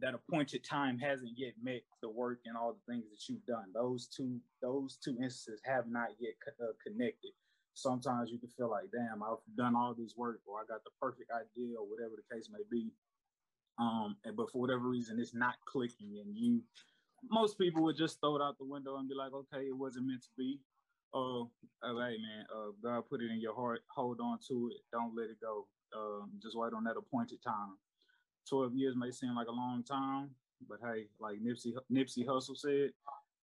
that 0.00 0.14
appointed 0.14 0.64
time 0.64 0.98
hasn't 0.98 1.32
yet 1.36 1.54
met 1.62 1.82
the 2.02 2.08
work 2.08 2.40
and 2.46 2.56
all 2.56 2.74
the 2.74 2.92
things 2.92 3.04
that 3.10 3.28
you've 3.28 3.44
done. 3.46 3.66
Those 3.74 4.06
two, 4.08 4.40
those 4.60 4.98
two 5.02 5.12
instances 5.22 5.60
have 5.64 5.86
not 5.88 6.08
yet 6.18 6.34
co- 6.44 6.64
uh, 6.64 6.72
connected. 6.84 7.32
Sometimes 7.74 8.30
you 8.30 8.38
can 8.38 8.50
feel 8.50 8.70
like, 8.70 8.86
damn, 8.92 9.22
I've 9.22 9.38
done 9.56 9.76
all 9.76 9.94
this 9.94 10.14
work, 10.16 10.40
or 10.46 10.60
I 10.60 10.64
got 10.68 10.84
the 10.84 10.90
perfect 11.00 11.30
idea, 11.30 11.76
or 11.78 11.86
whatever 11.88 12.14
the 12.16 12.34
case 12.34 12.48
may 12.52 12.62
be. 12.70 12.90
Um, 13.78 14.16
and 14.24 14.36
but 14.36 14.50
for 14.50 14.60
whatever 14.60 14.88
reason, 14.88 15.18
it's 15.20 15.34
not 15.34 15.56
clicking, 15.66 16.18
and 16.24 16.36
you, 16.36 16.62
most 17.30 17.58
people 17.58 17.82
would 17.84 17.96
just 17.96 18.20
throw 18.20 18.36
it 18.36 18.42
out 18.42 18.58
the 18.58 18.64
window 18.64 18.96
and 18.96 19.08
be 19.08 19.14
like, 19.14 19.32
okay, 19.32 19.66
it 19.66 19.76
wasn't 19.76 20.06
meant 20.06 20.22
to 20.22 20.28
be. 20.38 20.60
Oh, 21.12 21.50
all 21.82 21.94
right, 21.94 22.18
man. 22.20 22.46
Uh, 22.54 22.70
God 22.82 23.04
put 23.08 23.22
it 23.22 23.30
in 23.30 23.40
your 23.40 23.54
heart. 23.54 23.82
Hold 23.94 24.20
on 24.20 24.38
to 24.48 24.70
it. 24.74 24.82
Don't 24.92 25.16
let 25.16 25.30
it 25.30 25.40
go. 25.40 25.66
Uh, 25.96 26.26
just 26.42 26.56
wait 26.56 26.72
on 26.72 26.84
that 26.84 26.96
appointed 26.96 27.42
time. 27.42 27.76
Twelve 28.48 28.74
years 28.74 28.94
may 28.96 29.10
seem 29.10 29.34
like 29.34 29.48
a 29.48 29.52
long 29.52 29.82
time, 29.82 30.30
but 30.68 30.78
hey, 30.82 31.06
like 31.20 31.38
Nipsey 31.42 31.72
Nipsey 31.90 32.26
Hussle 32.26 32.56
said, 32.56 32.90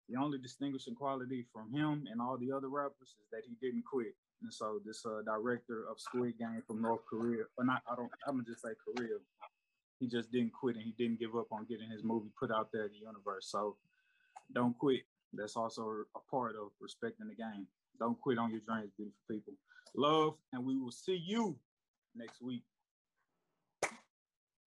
the 0.10 0.20
only 0.20 0.38
distinguishing 0.38 0.96
quality 0.96 1.46
from 1.54 1.72
him 1.72 2.06
and 2.12 2.22
all 2.22 2.38
the 2.38 2.52
other 2.52 2.68
rappers 2.68 3.16
is 3.22 3.30
that 3.32 3.44
he 3.48 3.56
didn't 3.66 3.86
quit. 3.86 4.14
And 4.44 4.54
so 4.54 4.80
this 4.86 5.06
uh, 5.06 5.22
director 5.24 5.86
of 5.90 6.00
Squid 6.00 6.38
Game 6.40 6.62
from 6.66 6.82
North 6.82 7.02
Korea, 7.10 7.44
but 7.56 7.66
not 7.66 7.82
I 7.92 7.96
don't 7.96 8.12
I'm 8.28 8.36
gonna 8.36 8.44
just 8.48 8.62
say 8.62 8.70
Korea. 8.84 9.18
He 10.00 10.08
just 10.08 10.32
didn't 10.32 10.54
quit 10.54 10.76
and 10.76 10.84
he 10.84 10.94
didn't 10.98 11.20
give 11.20 11.36
up 11.36 11.48
on 11.52 11.66
getting 11.70 11.90
his 11.90 12.04
movie 12.04 12.30
put 12.40 12.52
out 12.52 12.70
there 12.74 12.86
in 12.86 12.92
the 12.92 13.00
universe. 13.00 13.48
So 13.50 13.78
don't 14.54 14.78
quit. 14.78 15.02
That's 15.34 15.56
also 15.56 16.04
a 16.16 16.20
part 16.30 16.56
of 16.56 16.72
respecting 16.80 17.28
the 17.28 17.36
game. 17.36 17.68
Don't 18.00 18.20
quit 18.20 18.38
on 18.38 18.50
your 18.52 18.62
dreams, 18.68 18.92
beautiful 18.98 19.22
people. 19.30 19.54
Love, 19.96 20.36
and 20.54 20.66
we 20.66 20.78
will 20.78 20.92
see 20.92 21.16
you 21.16 21.56
next 22.16 22.42
week. 22.42 22.64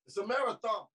It's 0.06 0.16
a 0.18 0.26
marathon. 0.26 0.86